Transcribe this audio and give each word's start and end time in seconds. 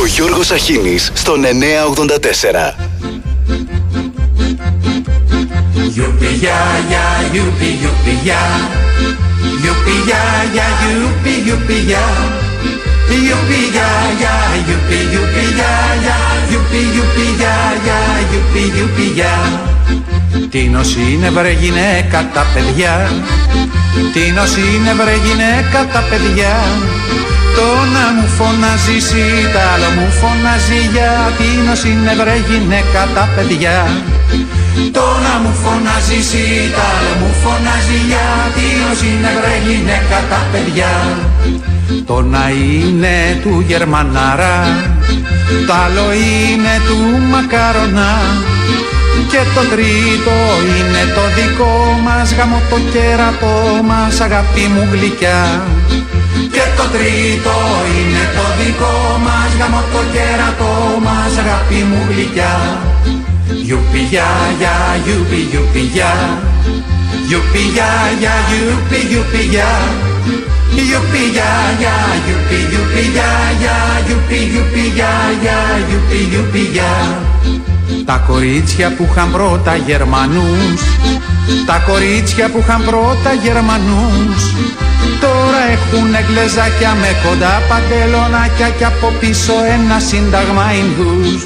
Ο 0.00 0.06
Γιώργος 0.06 0.50
Αχίνης 0.50 1.12
στον 1.14 1.40
984. 1.40 2.74
Τι 20.50 20.68
νοσή 20.68 21.12
είναι 21.12 21.30
βρε 21.30 21.52
γυναίκα 21.52 22.30
τα 22.34 22.46
παιδιά. 22.54 23.10
Τι 24.12 24.30
νοσή 24.30 24.60
είναι 24.60 24.92
βρε 24.94 25.16
γυναίκα 25.24 25.86
τα 25.92 26.04
παιδιά. 26.10 26.54
Το 27.56 27.68
να 27.94 28.04
μου 28.14 28.26
φωνάζει 28.38 28.96
εσύ, 29.02 29.26
τα 29.54 29.62
άλλο 29.72 29.90
μου 29.96 30.08
φωνάζει 30.20 30.80
για 30.94 31.12
Τίνος 31.38 31.82
είναι 31.88 32.12
βρε 32.20 32.36
γυναίκα 32.48 33.02
τα 33.14 33.24
παιδιά. 33.34 33.78
Το 34.96 35.06
να 35.24 35.34
μου 35.42 35.52
φωνάζει 35.62 36.18
εσύ, 36.24 36.44
τα 36.76 36.84
άλλο 36.96 37.12
μου 37.20 37.30
φωνάζει 37.42 37.98
για 38.10 38.26
Τίνος 38.54 39.00
είναι 39.08 39.30
βρε 39.38 39.56
γυναίκα 39.66 40.18
τα 40.30 40.40
παιδιά. 40.50 40.92
Το 42.06 42.22
να 42.22 42.50
είναι 42.50 43.40
του 43.42 43.64
Γερμανάρα 43.66 44.56
Το 45.66 45.72
άλλο 45.84 46.12
είναι 46.12 46.74
του 46.86 46.98
Μακαρονά 47.30 48.18
και 49.30 49.42
το 49.54 49.60
τρίτο 49.60 50.36
είναι 50.64 51.02
το 51.14 51.20
δικό 51.36 52.00
μας 52.04 52.34
γαμώ 52.34 52.60
το 52.70 52.76
κέρατό 52.92 53.82
μας 53.84 54.20
αγάπη 54.20 54.60
μου 54.60 54.88
γλυκιά 54.92 55.62
Και 56.54 56.64
το 56.76 56.84
τρίτο 56.94 57.54
είναι 57.96 58.24
το 58.36 58.44
δικό 58.58 58.96
μας 59.24 59.50
γαμώ 59.58 59.82
το 59.92 60.00
κέρατό 60.12 60.74
μας 61.06 61.32
αγάπη 61.42 61.80
μου 61.88 62.00
γλυκιά. 62.10 62.54
Γιουπι 63.66 64.00
για 64.10 64.28
για 64.60 64.76
γιουπι 65.04 65.40
γιουπι 65.50 65.82
για 65.94 66.12
Γιουπι 67.28 67.62
για 67.74 67.90
για 68.20 68.34
γιουπι 68.48 68.98
γιουπι 69.10 69.42
για 69.54 69.70
Γιουπι 70.86 71.22
για 71.36 71.50
για 71.80 71.96
γιουπι 72.24 72.58
γιουπι 72.70 73.02
για 73.14 73.30
για 73.60 73.76
Γιουπι 74.06 74.38
γιουπι 74.50 74.84
για 74.96 75.12
για 75.42 75.58
γιουπι 75.88 76.18
γιουπι 76.30 76.62
για 76.72 76.92
τα 78.04 78.24
κορίτσια 78.26 78.94
που 78.96 79.08
είχαν 79.10 79.30
πρώτα 79.30 79.76
Γερμανούς 79.76 80.80
Τα 81.66 81.82
κορίτσια 81.88 82.50
που 82.50 82.58
είχαν 82.58 82.84
πρώτα 82.84 83.32
Γερμανούς 83.42 84.42
Τώρα 85.24 85.62
έχουν 85.76 86.10
γκλεζάκια 86.26 86.92
με 87.02 87.10
κοντά 87.24 87.54
παντελονάκια 87.68 88.68
Και 88.78 88.86
από 88.92 89.08
πίσω 89.20 89.54
ένα 89.76 89.98
σύνταγμα 90.10 90.66
Ινδούς. 90.80 91.42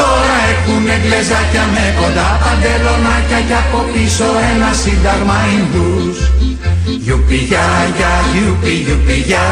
Τώρα 0.00 0.36
έχουν 0.52 0.84
γκλεζάκια 1.02 1.64
με 1.74 1.84
κοντά 2.00 2.28
παντελονάκια 2.44 3.40
Και 3.48 3.56
από 3.64 3.78
πίσω 3.92 4.28
ένα 4.52 4.70
σύνταγμα 4.82 5.38
Ινδούς. 5.56 6.16
Γιουπι 7.04 7.38
για 7.50 7.66
για 7.96 8.12
γιουπι 8.32 8.72
γιουπι 8.84 9.16
για 9.30 9.46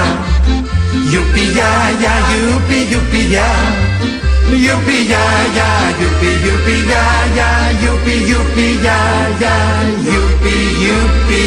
Γιουπι 1.11 1.45
για 1.57 1.71
για 2.01 2.15
γιουπι 2.29 2.79
γιουπι 2.91 3.23
για 3.33 3.49
Γιουπι 4.63 4.97
για 5.11 5.25
για, 5.55 5.71
γιουπι 5.99 6.31
γιουπι 6.43 6.77
για 6.89 7.05
για, 7.35 7.51
γιουπι 7.81 8.15
γιουπι 8.27 8.67
για 8.83 8.99
για, 9.39 9.57
γιουπι 10.05 10.55
γιουπι 10.81 11.45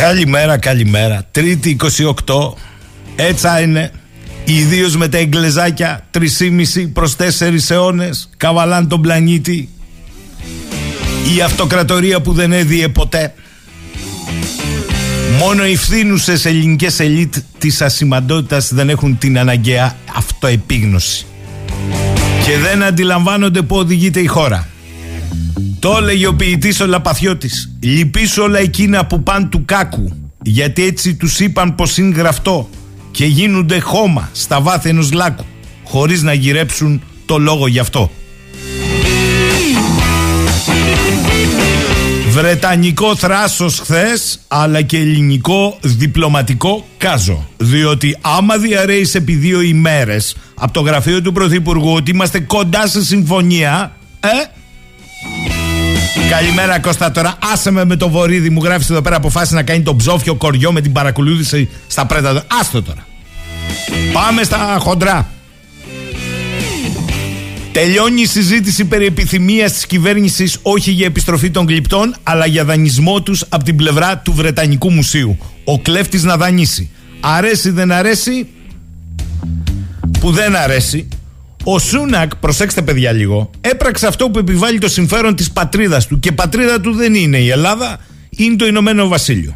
Καλημέρα, 0.00 0.58
καλημέρα. 0.58 1.22
Τρίτη 1.30 1.76
28. 2.26 2.52
Έτσι 3.16 3.46
είναι. 3.62 3.90
Ιδίως 4.44 4.96
με 4.96 5.08
τα 5.08 5.18
εγκλεζάκια 5.18 6.06
3,5 6.10 6.90
προς 6.92 7.16
4 7.16 7.70
αιώνες. 7.70 8.30
Καβαλάν 8.36 8.88
τον 8.88 9.00
πλανήτη. 9.00 9.68
Η 11.36 11.40
αυτοκρατορία 11.40 12.20
που 12.20 12.32
δεν 12.32 12.52
έδιε 12.52 12.88
ποτέ. 12.88 13.34
Μόνο 15.38 15.66
οι 15.66 15.76
φθήνουσες 15.76 16.44
ελληνικές 16.44 17.00
ελίτ 17.00 17.34
της 17.58 17.82
ασημαντότητας 17.82 18.74
δεν 18.74 18.88
έχουν 18.88 19.18
την 19.18 19.38
αναγκαία 19.38 19.96
αυτοεπίγνωση. 20.16 21.26
Και 22.44 22.56
δεν 22.56 22.82
αντιλαμβάνονται 22.82 23.62
που 23.62 23.76
οδηγείται 23.76 24.20
η 24.20 24.26
χώρα. 24.26 24.68
Το 25.80 25.96
έλεγε 26.00 26.26
ο 26.26 26.34
ποιητής 26.34 26.80
ο 26.80 26.86
Λαπαθιώτης. 26.86 27.76
Λυπήσου 27.80 28.42
όλα 28.42 28.58
εκείνα 28.58 29.06
που 29.06 29.22
πάνε 29.22 29.46
του 29.46 29.64
κάκου. 29.64 30.12
Γιατί 30.42 30.84
έτσι 30.84 31.14
τους 31.14 31.40
είπαν 31.40 31.74
πως 31.74 31.98
είναι 31.98 32.16
γραφτό. 32.16 32.68
Και 33.10 33.24
γίνονται 33.24 33.78
χώμα 33.78 34.28
στα 34.32 34.60
βάθη 34.60 34.88
ενός 34.88 35.12
λάκου. 35.12 35.44
Χωρίς 35.84 36.22
να 36.22 36.32
γυρέψουν 36.32 37.02
το 37.26 37.38
λόγο 37.38 37.66
γι' 37.66 37.78
αυτό. 37.78 38.10
Βρετανικό 42.30 43.16
θράσος 43.16 43.78
χθες 43.78 44.40
αλλά 44.48 44.82
και 44.82 44.96
ελληνικό 44.96 45.78
διπλωματικό 45.80 46.86
κάζο. 46.98 47.48
Διότι 47.56 48.16
άμα 48.20 48.56
διαρρέεις 48.56 49.14
επί 49.14 49.32
δύο 49.32 49.60
ημέρες 49.60 50.36
από 50.54 50.72
το 50.72 50.80
γραφείο 50.80 51.22
του 51.22 51.32
Πρωθυπουργού 51.32 51.92
ότι 51.92 52.10
είμαστε 52.10 52.40
κοντά 52.40 52.86
σε 52.86 53.04
συμφωνία, 53.04 53.96
ε, 54.20 54.28
Καλημέρα 56.30 56.78
Κώστα 56.78 57.10
τώρα. 57.10 57.34
Άσε 57.52 57.70
με 57.70 57.84
με 57.84 57.96
το 57.96 58.08
βορίδι 58.08 58.50
μου. 58.50 58.62
Γράφεις 58.64 58.90
εδώ 58.90 59.02
πέρα 59.02 59.16
αποφάσισε 59.16 59.54
να 59.54 59.62
κάνει 59.62 59.82
τον 59.82 59.96
ψόφιο 59.96 60.34
κοριό 60.34 60.72
με 60.72 60.80
την 60.80 60.92
παρακολούθηση 60.92 61.68
στα 61.86 62.06
πρέτα. 62.06 62.44
Άστο 62.60 62.82
τώρα. 62.82 63.06
Πάμε 64.12 64.42
στα 64.42 64.76
χοντρά. 64.80 65.28
Τελειώνει 67.72 68.20
η 68.20 68.26
συζήτηση 68.26 68.84
περί 68.84 69.06
επιθυμίας 69.06 69.72
της 69.72 69.86
κυβέρνησης 69.86 70.58
όχι 70.62 70.90
για 70.90 71.06
επιστροφή 71.06 71.50
των 71.50 71.66
γλυπτών, 71.66 72.14
αλλά 72.22 72.46
για 72.46 72.64
δανεισμό 72.64 73.22
τους 73.22 73.44
από 73.48 73.64
την 73.64 73.76
πλευρά 73.76 74.18
του 74.18 74.32
Βρετανικού 74.32 74.90
Μουσείου. 74.90 75.38
Ο 75.64 75.80
κλέφτης 75.80 76.22
να 76.22 76.36
δανείσει. 76.36 76.90
Αρέσει, 77.20 77.70
δεν 77.70 77.92
αρέσει; 77.92 78.46
Που 80.20 80.30
δεν 80.30 80.56
αρέσει. 80.56 81.08
Ο 81.64 81.78
Σούνακ, 81.78 82.36
προσέξτε 82.36 82.82
παιδιά 82.82 83.12
λίγο, 83.12 83.50
έπραξε 83.60 84.06
αυτό 84.06 84.30
που 84.30 84.38
επιβάλλει 84.38 84.78
το 84.78 84.88
συμφέρον 84.88 85.34
της 85.34 85.50
πατρίδας 85.50 86.06
του. 86.06 86.18
Και 86.18 86.32
πατρίδα 86.32 86.80
του 86.80 86.92
δεν 86.92 87.14
είναι 87.14 87.38
η 87.38 87.50
Ελλάδα, 87.50 87.98
είναι 88.30 88.56
το 88.56 88.66
Ηνωμένο 88.66 89.08
Βασίλειο. 89.08 89.54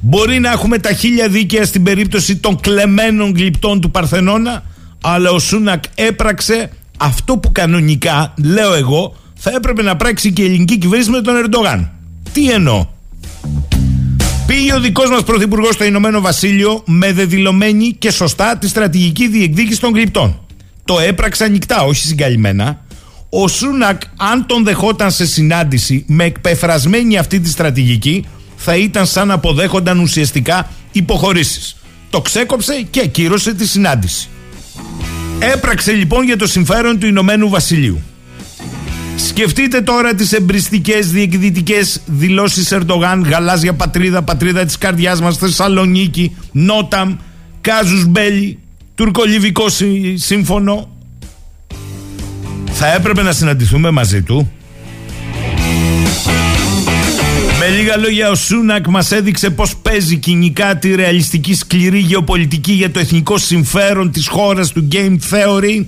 Μπορεί 0.00 0.38
να 0.38 0.50
έχουμε 0.50 0.78
τα 0.78 0.92
χίλια 0.92 1.28
δίκαια 1.28 1.64
στην 1.64 1.82
περίπτωση 1.82 2.36
των 2.36 2.60
κλεμμένων 2.60 3.32
γλυπτών 3.36 3.80
του 3.80 3.90
Παρθενώνα, 3.90 4.62
αλλά 5.00 5.30
ο 5.30 5.38
Σούνακ 5.38 5.84
έπραξε 5.94 6.70
αυτό 6.98 7.36
που 7.36 7.52
κανονικά, 7.52 8.34
λέω 8.44 8.74
εγώ, 8.74 9.16
θα 9.34 9.50
έπρεπε 9.50 9.82
να 9.82 9.96
πράξει 9.96 10.32
και 10.32 10.42
η 10.42 10.44
ελληνική 10.44 10.78
κυβέρνηση 10.78 11.10
με 11.10 11.20
τον 11.20 11.36
Ερντογάν. 11.36 11.90
Τι 12.32 12.50
εννοώ; 12.50 12.86
Πήγε 14.46 14.74
ο 14.74 14.80
δικός 14.80 15.10
μας 15.10 15.22
πρωθυπουργός 15.22 15.74
στο 15.74 15.84
Ηνωμένο 15.84 16.20
Βασίλειο 16.20 16.82
με 16.86 17.12
δεδηλωμένη 17.12 17.96
και 17.98 18.10
σωστά 18.10 18.58
τη 18.58 18.68
στρατηγική 18.68 19.28
διεκδίκηση 19.28 19.80
των 19.80 19.92
γλυπτών. 19.94 20.45
Το 20.86 20.98
έπραξε 20.98 21.44
ανοιχτά, 21.44 21.82
όχι 21.82 22.06
συγκαλυμμένα. 22.06 22.84
Ο 23.30 23.48
Σούνακ, 23.48 24.02
αν 24.16 24.46
τον 24.46 24.64
δεχόταν 24.64 25.10
σε 25.10 25.26
συνάντηση 25.26 26.04
με 26.06 26.24
εκπεφρασμένη 26.24 27.18
αυτή 27.18 27.40
τη 27.40 27.48
στρατηγική, 27.48 28.24
θα 28.56 28.76
ήταν 28.76 29.06
σαν 29.06 29.28
να 29.28 29.34
αποδέχονταν 29.34 29.98
ουσιαστικά 29.98 30.70
υποχωρήσεις. 30.92 31.76
Το 32.10 32.20
ξέκοψε 32.20 32.86
και 32.90 33.00
ακύρωσε 33.00 33.54
τη 33.54 33.66
συνάντηση. 33.66 34.28
Έπραξε 35.38 35.92
λοιπόν 35.92 36.24
για 36.24 36.36
το 36.36 36.46
συμφέρον 36.46 36.98
του 36.98 37.06
Ηνωμένου 37.06 37.48
Βασιλείου. 37.48 38.02
Σκεφτείτε 39.16 39.80
τώρα 39.80 40.14
τις 40.14 40.32
εμπριστικές 40.32 41.10
διεκδυτικές 41.10 42.00
δηλώσεις 42.06 42.72
Ερντογάν, 42.72 43.22
γαλάζια 43.28 43.72
πατρίδα, 43.74 44.22
πατρίδα 44.22 44.64
της 44.64 44.78
καρδιάς 44.78 45.20
μας, 45.20 45.36
Θεσσαλονίκη, 45.36 46.36
Νόταμ, 46.52 47.16
Κάζους 47.60 48.06
Μπέλη, 48.06 48.58
τουρκολιβικό 48.96 49.64
σύμφωνο. 50.14 50.90
Θα 52.72 52.94
έπρεπε 52.94 53.22
να 53.22 53.32
συναντηθούμε 53.32 53.90
μαζί 53.90 54.22
του. 54.22 54.50
Με 57.58 57.68
λίγα 57.68 57.96
λόγια, 57.96 58.30
ο 58.30 58.34
Σούνακ 58.34 58.86
μας 58.86 59.10
έδειξε 59.12 59.50
πώς 59.50 59.76
παίζει 59.76 60.16
κοινικά 60.16 60.76
τη 60.76 60.94
ρεαλιστική 60.94 61.54
σκληρή 61.54 61.98
γεωπολιτική 61.98 62.72
για 62.72 62.90
το 62.90 62.98
εθνικό 62.98 63.38
συμφέρον 63.38 64.10
της 64.10 64.28
χώρας 64.28 64.72
του 64.72 64.88
Game 64.92 65.16
Theory. 65.30 65.84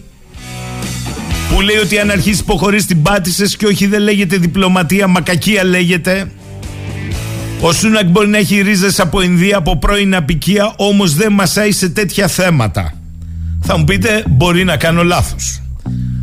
Που 1.54 1.60
λέει 1.60 1.76
ότι 1.76 1.98
αν 1.98 2.10
αρχίσει 2.10 2.40
υποχωρείς 2.40 2.86
την 2.86 3.02
πάτησες 3.02 3.56
και 3.56 3.66
όχι 3.66 3.86
δεν 3.86 4.02
λέγεται 4.02 4.36
διπλωματία, 4.36 5.06
μα 5.06 5.20
κακία 5.20 5.64
λέγεται. 5.64 6.30
Ο 7.60 7.72
Σούνακ 7.72 8.06
μπορεί 8.06 8.28
να 8.28 8.38
έχει 8.38 8.60
ρίζες 8.60 9.00
από 9.00 9.20
Ινδία, 9.20 9.56
από 9.56 9.76
πρώην 9.76 10.14
απικία, 10.14 10.74
όμως 10.76 11.14
δεν 11.14 11.32
μασάει 11.32 11.72
σε 11.72 11.88
τέτοια 11.88 12.28
θέματα. 12.28 12.97
Θα 13.70 13.78
μου 13.78 13.84
πείτε, 13.84 14.24
μπορεί 14.28 14.64
να 14.64 14.76
κάνω 14.76 15.02
λάθος. 15.02 15.62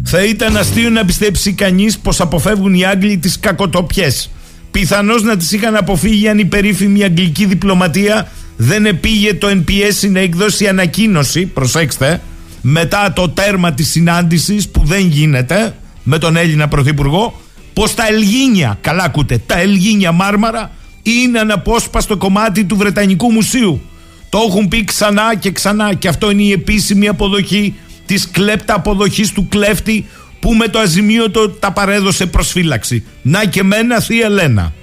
Θα 0.04 0.24
ήταν 0.24 0.58
αστείο 0.58 0.90
να 0.90 1.06
πιστέψει 1.06 1.54
κανείς 1.54 1.98
πως 2.00 2.22
αποφεύγουν 2.22 2.74
οι 2.74 2.86
Άγγλοι 2.86 3.18
τις 3.18 3.40
κακοτοπιές 3.40 4.30
Πιθανώς 4.72 5.24
να 5.24 5.38
τις 5.38 5.52
είχαν 5.52 5.76
αποφύγει 5.76 6.28
αν 6.28 6.40
η 6.40 6.46
περίφημη 6.46 7.04
αγγλική 7.04 7.46
διπλωματία 7.46 8.32
δεν 8.58 8.86
επήγε 8.86 9.34
το 9.34 9.48
NPS 9.48 10.10
να 10.10 10.20
εκδώσει 10.20 10.68
ανακοίνωση, 10.68 11.46
προσέξτε, 11.46 12.22
μετά 12.62 13.14
το 13.14 13.30
τέρμα 13.30 13.74
της 13.74 13.90
συνάντησης 13.90 14.70
που 14.70 14.82
δεν 14.86 15.08
γίνεται 15.08 15.76
με 16.04 16.18
τον 16.18 16.36
Έλληνα 16.36 16.68
Πρωθυπουργό, 16.68 17.42
πως 17.74 17.94
τα 17.94 18.08
Ελγίνια, 18.08 18.78
καλά 18.82 19.04
ακούτε, 19.04 19.42
τα 19.46 19.60
Ελγίνια 19.60 20.12
Μάρμαρα 20.12 20.72
είναι 21.04 21.40
αναπόσπαστο 21.40 22.18
κομμάτι 22.18 22.66
του 22.66 22.76
Βρετανικού 22.76 23.32
Μουσείου. 23.32 23.82
Το 24.36 24.46
έχουν 24.48 24.68
πει 24.68 24.84
ξανά 24.84 25.36
και 25.36 25.52
ξανά 25.52 25.94
και 25.94 26.08
αυτό 26.08 26.32
είναι 26.32 26.42
η 26.42 26.52
επίσημη 26.52 27.08
αποδοχή 27.08 27.76
της 28.06 28.30
κλέπτα 28.32 28.74
αποδοχής 28.76 29.32
του 29.32 29.48
κλέφτη 29.48 30.06
που 30.40 30.54
με 30.54 30.68
το 30.68 30.80
αζημίωτο 30.80 31.50
τα 31.50 31.72
παρέδωσε 31.72 32.26
προσφύλαξη. 32.26 33.04
Να 33.22 33.46
και 33.46 33.64
μένα 33.64 34.00
θεία 34.00 34.26
Ελένα. 34.26 34.74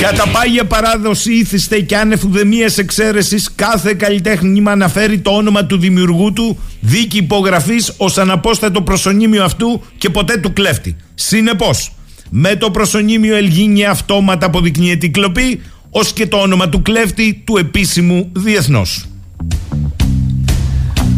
Κατά 0.00 0.28
πάγια 0.28 0.64
παράδοση 0.64 1.32
ήθιστε 1.32 1.80
και 1.80 1.96
άνευ 1.96 2.24
ουδεμίας 2.24 2.78
εξαίρεσης, 2.78 3.50
κάθε 3.54 3.94
καλλιτέχνημα 3.94 4.70
αναφέρει 4.70 5.18
το 5.18 5.30
όνομα 5.30 5.64
του 5.64 5.78
δημιουργού 5.78 6.32
του, 6.32 6.58
δίκη 6.80 7.16
υπογραφής 7.16 7.94
ως 7.96 8.18
αναπόστατο 8.18 8.82
προσωνύμιο 8.82 9.44
αυτού 9.44 9.82
και 9.98 10.10
ποτέ 10.10 10.36
του 10.36 10.52
κλέφτη. 10.52 10.96
Συνεπώς, 11.14 11.92
με 12.30 12.56
το 12.56 12.70
προσωνύμιο 12.70 13.36
Ελγίνια 13.36 13.90
αυτόματα 13.90 14.46
αποδεικνύεται 14.46 15.06
η 15.06 15.10
κλοπή, 15.10 15.60
ως 15.96 16.12
και 16.12 16.26
το 16.26 16.36
όνομα 16.36 16.68
του 16.68 16.82
κλέφτη 16.82 17.42
του 17.44 17.56
επίσημου 17.56 18.30
διεθνώς. 18.32 19.06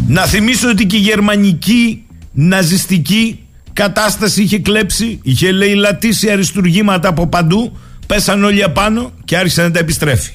Να 0.07 0.25
θυμίσω 0.25 0.69
ότι 0.69 0.85
και 0.85 0.95
η 0.95 0.99
γερμανική 0.99 2.03
ναζιστική 2.31 3.39
κατάσταση 3.73 4.41
είχε 4.41 4.59
κλέψει, 4.59 5.19
είχε 5.23 5.51
λαιλατήσει 5.51 6.29
αριστουργήματα 6.29 7.09
από 7.09 7.27
παντού 7.27 7.77
Πέσαν 8.07 8.43
όλοι 8.43 8.63
απάνω 8.63 9.11
και 9.25 9.37
άρχισε 9.37 9.61
να 9.61 9.71
τα 9.71 9.79
επιστρέφει. 9.79 10.31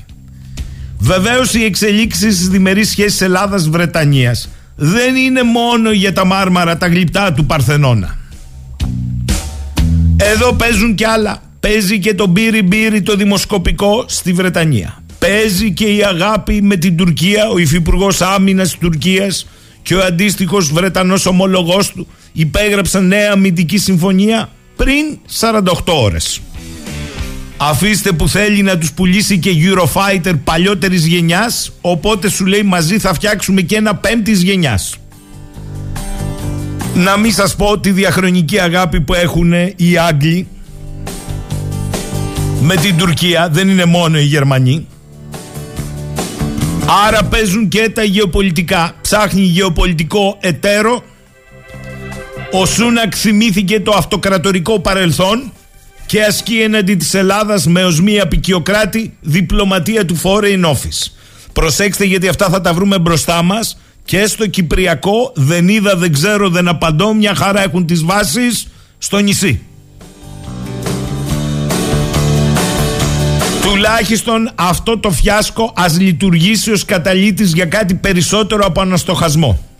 Βεβαίως 0.98 1.54
οι 1.54 1.64
εξελίξεις 1.64 2.34
στις 2.34 2.48
διμερείς 2.48 2.88
σχέσεις 2.88 3.20
Ελλάδα-Βρετανία 3.20 4.36
δεν 4.76 5.16
είναι 5.16 5.42
μόνο 5.42 5.90
για 5.90 6.12
τα 6.12 6.24
μάρμαρα 6.24 6.76
τα 6.76 6.86
γλυπτά 6.86 7.32
του 7.32 7.46
Παρθενώνα. 7.46 8.18
Εδώ 10.16 10.52
παίζουν 10.52 10.94
κι 10.94 11.04
άλλα. 11.04 11.51
Παίζει 11.62 11.98
και 11.98 12.14
το 12.14 12.26
μπύρι 12.26 12.62
μπύρι 12.62 13.02
το 13.02 13.16
δημοσκοπικό 13.16 14.04
στη 14.08 14.32
Βρετανία. 14.32 15.02
Παίζει 15.18 15.72
και 15.72 15.84
η 15.84 16.04
αγάπη 16.04 16.62
με 16.62 16.76
την 16.76 16.96
Τουρκία, 16.96 17.48
ο 17.48 17.58
υφυπουργός 17.58 18.20
άμυνας 18.20 18.70
της 18.70 18.78
Τουρκίας 18.78 19.46
και 19.82 19.94
ο 19.94 20.04
αντίστοιχος 20.04 20.72
Βρετανός 20.72 21.26
ομολογός 21.26 21.90
του 21.92 22.06
υπέγραψαν 22.32 23.06
νέα 23.06 23.32
αμυντική 23.32 23.78
συμφωνία 23.78 24.50
πριν 24.76 25.18
48 25.40 25.62
ώρες. 25.84 26.40
Αφήστε 27.56 28.12
που 28.12 28.28
θέλει 28.28 28.62
να 28.62 28.78
τους 28.78 28.92
πουλήσει 28.92 29.38
και 29.38 29.50
Eurofighter 29.50 30.34
παλιότερης 30.44 31.06
γενιάς 31.06 31.72
Οπότε 31.80 32.30
σου 32.30 32.46
λέει 32.46 32.62
μαζί 32.62 32.98
θα 32.98 33.14
φτιάξουμε 33.14 33.60
και 33.60 33.76
ένα 33.76 33.94
πέμπτης 33.94 34.42
γενιάς 34.42 34.96
Να 36.94 37.16
μην 37.16 37.32
σας 37.32 37.56
πω 37.56 37.78
τη 37.78 37.90
διαχρονική 37.90 38.60
αγάπη 38.60 39.00
που 39.00 39.14
έχουν 39.14 39.52
οι 39.76 39.96
Άγγλοι 39.98 40.46
Με 42.64 42.76
την 42.76 42.96
Τουρκία 42.96 43.48
δεν 43.52 43.68
είναι 43.68 43.84
μόνο 43.84 44.18
οι 44.18 44.24
Γερμανοί. 44.24 44.86
Άρα 47.06 47.24
παίζουν 47.24 47.68
και 47.68 47.90
τα 47.94 48.02
γεωπολιτικά. 48.02 48.92
Ψάχνει 49.02 49.42
γεωπολιτικό 49.42 50.36
εταίρο. 50.40 51.02
Ο 52.52 52.66
Σούνακ 52.66 53.12
θυμήθηκε 53.16 53.80
το 53.80 53.92
αυτοκρατορικό 53.96 54.80
παρελθόν 54.80 55.52
και 56.06 56.22
ασκεί 56.22 56.60
έναντι 56.60 56.94
της 56.94 57.14
Ελλάδας 57.14 57.66
με 57.66 57.84
ως 57.84 58.00
μία 58.00 58.22
απεικιοκράτη 58.22 59.16
διπλωματία 59.20 60.04
του 60.04 60.20
Foreign 60.22 60.64
Office. 60.64 61.12
Προσέξτε 61.52 62.04
γιατί 62.04 62.28
αυτά 62.28 62.48
θα 62.48 62.60
τα 62.60 62.74
βρούμε 62.74 62.98
μπροστά 62.98 63.42
μας 63.42 63.78
και 64.04 64.26
στο 64.26 64.46
Κυπριακό. 64.46 65.32
Δεν 65.34 65.68
είδα, 65.68 65.96
δεν 65.96 66.12
ξέρω, 66.12 66.48
δεν 66.48 66.68
απαντώ, 66.68 67.14
μια 67.14 67.34
χαρά 67.34 67.62
έχουν 67.62 67.86
τις 67.86 68.04
βάσεις 68.04 68.66
στο 68.98 69.18
νησί. 69.18 69.66
Τουλάχιστον 73.62 74.50
αυτό 74.54 74.98
το 74.98 75.10
φιάσκο 75.10 75.72
ας 75.76 75.98
λειτουργήσει 75.98 76.70
ως 76.70 76.84
καταλήτης 76.84 77.52
για 77.52 77.64
κάτι 77.64 77.94
περισσότερο 77.94 78.66
από 78.66 78.80
αναστοχασμό 78.80 79.72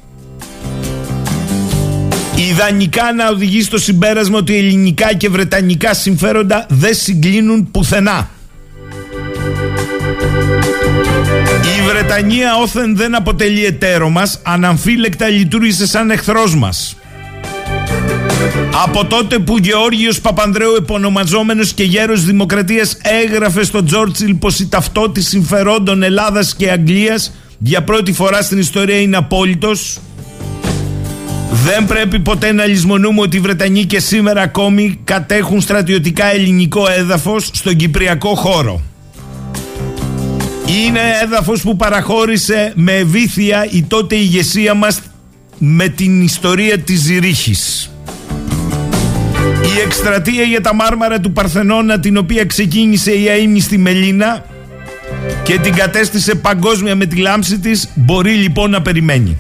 ιδανικά 2.49 3.13
να 3.13 3.29
οδηγεί 3.29 3.63
στο 3.63 3.79
συμπέρασμα 3.79 4.39
ότι 4.39 4.57
ελληνικά 4.57 5.15
και 5.15 5.29
βρετανικά 5.29 5.95
συμφέροντα 5.95 6.67
δεν 6.69 6.95
συγκλίνουν 6.95 7.71
πουθενά. 7.71 8.31
Η 11.79 11.89
Βρετανία 11.89 12.55
όθεν 12.57 12.97
δεν 12.97 13.15
αποτελεί 13.15 13.65
εταίρο 13.65 14.09
μας, 14.09 14.41
αναμφίλεκτα 14.43 15.29
λειτουργήσε 15.29 15.87
σαν 15.87 16.11
εχθρός 16.11 16.55
μας. 16.55 16.97
Από 18.85 19.05
τότε 19.07 19.39
που 19.39 19.59
Γεώργιος 19.59 20.21
Παπανδρέου 20.21 20.75
επωνομαζόμενος 20.79 21.73
και 21.73 21.83
γέρος 21.83 22.25
δημοκρατίας 22.25 22.97
έγραφε 23.03 23.65
στο 23.65 23.85
Τζόρτσιλ 23.85 24.35
πως 24.35 24.59
η 24.59 24.69
ταυτότητα 24.69 25.27
συμφερόντων 25.29 26.03
Ελλάδας 26.03 26.55
και 26.55 26.71
Αγγλίας 26.71 27.33
για 27.59 27.83
πρώτη 27.83 28.13
φορά 28.13 28.43
στην 28.43 28.59
ιστορία 28.59 29.01
είναι 29.01 29.17
απόλυτος 29.17 30.01
δεν 31.65 31.87
πρέπει 31.87 32.21
ποτέ 32.21 32.53
να 32.53 32.67
λησμονούμε 32.67 33.21
ότι 33.21 33.37
οι 33.37 33.41
Βρετανοί 33.41 33.85
και 33.85 34.01
σήμερα 34.01 34.43
ακόμη 34.43 35.01
κατέχουν 35.05 35.61
στρατιωτικά 35.61 36.35
ελληνικό 36.35 36.89
έδαφος 36.91 37.51
στον 37.53 37.77
Κυπριακό 37.77 38.35
χώρο. 38.35 38.81
Είναι 40.67 41.01
έδαφος 41.23 41.63
που 41.63 41.77
παραχώρησε 41.77 42.73
με 42.75 42.93
ευήθεια 42.93 43.67
η 43.71 43.83
τότε 43.83 44.15
ηγεσία 44.15 44.75
μας 44.75 45.01
με 45.59 45.89
την 45.89 46.23
ιστορία 46.23 46.79
της 46.79 47.01
Ζηρίχης. 47.01 47.92
Η 49.77 49.81
εκστρατεία 49.85 50.43
για 50.43 50.61
τα 50.61 50.75
μάρμαρα 50.75 51.21
του 51.21 51.33
Παρθενώνα 51.33 52.01
την 52.01 52.17
οποία 52.17 52.45
ξεκίνησε 52.45 53.13
η 53.13 53.29
αείμνηστη 53.29 53.79
Μελίνα 53.79 54.45
και 55.43 55.59
την 55.59 55.75
κατέστησε 55.75 56.35
παγκόσμια 56.35 56.97
με 56.97 57.07
τη 57.07 57.17
λάμψη 57.17 57.59
της 57.59 57.89
μπορεί 57.95 58.33
λοιπόν 58.33 58.71
να 58.71 58.83
περιμένει. 58.83 59.39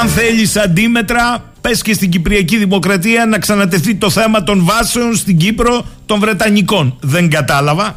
Αν 0.00 0.08
θέλεις 0.08 0.56
αντίμετρα, 0.56 1.44
πες 1.60 1.82
και 1.82 1.94
στην 1.94 2.10
Κυπριακή 2.10 2.56
Δημοκρατία 2.56 3.26
να 3.26 3.38
ξανατεθεί 3.38 3.94
το 3.94 4.10
θέμα 4.10 4.42
των 4.42 4.64
βάσεων 4.64 5.16
στην 5.16 5.36
Κύπρο 5.36 5.86
των 6.06 6.20
Βρετανικών. 6.20 6.96
Δεν 7.00 7.30
κατάλαβα. 7.30 7.96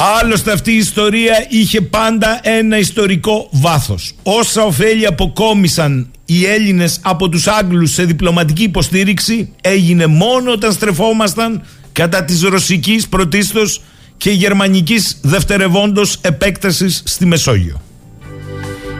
Άλλωστε 0.00 0.52
αυτή 0.52 0.72
η 0.72 0.76
ιστορία 0.76 1.46
είχε 1.48 1.80
πάντα 1.80 2.40
ένα 2.42 2.78
ιστορικό 2.78 3.48
βάθος. 3.50 4.14
Όσα 4.22 4.62
ωφέλη 4.62 5.06
αποκόμισαν 5.06 6.10
οι 6.24 6.44
Έλληνες 6.46 6.98
από 7.02 7.28
τους 7.28 7.46
Άγγλους 7.46 7.92
σε 7.92 8.04
διπλωματική 8.04 8.62
υποστήριξη 8.62 9.52
έγινε 9.60 10.06
μόνο 10.06 10.52
όταν 10.52 10.72
στρεφόμασταν 10.72 11.62
κατά 11.92 12.24
της 12.24 12.42
ρωσικής 12.42 13.08
πρωτίστως 13.08 13.82
και 14.16 14.30
γερμανικής 14.30 15.18
δευτερευόντος 15.22 16.18
επέκτασης 16.20 17.02
στη 17.04 17.26
Μεσόγειο. 17.26 17.82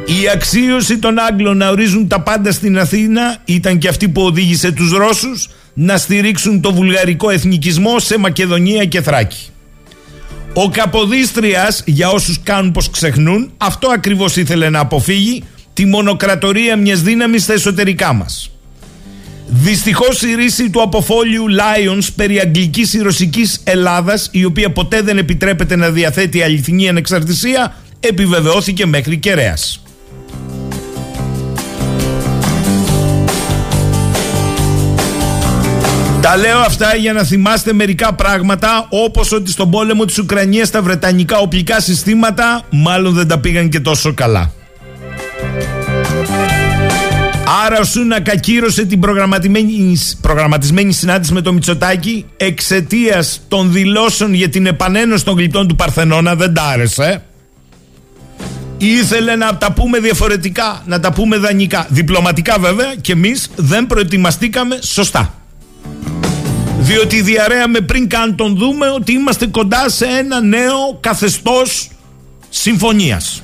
Η 0.06 0.28
αξίωση 0.32 0.98
των 0.98 1.18
Άγγλων 1.18 1.56
να 1.56 1.68
ορίζουν 1.68 2.08
τα 2.08 2.20
πάντα 2.20 2.52
στην 2.52 2.78
Αθήνα 2.78 3.36
ήταν 3.44 3.78
και 3.78 3.88
αυτή 3.88 4.08
που 4.08 4.22
οδήγησε 4.22 4.72
τους 4.72 4.90
Ρώσους 4.90 5.48
να 5.74 5.96
στηρίξουν 5.96 6.60
το 6.60 6.72
βουλγαρικό 6.74 7.30
εθνικισμό 7.30 7.98
σε 7.98 8.18
Μακεδονία 8.18 8.84
και 8.84 9.02
Θράκη. 9.02 9.48
Ο 10.56 10.68
Καποδίστριας, 10.68 11.82
για 11.86 12.08
όσους 12.08 12.40
κάνουν 12.42 12.72
πως 12.72 12.90
ξεχνούν, 12.90 13.50
αυτό 13.56 13.88
ακριβώς 13.88 14.36
ήθελε 14.36 14.70
να 14.70 14.78
αποφύγει 14.78 15.44
τη 15.72 15.84
μονοκρατορία 15.86 16.76
μιας 16.76 17.02
δύναμης 17.02 17.42
στα 17.42 17.52
εσωτερικά 17.52 18.12
μας. 18.12 18.50
Δυστυχώς 19.46 20.22
η 20.22 20.34
ρίση 20.34 20.70
του 20.70 20.82
αποφόλιου 20.82 21.44
Lions 21.48 22.08
περί 22.16 22.40
αγγλικής 22.40 22.92
ή 22.92 22.98
ρωσικής 22.98 23.60
Ελλάδας, 23.64 24.28
η 24.32 24.44
οποία 24.44 24.70
ποτέ 24.70 25.02
δεν 25.02 25.18
επιτρέπεται 25.18 25.76
να 25.76 25.90
διαθέτει 25.90 26.42
αληθινή 26.42 26.88
ανεξαρτησία, 26.88 27.74
επιβεβαιώθηκε 28.00 28.86
μέχρι 28.86 29.16
κεραίας. 29.16 29.83
Τα 36.24 36.36
λέω 36.36 36.58
αυτά 36.58 36.96
για 36.96 37.12
να 37.12 37.22
θυμάστε 37.22 37.72
μερικά 37.72 38.14
πράγματα 38.14 38.86
όπως 38.88 39.32
ότι 39.32 39.50
στον 39.50 39.70
πόλεμο 39.70 40.04
της 40.04 40.18
Ουκρανίας 40.18 40.70
τα 40.70 40.82
βρετανικά 40.82 41.38
οπλικά 41.38 41.80
συστήματα 41.80 42.62
μάλλον 42.70 43.14
δεν 43.14 43.28
τα 43.28 43.38
πήγαν 43.38 43.68
και 43.68 43.80
τόσο 43.80 44.14
καλά. 44.14 44.52
Άρα 47.64 47.80
ο 47.80 47.84
Σούνακα 47.84 48.32
ακύρωσε 48.32 48.84
την 48.84 49.00
προγραμματισμένη, 49.00 49.96
προγραμματισμένη 50.20 50.92
συνάντηση 50.92 51.32
με 51.32 51.40
το 51.40 51.52
Μητσοτάκι 51.52 52.24
εξαιτίας 52.36 53.40
των 53.48 53.72
δηλώσεων 53.72 54.34
για 54.34 54.48
την 54.48 54.66
επανένωση 54.66 55.24
των 55.24 55.36
γλυπτών 55.36 55.68
του 55.68 55.74
Παρθενώνα. 55.76 56.34
Δεν 56.34 56.54
τα 56.54 56.62
άρεσε. 56.62 57.22
Ήθελε 58.78 59.36
να 59.36 59.56
τα 59.56 59.72
πούμε 59.72 59.98
διαφορετικά, 59.98 60.82
να 60.86 61.00
τα 61.00 61.12
πούμε 61.12 61.36
δανεικά. 61.36 61.86
Διπλωματικά 61.88 62.56
βέβαια 62.58 62.94
και 63.00 63.12
εμείς 63.12 63.50
δεν 63.56 63.86
προετοιμαστήκαμε 63.86 64.78
σωστά. 64.82 65.34
Διότι 66.84 67.22
διαρρέαμε 67.22 67.80
πριν 67.80 68.08
καν 68.08 68.36
τον 68.36 68.56
δούμε 68.56 68.90
ότι 68.90 69.12
είμαστε 69.12 69.46
κοντά 69.46 69.88
σε 69.88 70.04
ένα 70.04 70.40
νέο 70.40 70.98
καθεστώς 71.00 71.88
συμφωνίας. 72.48 73.42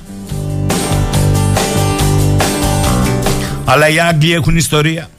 Αλλά 3.65 3.89
οι 3.89 3.99
Άγγλοι 3.99 4.33
έχουν 4.33 4.55
ιστορία. 4.55 5.09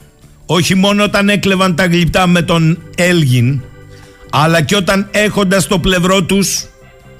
Όχι 0.45 0.75
μόνο 0.75 1.03
όταν 1.03 1.29
έκλεβαν 1.29 1.75
τα 1.75 1.85
γλυπτά 1.85 2.27
με 2.27 2.41
τον 2.41 2.83
Έλγιν, 2.95 3.61
αλλά 4.31 4.61
και 4.61 4.75
όταν 4.75 5.07
έχοντας 5.11 5.67
το 5.67 5.79
πλευρό 5.79 6.23
τους, 6.23 6.65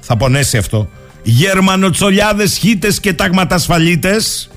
θα 0.00 0.16
πονέσει 0.16 0.56
αυτό, 0.56 0.90
Γερμανοτσολιάδες, 1.22 2.56
χίτες 2.56 3.00
και 3.00 3.12
ταγματασφαλίτες 3.12 4.50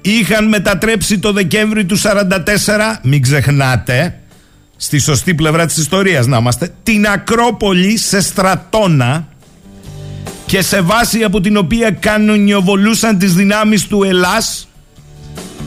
είχαν 0.00 0.48
μετατρέψει 0.48 1.18
το 1.18 1.32
Δεκέμβρη 1.32 1.84
του 1.84 1.98
44, 1.98 3.00
μην 3.02 3.22
ξεχνάτε, 3.22 4.18
στη 4.76 4.98
σωστή 4.98 5.34
πλευρά 5.34 5.66
της 5.66 5.76
ιστορίας 5.76 6.26
να 6.26 6.36
είμαστε, 6.36 6.74
την 6.82 7.06
Ακρόπολη 7.06 7.98
σε 7.98 8.20
στρατόνα 8.20 9.28
και 10.46 10.62
σε 10.62 10.80
βάση 10.80 11.22
από 11.22 11.40
την 11.40 11.56
οποία 11.56 11.90
κανονιοβολούσαν 11.90 13.18
τις 13.18 13.34
δυνάμεις 13.34 13.86
του 13.86 14.02
Ελλάς 14.02 14.68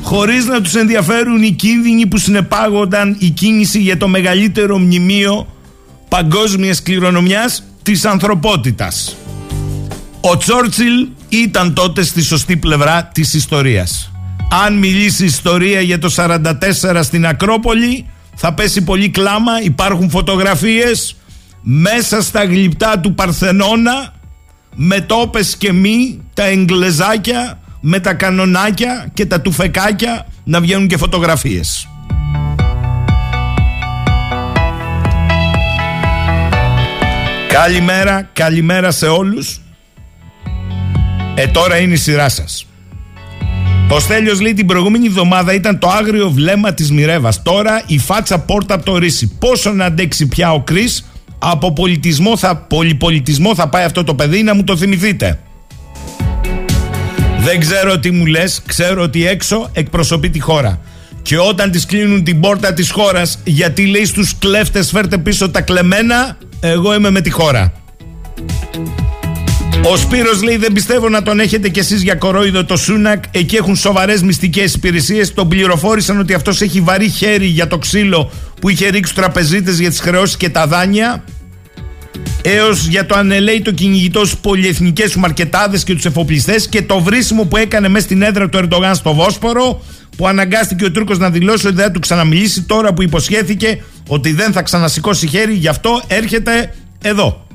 χωρίς 0.03 0.45
να 0.45 0.61
τους 0.61 0.75
ενδιαφέρουν 0.75 1.43
οι 1.43 1.51
κίνδυνοι 1.51 2.05
που 2.05 2.17
συνεπάγονταν 2.17 3.15
η 3.19 3.29
κίνηση 3.29 3.79
για 3.79 3.97
το 3.97 4.07
μεγαλύτερο 4.07 4.77
μνημείο 4.77 5.47
παγκόσμιας 6.09 6.81
κληρονομιάς 6.81 7.63
της 7.83 8.05
ανθρωπότητας. 8.05 9.17
Ο 10.21 10.37
Τσόρτσιλ 10.37 11.07
ήταν 11.29 11.73
τότε 11.73 12.03
στη 12.03 12.21
σωστή 12.21 12.57
πλευρά 12.57 13.09
της 13.13 13.33
ιστορίας. 13.33 14.11
Αν 14.65 14.77
μιλήσει 14.77 15.25
ιστορία 15.25 15.81
για 15.81 15.99
το 15.99 16.09
44 16.15 17.03
στην 17.03 17.25
Ακρόπολη 17.25 18.05
θα 18.39 18.53
πέσει 18.53 18.83
πολύ 18.83 19.09
κλάμα, 19.09 19.61
υπάρχουν 19.63 20.09
φωτογραφίες 20.09 21.15
μέσα 21.61 22.21
στα 22.21 22.43
γλυπτά 22.43 22.99
του 22.99 23.13
Παρθενώνα 23.13 24.13
με 24.75 25.01
τόπες 25.01 25.57
και 25.57 25.73
μη, 25.73 26.21
τα 26.33 26.43
εγγλεζάκια, 26.43 27.59
με 27.79 27.99
τα 27.99 28.13
κανονάκια 28.13 29.11
και 29.13 29.25
τα 29.25 29.41
τουφεκάκια 29.41 30.27
να 30.43 30.61
βγαίνουν 30.61 30.87
και 30.87 30.97
φωτογραφίες. 30.97 31.87
Καλημέρα, 37.47 38.29
καλημέρα 38.33 38.91
σε 38.91 39.07
όλους. 39.07 39.61
Ε, 41.35 41.47
τώρα 41.47 41.77
είναι 41.77 41.93
η 41.93 41.97
σειρά 41.97 42.29
σας. 42.29 42.66
Ο 43.89 43.99
Στέλιος 43.99 44.41
λέει 44.41 44.53
την 44.53 44.65
προηγούμενη 44.65 45.05
εβδομάδα 45.05 45.53
ήταν 45.53 45.79
το 45.79 45.87
άγριο 45.87 46.29
βλέμμα 46.29 46.73
της 46.73 46.91
Μιρέβας. 46.91 47.41
Τώρα 47.43 47.83
η 47.87 47.97
φάτσα 47.99 48.39
πόρτα 48.39 48.73
από 48.73 48.85
το 48.85 48.97
ρίσι. 48.97 49.31
Πόσο 49.39 49.71
να 49.71 49.85
αντέξει 49.85 50.27
πια 50.27 50.51
ο 50.51 50.61
Κρίς 50.61 51.05
από 51.39 51.73
πολιτισμό 51.73 52.37
θα, 52.37 52.55
πολυπολιτισμό 52.55 53.55
θα 53.55 53.69
πάει 53.69 53.83
αυτό 53.83 54.03
το 54.03 54.15
παιδί 54.15 54.43
να 54.43 54.55
μου 54.55 54.63
το 54.63 54.77
θυμηθείτε. 54.77 55.39
Δεν 57.39 57.59
ξέρω 57.59 57.99
τι 57.99 58.11
μου 58.11 58.25
λες, 58.25 58.61
ξέρω 58.65 59.01
ότι 59.01 59.27
έξω 59.27 59.69
εκπροσωπεί 59.73 60.29
τη 60.29 60.39
χώρα. 60.39 60.79
Και 61.21 61.37
όταν 61.37 61.71
της 61.71 61.85
κλείνουν 61.85 62.23
την 62.23 62.39
πόρτα 62.39 62.73
της 62.73 62.91
χώρας 62.91 63.39
γιατί 63.43 63.85
λέει 63.85 64.05
στους 64.05 64.37
κλέφτες 64.39 64.89
φέρτε 64.89 65.17
πίσω 65.17 65.49
τα 65.49 65.61
κλεμμένα, 65.61 66.37
εγώ 66.59 66.93
είμαι 66.93 67.09
με 67.09 67.21
τη 67.21 67.29
χώρα. 67.29 67.73
Ο 69.83 69.97
Σπύρος 69.97 70.43
λέει 70.43 70.57
δεν 70.57 70.73
πιστεύω 70.73 71.09
να 71.09 71.23
τον 71.23 71.39
έχετε 71.39 71.69
κι 71.69 71.79
εσείς 71.79 72.01
για 72.01 72.15
κορόιδο 72.15 72.65
το 72.65 72.77
Σούνακ. 72.77 73.23
Εκεί 73.31 73.55
έχουν 73.55 73.75
σοβαρές 73.75 74.21
μυστικές 74.21 74.73
υπηρεσίες. 74.73 75.33
Τον 75.33 75.47
πληροφόρησαν 75.47 76.19
ότι 76.19 76.33
αυτός 76.33 76.61
έχει 76.61 76.81
βαρύ 76.81 77.09
χέρι 77.09 77.45
για 77.45 77.67
το 77.67 77.77
ξύλο 77.77 78.31
που 78.61 78.69
είχε 78.69 78.85
ρίξει 78.85 79.01
τους 79.01 79.13
τραπεζίτες 79.13 79.79
για 79.79 79.89
τις 79.89 79.99
χρεώσεις 79.99 80.37
και 80.37 80.49
τα 80.49 80.67
δάνεια. 80.67 81.23
Έως 82.41 82.87
για 82.87 83.05
το 83.05 83.15
ανελέει 83.15 83.61
το 83.61 83.71
κυνηγητό 83.71 84.25
στους 84.25 84.39
πολυεθνικές 84.39 85.11
σου 85.11 85.19
μαρκετάδες 85.19 85.83
και 85.83 85.93
τους 85.93 86.05
εφοπλιστές 86.05 86.67
και 86.67 86.81
το 86.81 86.99
βρίσιμο 86.99 87.43
που 87.43 87.57
έκανε 87.57 87.87
μέσα 87.87 88.05
στην 88.05 88.21
έδρα 88.21 88.49
του 88.49 88.57
Ερντογάν 88.57 88.95
στο 88.95 89.13
Βόσπορο 89.13 89.81
που 90.17 90.27
αναγκάστηκε 90.27 90.85
ο 90.85 90.91
Τούρκος 90.91 91.17
να 91.17 91.29
δηλώσει 91.29 91.67
ότι 91.67 91.75
δεν 91.75 91.85
θα 91.85 91.91
του 91.91 91.99
ξαναμιλήσει 91.99 92.61
τώρα 92.61 92.93
που 92.93 93.01
υποσχέθηκε 93.01 93.83
ότι 94.07 94.31
δεν 94.31 94.51
θα 94.51 94.61
ξανασηκώσει 94.61 95.27
χέρι. 95.27 95.53
Γι' 95.53 95.67
αυτό 95.67 96.01
έρχεται 96.07 96.73
εδώ. 97.01 97.47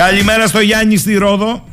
Καλημέρα 0.00 0.46
στο 0.46 0.60
Γιάννη 0.60 0.96
στη 0.96 1.14
Ρόδο. 1.14 1.64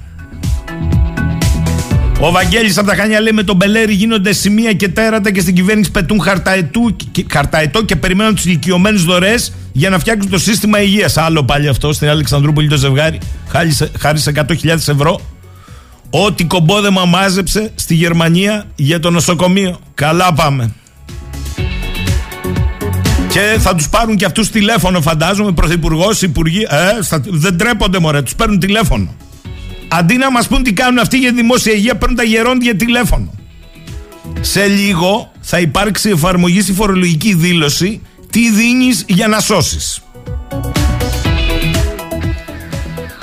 Ο 2.20 2.32
Βαγγέλης 2.32 2.78
από 2.78 2.88
τα 2.88 2.96
Χανιά 2.96 3.22
λέει 3.22 3.32
με 3.32 3.44
τον 3.44 3.56
Μπελέρη 3.56 3.94
γίνονται 3.94 4.34
σημεία 4.34 4.74
και 4.74 4.90
τέρατα 4.90 5.32
και 5.32 5.40
στην 5.40 5.56
κυβέρνηση 5.56 5.92
πετούν 5.92 6.22
χαρταετού, 6.22 6.96
χαρταετό 7.32 7.84
και 7.84 7.96
περιμένουν 7.96 8.36
του 8.36 8.42
ηλικιωμένου 8.46 9.00
δωρεές 9.00 9.54
για 9.72 9.90
να 9.90 10.00
φτιάξουν 10.00 10.32
το 10.32 10.38
σύστημα 10.38 10.82
υγείας. 10.82 11.18
Άλλο 11.18 11.44
πάλι 11.44 11.68
αυτό 11.68 11.94
στην 11.94 12.10
Αλεξανδρούπολη 12.10 12.68
το 12.68 12.76
ζευγάρι. 12.76 13.20
Χάρη 13.98 14.20
σε 14.20 14.32
100.000 14.36 14.68
ευρώ. 14.74 15.22
Ό,τι 16.10 16.46
κομπόδεμα 16.46 17.06
μάζεψε 17.06 17.72
στη 17.76 17.96
Γερμανία 17.96 18.66
για 18.76 19.00
το 19.00 19.10
νοσοκομείο. 19.10 19.80
Καλά 19.94 20.34
πάμε. 20.34 20.74
Και 23.30 23.58
θα 23.60 23.76
τους 23.76 23.90
πάρουν 23.90 24.16
και 24.16 24.26
αυτούς 24.26 24.50
τηλέφωνο, 24.50 25.02
φαντάζομαι, 25.02 25.52
πρωθυπουργός, 25.52 26.22
υπουργοί. 26.22 26.62
Ε, 26.70 27.20
δεν 27.30 27.58
τρέπονται, 27.58 28.00
μωρέ, 28.00 28.22
τους 28.22 28.36
παίρνουν 28.36 28.60
τηλέφωνο. 28.60 29.16
Αντί 29.88 30.18
να 30.18 30.32
μας 30.32 30.48
πούν 30.48 30.64
τι 30.64 30.74
κάνουν 30.74 31.00
αυτοί 31.00 31.18
για 31.18 31.32
δημόσια 31.32 31.74
υγεία, 31.74 31.96
παίρνουν 31.96 32.18
τα 32.18 32.24
γερόντια 32.24 32.76
τηλέφωνο. 32.76 33.34
Σε 34.42 34.66
λίγο 34.66 35.32
θα 35.42 35.60
υπάρξει 35.60 36.10
εφαρμογή 36.10 36.62
στη 36.62 36.74
φορολογική 36.74 37.34
δήλωση 37.34 38.02
τι 38.32 38.52
δίνεις 38.52 39.04
για 39.08 39.28
να 39.28 39.40
σώσεις. 39.40 40.02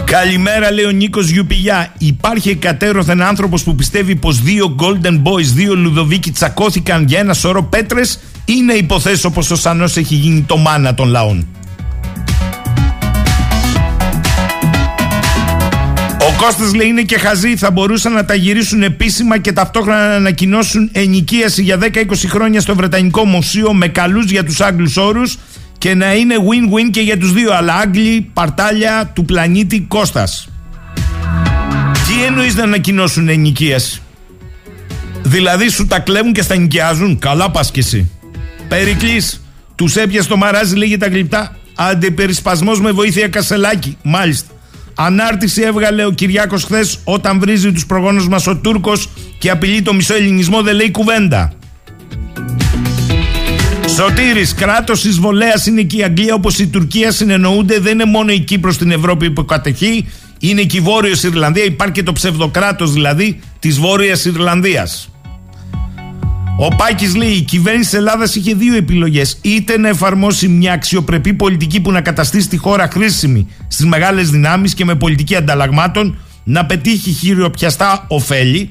Καλημέρα, 0.04 0.72
λέει 0.72 0.84
ο 0.84 0.90
Νίκος 0.90 1.28
Γιουπιλιά. 1.28 1.92
Υπάρχει 1.98 2.50
εκατέρωθεν 2.50 3.22
άνθρωπος 3.22 3.62
που 3.62 3.74
πιστεύει 3.74 4.16
πως 4.16 4.42
δύο 4.42 4.76
Golden 4.80 5.22
Boys, 5.22 5.44
δύο 5.54 5.76
Λουδοβίκοι 5.76 6.30
τσακώθηκαν 6.30 7.04
για 7.06 7.18
ένα 7.18 7.34
σωρό 7.34 7.62
πέτρες. 7.62 8.18
Είναι 8.44 8.72
υποθέσω 8.72 9.30
πως 9.30 9.50
ο 9.50 9.56
Σανός 9.56 9.96
έχει 9.96 10.14
γίνει 10.14 10.42
το 10.42 10.56
μάνα 10.56 10.94
των 10.94 11.08
λαών. 11.08 11.46
Ο 16.20 16.36
Κώστας 16.36 16.74
λέει 16.74 16.88
είναι 16.88 17.02
και 17.02 17.18
χαζοί, 17.18 17.56
θα 17.56 17.70
μπορούσαν 17.70 18.12
να 18.12 18.24
τα 18.24 18.34
γυρίσουν 18.34 18.82
επίσημα 18.82 19.38
και 19.38 19.52
ταυτόχρονα 19.52 20.08
να 20.08 20.14
ανακοινώσουν 20.14 20.88
ενοικίαση 20.92 21.62
για 21.62 21.78
10-20 21.80 21.88
χρόνια 22.26 22.60
στο 22.60 22.74
Βρετανικό 22.74 23.24
Μουσείο 23.24 23.72
με 23.72 23.88
καλούς 23.88 24.30
για 24.30 24.44
τους 24.44 24.60
Άγγλους 24.60 24.96
όρους 24.96 25.38
και 25.78 25.94
να 25.94 26.14
είναι 26.14 26.34
win-win 26.38 26.90
και 26.90 27.00
για 27.00 27.18
τους 27.18 27.32
δύο, 27.32 27.52
αλλά 27.52 27.74
Άγγλοι 27.74 28.30
παρτάλια 28.32 29.10
του 29.14 29.24
πλανήτη 29.24 29.80
Κώστας. 29.80 30.48
Τι 32.06 32.24
εννοείς 32.24 32.54
να 32.54 32.62
ανακοινώσουν 32.62 33.28
ενοικίαση; 33.28 34.02
Δηλαδή 35.22 35.68
σου 35.68 35.86
τα 35.86 35.98
κλέβουν 35.98 36.32
και 36.32 36.42
στα 36.42 36.56
νοικιάζουν; 36.56 37.18
Καλά 37.18 37.50
πας 37.50 37.70
κι 37.70 37.78
εσύ. 37.78 38.10
Περικλής, 38.68 39.44
τους 39.74 39.96
έπιασε 39.96 40.28
το 40.28 40.36
μαράζι 40.36 40.76
λίγη 40.76 40.96
τα 40.96 41.06
γλυπτά. 41.06 41.56
Αντιπερισπασμός 41.74 42.80
με 42.80 42.90
βοήθεια 42.90 43.28
Κασελάκη. 43.28 43.96
Μάλιστα. 44.02 44.52
Ανάρτηση 44.94 45.62
έβγαλε 45.62 46.04
ο 46.04 46.10
Κυριάκος 46.10 46.64
χθες 46.64 46.98
όταν 47.04 47.40
βρίζει 47.40 47.72
τους 47.72 47.86
προγόνους 47.86 48.28
μας 48.28 48.46
ο 48.46 48.56
Τούρκος 48.56 49.08
και 49.38 49.50
απειλεί 49.50 49.82
το 49.82 49.94
μισό 49.94 50.14
ελληνισμό 50.14 50.62
δεν 50.62 50.74
λέει 50.74 50.90
κουβέντα. 50.90 51.52
Σωτήρης, 53.88 54.54
κράτος 54.54 55.04
εισβολέας 55.04 55.66
είναι 55.66 55.82
και 55.82 55.96
η 55.96 56.02
Αγγλία 56.02 56.34
όπως 56.34 56.58
η 56.58 56.66
Τουρκία 56.66 57.12
συνεννοούνται 57.12 57.78
δεν 57.78 57.92
είναι 57.92 58.04
μόνο 58.04 58.32
η 58.32 58.38
Κύπρος 58.40 58.74
στην 58.74 58.90
Ευρώπη 58.90 59.30
που 59.30 59.44
κατεχεί 59.44 60.08
είναι 60.38 60.62
και 60.62 60.76
η 60.76 60.80
Βόρειος 60.80 61.22
Ιρλανδία 61.22 61.64
υπάρχει 61.64 61.94
και 61.94 62.02
το 62.02 62.12
ψευδοκράτος 62.12 62.92
δηλαδή 62.92 63.40
της 63.58 63.78
Βόρειας 63.78 64.24
Ιρλανδίας. 64.24 65.13
Ο 66.56 66.68
Πάκης 66.68 67.14
λέει: 67.14 67.28
Η 67.30 67.40
κυβέρνηση 67.40 67.90
της 67.90 67.98
Ελλάδας 67.98 68.34
είχε 68.34 68.54
δύο 68.54 68.76
επιλογές. 68.76 69.38
Είτε 69.42 69.78
να 69.78 69.88
εφαρμόσει 69.88 70.48
μια 70.48 70.72
αξιοπρεπή 70.72 71.34
πολιτική 71.34 71.80
που 71.80 71.90
να 71.90 72.00
καταστήσει 72.00 72.48
τη 72.48 72.56
χώρα 72.56 72.88
χρήσιμη 72.92 73.46
στις 73.68 73.86
μεγάλες 73.86 74.30
δυνάμεις 74.30 74.74
και 74.74 74.84
με 74.84 74.94
πολιτική 74.94 75.36
ανταλλαγμάτων 75.36 76.16
να 76.44 76.66
πετύχει 76.66 77.10
χειριοπιαστά 77.10 78.04
ωφέλη, 78.08 78.70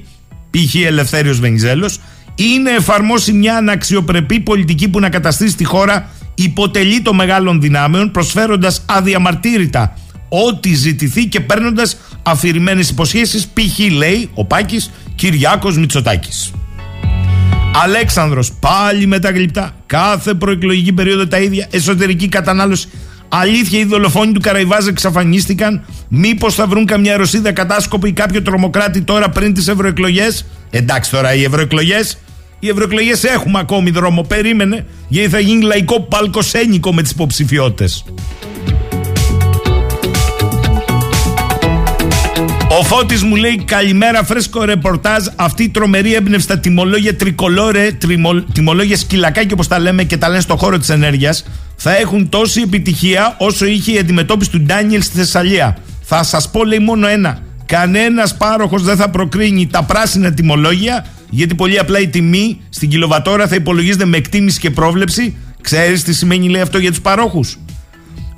π.χ. 0.50 0.74
Ελευθέριος 0.74 1.40
Βενιζέλος, 1.40 2.00
ή 2.34 2.58
να 2.62 2.70
εφαρμόσει 2.70 3.32
μια 3.32 3.56
αναξιοπρεπή 3.56 4.40
πολιτική 4.40 4.88
που 4.88 5.00
να 5.00 5.08
καταστήσει 5.08 5.56
τη 5.56 5.64
χώρα 5.64 6.08
υποτελεί 6.34 7.02
των 7.02 7.14
μεγάλων 7.14 7.60
δυνάμεων, 7.60 8.10
προσφέροντας 8.10 8.84
αδιαμαρτύρητα 8.86 9.96
ό,τι 10.28 10.74
ζητηθεί 10.74 11.26
και 11.26 11.40
παίρνοντας 11.40 11.96
αφηρημένες 12.22 12.90
υποσχέσεις, 12.90 13.46
π.χ. 13.46 13.78
λέει 13.92 14.30
ο 14.34 14.44
Πάκης 14.44 14.90
Κυριάκος 15.14 15.78
Μητσοτάκης. 15.78 16.52
Αλέξανδρος 17.82 18.52
πάλι 18.52 19.06
με 19.06 19.18
τα 19.18 19.30
γλυπτά. 19.30 19.76
Κάθε 19.86 20.34
προεκλογική 20.34 20.92
περίοδο 20.92 21.26
τα 21.26 21.38
ίδια. 21.38 21.66
Εσωτερική 21.70 22.28
κατανάλωση. 22.28 22.88
Αλήθεια, 23.28 23.78
οι 23.78 23.84
δολοφόνοι 23.84 24.32
του 24.32 24.40
Καραϊβάζ 24.40 24.86
εξαφανίστηκαν. 24.86 25.84
Μήπως 26.08 26.54
θα 26.54 26.66
βρουν 26.66 26.86
καμιά 26.86 27.16
Ρωσίδα 27.16 27.52
κατάσκοπη 27.52 28.08
ή 28.08 28.12
κάποιο 28.12 28.42
τρομοκράτη 28.42 29.02
τώρα 29.02 29.28
πριν 29.28 29.54
τις 29.54 29.68
ευρωεκλογές; 29.68 30.46
Εντάξει 30.70 31.10
τώρα, 31.10 31.34
οι 31.34 31.44
ευρωεκλογές 31.44 32.18
Οι 32.58 32.68
ευρωεκλογές 32.68 33.24
έχουμε 33.24 33.58
ακόμη 33.58 33.90
δρόμο. 33.90 34.22
Περίμενε, 34.22 34.86
γιατί 35.08 35.28
θα 35.28 35.38
γίνει 35.38 35.62
λαϊκό 35.62 36.00
παλκοσένικο 36.00 36.94
με 36.94 37.02
τις 37.02 37.10
υποψηφιότητες. 37.10 38.04
Ο 42.78 42.82
Φώτης 42.82 43.22
μου 43.22 43.36
λέει 43.36 43.62
καλημέρα 43.64 44.24
φρέσκο 44.24 44.64
ρεπορτάζ 44.64 45.26
αυτή 45.36 45.62
η 45.62 45.68
τρομερή 45.68 46.14
έμπνευση 46.14 46.44
στα 46.44 46.58
τιμολόγια 46.58 47.16
τρικολόρε, 47.16 47.90
τιμολόγια 48.52 48.96
σκυλακάκι 48.96 49.52
όπως 49.52 49.68
τα 49.68 49.78
λέμε 49.78 50.04
και 50.04 50.16
τα 50.16 50.28
λένε 50.28 50.40
στο 50.40 50.56
χώρο 50.56 50.78
της 50.78 50.88
ενέργειας 50.88 51.44
θα 51.76 51.96
έχουν 51.96 52.28
τόση 52.28 52.60
επιτυχία 52.60 53.34
όσο 53.38 53.66
είχε 53.66 53.92
η 53.92 53.98
αντιμετώπιση 53.98 54.50
του 54.50 54.60
Ντάνιελ 54.60 55.02
στη 55.02 55.16
Θεσσαλία. 55.16 55.76
Θα 56.02 56.22
σας 56.22 56.50
πω 56.50 56.64
λέει 56.64 56.78
μόνο 56.78 57.06
ένα. 57.06 57.38
Κανένας 57.66 58.36
πάροχος 58.36 58.82
δεν 58.82 58.96
θα 58.96 59.10
προκρίνει 59.10 59.66
τα 59.66 59.82
πράσινα 59.82 60.32
τιμολόγια 60.32 61.06
γιατί 61.30 61.54
πολύ 61.54 61.78
απλά 61.78 62.00
η 62.00 62.08
τιμή 62.08 62.60
στην 62.68 62.88
κιλοβατόρα 62.88 63.48
θα 63.48 63.54
υπολογίζεται 63.54 64.04
με 64.04 64.16
εκτίμηση 64.16 64.60
και 64.60 64.70
πρόβλεψη. 64.70 65.36
Ξέρεις 65.60 66.02
τι 66.02 66.14
σημαίνει 66.14 66.48
λέει 66.48 66.60
αυτό 66.60 66.78
για 66.78 66.90
τους 66.90 67.00
παρόχους; 67.00 67.58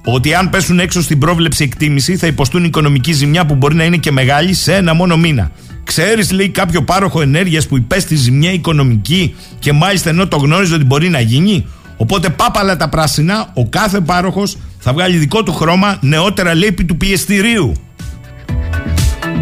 Ότι 0.08 0.34
αν 0.34 0.50
πέσουν 0.50 0.78
έξω 0.78 1.02
στην 1.02 1.18
πρόβλεψη 1.18 1.64
εκτίμηση 1.64 2.16
θα 2.16 2.26
υποστούν 2.26 2.64
οικονομική 2.64 3.12
ζημιά 3.12 3.46
που 3.46 3.54
μπορεί 3.54 3.74
να 3.74 3.84
είναι 3.84 3.96
και 3.96 4.12
μεγάλη 4.12 4.54
σε 4.54 4.74
ένα 4.74 4.94
μόνο 4.94 5.16
μήνα. 5.16 5.50
Ξέρεις, 5.84 6.30
λέει 6.30 6.48
κάποιο 6.48 6.82
πάροχο 6.82 7.20
ενέργειας 7.20 7.66
που 7.66 7.76
υπέστη 7.76 8.16
ζημιά 8.16 8.52
οικονομική 8.52 9.34
και 9.58 9.72
μάλιστα 9.72 10.10
ενώ 10.10 10.28
το 10.28 10.36
γνώριζε 10.36 10.74
ότι 10.74 10.84
μπορεί 10.84 11.08
να 11.08 11.20
γίνει; 11.20 11.66
Οπότε 11.96 12.28
πάπαλα 12.28 12.76
τα 12.76 12.88
πράσινα, 12.88 13.50
ο 13.54 13.68
κάθε 13.68 14.00
πάροχος 14.00 14.56
θα 14.78 14.92
βγάλει 14.92 15.16
δικό 15.16 15.42
του 15.42 15.52
χρώμα 15.52 15.98
νεότερα 16.00 16.54
λέει 16.54 16.68
επί 16.68 16.84
του 16.84 16.96
πιεστηρίου. 16.96 17.72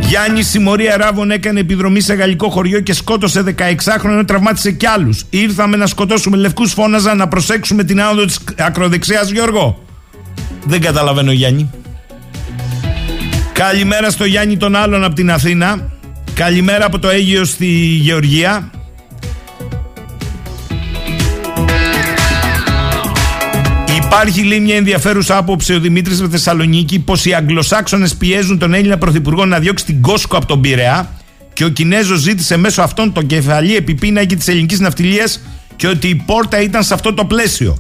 Γιάννη 0.01 0.43
Συμμορία 0.43 0.97
Ράβων 0.97 1.31
έκανε 1.31 1.61
επιδρομή 1.61 2.01
σε 2.01 2.15
γαλλικό 2.15 2.49
χωριό 2.49 2.81
και 2.81 2.93
σκότωσε 2.93 3.43
16χρονο 3.59 4.05
ενώ 4.05 4.25
τραυμάτισε 4.25 4.73
κι 4.73 4.87
άλλους. 4.87 5.25
Ήρθαμε 5.31 5.77
να 5.77 5.87
σκοτώσουμε 5.87 6.37
λευκούς, 6.37 6.73
φώναζα 6.73 7.15
να 7.15 7.29
προσέξουμε 7.29 7.85
την 7.85 8.01
άνοδο 8.03 8.25
της 8.25 8.39
ακροδεξιάς 8.59 9.31
Γιώργο. 9.31 9.84
Δεν 10.67 10.81
καταλαβαίνω 10.81 11.33
Γιάννη. 11.33 11.71
Καλημέρα 13.53 14.11
στο 14.11 14.25
Γιάννη 14.25 14.57
των 14.57 14.77
άλλων 14.77 15.05
από 15.05 15.15
την 15.15 15.31
Αθήνα. 15.31 15.91
Καλημέρα 16.35 16.87
από 16.87 16.99
το 16.99 17.09
Αίγυο 17.09 17.45
στη 17.45 17.67
Γεωργία. 18.01 18.71
Υπάρχει 23.97 24.43
λέει 24.43 24.61
μια 24.61 24.77
ενδιαφέρουσα 24.77 25.37
άποψη 25.37 25.75
ο 25.75 25.81
Δημήτρης 25.81 26.21
με 26.21 26.29
Θεσσαλονίκη 26.29 26.99
πως 26.99 27.25
οι 27.25 27.35
Αγγλοσάξονες 27.35 28.15
πιέζουν 28.15 28.59
τον 28.59 28.75
Έλληνα 28.75 28.99
Πρωθυπουργό 28.99 29.45
να 29.45 29.59
διώξει 29.59 29.85
την 29.85 30.01
Κόσκο 30.01 30.37
από 30.37 30.47
τον 30.47 30.61
Πειραιά 30.61 31.11
και 31.53 31.65
ο 31.65 31.69
Κινέζος 31.69 32.19
ζήτησε 32.19 32.57
μέσω 32.57 32.83
αυτών 32.83 33.13
τον 33.13 33.27
κεφαλή 33.27 33.77
επιπίνακι 33.77 34.37
της 34.37 34.49
ελληνικής 34.49 34.81
ναυτιλίας 34.81 35.41
και 35.77 35.87
ότι 35.87 36.09
η 36.09 36.15
πόρτα 36.15 36.61
ήταν 36.61 36.83
σε 36.83 36.95
αυτό 36.95 37.15
το 37.15 37.25
πλαίσιο. 37.25 37.79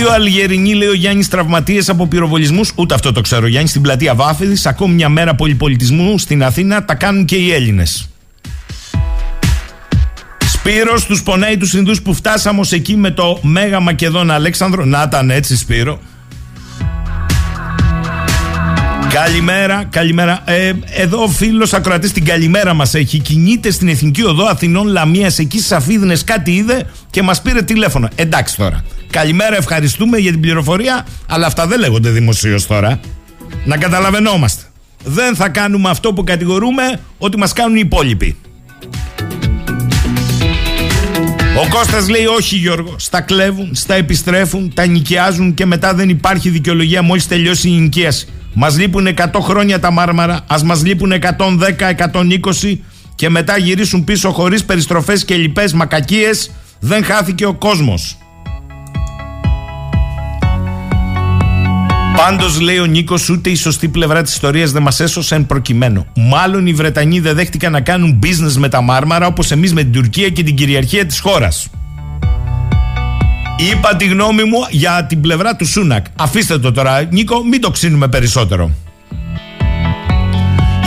Δύο 0.00 0.10
Αλγερινοί, 0.10 0.74
λέει 0.74 0.88
ο 0.88 0.94
Γιάννης, 0.94 1.28
τραυματίες 1.28 1.88
από 1.88 2.06
πυροβολισμούς. 2.06 2.72
Ούτε 2.74 2.94
αυτό 2.94 3.12
το 3.12 3.20
ξέρω, 3.20 3.46
Γιάννη, 3.46 3.68
στην 3.68 3.82
πλατεία 3.82 4.14
Βάφεδη. 4.14 4.56
Ακόμη 4.64 4.94
μια 4.94 5.08
μέρα 5.08 5.34
πολυπολιτισμού 5.34 6.18
στην 6.18 6.44
Αθήνα 6.44 6.84
τα 6.84 6.94
κάνουν 6.94 7.24
και 7.24 7.36
οι 7.36 7.52
Έλληνες. 7.52 8.08
Σπύρος, 10.46 11.04
τους 11.04 11.22
πονάει 11.22 11.56
τους 11.56 11.72
Ινδούς 11.72 12.02
που 12.02 12.14
φτάσαμε 12.14 12.60
ως 12.60 12.72
εκεί 12.72 12.96
με 12.96 13.10
το 13.10 13.38
Μέγα 13.42 13.80
Μακεδόν 13.80 14.30
Αλέξανδρο. 14.30 14.84
Να 14.84 15.02
ήταν 15.06 15.30
έτσι, 15.30 15.56
Σπύρο. 15.56 16.00
Καλημέρα, 19.12 19.84
καλημέρα. 19.90 20.42
Ε, 20.44 20.72
εδώ 20.86 21.22
ο 21.22 21.28
φίλος 21.28 21.72
ακροατής 21.72 22.12
την 22.12 22.24
καλημέρα 22.24 22.74
μας 22.74 22.94
έχει. 22.94 23.18
Κινείται 23.18 23.70
στην 23.70 23.88
Εθνική 23.88 24.24
Οδό 24.24 24.44
Αθηνών 24.44 24.86
Λαμία, 24.86 25.32
εκεί 25.38 25.60
στι 25.60 25.74
Αφίδνε 25.74 26.16
κάτι 26.24 26.50
είδε 26.50 26.86
και 27.10 27.22
μας 27.22 27.42
πήρε 27.42 27.62
τηλέφωνο. 27.62 28.08
Εντάξει 28.14 28.56
τώρα. 28.56 28.84
Καλημέρα, 29.10 29.56
ευχαριστούμε 29.56 30.18
για 30.18 30.30
την 30.30 30.40
πληροφορία, 30.40 31.06
αλλά 31.26 31.46
αυτά 31.46 31.66
δεν 31.66 31.78
λέγονται 31.78 32.10
δημοσίως 32.10 32.66
τώρα. 32.66 33.00
Να 33.64 33.76
καταλαβαίνόμαστε. 33.76 34.62
Δεν 35.04 35.34
θα 35.34 35.48
κάνουμε 35.48 35.90
αυτό 35.90 36.12
που 36.12 36.24
κατηγορούμε 36.24 37.00
ότι 37.18 37.38
μας 37.38 37.52
κάνουν 37.52 37.76
οι 37.76 37.82
υπόλοιποι. 37.84 38.36
Ο 41.58 41.68
Κώστας 41.70 42.08
λέει 42.08 42.24
όχι 42.24 42.56
Γιώργο, 42.56 42.94
στα 42.98 43.20
κλέβουν, 43.20 43.74
στα 43.74 43.94
επιστρέφουν, 43.94 44.72
τα 44.74 44.86
νοικιάζουν 44.86 45.54
και 45.54 45.66
μετά 45.66 45.94
δεν 45.94 46.08
υπάρχει 46.08 46.48
δικαιολογία 46.48 47.02
μόλις 47.02 47.28
τελειώσει 47.28 47.68
η 47.68 47.80
νοικίαση. 47.80 48.28
Μας 48.54 48.78
λείπουν 48.78 49.06
100 49.06 49.40
χρόνια 49.40 49.80
τα 49.80 49.90
μάρμαρα, 49.90 50.40
ας 50.46 50.62
μας 50.62 50.84
λείπουν 50.84 51.12
110-120 51.12 52.78
και 53.14 53.28
μετά 53.28 53.58
γυρίσουν 53.58 54.04
πίσω 54.04 54.30
χωρίς 54.30 54.64
περιστροφές 54.64 55.24
και 55.24 55.34
λοιπές 55.34 55.72
μακακίες, 55.72 56.50
δεν 56.80 57.04
χάθηκε 57.04 57.46
ο 57.46 57.54
κόσμος. 57.54 58.16
Πάντως, 62.26 62.60
λέει 62.60 62.78
ο 62.78 62.84
Νίκος, 62.84 63.28
ούτε 63.28 63.50
η 63.50 63.54
σωστή 63.54 63.88
πλευρά 63.88 64.22
της 64.22 64.32
ιστορίας 64.32 64.72
δεν 64.72 64.82
μας 64.82 65.00
έσωσε 65.00 65.34
εν 65.34 65.46
προκειμένου. 65.46 66.06
Μάλλον 66.16 66.66
οι 66.66 66.72
Βρετανοί 66.72 67.20
δεν 67.20 67.34
δέχτηκαν 67.34 67.72
να 67.72 67.80
κάνουν 67.80 68.18
business 68.22 68.52
με 68.58 68.68
τα 68.68 68.80
μάρμαρα 68.80 69.26
όπως 69.26 69.50
εμείς 69.50 69.72
με 69.72 69.82
την 69.82 69.92
Τουρκία 69.92 70.28
και 70.28 70.42
την 70.42 70.54
κυριαρχία 70.54 71.06
της 71.06 71.20
χώρας. 71.20 71.68
Είπα 73.72 73.96
τη 73.96 74.06
γνώμη 74.06 74.44
μου 74.44 74.58
για 74.70 75.06
την 75.08 75.20
πλευρά 75.20 75.56
του 75.56 75.66
Σούνακ. 75.66 76.06
Αφήστε 76.16 76.58
το 76.58 76.72
τώρα, 76.72 77.08
Νίκο, 77.10 77.44
μην 77.44 77.60
το 77.60 77.70
ξύνουμε 77.70 78.08
περισσότερο. 78.08 78.70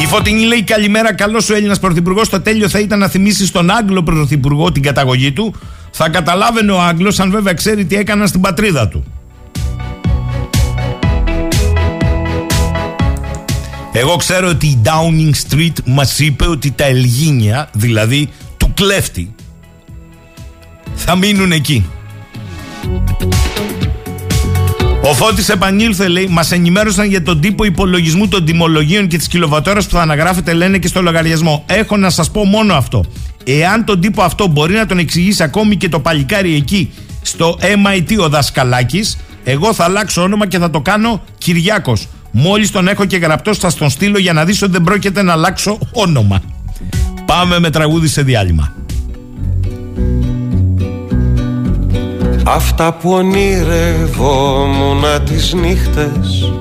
Η 0.02 0.06
Φωτεινή 0.06 0.46
λέει 0.46 0.64
καλημέρα, 0.64 1.14
καλός 1.14 1.50
ο 1.50 1.56
Έλληνας 1.56 1.80
Πρωθυπουργός. 1.80 2.30
Το 2.30 2.42
τέλειο 2.42 2.70
θα 2.70 2.80
ήταν 2.80 3.00
να 3.00 3.08
θυμίσεις 3.08 3.48
στον 3.48 3.70
Άγγλο 3.70 4.04
Πρωθυπουργό 4.04 4.72
την 4.72 4.82
καταγωγή 4.82 5.32
του. 5.32 5.56
Θα 5.92 6.10
καταλάβαινε 6.10 6.72
ο 6.72 6.82
Άγγλος, 6.82 7.20
αν 7.20 7.32
βέβαια 7.32 7.54
ξέρει 7.54 7.86
τι 7.86 7.96
έκαναν 7.96 8.28
στην 8.28 8.42
πατρίδα 8.42 8.88
του. 8.88 9.04
Εγώ 13.96 14.16
ξέρω 14.16 14.48
ότι 14.48 14.68
η 14.68 14.82
Downing 14.84 15.32
Street 15.50 15.74
μας 15.86 16.20
είπε 16.20 16.48
ότι 16.48 16.72
τα 16.72 16.84
Ελγίνια, 16.84 17.70
δηλαδή 17.74 18.30
του 18.58 18.74
κλέφτη, 18.74 19.36
θα 20.96 21.16
μείνουν 21.16 21.52
εκεί. 21.52 21.86
Ο 25.04 25.14
Φώτης 25.14 25.50
επανήλθε 25.50 26.08
λέει 26.08 26.28
Μας 26.28 26.52
ενημέρωσαν 26.52 27.08
για 27.08 27.24
τον 27.24 27.40
τύπο 27.40 27.64
υπολογισμού 27.64 28.28
των 28.28 28.46
τιμολογίων 28.46 29.08
και 29.08 29.18
της 29.18 29.28
κιλοβατόρας 29.28 29.86
που 29.86 29.92
θα 29.92 30.02
αναγράφεται 30.02 30.54
λένε 30.54 30.78
και 30.78 30.88
στο 30.88 31.02
λογαριασμό 31.02 31.64
Έχω 31.68 31.98
να 31.98 32.10
σας 32.10 32.32
πω 32.32 32.44
μόνο 32.44 32.74
αυτό. 32.74 33.04
Εάν 33.44 33.86
τον 33.86 34.00
τύπο 34.00 34.22
αυτό 34.22 34.48
μπορεί 34.48 34.74
να 34.74 34.86
τον 34.86 34.98
εξηγήσει 34.98 35.44
ακόμη 35.44 35.76
και 35.76 35.90
το 35.90 36.00
παλικάρι 36.00 36.56
εκεί 36.56 36.92
στο 37.22 37.58
MIT 37.62 38.18
ο 38.20 38.30
Δασκαλάκης 38.30 39.18
Εγώ 39.44 39.74
θα 39.74 39.84
αλλάξω 39.84 40.22
όνομα 40.22 40.48
και 40.48 40.58
θα 40.58 40.70
το 40.70 40.82
κάνω 40.82 41.24
Κυριάκος 41.38 42.08
Μόλις 42.36 42.72
τον 42.72 42.88
έχω 42.88 43.06
και 43.06 43.18
γραπτό, 43.18 43.54
θα 43.54 43.70
στον 43.70 43.90
στείλω 43.90 44.18
για 44.18 44.34
να 44.34 44.46
δεις 44.46 44.62
ότι 44.62 44.72
δεν 44.72 44.82
πρόκειται 44.82 45.22
να 45.22 45.32
αλλάξω 45.32 45.78
όνομα. 45.92 46.42
Πάμε 47.26 47.60
με 47.60 47.70
τραγούδι 47.70 48.08
σε 48.08 48.22
διάλειμμα. 48.22 48.74
Αυτά 52.46 52.94
που 52.94 53.12
ονειρευόμουν 53.12 55.04
τις 55.26 55.54
νύχτες 55.54 56.52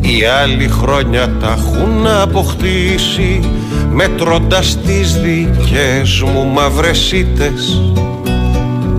Οι 0.00 0.24
άλλοι 0.42 0.68
χρόνια 0.68 1.30
τα 1.40 1.56
έχουν 1.58 2.06
αποκτήσει 2.06 3.40
Μετρώντας 3.92 4.78
τις 4.86 5.20
δικές 5.20 6.22
μου 6.22 6.44
μαύρες 6.44 7.12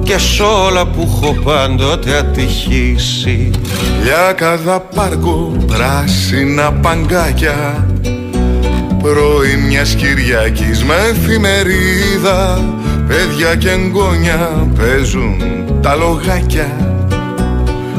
και 0.04 0.18
σ' 0.18 0.40
όλα 0.40 0.86
που 0.86 1.02
έχω 1.02 1.34
πάντοτε 1.44 2.18
ατυχήσει. 2.18 3.52
Λιάκαδα 4.04 4.80
πάρκο, 4.80 5.56
πράσινα 5.68 6.72
παγκάκια 6.72 7.88
Πρωί 9.04 9.56
μιας 9.68 9.96
Κυριακής 9.96 10.84
με 10.84 10.96
εφημερίδα 11.10 12.64
Παιδιά 13.08 13.56
και 13.56 13.70
εγγόνια 13.70 14.68
παίζουν 14.78 15.44
τα 15.82 15.96
λογάκια. 15.96 16.68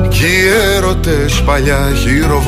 Κι 0.09 0.25
οι 0.25 0.75
έρωτες 0.77 1.43
παλιά 1.43 1.89
γύρω 2.05 2.43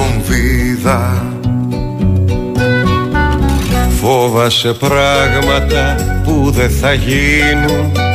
Φόβασε 4.01 4.73
πράγματα 4.73 5.95
που 6.25 6.51
δεν 6.51 6.71
θα 6.71 6.93
γίνουν 6.93 8.06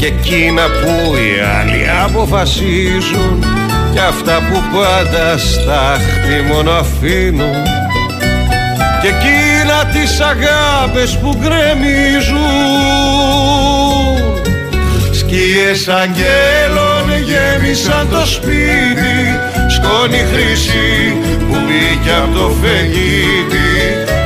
και 0.00 0.06
εκείνα 0.06 0.62
που 0.62 1.16
οι 1.16 1.40
άλλοι 1.60 1.84
αποφασίζουν. 2.04 3.44
Και 3.92 4.00
αυτά 4.00 4.32
που 4.32 4.62
πάντα 4.72 5.38
στάχτη 5.38 6.52
μόνο 6.52 6.70
αφήνουν. 6.70 7.62
Και 9.02 9.08
εκείνα 9.08 9.84
τις 9.92 10.20
αγάπες 10.20 11.18
που 11.18 11.36
γκρεμίζουν. 11.40 12.40
Σκιές 15.12 15.88
αγγέλων 15.88 17.06
γέμισαν 17.28 18.08
το 18.10 18.26
σπίτι. 18.26 19.18
Σκόνη 19.68 20.24
χρυσή 20.32 21.16
που 21.48 21.56
μπήκε 21.66 22.10
από 22.22 22.38
το 22.38 22.52
φεγγίτι. 22.62 23.70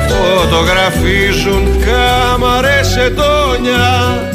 Φωτογραφίζουν 0.09 1.85
κάμαρες 1.87 2.97
ετώνια 2.97 4.34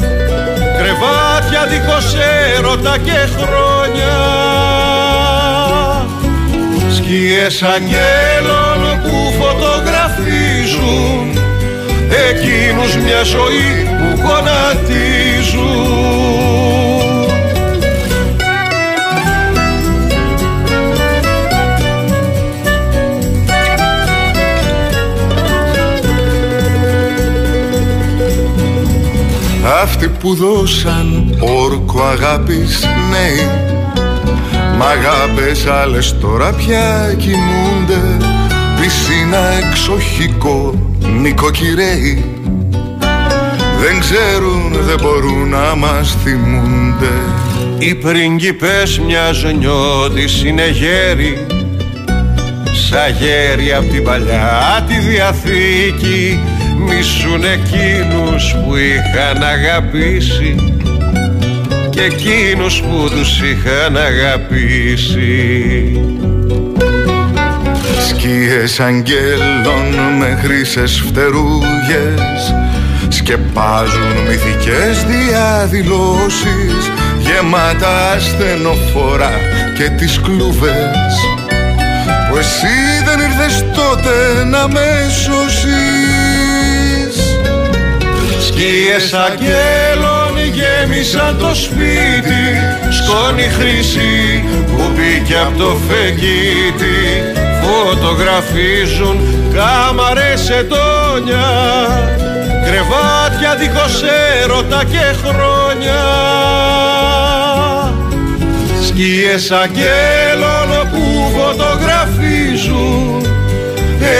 Κρεβάτια 0.82 1.66
δίχως 1.66 2.14
έρωτα 2.56 2.98
και 2.98 3.28
χρόνια. 3.36 4.16
Σκιές 6.96 7.62
αγγέλων 7.62 9.00
που 9.02 9.32
φωτογραφίζουν 9.40 11.24
Εκείνους 12.30 12.96
μια 12.96 13.22
ζωή 13.22 13.88
που 13.98 14.08
γονατίζουν 14.22 16.19
Αυτοί 29.78 30.08
που 30.08 30.34
δώσαν 30.34 31.36
όρκο 31.40 32.02
αγάπης 32.02 32.88
νέοι. 33.10 33.48
Μ' 34.76 34.82
αγάπες 34.82 35.66
άλλες 35.66 36.18
τώρα 36.18 36.52
πια 36.52 37.14
κοιμούνται 37.18 38.16
Πισίνα 38.80 39.38
εξοχικό 39.68 40.74
νοικοκυρέοι. 41.20 42.24
Δεν 43.80 44.00
ξέρουν, 44.00 44.72
δεν 44.72 44.98
μπορούν 45.02 45.48
να 45.48 45.74
μας 45.74 46.16
θυμούνται. 46.24 47.12
Οι 47.78 47.94
πριγκιπές 47.94 48.98
μιας 48.98 49.44
νιώτης 49.58 50.44
είναι 50.44 50.68
γέροι. 50.68 51.46
Σαν 52.88 53.16
γέροι 53.18 53.72
απ' 53.72 53.90
την 53.90 54.04
παλιά 54.04 54.84
τη 54.88 54.98
Διαθήκη 54.98 56.40
μισούν 56.80 57.44
εκείνους 57.44 58.54
που 58.54 58.76
είχαν 58.76 59.42
αγαπήσει 59.42 60.54
και 61.90 62.02
εκείνους 62.02 62.80
που 62.80 63.08
τους 63.10 63.40
είχαν 63.40 63.96
αγαπήσει. 63.96 65.40
Σκίες 68.08 68.80
αγγέλων 68.80 70.16
με 70.18 70.38
χρυσές 70.42 71.02
φτερούγες 71.06 72.54
σκεπάζουν 73.08 74.16
μυθικές 74.28 75.04
διαδηλώσεις 75.04 76.90
γεμάτα 77.18 78.10
ασθενοφόρα 78.10 79.30
και 79.76 79.88
τις 79.88 80.20
κλούβες 80.20 81.14
που 82.30 82.36
εσύ 82.36 82.76
δεν 83.04 83.20
ήρθες 83.20 83.64
τότε 83.74 84.44
να 84.44 84.68
με 84.68 85.06
σώσεις 85.22 85.89
Σκιές 88.90 89.12
αγγέλων 89.12 90.34
γέμισαν 90.54 91.38
το 91.38 91.54
σπίτι. 91.54 92.44
Σκόνη 92.90 93.42
χρήση 93.42 94.44
που 94.66 94.82
μπήκε 94.94 95.36
από 95.36 95.58
το 95.58 95.76
φεγγίτι. 95.88 96.98
Φωτογραφίζουν 97.62 99.20
κάμαρες 99.54 100.50
ετώνια. 100.50 101.48
Κρεβάτια 102.64 103.54
δίχως 103.58 104.02
έρωτα 104.42 104.84
και 104.84 105.14
χρόνια. 105.24 106.02
Σκιές 108.86 109.50
αγγέλων 109.50 110.88
που 110.90 111.32
φωτογραφίζουν. 111.36 113.24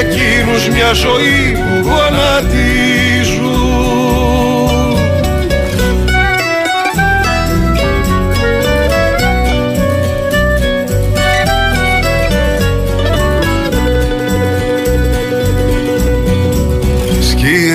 Εκείνους 0.01 0.69
μια 0.69 0.93
ζωή 0.93 1.53
που 1.53 1.89
γονατίζουν 1.89 3.20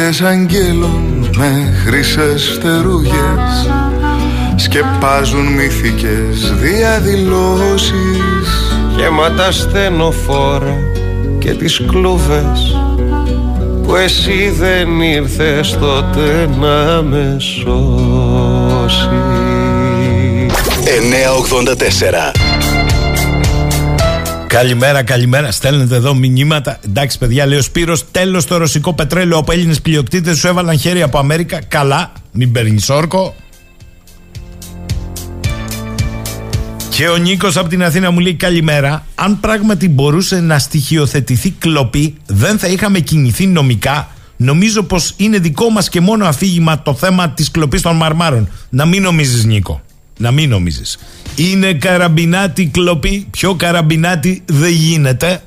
Σκιές 0.05 0.21
αγγέλων 0.21 1.29
με 1.37 1.73
χρυσές 1.85 2.51
φτερούγες 2.53 3.69
σκεπάζουν 4.55 5.45
μυθικές 5.45 6.53
διαδηλώσεις. 6.61 7.93
Γεμάτα 8.97 9.51
στενοφόρα 9.51 10.77
και 11.39 11.51
τις 11.51 11.81
κλούβες 11.87 12.77
που 13.83 13.95
εσύ 13.95 14.53
δεν 14.59 15.01
ήρθες 15.01 15.77
τότε 15.79 16.49
να 16.59 17.01
με 17.01 17.37
σώσεις. 17.39 19.05
984 20.85 22.44
Καλημέρα, 24.55 25.03
καλημέρα. 25.03 25.51
Στέλνετε 25.51 25.95
εδώ 25.95 26.13
μηνύματα. 26.13 26.79
Εντάξει, 26.85 27.17
παιδιά, 27.17 27.45
λέει 27.45 27.57
ο 27.57 27.61
Σπύρος, 27.61 28.11
τέλος 28.11 28.45
το 28.45 28.57
ρωσικό 28.57 28.93
πετρέλαιο 28.93 29.37
από 29.37 29.51
Έλληνες 29.51 29.81
πλειοκτήτες 29.81 30.37
σου 30.37 30.47
έβαλαν 30.47 30.79
χέρι 30.79 31.01
από 31.01 31.17
Αμέρικα. 31.17 31.61
Καλά, 31.61 32.11
μην 32.31 32.51
παίρνεις 32.51 32.89
όρκο. 32.89 33.35
Και 36.89 37.07
ο 37.09 37.17
Νίκος 37.17 37.57
από 37.57 37.69
την 37.69 37.83
Αθήνα 37.83 38.11
μου 38.11 38.19
λέει 38.19 38.33
καλημέρα. 38.33 39.05
Αν 39.15 39.39
πράγματι 39.39 39.89
μπορούσε 39.89 40.39
να 40.39 40.59
στοιχειοθετηθεί 40.59 41.51
κλοπή, 41.51 42.15
δεν 42.25 42.59
θα 42.59 42.67
είχαμε 42.67 42.99
κινηθεί 42.99 43.45
νομικά. 43.47 44.07
Νομίζω 44.37 44.83
πως 44.83 45.13
είναι 45.17 45.37
δικό 45.37 45.69
μας 45.69 45.89
και 45.89 46.01
μόνο 46.01 46.25
αφήγημα 46.25 46.81
το 46.81 46.93
θέμα 46.93 47.29
της 47.29 47.51
κλοπής 47.51 47.81
των 47.81 47.95
μαρμάρων. 47.95 48.49
Να 48.69 48.85
μην 48.85 49.01
νομίζεις, 49.01 49.45
Νίκο. 49.45 49.81
Να 50.17 50.31
μην 50.31 50.49
νομίζεις. 50.49 50.97
Είναι 51.35 51.73
καραμπινάτη 51.73 52.65
κλοπή. 52.65 53.27
Πιο 53.31 53.55
καραμπινάτη 53.55 54.43
δεν 54.45 54.71
γίνεται 54.71 55.41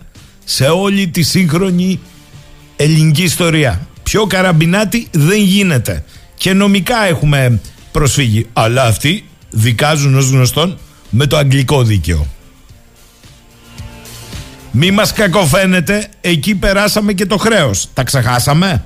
σε 0.44 0.64
όλη 0.64 1.09
τη 1.09 1.22
σύγχρονη 1.22 2.01
ελληνική 2.77 3.22
ιστορία. 3.22 3.87
Πιο 4.03 4.27
καραμπινάτη 4.27 5.07
δεν 5.11 5.42
γίνεται. 5.42 6.05
Και 6.35 6.53
νομικά 6.53 7.07
έχουμε 7.07 7.61
προσφύγει. 7.92 8.46
Αλλά 8.53 8.85
αυτοί 8.85 9.24
δικάζουν 9.51 10.14
ως 10.14 10.31
γνωστόν 10.31 10.79
με 11.11 11.27
το 11.27 11.37
αγγλικό 11.37 11.83
δίκαιο. 11.83 12.27
Μη 14.70 14.90
μας 14.90 15.12
κακοφαίνεται, 15.12 16.09
εκεί 16.20 16.55
περάσαμε 16.55 17.12
και 17.12 17.27
το 17.27 17.37
χρέος. 17.37 17.88
Τα 17.94 18.03
ξεχάσαμε; 18.05 18.85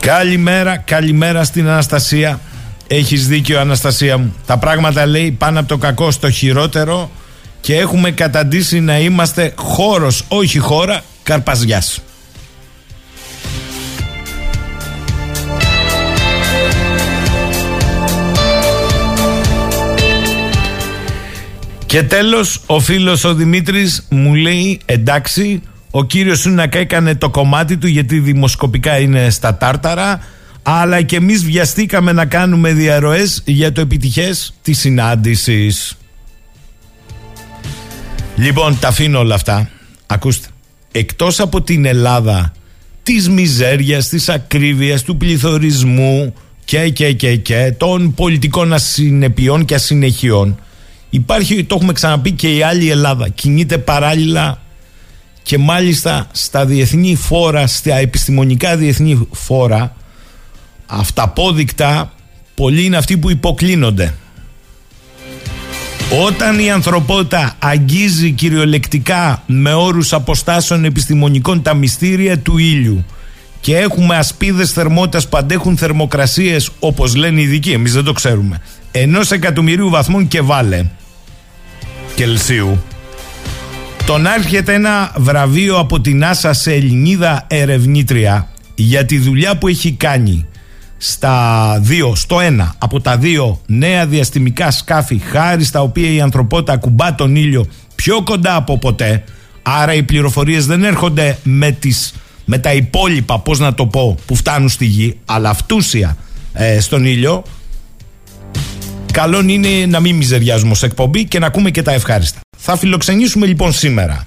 Καλημέρα, 0.00 0.76
καλημέρα 0.76 1.44
στην 1.44 1.68
Αναστασία. 1.68 2.40
Έχεις 2.90 3.28
δίκιο 3.28 3.60
Αναστασία 3.60 4.18
μου. 4.18 4.34
Τα 4.46 4.58
πράγματα 4.58 5.06
λέει 5.06 5.30
πάνω 5.30 5.58
από 5.58 5.68
το 5.68 5.76
κακό 5.76 6.10
στο 6.10 6.30
χειρότερο 6.30 7.10
και 7.60 7.76
έχουμε 7.76 8.10
καταντήσει 8.10 8.80
να 8.80 8.98
είμαστε 8.98 9.52
χώρος, 9.56 10.24
όχι 10.28 10.58
χώρα, 10.58 11.00
καρπαζιάς. 11.22 12.00
Και 21.86 22.02
τέλος 22.02 22.60
ο 22.66 22.80
φίλος 22.80 23.24
ο 23.24 23.34
Δημήτρης 23.34 24.06
μου 24.10 24.34
λέει 24.34 24.80
εντάξει 24.84 25.62
ο 25.90 26.04
κύριος 26.04 26.38
Σούνακα 26.38 26.78
έκανε 26.78 27.14
το 27.14 27.30
κομμάτι 27.30 27.76
του 27.76 27.86
γιατί 27.86 28.18
δημοσκοπικά 28.18 28.98
είναι 28.98 29.30
στα 29.30 29.56
τάρταρα 29.56 30.20
αλλά 30.70 31.02
και 31.02 31.16
εμείς 31.16 31.44
βιαστήκαμε 31.44 32.12
να 32.12 32.26
κάνουμε 32.26 32.72
διαρροές 32.72 33.42
για 33.44 33.72
το 33.72 33.80
επιτυχές 33.80 34.54
της 34.62 34.78
συνάντησης. 34.78 35.96
Λοιπόν, 38.36 38.78
τα 38.78 38.88
αφήνω 38.88 39.18
όλα 39.18 39.34
αυτά. 39.34 39.70
Ακούστε, 40.06 40.46
εκτός 40.92 41.40
από 41.40 41.62
την 41.62 41.84
Ελλάδα 41.84 42.52
της 43.02 43.28
μιζέριας, 43.28 44.08
της 44.08 44.28
ακρίβειας, 44.28 45.02
του 45.02 45.16
πληθωρισμού 45.16 46.34
και 46.64 46.88
και 46.88 47.12
και 47.12 47.36
και 47.36 47.74
των 47.76 48.14
πολιτικών 48.14 48.72
ασυνεπιών 48.72 49.64
και 49.64 49.74
ασυνεχιών 49.74 50.58
υπάρχει, 51.10 51.64
το 51.64 51.74
έχουμε 51.74 51.92
ξαναπεί 51.92 52.32
και 52.32 52.56
η 52.56 52.62
άλλη 52.62 52.90
Ελλάδα 52.90 53.28
κινείται 53.28 53.78
παράλληλα 53.78 54.62
και 55.42 55.58
μάλιστα 55.58 56.26
στα 56.32 56.66
διεθνή 56.66 57.14
φόρα, 57.14 57.66
στα 57.66 57.96
επιστημονικά 57.96 58.76
διεθνή 58.76 59.28
φόρα 59.32 59.96
αυταπόδεικτα 60.88 62.12
πολλοί 62.54 62.84
είναι 62.84 62.96
αυτοί 62.96 63.16
που 63.16 63.30
υποκλίνονται. 63.30 64.14
Όταν 66.26 66.58
η 66.58 66.70
ανθρωπότητα 66.70 67.54
αγγίζει 67.58 68.30
κυριολεκτικά 68.30 69.42
με 69.46 69.72
όρους 69.72 70.12
αποστάσεων 70.12 70.84
επιστημονικών 70.84 71.62
τα 71.62 71.74
μυστήρια 71.74 72.38
του 72.38 72.58
ήλιου 72.58 73.04
και 73.60 73.76
έχουμε 73.76 74.16
ασπίδες 74.16 74.72
θερμότητας 74.72 75.28
που 75.28 75.36
αντέχουν 75.36 75.76
θερμοκρασίες 75.76 76.70
όπως 76.78 77.14
λένε 77.14 77.40
οι 77.40 77.42
ειδικοί, 77.42 77.70
εμείς 77.70 77.92
δεν 77.92 78.04
το 78.04 78.12
ξέρουμε, 78.12 78.60
ενός 78.92 79.30
εκατομμυρίου 79.30 79.90
βαθμών 79.90 80.28
και 80.28 80.40
βάλε 80.40 80.84
Κελσίου 82.14 82.82
Τον 84.06 84.26
άρχεται 84.26 84.74
ένα 84.74 85.12
βραβείο 85.16 85.78
από 85.78 86.00
την 86.00 86.24
NASA 86.24 86.50
σε 86.50 86.72
Ελληνίδα 86.72 87.44
ερευνήτρια 87.46 88.48
για 88.74 89.04
τη 89.04 89.18
δουλειά 89.18 89.56
που 89.58 89.68
έχει 89.68 89.92
κάνει 89.92 90.46
στα 90.98 91.78
δύο, 91.82 92.14
στο 92.14 92.40
ένα 92.40 92.74
από 92.78 93.00
τα 93.00 93.16
δύο 93.16 93.60
νέα 93.66 94.06
διαστημικά 94.06 94.70
σκάφη 94.70 95.18
χάρη 95.18 95.64
στα 95.64 95.82
οποία 95.82 96.10
η 96.10 96.20
ανθρωπότητα 96.20 96.72
ακουμπά 96.72 97.14
τον 97.14 97.36
ήλιο 97.36 97.66
πιο 97.94 98.22
κοντά 98.22 98.54
από 98.54 98.78
ποτέ 98.78 99.24
άρα 99.62 99.94
οι 99.94 100.02
πληροφορίες 100.02 100.66
δεν 100.66 100.84
έρχονται 100.84 101.38
με, 101.42 101.70
τις, 101.70 102.14
με 102.44 102.58
τα 102.58 102.72
υπόλοιπα 102.72 103.38
πώς 103.38 103.58
να 103.58 103.74
το 103.74 103.86
πω 103.86 104.16
που 104.26 104.34
φτάνουν 104.34 104.68
στη 104.68 104.84
γη 104.84 105.18
αλλά 105.24 105.50
αυτούσια 105.50 106.16
ε, 106.52 106.80
στον 106.80 107.04
ήλιο. 107.04 107.42
Καλό 109.12 109.42
είναι 109.46 109.86
να 109.86 110.00
μην 110.00 110.16
μιζεριάζουμε 110.16 110.70
ως 110.70 110.82
εκπομπή 110.82 111.24
και 111.24 111.38
να 111.38 111.46
ακούμε 111.46 111.70
και 111.70 111.82
τα 111.82 111.92
ευχάριστα. 111.92 112.40
Θα 112.56 112.76
φιλοξενήσουμε 112.76 113.46
λοιπόν 113.46 113.72
σήμερα 113.72 114.26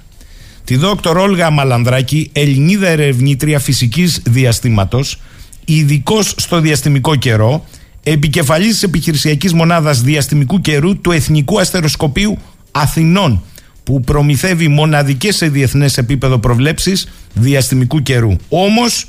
τη 0.64 0.76
δόκτωρ 0.76 1.16
Όλγα 1.16 1.50
Μαλανδράκη, 1.50 2.30
Ελληνίδα 2.32 2.88
ερευνήτρια 2.88 3.58
φυσικής 3.58 4.22
διαστήματος 4.24 5.18
ειδικός 5.64 6.34
στο 6.36 6.60
διαστημικό 6.60 7.16
καιρό, 7.16 7.64
επικεφαλής 8.02 8.68
της 8.68 8.82
επιχειρησιακής 8.82 9.52
μονάδας 9.52 10.00
διαστημικού 10.00 10.60
καιρού 10.60 11.00
του 11.00 11.10
Εθνικού 11.10 11.60
Αστεροσκοπείου 11.60 12.38
Αθηνών, 12.70 13.42
που 13.84 14.00
προμηθεύει 14.00 14.68
μοναδικές 14.68 15.36
σε 15.36 15.48
διεθνές 15.48 15.98
επίπεδο 15.98 16.38
προβλέψεις 16.38 17.08
διαστημικού 17.34 18.02
καιρού. 18.02 18.36
Όμως, 18.48 19.06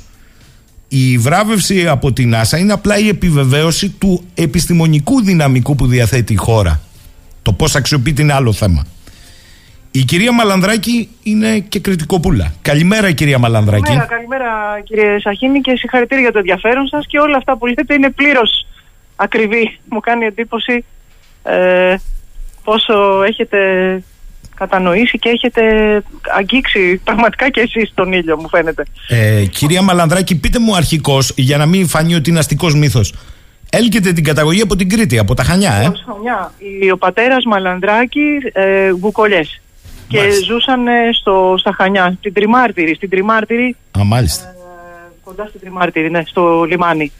η 0.88 1.18
βράβευση 1.18 1.88
από 1.88 2.12
την 2.12 2.34
NASA 2.34 2.58
είναι 2.58 2.72
απλά 2.72 2.98
η 2.98 3.08
επιβεβαίωση 3.08 3.88
του 3.88 4.22
επιστημονικού 4.34 5.22
δυναμικού 5.22 5.74
που 5.74 5.86
διαθέτει 5.86 6.32
η 6.32 6.36
χώρα. 6.36 6.80
Το 7.42 7.52
πώς 7.52 7.74
αξιοποιείται 7.74 8.22
είναι 8.22 8.32
άλλο 8.32 8.52
θέμα. 8.52 8.86
Η 9.96 10.04
κυρία 10.04 10.32
Μαλανδράκη 10.32 11.08
είναι 11.22 11.58
και 11.58 11.80
κριτικοπούλα. 11.80 12.54
Καλημέρα, 12.62 13.12
κυρία 13.12 13.38
Μαλανδράκη. 13.38 13.82
Καλημέρα, 13.82 14.06
καλημέρα 14.06 14.80
κύριε 14.84 15.20
Σαχίνη 15.20 15.60
και 15.60 15.76
συγχαρητήρια 15.76 16.22
για 16.22 16.32
το 16.32 16.38
ενδιαφέρον 16.38 16.86
σας 16.86 17.06
και 17.06 17.18
όλα 17.18 17.36
αυτά 17.36 17.56
που 17.56 17.66
λέτε 17.66 17.94
είναι 17.94 18.10
πλήρως 18.10 18.66
ακριβή. 19.16 19.78
Μου 19.88 20.00
κάνει 20.00 20.24
εντύπωση 20.24 20.84
ε, 21.42 21.96
πόσο 22.64 23.22
έχετε 23.22 23.58
κατανοήσει 24.54 25.18
και 25.18 25.28
έχετε 25.28 25.62
αγγίξει 26.36 27.00
πραγματικά 27.04 27.50
και 27.50 27.60
εσείς 27.60 27.92
τον 27.94 28.12
ήλιο 28.12 28.36
μου 28.36 28.48
φαίνεται. 28.48 28.84
Ε, 29.08 29.44
κυρία 29.44 29.82
Μαλανδράκη, 29.82 30.36
πείτε 30.36 30.58
μου 30.58 30.76
αρχικώς, 30.76 31.32
για 31.36 31.56
να 31.56 31.66
μην 31.66 31.88
φανεί 31.88 32.14
ότι 32.14 32.30
είναι 32.30 32.38
αστικός 32.38 32.74
μύθος, 32.74 33.14
έλκεται 33.70 34.12
την 34.12 34.24
καταγωγή 34.24 34.60
από 34.60 34.76
την 34.76 34.88
Κρήτη, 34.88 35.18
από 35.18 35.34
τα 35.34 35.42
Χανιά, 35.42 35.72
ε; 35.72 35.86
Από 35.86 35.98
τα 35.98 36.04
Χανιά. 36.06 36.52
Ο 36.92 36.98
πατέρας 36.98 37.44
Μαλανδράκη, 37.44 38.28
ε, 38.52 38.92
Βουκολιές 38.92 39.58
και 40.08 40.30
ζούσαν 40.46 40.86
στο, 41.12 41.54
στα 41.58 41.72
Χανιά, 41.72 42.14
στην 42.18 42.32
Τριμάρτυρη. 42.32 42.94
Στην 42.94 43.10
Τριμάρτυρη 43.10 43.76
Α, 43.98 44.04
μάλιστα. 44.04 44.48
Ε, 44.48 44.52
κοντά 45.24 45.46
στην 45.46 45.60
Τριμάρτυρη, 45.60 46.10
ναι, 46.10 46.22
στο 46.26 46.62
λιμάνι. 46.62 47.12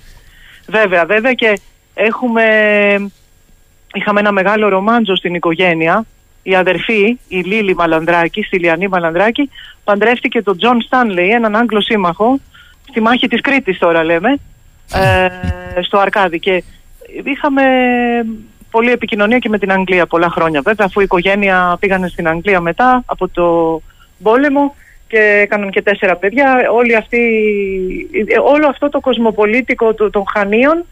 Βέβαια, 0.67 1.05
βέβαια 1.05 1.33
και 1.33 1.59
έχουμε, 1.95 2.45
είχαμε 3.95 4.21
ένα 4.21 4.33
μεγάλο 4.33 4.69
ρομάντζο 4.69 5.17
στην 5.17 5.35
οικογένεια. 5.35 6.05
Η 6.43 6.55
αδερφή, 6.55 7.19
η 7.29 7.41
Λίλη 7.41 7.75
Μαλανδράκη, 7.75 8.43
στη 8.43 8.59
Λιανή 8.59 8.89
Μαλανδράκη, 8.89 9.51
παντρεύτηκε 9.85 10.43
τον 10.43 10.59
Τζον 10.59 10.81
Στάνλεϊ, 10.81 11.29
έναν 11.29 11.57
Άγγλο 11.57 11.81
σύμμαχο, 11.81 12.41
στη 12.89 13.01
μάχη 13.01 13.29
της 13.29 13.41
Κρήτης 13.41 13.79
τώρα 13.79 14.05
λέμε, 14.05 14.39
ε, 14.95 15.29
στο 15.83 15.99
Αρκάδι. 15.99 16.39
Και 16.39 16.63
είχαμε 17.25 17.63
πολλή 18.77 18.91
επικοινωνία 18.91 19.39
και 19.39 19.49
με 19.49 19.59
την 19.59 19.73
Αγγλία 19.73 20.07
πολλά 20.07 20.31
χρόνια 20.31 20.61
βέβαια 20.65 20.87
αφού 20.89 21.01
η 21.01 21.05
οικογένεια 21.05 21.77
πήγανε 21.81 22.09
στην 22.09 22.29
Αγγλία 22.29 22.61
μετά 22.61 23.03
από 23.07 23.29
το 23.29 23.47
πόλεμο 24.23 24.75
και 25.09 25.19
έκαναν 25.43 25.71
και 25.71 25.83
τέσσερα 25.83 26.17
παιδιά 26.17 26.47
όλη 26.73 26.97
αυτή, 26.97 27.23
όλο 28.45 28.67
αυτό 28.69 28.89
το 28.89 29.01
κοσμοπολίτικο 29.01 29.95
των 29.95 30.25
Χανίων 30.33 30.85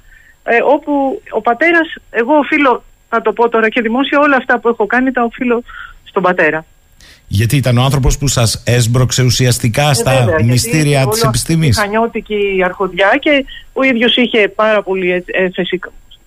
ε, 0.43 0.57
όπου 0.75 1.23
ο 1.31 1.41
πατέρας 1.41 1.95
εγώ 2.11 2.35
οφείλω 2.35 2.85
να 3.11 3.21
το 3.23 3.33
πω 3.33 3.49
τώρα 3.49 3.69
και 3.69 3.81
δημόσια 3.81 4.19
όλα 4.19 4.37
αυτά 4.37 4.59
που 4.59 4.69
έχω 4.69 4.87
κάνει 4.87 5.13
τα 5.13 5.23
οφείλω 5.23 5.63
στον 6.05 6.23
πατέρα 6.23 6.65
γιατί 7.29 7.57
ήταν 7.57 7.79
ο 7.79 7.83
άνθρωπος 7.83 8.19
που 8.19 8.27
σας 8.27 8.63
έσμπρωξε 8.67 9.23
ουσιαστικά 9.23 9.91
ε, 9.91 9.95
στα 9.95 10.13
βέβαια, 10.19 10.45
μυστήρια 10.45 11.07
της 11.07 11.23
επιστήμης. 11.23 11.77
Ήταν 11.77 11.85
χανιώτικη 11.85 12.63
αρχοντιά 12.65 13.17
και 13.21 13.45
ο 13.73 13.83
ίδιος 13.83 14.17
είχε 14.17 14.49
πάρα 14.49 14.83
πολύ 14.83 15.25
έφεση 15.27 15.79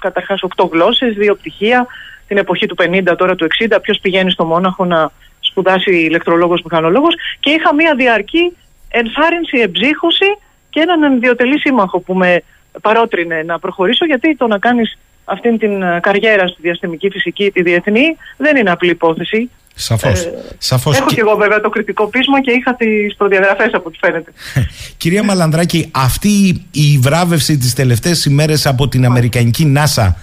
καταρχάς 0.08 0.42
8 0.56 0.70
γλώσσες, 0.72 1.14
δύο 1.14 1.36
πτυχία, 1.36 1.88
την 2.28 2.38
εποχή 2.38 2.66
του 2.66 2.76
50, 2.76 3.16
τώρα 3.18 3.36
του 3.36 3.46
60, 3.46 3.78
ποιος 3.82 4.00
πηγαίνει 4.02 4.32
στο 4.32 4.46
Μόναχο 4.46 4.86
να 4.86 5.12
σπουδάσει 5.40 5.92
ηλεκτρολόγος, 5.92 6.62
μηχανολόγος. 6.62 7.16
Και 7.40 7.50
είχα 7.50 7.74
μια 7.74 7.96
διαρκή 7.96 8.58
ενθάρρυνση, 8.90 9.58
εμψύχωση 9.58 10.30
και 10.70 10.80
έναν 10.80 11.04
ενδιοτελή 11.04 11.60
σύμμαχο 11.60 12.00
που 12.00 12.14
με 12.14 12.42
παρότρινε 12.82 13.44
να 13.44 13.60
προχωρήσω 13.60 14.06
γιατί 14.06 14.36
το 14.36 14.48
να 14.48 14.58
κάνεις 14.60 14.98
αυτήν 15.26 15.58
την 15.58 15.84
καριέρα 16.02 16.48
στη 16.48 16.62
διαστημική 16.62 17.10
φυσική, 17.10 17.52
τη 17.52 17.62
διεθνή, 17.62 18.16
δεν 18.38 18.56
είναι 18.56 18.72
απλή 18.72 18.90
υπόθεση. 18.90 19.50
Σαφώς. 19.76 20.24
Ε, 20.24 20.34
Σαφώς. 20.58 20.98
Έχω 20.98 21.08
και... 21.08 21.20
εγώ 21.20 21.36
βέβαια 21.36 21.62
το 21.62 21.70
κριτικό 21.70 22.08
πείσμα 22.08 22.42
και 22.42 22.52
είχα 22.52 22.76
τις 22.76 23.16
προδιαγραφές 23.16 23.74
από 23.74 23.84
ό,τι 23.88 23.98
φαίνεται. 23.98 24.32
Κυρία 24.98 25.24
Μαλανδράκη, 25.24 25.92
αυτή 25.94 26.66
η 26.72 26.98
βράβευση 27.02 27.58
τις 27.58 27.74
τελευταίες 27.74 28.26
ημέρες 28.26 28.66
από 28.66 28.88
την 28.88 29.06
Αμερικανική 29.06 29.74
NASA 29.78 30.14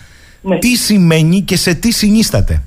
ναι. 0.40 0.58
τι 0.58 0.76
σημαίνει 0.76 1.40
και 1.40 1.56
σε 1.56 1.74
τι 1.74 1.92
συνίσταται; 1.92 2.62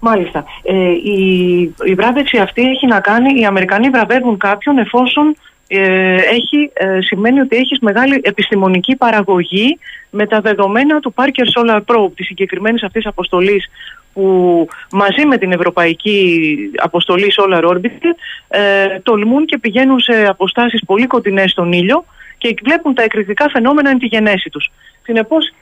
Μάλιστα. 0.00 0.44
Ε, 0.62 0.90
η, 0.90 1.60
η 1.84 1.94
βράβευση 1.94 2.38
αυτή 2.38 2.62
έχει 2.62 2.86
να 2.86 3.00
κάνει, 3.00 3.40
οι 3.40 3.44
Αμερικανοί 3.44 3.88
βραβεύουν 3.88 4.38
κάποιον 4.38 4.78
εφόσον 4.78 5.36
ε, 5.68 6.14
έχει, 6.14 6.70
ε, 6.72 7.00
σημαίνει 7.00 7.40
ότι 7.40 7.56
έχεις 7.56 7.78
μεγάλη 7.80 8.20
επιστημονική 8.22 8.96
παραγωγή 8.96 9.78
με 10.10 10.26
τα 10.26 10.40
δεδομένα 10.40 11.00
του 11.00 11.14
Parker 11.16 11.60
Solar 11.60 11.80
Probe, 11.86 12.12
της 12.14 12.26
συγκεκριμένης 12.26 12.82
αυτής 12.82 13.06
αποστολής 13.06 13.70
που 14.12 14.68
μαζί 14.92 15.26
με 15.26 15.38
την 15.38 15.52
Ευρωπαϊκή 15.52 16.56
Αποστολή 16.76 17.32
Solar 17.36 17.64
Orbit 17.64 18.00
ε, 18.48 18.98
τολμούν 19.02 19.46
και 19.46 19.58
πηγαίνουν 19.58 20.00
σε 20.00 20.26
αποστάσεις 20.26 20.84
πολύ 20.86 21.06
κοντινές 21.06 21.50
στον 21.50 21.72
ήλιο 21.72 22.04
και 22.38 22.54
βλέπουν 22.64 22.94
τα 22.94 23.02
εκρηκτικά 23.02 23.48
φαινόμενα 23.48 23.90
εν 23.90 23.98
τη 23.98 24.06
γενέση 24.06 24.50
τους. 24.50 24.70
Συνεπώς 25.02 25.52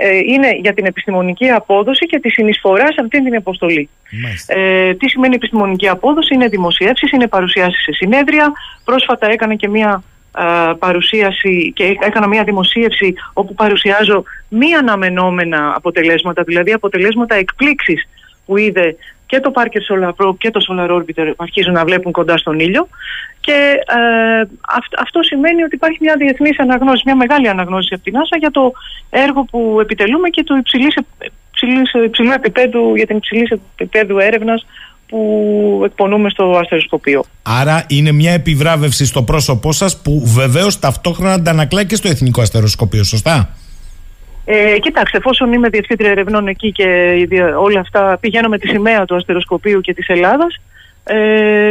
ε, 0.00 0.16
είναι 0.16 0.56
για 0.60 0.74
την 0.74 0.86
επιστημονική 0.86 1.50
απόδοση 1.50 2.06
και 2.06 2.18
τη 2.20 2.30
συνεισφορά 2.30 2.86
σε 2.86 3.00
αυτή 3.00 3.22
την 3.22 3.36
αποστολή. 3.36 3.88
Ε, 4.46 4.94
τι 4.94 5.08
σημαίνει 5.08 5.34
επιστημονική 5.34 5.88
απόδοση, 5.88 6.34
είναι 6.34 6.48
δημοσιεύσεις, 6.48 7.10
είναι 7.12 7.28
παρουσιάσεις 7.28 7.82
σε 7.82 7.92
συνέδρια. 7.92 8.52
Πρόσφατα 8.84 9.30
έκανε 9.30 9.54
και 9.54 9.68
μία 9.68 10.02
παρουσίαση 10.78 11.72
και 11.74 11.96
έκανα 12.00 12.26
μία 12.26 12.44
δημοσίευση 12.44 13.14
όπου 13.32 13.54
παρουσιάζω 13.54 14.24
μη 14.48 14.74
αναμενόμενα 14.74 15.72
αποτελέσματα, 15.76 16.42
δηλαδή 16.42 16.72
αποτελέσματα 16.72 17.34
εκπλήξης 17.34 18.08
που 18.46 18.56
είδε 18.56 18.96
και 19.32 19.40
το 19.40 19.52
Parker 19.54 19.82
Solar 19.88 20.12
Probe 20.18 20.36
και 20.38 20.50
το 20.50 20.60
Solar 20.66 20.90
Orbiter 20.96 21.32
αρχίζουν 21.36 21.72
να 21.72 21.84
βλέπουν 21.84 22.12
κοντά 22.12 22.36
στον 22.36 22.58
ήλιο 22.60 22.88
και 23.40 23.58
ε, 23.86 24.42
αυτό 24.98 25.22
σημαίνει 25.22 25.62
ότι 25.62 25.74
υπάρχει 25.74 25.98
μια 26.00 26.14
διεθνής 26.18 26.58
αναγνώριση, 26.58 27.02
μια 27.06 27.16
μεγάλη 27.16 27.48
αναγνώριση 27.48 27.94
από 27.94 28.02
την 28.02 28.12
NASA 28.16 28.36
για 28.38 28.50
το 28.50 28.72
έργο 29.10 29.44
που 29.44 29.78
επιτελούμε 29.80 30.28
και 30.28 30.42
το 30.42 30.54
υψηλής, 30.56 30.94
υψηλής, 31.50 31.92
υψηλού 32.04 32.30
επίπεδου, 32.30 32.94
για 32.94 33.06
την 33.06 33.16
υψηλής 33.16 33.50
επίπεδου 33.50 34.18
έρευνας 34.18 34.66
που 35.06 35.82
εκπονούμε 35.84 36.30
στο 36.30 36.58
αστεροσκοπείο. 36.62 37.24
Άρα 37.42 37.84
είναι 37.88 38.12
μια 38.12 38.32
επιβράβευση 38.32 39.06
στο 39.06 39.22
πρόσωπό 39.22 39.72
σας 39.72 40.02
που 40.02 40.22
βεβαίως 40.24 40.78
ταυτόχρονα 40.78 41.32
αντανακλά 41.32 41.84
και 41.84 41.96
στο 41.96 42.08
Εθνικό 42.08 42.40
Αστεροσκοπείο, 42.40 43.04
σωστά; 43.04 43.56
Ε, 44.44 44.78
κοιτάξτε, 44.78 45.16
εφόσον 45.16 45.52
είμαι 45.52 45.68
διευθύντρια 45.68 46.10
ερευνών 46.10 46.46
εκεί 46.48 46.72
και 46.72 46.84
όλα 47.58 47.80
αυτά 47.80 48.18
πηγαίνω 48.20 48.48
με 48.48 48.58
τη 48.58 48.68
σημαία 48.68 49.04
του 49.04 49.14
αστεροσκοπείου 49.16 49.80
και 49.80 49.94
της 49.94 50.08
Ελλάδας, 50.08 50.60
ε, 51.04 51.70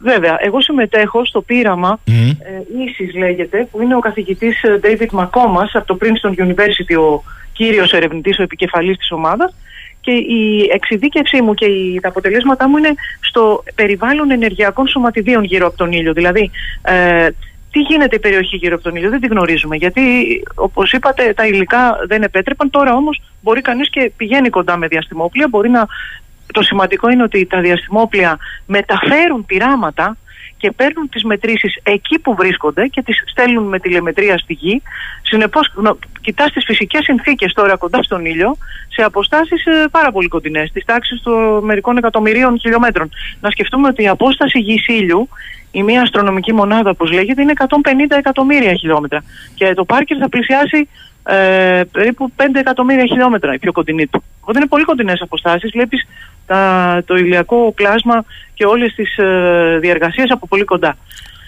Βέβαια, 0.00 0.36
εγώ 0.40 0.60
συμμετέχω 0.60 1.24
στο 1.24 1.40
πείραμα 1.40 2.00
mm. 2.06 2.10
ε, 2.10 2.82
ίσης 2.84 3.14
λέγεται, 3.14 3.68
που 3.70 3.82
είναι 3.82 3.96
ο 3.96 3.98
καθηγητής 3.98 4.62
ε, 4.62 4.80
David 4.82 5.18
McComas 5.18 5.70
από 5.72 5.86
το 5.86 5.98
Princeton 6.00 6.42
University, 6.44 6.98
ο 6.98 7.22
κύριος 7.52 7.92
ερευνητής, 7.92 8.38
ο 8.38 8.42
επικεφαλής 8.42 8.96
της 8.96 9.12
ομάδας 9.12 9.54
και 10.00 10.10
η 10.10 10.70
εξειδίκευσή 10.72 11.42
μου 11.42 11.54
και 11.54 11.64
οι, 11.64 12.00
τα 12.00 12.08
αποτελέσματά 12.08 12.68
μου 12.68 12.76
είναι 12.76 12.94
στο 13.20 13.64
περιβάλλον 13.74 14.30
ενεργειακών 14.30 14.88
σωματιδίων 14.88 15.44
γύρω 15.44 15.66
από 15.66 15.76
τον 15.76 15.92
ήλιο. 15.92 16.12
Δηλαδή, 16.12 16.50
ε, 16.82 17.28
τι 17.78 17.84
γίνεται 17.84 18.16
η 18.16 18.18
περιοχή 18.18 18.56
γύρω 18.56 18.74
από 18.74 18.84
τον 18.84 18.96
ήλιο, 18.96 19.10
δεν 19.10 19.20
τη 19.20 19.26
γνωρίζουμε. 19.26 19.76
Γιατί, 19.76 20.02
όπως 20.54 20.92
είπατε, 20.92 21.32
τα 21.32 21.46
υλικά 21.46 21.98
δεν 22.06 22.22
επέτρεπαν. 22.22 22.70
Τώρα 22.70 22.94
όμως 22.94 23.22
μπορεί 23.42 23.60
κανείς 23.60 23.90
και 23.90 24.12
πηγαίνει 24.16 24.48
κοντά 24.48 24.76
με 24.76 24.86
διαστημόπλια. 24.86 25.48
Μπορεί 25.48 25.68
να... 25.68 25.86
Το 26.52 26.62
σημαντικό 26.62 27.10
είναι 27.10 27.22
ότι 27.22 27.46
τα 27.46 27.60
διαστημόπλια 27.60 28.38
μεταφέρουν 28.66 29.46
πειράματα 29.46 30.16
και 30.58 30.70
παίρνουν 30.70 31.08
τις 31.08 31.22
μετρήσεις 31.24 31.78
εκεί 31.82 32.18
που 32.18 32.34
βρίσκονται 32.34 32.86
και 32.86 33.02
τις 33.02 33.22
στέλνουν 33.26 33.64
με 33.64 33.78
τηλεμετρία 33.78 34.38
στη 34.38 34.52
γη. 34.52 34.82
Συνεπώς 35.22 35.72
κοιτάς 36.20 36.52
τις 36.52 36.64
φυσικές 36.64 37.04
συνθήκες 37.04 37.52
τώρα 37.52 37.76
κοντά 37.76 38.02
στον 38.02 38.24
ήλιο 38.24 38.56
σε 38.88 39.02
αποστάσεις 39.02 39.64
ε, 39.66 39.88
πάρα 39.90 40.12
πολύ 40.12 40.28
κοντινές, 40.28 40.70
της 40.72 40.84
τάξης 40.84 41.22
των 41.22 41.64
μερικών 41.64 41.96
εκατομμυρίων 41.96 42.58
χιλιόμετρων. 42.58 43.10
Να 43.40 43.50
σκεφτούμε 43.50 43.88
ότι 43.88 44.02
η 44.02 44.08
απόσταση 44.08 44.58
γης 44.58 44.86
ήλιου 44.86 45.28
η 45.70 45.82
μία 45.82 46.02
αστρονομική 46.02 46.52
μονάδα, 46.52 46.90
όπως 46.90 47.12
λέγεται, 47.12 47.42
είναι 47.42 47.52
150 47.56 47.66
εκατομμύρια 48.08 48.74
χιλιόμετρα. 48.74 49.22
Και 49.54 49.74
το 49.74 49.84
Πάρκερ 49.84 50.16
θα 50.20 50.28
πλησιάσει 50.28 50.88
ε, 51.22 51.82
περίπου 51.92 52.32
5 52.36 52.42
εκατομμύρια 52.54 53.04
χιλιόμετρα 53.04 53.54
η 53.54 53.58
πιο 53.58 53.72
κοντινή 53.72 54.06
του. 54.06 54.22
Οπότε 54.40 54.58
είναι 54.58 54.68
πολύ 54.68 54.84
κοντινές 54.84 55.20
αποστάσεις. 55.20 55.70
Βλέπεις 55.70 56.06
το 57.04 57.16
ηλιακό 57.16 57.72
κλάσμα 57.74 58.24
και 58.54 58.64
όλες 58.64 58.94
τις 58.94 59.16
ε, 59.16 59.78
διεργασίες 59.80 60.30
από 60.30 60.46
πολύ 60.46 60.64
κοντά. 60.64 60.96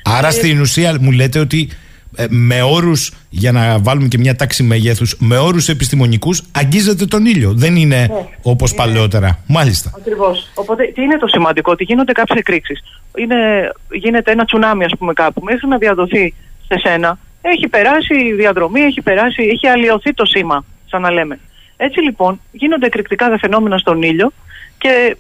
Άρα 0.04 0.28
ε, 0.28 0.30
στην 0.30 0.60
ουσία 0.60 0.96
μου 1.00 1.10
λέτε 1.10 1.38
ότι 1.38 1.68
ε, 2.16 2.26
με 2.28 2.62
όρους, 2.62 3.12
για 3.28 3.52
να 3.52 3.78
βάλουμε 3.78 4.08
και 4.08 4.18
μια 4.18 4.36
τάξη 4.36 4.62
μεγέθους, 4.62 5.16
με 5.18 5.38
όρους 5.38 5.68
επιστημονικούς 5.68 6.42
αγγίζεται 6.52 7.04
τον 7.06 7.26
ήλιο. 7.26 7.52
Δεν 7.54 7.76
είναι 7.76 7.96
ναι, 7.96 8.08
όπως 8.42 8.74
παλαιότερα. 8.74 9.38
Μάλιστα. 9.46 9.90
Ακριβώς. 9.96 10.50
Οπότε 10.54 10.84
τι 10.94 11.02
είναι 11.02 11.18
το 11.18 11.26
σημαντικό, 11.26 11.72
ότι 11.72 11.84
γίνονται 11.84 12.12
κάποιες 12.12 12.38
εκρήξεις. 12.38 12.82
Γίνεται 13.90 14.30
ένα 14.30 14.44
τσουνάμι, 14.44 14.84
ας 14.84 14.92
πούμε, 14.98 15.12
κάπου, 15.12 15.42
μέχρι 15.44 15.68
να 15.68 15.78
διαδοθεί 15.78 16.34
σε 16.66 16.78
σένα 16.78 17.18
έχει 17.40 17.68
περάσει 17.68 18.14
η 18.14 18.32
διαδρομή, 18.32 18.80
έχει 18.80 19.00
περάσει, 19.02 19.42
έχει 19.42 19.66
αλλοιωθεί 19.66 20.14
το 20.14 20.24
σήμα, 20.24 20.64
σαν 20.86 21.02
να 21.02 21.10
λέμε. 21.10 21.38
Έτσι 21.76 22.00
λοιπόν 22.00 22.40
γίνονται 22.52 22.86
εκρηκτικά 22.86 23.28
τα 23.28 23.38
φαινόμενα 23.38 23.78
στον 23.78 24.02
ήλιο 24.02 24.32
και 24.80 25.16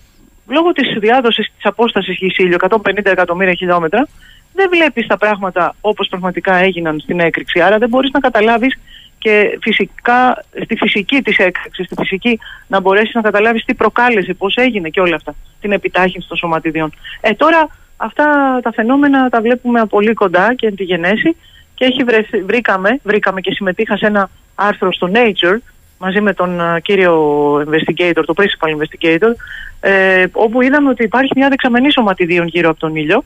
λόγω 0.46 0.72
της 0.72 0.98
διάδοσης 0.98 1.52
της 1.54 1.64
απόστασης 1.64 2.16
γης 2.16 2.38
ήλιο, 2.38 2.56
150 2.60 3.10
εκατομμύρια 3.10 3.54
χιλιόμετρα, 3.54 4.08
δεν 4.54 4.68
βλέπεις 4.70 5.06
τα 5.06 5.16
πράγματα 5.18 5.74
όπως 5.80 6.08
πραγματικά 6.08 6.54
έγιναν 6.56 7.00
στην 7.00 7.20
έκρηξη. 7.20 7.60
Άρα 7.60 7.78
δεν 7.78 7.88
μπορείς 7.88 8.10
να 8.10 8.20
καταλάβεις 8.20 8.78
και 9.18 9.58
φυσικά 9.62 10.44
στη 10.62 10.76
φυσική 10.76 11.22
της 11.22 11.38
έκρηξης, 11.38 11.86
στη 11.86 11.94
φυσική 11.98 12.38
να 12.66 12.80
μπορέσεις 12.80 13.14
να 13.14 13.20
καταλάβεις 13.20 13.64
τι 13.64 13.74
προκάλεσε, 13.74 14.34
πώς 14.34 14.54
έγινε 14.56 14.88
και 14.88 15.00
όλα 15.00 15.14
αυτά, 15.14 15.34
την 15.60 15.72
επιτάχυνση 15.72 16.28
των 16.28 16.36
σωματιδιών. 16.36 16.92
Ε, 17.20 17.32
τώρα 17.32 17.68
αυτά 17.96 18.26
τα 18.62 18.72
φαινόμενα 18.72 19.28
τα 19.28 19.40
βλέπουμε 19.40 19.86
πολύ 19.86 20.12
κοντά 20.12 20.54
και 20.54 20.66
εν 20.66 20.74
τη 20.74 20.84
γενέση 20.84 21.36
και 21.74 21.84
έχει 21.84 22.04
βρεθεί, 22.04 22.42
βρήκαμε, 22.42 23.00
βρήκαμε 23.02 23.40
και 23.40 23.52
συμμετείχα 23.52 23.96
σε 23.96 24.06
ένα 24.06 24.30
άρθρο 24.54 24.92
στο 24.92 25.10
Nature 25.12 25.58
μαζί 26.00 26.20
με 26.20 26.34
τον 26.34 26.60
uh, 26.60 26.82
κύριο 26.82 27.14
investigator, 27.56 28.22
το 28.26 28.34
principal 28.36 28.68
investigator, 28.76 29.32
ε, 29.80 30.24
όπου 30.32 30.62
είδαμε 30.62 30.88
ότι 30.88 31.04
υπάρχει 31.04 31.32
μια 31.36 31.48
δεξαμενή 31.48 31.92
σωματιδίων 31.92 32.46
γύρω 32.46 32.68
από 32.70 32.78
τον 32.78 32.96
ήλιο, 32.96 33.24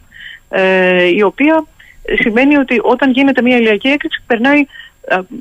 ε, 0.48 1.04
η 1.04 1.22
οποία 1.22 1.64
σημαίνει 2.20 2.56
ότι 2.56 2.80
όταν 2.82 3.10
γίνεται 3.10 3.42
μια 3.42 3.56
ηλιακή 3.56 3.88
έκρηξη 3.88 4.22
περνάει, 4.26 4.66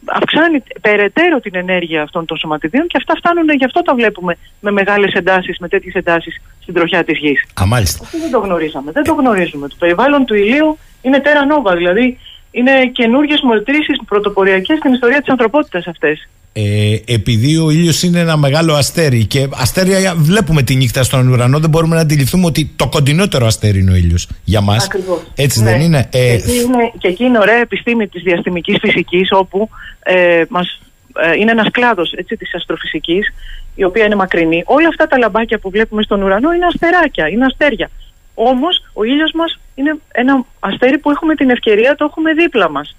αυξάνει 0.05 0.63
περαιτέρω 0.81 1.39
την 1.39 1.55
ενέργεια 1.55 2.01
αυτών 2.01 2.25
των 2.25 2.37
σωματιδίων 2.37 2.87
και 2.87 2.97
αυτά 2.97 3.13
φτάνουν, 3.17 3.49
γι' 3.49 3.65
αυτό 3.65 3.81
τα 3.81 3.95
βλέπουμε 3.95 4.37
με 4.59 4.71
μεγάλες 4.71 5.13
εντάσεις, 5.13 5.57
με 5.59 5.67
τέτοιες 5.67 5.93
εντάσεις 5.93 6.41
στην 6.61 6.73
τροχιά 6.73 7.03
της 7.03 7.17
γης. 7.17 7.45
Α, 7.61 7.65
μάλιστα. 7.65 8.03
Αυτό 8.03 8.17
δεν 8.17 8.31
το 8.31 8.39
γνωρίζαμε, 8.39 8.91
δεν 8.91 9.03
το 9.03 9.13
γνωρίζουμε. 9.13 9.67
Το 9.67 9.75
περιβάλλον 9.79 10.25
του 10.25 10.35
ηλίου 10.35 10.77
είναι 11.01 11.19
τέρα 11.19 11.45
νόβα, 11.45 11.75
δηλαδή 11.75 12.17
είναι 12.57 12.71
καινούργιες 12.91 13.41
μετρήσει 13.41 13.93
πρωτοποριακές 14.05 14.77
στην 14.77 14.93
ιστορία 14.93 15.19
της 15.19 15.29
ανθρωπότητας 15.29 15.87
αυτές. 15.87 16.27
Ε, 16.55 16.95
επειδή 17.05 17.57
ο 17.57 17.69
ήλιος 17.69 18.03
είναι 18.03 18.19
ένα 18.19 18.37
μεγάλο 18.37 18.73
αστέρι 18.73 19.25
και 19.25 19.47
αστέρια 19.53 20.13
βλέπουμε 20.17 20.61
τη 20.61 20.75
νύχτα 20.75 21.03
στον 21.03 21.27
ουρανό, 21.27 21.59
δεν 21.59 21.69
μπορούμε 21.69 21.95
να 21.95 22.01
αντιληφθούμε 22.01 22.45
ότι 22.45 22.71
το 22.75 22.87
κοντινότερο 22.87 23.45
αστέρι 23.45 23.79
είναι 23.79 23.91
ο 23.91 23.95
ήλιος 23.95 24.27
για 24.43 24.61
μας. 24.61 24.87
Έτσι 25.35 25.63
δεν 25.63 25.77
ναι. 25.77 25.83
είναι; 25.83 26.09
Ε, 26.11 26.19
και, 26.19 26.33
εκεί 26.33 26.55
είναι. 26.55 26.91
και 26.97 27.07
εκεί 27.07 27.23
είναι 27.23 27.39
ωραία 27.39 27.59
επιστήμη 27.59 28.07
της 28.07 28.23
διαστημικής 28.23 28.77
φυσικής, 28.81 29.29
όπου 29.31 29.69
ε, 30.03 30.43
μας, 30.49 30.81
ε, 31.15 31.35
είναι 31.39 31.51
ένας 31.51 31.67
κλάδος 31.71 32.13
της 32.27 32.55
αστροφυσικής, 32.55 33.33
η 33.75 33.83
οποία 33.83 34.05
είναι 34.05 34.15
μακρινή. 34.15 34.63
Όλα 34.65 34.87
αυτά 34.87 35.07
τα 35.07 35.17
λαμπάκια 35.17 35.59
που 35.59 35.69
βλέπουμε 35.69 36.01
στον 36.01 36.21
ουρανό 36.21 36.53
είναι 36.53 36.65
αστεράκια, 36.65 37.27
είναι 37.27 37.45
αστέρια. 37.45 37.89
Όμως 38.33 38.85
ο 38.93 39.03
ήλιος 39.03 39.31
μας 39.31 39.59
είναι 39.75 39.97
ένα 40.11 40.45
αστέρι 40.59 40.97
που 40.97 41.11
έχουμε 41.11 41.35
την 41.35 41.49
ευκαιρία, 41.49 41.95
το 41.95 42.05
έχουμε 42.05 42.33
δίπλα 42.33 42.69
μας, 42.69 42.95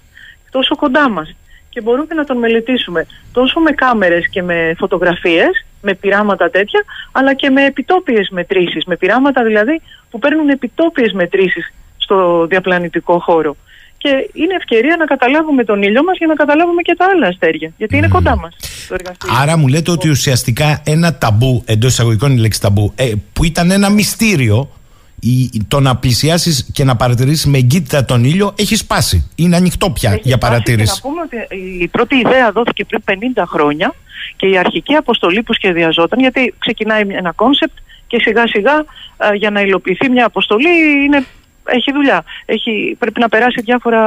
τόσο 0.51 0.75
κοντά 0.75 1.09
μας. 1.09 1.35
Και 1.69 1.81
μπορούμε 1.81 2.13
να 2.15 2.23
τον 2.23 2.37
μελετήσουμε 2.37 3.05
τόσο 3.31 3.59
με 3.59 3.71
κάμερες 3.71 4.29
και 4.29 4.41
με 4.41 4.73
φωτογραφίες, 4.77 5.65
με 5.81 5.93
πειράματα 5.93 6.49
τέτοια, 6.49 6.83
αλλά 7.11 7.33
και 7.33 7.49
με 7.49 7.65
επιτόπιες 7.65 8.29
μετρήσεις. 8.31 8.85
Με 8.85 8.95
πειράματα 8.95 9.43
δηλαδή 9.43 9.81
που 10.09 10.19
παίρνουν 10.19 10.49
επιτόπιες 10.49 11.11
μετρήσεις 11.11 11.73
στο 11.97 12.45
διαπλανητικό 12.49 13.19
χώρο. 13.19 13.55
Και 13.97 14.29
είναι 14.33 14.55
ευκαιρία 14.55 14.95
να 14.95 15.05
καταλάβουμε 15.05 15.63
τον 15.63 15.81
ήλιο 15.81 16.03
μας 16.03 16.17
για 16.17 16.27
να 16.27 16.33
καταλάβουμε 16.33 16.81
και 16.81 16.95
τα 16.97 17.05
άλλα 17.13 17.27
αστέρια. 17.27 17.71
Γιατί 17.77 17.97
είναι 17.97 18.07
κοντά 18.07 18.37
μας 18.37 18.55
το 18.87 18.93
εργαστήριο. 18.99 19.35
Άρα 19.41 19.57
μου 19.57 19.67
λέτε 19.67 19.91
ότι 19.91 20.09
ουσιαστικά 20.09 20.81
ένα 20.85 21.17
ταμπού, 21.17 21.63
εντός 21.65 21.91
εισαγωγικών 21.91 22.31
η 22.31 22.39
λέξη 22.39 22.61
ταμπού, 22.61 22.93
ε, 22.95 23.11
που 23.33 23.43
ήταν 23.43 23.71
ένα 23.71 23.89
μυστήριο, 23.89 24.69
το 25.67 25.79
να 25.79 25.95
πλησιάσεις 25.95 26.69
και 26.73 26.83
να 26.83 26.95
παρατηρήσεις 26.95 27.45
με 27.45 27.57
εγγύτητα 27.57 28.05
τον 28.05 28.23
ήλιο 28.23 28.53
έχει 28.57 28.75
σπάσει. 28.75 29.31
Είναι 29.35 29.55
ανοιχτό 29.55 29.89
πια 29.91 30.11
έχει 30.11 30.21
για 30.23 30.37
παρατήρηση. 30.37 31.01
να 31.03 31.09
πούμε 31.09 31.21
ότι 31.21 31.55
η 31.83 31.87
πρώτη 31.87 32.15
ιδέα 32.15 32.51
δόθηκε 32.51 32.85
πριν 32.85 33.01
50 33.35 33.43
χρόνια 33.47 33.93
και 34.35 34.47
η 34.47 34.57
αρχική 34.57 34.93
αποστολή 34.93 35.43
που 35.43 35.53
σχεδιαζόταν, 35.53 36.19
γιατί 36.19 36.53
ξεκινάει 36.59 37.01
ένα 37.07 37.31
concept 37.31 37.77
και 38.07 38.19
σιγά 38.19 38.47
σιγά 38.47 38.85
για 39.35 39.49
να 39.49 39.61
υλοποιηθεί 39.61 40.09
μια 40.09 40.25
αποστολή 40.25 41.03
είναι, 41.05 41.25
έχει 41.65 41.91
δουλειά. 41.91 42.23
Έχει, 42.45 42.95
πρέπει 42.99 43.19
να 43.19 43.29
περάσει 43.29 43.61
διάφορα 43.61 44.01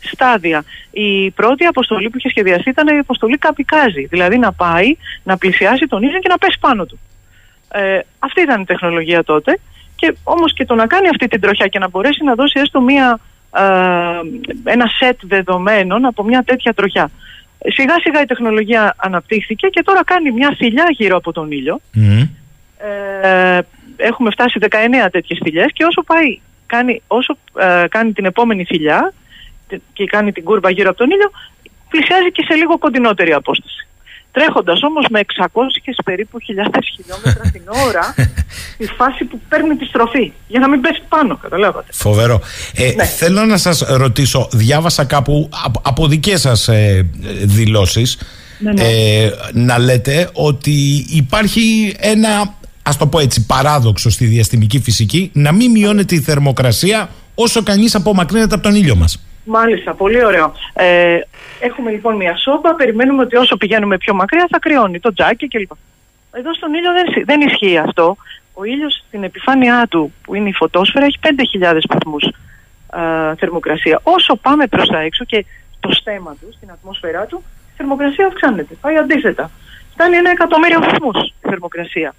στάδια. 0.00 0.64
Η 0.90 1.30
πρώτη 1.30 1.64
αποστολή 1.64 2.10
που 2.10 2.18
είχε 2.18 2.28
σχεδιαστεί 2.28 2.70
ήταν 2.70 2.96
η 2.96 2.98
αποστολή 2.98 3.38
καμικάζι. 3.38 4.06
Δηλαδή 4.06 4.38
να 4.38 4.52
πάει, 4.52 4.96
να 5.22 5.36
πλησιάσει 5.36 5.86
τον 5.86 6.02
ήλιο 6.02 6.18
και 6.18 6.28
να 6.28 6.38
πέσει 6.38 6.58
πάνω 6.60 6.84
του. 6.86 6.98
Ε, 7.72 7.98
αυτή 8.18 8.40
ήταν 8.40 8.60
η 8.60 8.64
τεχνολογία 8.64 9.24
τότε 9.24 9.58
και 10.02 10.14
όμως 10.24 10.54
και 10.54 10.64
το 10.64 10.74
να 10.74 10.86
κάνει 10.86 11.08
αυτή 11.08 11.28
την 11.28 11.40
τροχιά 11.40 11.66
και 11.66 11.78
να 11.78 11.88
μπορέσει 11.88 12.24
να 12.24 12.34
δώσει 12.34 12.60
έστω 12.60 12.80
μία, 12.80 13.18
ε, 13.56 13.62
ένα 14.64 14.86
σετ 14.98 15.18
δεδομένων 15.22 16.04
από 16.04 16.22
μια 16.24 16.42
τέτοια 16.42 16.72
τροχιά. 16.72 17.10
Σιγά 17.58 17.94
σιγά 18.00 18.20
η 18.22 18.24
τεχνολογία 18.24 18.94
αναπτύχθηκε 18.96 19.66
και 19.66 19.82
τώρα 19.82 20.04
κάνει 20.04 20.30
μια 20.30 20.54
θηλιά 20.58 20.86
γύρω 20.90 21.16
από 21.16 21.32
τον 21.32 21.50
ήλιο. 21.50 21.80
Ε, 23.22 23.58
έχουμε 23.96 24.30
φτάσει 24.30 24.58
19 24.60 25.08
τέτοιες 25.10 25.38
θηλιές 25.42 25.70
και 25.72 25.84
όσο 25.84 26.02
πάει, 26.02 26.40
κάνει, 26.66 27.02
όσο 27.06 27.36
ε, 27.58 27.84
κάνει 27.88 28.12
την 28.12 28.24
επόμενη 28.24 28.64
θηλιά 28.64 29.12
και 29.92 30.04
κάνει 30.04 30.32
την 30.32 30.44
κούρβα 30.44 30.70
γύρω 30.70 30.88
από 30.88 30.98
τον 30.98 31.10
ήλιο, 31.10 31.30
πλησιάζει 31.88 32.30
και 32.32 32.44
σε 32.48 32.54
λίγο 32.54 32.78
κοντινότερη 32.78 33.32
απόσταση. 33.32 33.88
Τρέχοντας 34.32 34.82
όμως 34.82 35.06
με 35.10 35.20
600 35.20 35.48
περίπου 36.04 36.38
χιλιάδες 36.40 36.92
χιλιόμετρα 36.96 37.50
την 37.52 37.62
ώρα 37.86 38.14
στη 38.74 38.86
φάση 38.86 39.24
που 39.24 39.40
παίρνει 39.48 39.76
τη 39.76 39.84
στροφή 39.84 40.32
για 40.48 40.60
να 40.60 40.68
μην 40.68 40.80
πέσει 40.80 41.02
πάνω, 41.08 41.36
καταλάβατε. 41.36 41.92
Φοβερό. 41.92 42.40
Ε, 42.74 42.92
ναι. 42.96 43.04
Θέλω 43.04 43.44
να 43.44 43.56
σας 43.56 43.80
ρωτήσω, 43.88 44.48
διάβασα 44.52 45.04
κάπου 45.04 45.48
από, 45.64 45.80
από 45.84 46.06
δικές 46.06 46.40
σας 46.40 46.68
ε, 46.68 47.10
δηλώσεις 47.42 48.18
ναι, 48.58 48.72
ναι. 48.72 48.82
Ε, 48.82 49.30
να 49.52 49.78
λέτε 49.78 50.30
ότι 50.32 51.06
υπάρχει 51.08 51.94
ένα 51.98 52.54
ας 52.82 52.96
το 52.96 53.06
πω 53.06 53.18
έτσι 53.18 53.46
παράδοξο 53.46 54.10
στη 54.10 54.24
διαστημική 54.24 54.80
φυσική 54.80 55.30
να 55.32 55.52
μην 55.52 55.70
μειώνεται 55.70 56.14
η 56.14 56.20
θερμοκρασία 56.20 57.10
όσο 57.34 57.62
κανείς 57.62 57.94
απομακρύνεται 57.94 58.54
από 58.54 58.62
τον 58.62 58.74
ήλιο 58.74 58.96
μας. 58.96 59.18
Μάλιστα, 59.44 59.94
πολύ 59.94 60.24
ωραίο. 60.24 60.52
Ε, 60.72 61.18
έχουμε 61.60 61.90
λοιπόν 61.90 62.16
μια 62.16 62.36
σόπα, 62.36 62.74
περιμένουμε 62.74 63.22
ότι 63.22 63.36
όσο 63.36 63.56
πηγαίνουμε 63.56 63.98
πιο 63.98 64.14
μακριά 64.14 64.46
θα 64.50 64.58
κρυώνει 64.58 65.00
το 65.00 65.12
τζάκι 65.12 65.48
κλπ. 65.48 65.70
Εδώ 66.32 66.54
στον 66.54 66.74
ήλιο 66.74 66.92
δεν, 66.92 67.24
δεν 67.24 67.40
ισχύει 67.40 67.78
αυτό. 67.78 68.16
Ο 68.54 68.64
ήλιος 68.64 69.04
στην 69.06 69.24
επιφάνειά 69.24 69.86
του, 69.90 70.12
που 70.22 70.34
είναι 70.34 70.48
η 70.48 70.52
φωτόσφαιρα, 70.52 71.04
έχει 71.04 71.18
5.000 71.22 71.78
βαθμούς 71.88 72.24
ε, 72.92 73.34
θερμοκρασία. 73.36 74.00
Όσο 74.02 74.36
πάμε 74.36 74.66
προς 74.66 74.88
τα 74.88 74.98
έξω 74.98 75.24
και 75.24 75.44
το 75.80 75.92
στέμα 75.92 76.36
του, 76.40 76.52
στην 76.56 76.70
ατμόσφαιρά 76.70 77.26
του, 77.26 77.42
η 77.72 77.74
θερμοκρασία 77.76 78.26
αυξάνεται. 78.26 78.74
Πάει 78.80 78.96
αντίθετα. 78.96 79.50
Φτάνει 79.92 80.16
ένα 80.16 80.30
εκατομμύριο 80.30 80.80
βαθμούς 80.80 81.26
η 81.26 81.34
θερμοκρασία. 81.40 82.14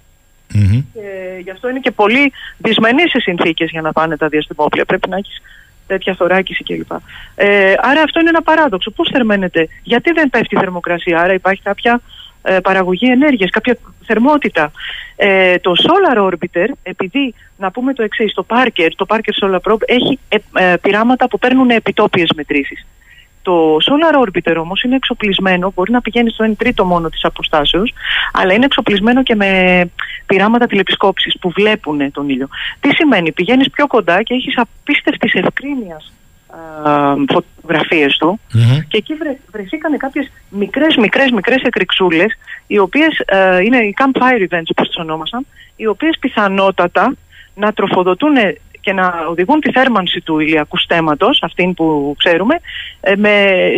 Mm-hmm. 0.54 0.84
Και 0.94 1.38
γι' 1.42 1.50
αυτό 1.50 1.68
είναι 1.68 1.80
και 1.80 1.90
πολύ 1.90 2.32
δυσμενείς 2.58 3.14
οι 3.14 3.20
συνθήκες 3.20 3.70
για 3.70 3.80
να 3.80 3.92
πάνε 3.92 4.16
τα 4.16 4.28
διαστημόπλια. 4.28 4.84
Πρέπει 4.84 5.08
να 5.08 5.16
έχεις 5.16 5.42
τέτοια 5.86 6.14
θωράκιση 6.14 6.64
κλπ. 6.64 6.90
Ε, 7.34 7.74
άρα 7.78 8.02
αυτό 8.02 8.20
είναι 8.20 8.28
ένα 8.28 8.42
παράδοξο. 8.42 8.90
Πώς 8.90 9.08
θερμαίνεται, 9.12 9.68
γιατί 9.82 10.12
δεν 10.12 10.30
πέφτει 10.30 10.54
η 10.54 10.58
θερμοκρασία, 10.58 11.20
άρα 11.20 11.32
υπάρχει 11.32 11.62
κάποια 11.62 12.00
ε, 12.42 12.60
παραγωγή 12.60 13.06
ενέργειας, 13.10 13.50
κάποια 13.50 13.76
θερμότητα. 14.06 14.72
Ε, 15.16 15.58
το 15.58 15.72
Solar 15.76 16.30
Orbiter, 16.30 16.68
επειδή 16.82 17.34
να 17.56 17.70
πούμε 17.70 17.92
το 17.92 18.02
εξής, 18.02 18.34
το 18.34 18.46
Parker, 18.48 18.88
το 18.96 19.06
Parker 19.08 19.32
Solar 19.42 19.60
Probe 19.60 19.82
έχει 19.86 20.18
ε, 20.28 20.36
ε, 20.52 20.76
πειράματα 20.76 21.28
που 21.28 21.38
παίρνουν 21.38 21.70
επιτόπιες 21.70 22.30
μετρήσεις. 22.36 22.86
Το 23.44 23.76
Solar 23.76 24.26
Orbiter 24.26 24.56
όμως 24.60 24.82
είναι 24.82 24.94
εξοπλισμένο, 24.94 25.72
μπορεί 25.74 25.90
να 25.92 26.00
πηγαίνει 26.00 26.30
στο 26.30 26.44
1 26.50 26.52
τρίτο 26.56 26.84
μόνο 26.84 27.08
της 27.08 27.24
αποστάσεως, 27.24 27.92
αλλά 28.32 28.52
είναι 28.52 28.64
εξοπλισμένο 28.64 29.22
και 29.22 29.34
με 29.34 29.50
πειράματα 30.26 30.66
τηλεπισκόψης 30.66 31.38
που 31.40 31.50
βλέπουν 31.50 32.10
τον 32.12 32.28
ήλιο. 32.28 32.48
Τι 32.80 32.94
σημαίνει, 32.94 33.32
πηγαίνεις 33.32 33.70
πιο 33.70 33.86
κοντά 33.86 34.22
και 34.22 34.34
έχεις 34.34 34.58
απίστευτης 34.58 35.32
ευκρίνειας 35.34 36.12
φωτογραφίες 37.28 38.16
του 38.16 38.40
και 38.88 38.96
εκεί 38.96 39.14
βρε, 39.14 39.36
βρεθήκαν 39.52 39.96
κάποιες 39.96 40.30
μικρές 40.48 40.96
μικρές 40.96 41.30
μικρές 41.30 41.62
εκρηξούλες 41.62 42.38
οι 42.66 42.78
οποίες 42.78 43.22
ε, 43.24 43.62
είναι 43.62 43.76
οι 43.76 43.94
campfire 43.98 44.48
events 44.48 44.70
όπως 44.70 44.86
τις 44.88 44.96
ονόμασαν 44.98 45.46
οι 45.76 45.86
οποίες 45.86 46.16
πιθανότατα 46.20 47.14
να 47.54 47.72
τροφοδοτούν 47.72 48.34
και 48.84 48.92
να 48.92 49.26
οδηγούν 49.30 49.60
τη 49.60 49.70
θέρμανση 49.70 50.20
του 50.20 50.38
ηλιακού 50.38 50.78
στέματος, 50.78 51.38
αυτήν 51.42 51.74
που 51.74 52.14
ξέρουμε, 52.18 52.54
ε, 53.00 53.16
με, 53.16 53.32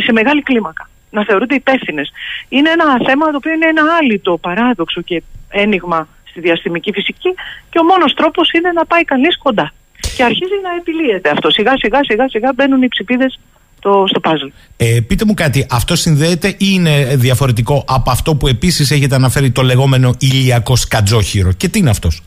σε 0.05 0.13
μεγάλη 0.13 0.43
κλίμακα. 0.43 0.89
Να 1.11 1.25
θεωρούνται 1.25 1.55
υπεύθυνες. 1.55 2.13
Είναι 2.49 2.71
ένα 2.71 2.85
θέμα 3.07 3.31
το 3.31 3.37
οποίο 3.37 3.53
είναι 3.53 3.67
ένα 3.67 3.83
άλυτο 4.01 4.39
παράδοξο 4.39 5.01
και 5.01 5.23
ένιγμα 5.49 6.09
στη 6.25 6.41
διαστημική 6.41 6.93
φυσική 6.93 7.35
και 7.71 7.79
ο 7.79 7.85
μόνος 7.85 8.15
τρόπος 8.15 8.51
είναι 8.51 8.73
να 8.73 8.85
πάει 8.87 9.05
κανείς 9.05 9.39
κοντά. 9.39 9.73
Και 10.17 10.23
αρχίζει 10.23 10.59
να 10.63 10.71
επιλύεται 10.81 11.31
αυτό. 11.31 11.51
Σιγά 11.51 11.73
σιγά 11.77 12.01
σιγά 12.05 12.29
σιγά 12.29 12.53
μπαίνουν 12.55 12.83
οι 12.83 12.89
ψηπίδες 12.89 13.39
το, 13.81 14.05
στο 14.09 14.21
puzzle. 14.25 14.51
Ε, 14.77 15.01
πείτε 15.07 15.25
μου 15.25 15.35
κάτι, 15.35 15.67
αυτό 15.71 15.97
συνδέεται 15.97 16.49
ή 16.49 16.57
είναι 16.59 17.17
διαφορετικό 17.17 17.85
από 17.87 18.11
αυτό 18.11 18.35
που 18.35 18.47
επίσης 18.49 18.91
έχετε 18.91 19.15
αναφέρει 19.15 19.51
το 19.51 19.63
λεγόμενο 19.63 20.15
ηλιακό 20.19 20.77
σκατζόχυρο; 20.77 21.53
Και 21.53 21.69
τι 21.69 21.79
είναι 21.79 21.91
αυτός; 21.91 22.23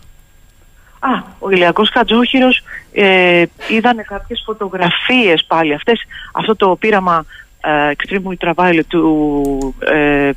Α, 1.00 1.10
ο 1.40 1.50
ηλιακός 1.50 1.90
Χατζόχυρος 1.90 2.64
ε, 2.94 3.44
είδανε 3.70 4.02
κάποιες 4.02 4.42
φωτογραφίες 4.46 5.46
πάλι. 5.48 5.74
Αυτές, 5.74 6.02
αυτό 6.34 6.56
το 6.56 6.76
πείραμα 6.76 7.26
ε, 7.62 7.92
Extreme 7.96 8.34
Ultraviolet 8.34 8.86
του, 8.88 9.76
ε, 9.80 10.32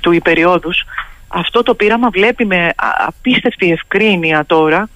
του 0.00 0.12
υπεριόδους, 0.12 0.84
αυτό 1.28 1.62
το 1.62 1.74
πείραμα 1.74 2.08
βλέπει 2.08 2.46
με 2.46 2.70
απίστευτη 3.06 3.70
ευκρίνεια 3.70 4.44
τώρα 4.46 4.88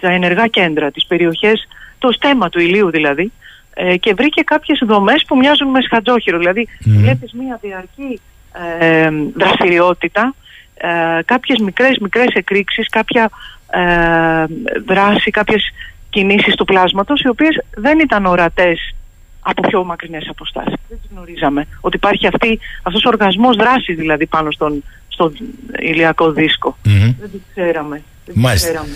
τα 0.00 0.10
ενεργά 0.10 0.46
κέντρα, 0.46 0.90
τις 0.90 1.06
περιοχές, 1.06 1.68
το 1.98 2.12
στέμα 2.12 2.48
του 2.48 2.60
ηλίου 2.60 2.90
δηλαδή, 2.90 3.32
ε, 3.74 3.96
και 3.96 4.14
βρήκε 4.14 4.42
κάποιες 4.42 4.82
δομές 4.86 5.24
που 5.26 5.36
μοιάζουν 5.36 5.68
με 5.68 5.80
σχατζόχυρο. 5.80 6.38
Δηλαδή 6.38 6.68
mm. 6.70 6.82
βλέπεις 6.84 7.32
μια 7.32 7.58
διαρκή 7.62 8.20
ε, 8.78 9.10
δραστηριότητα, 9.34 10.34
ε, 10.74 11.22
κάποιες 11.24 11.58
μικρές 11.58 11.98
μικρές 11.98 12.34
εκρήξεις, 12.34 12.88
κάποια 12.88 13.30
ε, 13.70 14.44
δράση, 14.86 15.30
κάποιες 15.30 15.62
κινήσεις 16.10 16.54
του 16.54 16.64
πλάσματος 16.64 17.20
οι 17.20 17.28
οποίες 17.28 17.64
δεν 17.76 17.98
ήταν 17.98 18.26
ορατές 18.26 18.94
από 19.40 19.68
πιο 19.68 19.84
μακρινές 19.84 20.26
αποστάσεις. 20.30 20.74
Δεν 20.88 20.98
τις 21.00 21.10
γνωρίζαμε. 21.12 21.66
Ότι 21.80 21.96
υπάρχει 21.96 22.26
αυτή, 22.26 22.58
αυτός 22.82 23.04
ο 23.04 23.08
οργασμός 23.08 23.56
δράσης 23.56 23.96
δηλαδή 23.96 24.26
πάνω 24.26 24.50
στον, 24.50 24.84
στον 25.08 25.32
ηλιακό 25.78 26.32
Δεν 26.32 27.14
το 27.20 27.38
ξέραμε. 27.54 28.02
Μάλιστα. 28.34 28.86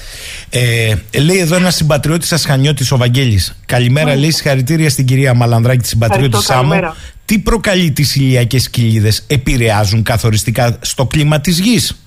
Ε, 0.50 0.94
λέει 1.20 1.38
εδώ 1.38 1.56
ένας 1.56 1.74
συμπατριώτης 1.74 2.28
σας 2.28 2.44
Χανιώτης 2.44 2.92
ο 2.92 2.96
Βαγγέλης. 2.96 3.60
Καλημέρα, 3.66 4.16
λέει 4.16 4.30
συγχαρητήρια 4.30 4.90
στην 4.90 5.06
κυρία 5.06 5.34
Μαλανδράκη, 5.34 5.80
τη 5.80 5.88
συμπατριώτη 5.88 6.42
Σάμου. 6.42 6.94
Τι 7.24 7.38
προκαλεί 7.38 7.90
τις 7.90 8.16
ηλιακές 8.16 8.70
κοιλίδες, 8.70 9.24
επηρεάζουν 9.26 10.02
καθοριστικά 10.02 10.78
στο 10.80 11.06
κλίμα 11.06 11.40
της 11.40 11.58
γης; 11.58 12.02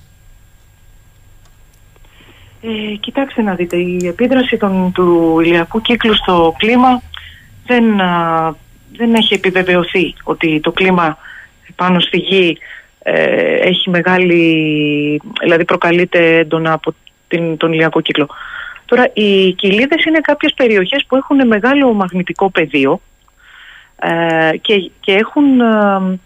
Ε, 2.66 2.94
κοιτάξτε 3.00 3.42
να 3.42 3.54
δείτε, 3.54 3.76
η 3.76 4.06
επίδραση 4.06 4.56
των, 4.56 4.92
του 4.92 5.40
ηλιακού 5.40 5.80
κύκλου 5.80 6.14
στο 6.14 6.54
κλίμα 6.58 7.02
δεν, 7.66 7.84
δεν 8.96 9.14
έχει 9.14 9.34
επιβεβαιωθεί 9.34 10.14
ότι 10.22 10.60
το 10.60 10.72
κλίμα 10.72 11.18
πάνω 11.76 12.00
στη 12.00 12.16
γη 12.16 12.58
ε, 13.02 13.54
έχει 13.54 13.90
μεγάλη, 13.90 15.20
δηλαδή 15.40 15.64
προκαλείται 15.64 16.38
έντονα 16.38 16.72
από 16.72 16.94
την, 17.28 17.56
τον 17.56 17.72
ηλιακό 17.72 18.00
κύκλο. 18.00 18.28
Τώρα, 18.84 19.10
οι 19.12 19.52
κοιλίδες 19.52 20.04
είναι 20.04 20.20
κάποιες 20.20 20.54
περιοχές 20.54 21.04
που 21.08 21.16
έχουν 21.16 21.46
μεγάλο 21.46 21.92
μαγνητικό 21.92 22.50
πεδίο 22.50 23.00
ε, 23.98 24.56
και, 24.56 24.90
και 25.00 25.12
έχουν... 25.12 25.60
Ε, 25.60 26.18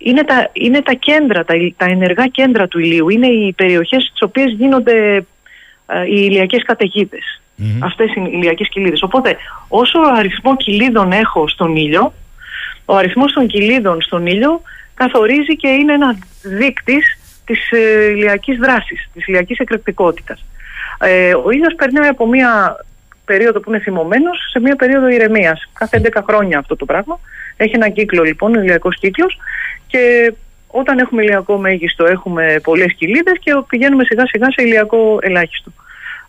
είναι 0.00 0.24
τα, 0.24 0.50
είναι 0.52 0.82
τα 0.82 0.92
κέντρα, 0.92 1.44
τα, 1.44 1.54
τα 1.76 1.84
ενεργά 1.84 2.26
κέντρα 2.26 2.68
του 2.68 2.78
ηλίου. 2.78 3.08
Είναι 3.08 3.26
οι 3.26 3.52
περιοχές 3.52 4.02
στις 4.02 4.22
οποίες 4.22 4.52
γίνονται 4.52 5.16
ε, 5.16 5.20
οι 6.08 6.26
ηλιακές 6.28 6.62
καταιγίδες. 6.62 7.40
Mm-hmm. 7.58 7.78
Αυτές 7.80 8.14
είναι 8.14 8.28
οι 8.28 8.32
ηλιακές 8.34 8.68
κοιλίδες. 8.68 9.02
Οπότε 9.02 9.36
όσο 9.68 9.98
αριθμό 10.16 10.56
κοιλίδων 10.56 11.12
έχω 11.12 11.48
στον 11.48 11.76
ήλιο, 11.76 12.12
ο 12.84 12.96
αριθμός 12.96 13.32
των 13.32 13.46
κοιλίδων 13.46 14.02
στον 14.02 14.26
ήλιο 14.26 14.62
καθορίζει 14.94 15.56
και 15.56 15.68
είναι 15.68 15.92
ένα 15.92 16.18
δείκτης 16.42 17.18
της 17.44 17.70
ε, 17.70 18.10
ηλιακής 18.10 18.58
δράσης, 18.58 19.08
της 19.12 19.26
ηλιακής 19.26 19.58
εκρηκτικότητας. 19.58 20.44
Ε, 21.00 21.34
ο 21.34 21.50
ήλιος 21.50 21.74
περνάει 21.74 22.08
από 22.08 22.26
μια 22.26 22.76
περίοδο 23.24 23.60
που 23.60 23.70
είναι 23.70 23.78
θυμωμένος 23.78 24.38
σε 24.50 24.60
μια 24.60 24.76
περίοδο 24.76 25.08
ηρεμίας. 25.08 25.70
Κάθε 25.72 26.00
11 26.04 26.22
χρόνια 26.28 26.58
αυτό 26.58 26.76
το 26.76 26.84
πράγμα. 26.84 27.20
Έχει 27.56 27.74
ένα 27.74 27.88
κύκλο 27.88 28.22
λοιπόν, 28.22 28.56
ο 28.56 28.60
ηλιακός 28.60 28.96
κύκλος 28.98 29.38
και 29.86 30.32
όταν 30.70 30.98
έχουμε 30.98 31.22
ηλιακό 31.22 31.56
μέγιστο 31.56 32.04
έχουμε 32.04 32.60
πολλές 32.62 32.92
κοιλίδες 32.92 33.38
και 33.40 33.52
πηγαίνουμε 33.68 34.04
σιγά 34.04 34.26
σιγά 34.26 34.46
σε 34.50 34.62
ηλιακό 34.62 35.18
ελάχιστο. 35.20 35.70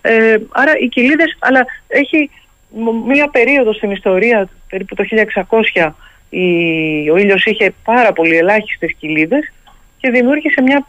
Ε, 0.02 0.38
άρα 0.52 0.78
οι 0.80 0.88
κοιλίδες, 0.88 1.38
αλλά 1.40 1.66
έχει 1.88 2.30
μία 3.08 3.30
περίοδο 3.30 3.74
στην 3.74 3.92
ιστορία, 3.92 4.50
περίπου 4.70 4.96
το 4.96 5.04
1600, 5.74 5.92
η, 6.30 6.46
ο 7.10 7.18
ήλιος 7.18 7.46
είχε 7.46 7.74
πάρα 7.84 8.14
πολύ 8.14 8.38
ελάχιστες 8.38 8.96
κοιλίδες 9.00 9.52
και 9.98 10.10
δημιούργησε 10.10 10.62
μια 10.62 10.86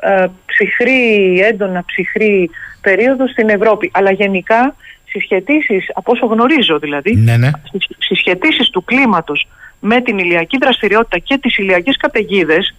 ε, 0.00 0.26
ψυχρή, 0.46 1.40
έντονα 1.40 1.84
ψυχρή 1.86 2.50
περίοδο 2.80 3.28
στην 3.28 3.48
Ευρώπη. 3.48 3.90
Αλλά 3.94 4.10
γενικά 4.10 4.74
συσχετήσεις, 5.08 5.90
από 5.94 6.12
όσο 6.12 6.26
γνωρίζω 6.26 6.78
δηλαδή, 6.78 7.14
ναι, 7.14 7.36
ναι. 7.36 7.50
συσχετήσεις 7.98 8.70
του 8.70 8.84
κλίματος 8.84 9.48
με 9.80 10.00
την 10.00 10.18
ηλιακή 10.18 10.58
δραστηριότητα 10.58 11.18
και 11.18 11.38
τις 11.38 11.56
ηλιακές 11.58 11.96
καταιγίδες 11.96 12.74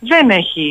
δεν 0.00 0.30
έχει 0.30 0.66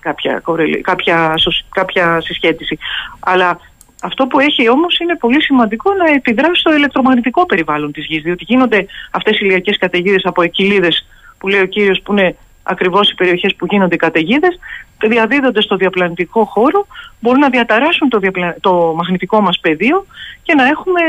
κάποια, 0.00 0.42
κάποια, 0.82 1.34
κάποια 1.70 2.20
συσχέτιση. 2.20 2.78
Αλλά 3.20 3.60
αυτό 4.02 4.26
που 4.26 4.40
έχει 4.40 4.68
όμως 4.68 4.98
είναι 4.98 5.16
πολύ 5.16 5.42
σημαντικό 5.42 5.92
να 5.92 6.12
επιδράσει 6.12 6.60
στο 6.60 6.74
ηλεκτρομαγνητικό 6.74 7.46
περιβάλλον 7.46 7.92
της 7.92 8.06
γης, 8.06 8.22
διότι 8.22 8.44
γίνονται 8.44 8.86
αυτές 9.10 9.34
οι 9.34 9.40
ηλιακές 9.42 9.78
καταιγίδες 9.78 10.24
από 10.24 10.42
εκκυλίδες 10.42 11.06
που 11.38 11.48
λέει 11.48 11.60
ο 11.60 11.66
κύριος 11.66 12.00
που 12.02 12.12
είναι 12.12 12.36
ακριβώς 12.62 13.10
οι 13.10 13.14
περιοχές 13.14 13.54
που 13.54 13.66
γίνονται 13.66 13.94
οι 13.94 13.98
καταιγίδες, 13.98 14.58
διαδίδονται 14.98 15.60
στο 15.60 15.76
διαπλανητικό 15.76 16.44
χώρο, 16.44 16.86
μπορούν 17.20 17.40
να 17.40 17.48
διαταράσσουν 17.48 18.08
το, 18.08 18.20
το 18.60 18.92
μαγνητικό 18.96 19.40
μας 19.40 19.58
πεδίο 19.60 20.06
και 20.42 20.54
να 20.54 20.66
έχουμε 20.66 21.00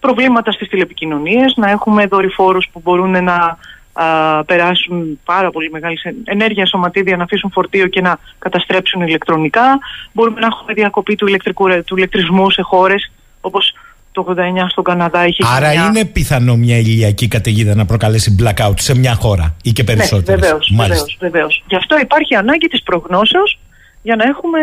προβλήματα 0.00 0.52
στις 0.52 0.68
τηλεπικοινωνίες, 0.68 1.54
να 1.56 1.70
έχουμε 1.70 2.06
δορυφόρους 2.06 2.68
που 2.72 2.80
μπορούν 2.84 3.24
να 3.24 3.58
α, 4.02 4.44
περάσουν 4.44 5.20
πάρα 5.24 5.50
πολύ 5.50 5.70
μεγάλη 5.70 5.98
ενέργεια 6.24 6.66
σωματίδια, 6.66 7.16
να 7.16 7.22
αφήσουν 7.22 7.50
φορτίο 7.50 7.86
και 7.86 8.00
να 8.00 8.18
καταστρέψουν 8.38 9.00
ηλεκτρονικά. 9.00 9.78
Μπορούμε 10.12 10.40
να 10.40 10.46
έχουμε 10.46 10.72
διακοπή 10.72 11.14
του, 11.14 11.26
ηλεκτρικού, 11.26 11.66
του 11.84 11.96
ηλεκτρισμού 11.96 12.50
σε 12.50 12.62
χώρες 12.62 13.12
όπως 13.40 13.74
το 14.12 14.34
89 14.36 14.66
στον 14.68 14.84
Καναδά 14.84 15.26
είχε 15.26 15.42
Άρα 15.56 15.72
είναι 15.72 16.04
πιθανό 16.04 16.56
μια 16.56 16.76
ηλιακή 16.76 17.28
καταιγίδα 17.28 17.74
να 17.74 17.84
προκαλέσει 17.84 18.36
blackout 18.40 18.74
σε 18.76 18.98
μια 18.98 19.14
χώρα 19.14 19.56
ή 19.62 19.72
και 19.72 19.84
περισσότερες. 19.84 20.40
Ναι, 20.40 20.46
βεβαίως, 20.46 20.72
βεβαίως, 20.76 21.16
βεβαίως. 21.20 21.64
Γι' 21.68 21.76
αυτό 21.76 21.98
υπάρχει 21.98 22.34
ανάγκη 22.34 22.66
της 22.66 22.82
προγνώσεως 22.82 23.58
για 24.02 24.16
να 24.16 24.24
έχουμε, 24.24 24.60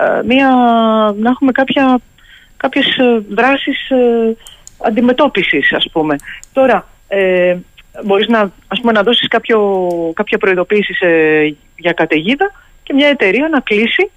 ε, 0.00 0.22
μια, 0.26 0.48
να 1.18 1.30
έχουμε 1.30 1.52
κάποια, 1.52 1.98
κάποιες 2.56 2.86
ε, 2.86 3.22
δράσεις 3.30 3.90
ε, 3.90 4.36
αντιμετώπισης 4.78 5.72
ας 5.72 5.88
πούμε. 5.92 6.16
Τώρα, 6.52 6.88
ε, 7.08 7.56
μπορείς 8.04 8.26
να, 8.26 8.40
ας 8.68 8.80
πούμε, 8.80 8.92
να 8.92 9.02
δώσεις 9.02 9.28
κάποιο, 9.28 9.88
κάποια 10.14 10.38
προειδοποίηση 10.38 10.94
σε, 10.94 11.08
για 11.76 11.92
καταιγίδα 11.92 12.52
και 12.82 12.92
μια 12.92 13.08
εταιρεία 13.08 13.48
να 13.48 13.60
κλείσει, 13.60 14.10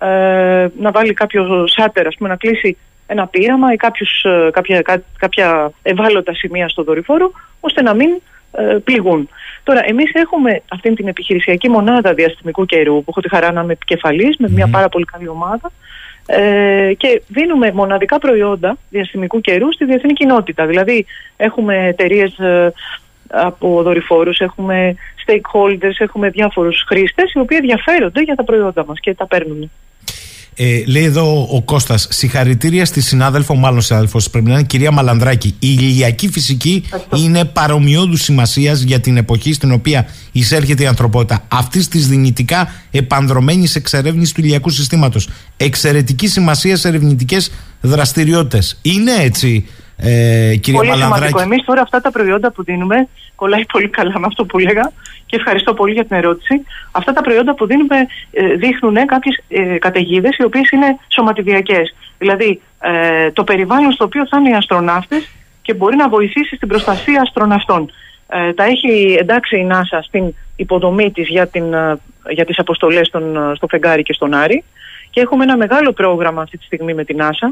ε, 0.00 0.66
να 0.78 0.90
βάλει 0.90 1.12
κάποιο 1.12 1.66
σάτερ, 1.66 2.06
ας 2.06 2.14
πούμε, 2.16 2.28
να 2.28 2.36
κλείσει 2.36 2.76
ένα 3.06 3.26
πείραμα 3.26 3.72
ή 3.72 3.76
κάποιους, 3.76 4.24
ε, 4.24 4.50
κάποια, 4.52 4.82
κάποια 5.18 5.70
ευάλωτα 5.82 6.34
σημεία 6.34 6.68
στο 6.68 6.82
δορυφόρο, 6.82 7.30
ώστε 7.60 7.82
να 7.82 7.94
μην 7.94 8.08
ε, 8.52 8.62
πληγούν. 8.84 9.28
Τώρα, 9.62 9.80
εμείς 9.84 10.10
έχουμε 10.12 10.62
αυτή 10.68 10.94
την 10.94 11.08
επιχειρησιακή 11.08 11.68
μονάδα 11.68 12.14
διαστημικού 12.14 12.66
καιρού, 12.66 12.94
που 12.94 13.04
έχω 13.08 13.20
τη 13.20 13.28
χαρά 13.28 13.52
να 13.52 13.60
είμαι 13.60 13.72
επικεφαλής, 13.72 14.36
με 14.36 14.48
μια 14.48 14.68
πάρα 14.68 14.88
πολύ 14.88 15.04
καλή 15.04 15.28
ομάδα, 15.28 15.72
ε, 16.26 16.92
και 16.96 17.22
δίνουμε 17.28 17.72
μοναδικά 17.72 18.18
προϊόντα 18.18 18.76
διαστημικού 18.90 19.40
καιρού 19.40 19.72
στη 19.72 19.84
διεθνή 19.84 20.12
κοινότητα. 20.12 20.66
Δηλαδή, 20.66 21.06
έχουμε 21.36 21.86
εταιρείες 21.86 22.38
ε, 22.38 22.72
από 23.44 23.82
δορυφόρους, 23.82 24.38
έχουμε 24.38 24.94
stakeholders, 25.26 25.96
έχουμε 25.98 26.28
διάφορους 26.28 26.84
χρήστες 26.86 27.32
οι 27.32 27.38
οποίοι 27.38 27.58
ενδιαφέρονται 27.60 28.22
για 28.22 28.34
τα 28.34 28.44
προϊόντα 28.44 28.84
μας 28.86 29.00
και 29.00 29.14
τα 29.14 29.26
παίρνουν. 29.26 29.70
Ε, 30.58 30.84
λέει 30.86 31.04
εδώ 31.04 31.48
ο 31.52 31.62
Κώστας, 31.62 32.08
συγχαρητήρια 32.10 32.84
στη 32.84 33.00
συνάδελφο, 33.00 33.54
μάλλον 33.54 33.80
συνάδελφος, 33.80 34.30
πρέπει 34.30 34.46
να 34.46 34.52
είναι 34.52 34.62
κυρία 34.62 34.90
Μαλανδράκη. 34.90 35.48
Η 35.48 35.56
ηλιακή 35.60 36.28
φυσική 36.28 36.84
είναι 37.16 37.44
παρομοιόδου 37.44 38.16
σημασίας 38.16 38.80
για 38.80 39.00
την 39.00 39.16
εποχή 39.16 39.52
στην 39.52 39.72
οποία 39.72 40.06
εισέρχεται 40.32 40.82
η 40.82 40.86
ανθρωπότητα. 40.86 41.42
Αυτή 41.48 41.88
της 41.88 42.08
δυνητικά 42.08 42.68
επανδρομένης 42.90 43.74
εξερεύνησης 43.74 44.34
του 44.34 44.40
ηλιακού 44.40 44.70
συστήματος. 44.70 45.28
Εξαιρετική 45.56 46.28
σημασία 46.28 46.76
σε 46.76 46.88
ερευνητικές 46.88 47.52
δραστηριότητες. 47.80 48.78
Είναι 48.82 49.12
έτσι, 49.12 49.66
ε, 49.96 50.56
κυρία 50.56 50.78
πολύ 50.78 50.90
Μαλανδράκη; 50.90 51.26
σημαντικό. 51.26 51.40
Εμείς 51.40 51.64
τώρα 51.64 51.80
αυτά 51.80 52.00
τα 52.00 52.10
προϊόντα 52.10 52.52
που 52.52 52.64
δίνουμε, 52.64 53.08
κολλάει 53.36 53.64
πολύ 53.72 53.88
καλά 53.88 54.18
με 54.18 54.26
αυτό 54.26 54.44
που 54.44 54.58
έλεγα 54.58 54.92
και 55.26 55.36
ευχαριστώ 55.36 55.74
πολύ 55.74 55.92
για 55.92 56.04
την 56.04 56.16
ερώτηση. 56.16 56.62
Αυτά 56.92 57.12
τα 57.12 57.22
προϊόντα 57.22 57.54
που 57.54 57.66
δίνουμε 57.66 57.96
ε, 58.30 58.54
δείχνουν 58.54 59.06
κάποιες 59.06 59.42
ε, 59.48 59.78
καταιγίδες 59.78 60.36
οι 60.36 60.44
οποίες 60.44 60.70
είναι 60.70 60.98
σωματιδιακές. 61.08 61.94
Δηλαδή 62.18 62.60
ε, 62.80 63.30
το 63.30 63.44
περιβάλλον 63.44 63.92
στο 63.92 64.04
οποίο 64.04 64.26
θα 64.26 64.38
είναι 64.38 64.48
οι 64.48 64.54
αστροναύτες 64.54 65.28
και 65.62 65.74
μπορεί 65.74 65.96
να 65.96 66.08
βοηθήσει 66.08 66.56
στην 66.56 66.68
προστασία 66.68 67.20
αστροναυτών. 67.20 67.90
Ε, 68.28 68.52
τα 68.52 68.64
έχει 68.64 69.16
εντάξει 69.20 69.56
η 69.56 69.68
NASA 69.70 69.98
στην 70.02 70.34
υποδομή 70.56 71.10
της 71.10 71.28
για, 71.28 71.46
την, 71.46 71.74
ε, 71.74 71.98
για 72.28 72.44
τις 72.44 72.58
αποστολές 72.58 73.10
των, 73.10 73.36
ε, 73.36 73.54
στο 73.54 73.66
Φεγγάρι 73.66 74.02
και 74.02 74.12
στον 74.12 74.34
Άρη 74.34 74.64
και 75.10 75.20
έχουμε 75.20 75.44
ένα 75.44 75.56
μεγάλο 75.56 75.92
πρόγραμμα 75.92 76.42
αυτή 76.42 76.58
τη 76.58 76.64
στιγμή 76.64 76.94
με 76.94 77.04
την 77.04 77.18
NASA 77.20 77.48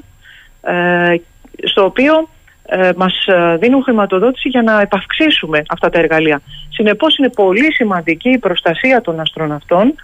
ε, 0.70 1.16
στο 1.62 1.84
οποίο 1.84 2.28
ε, 2.66 2.90
μας 2.96 3.26
ε, 3.26 3.56
δίνουν 3.56 3.82
χρηματοδότηση 3.82 4.48
για 4.48 4.62
να 4.62 4.80
επαυξήσουμε 4.80 5.62
αυτά 5.68 5.90
τα 5.90 5.98
εργαλεία. 5.98 6.40
Συνεπώς 6.68 7.16
είναι 7.16 7.28
πολύ 7.28 7.72
σημαντική 7.72 8.28
η 8.30 8.38
προστασία 8.38 9.00
των 9.00 9.20
αστροναυτών 9.20 9.94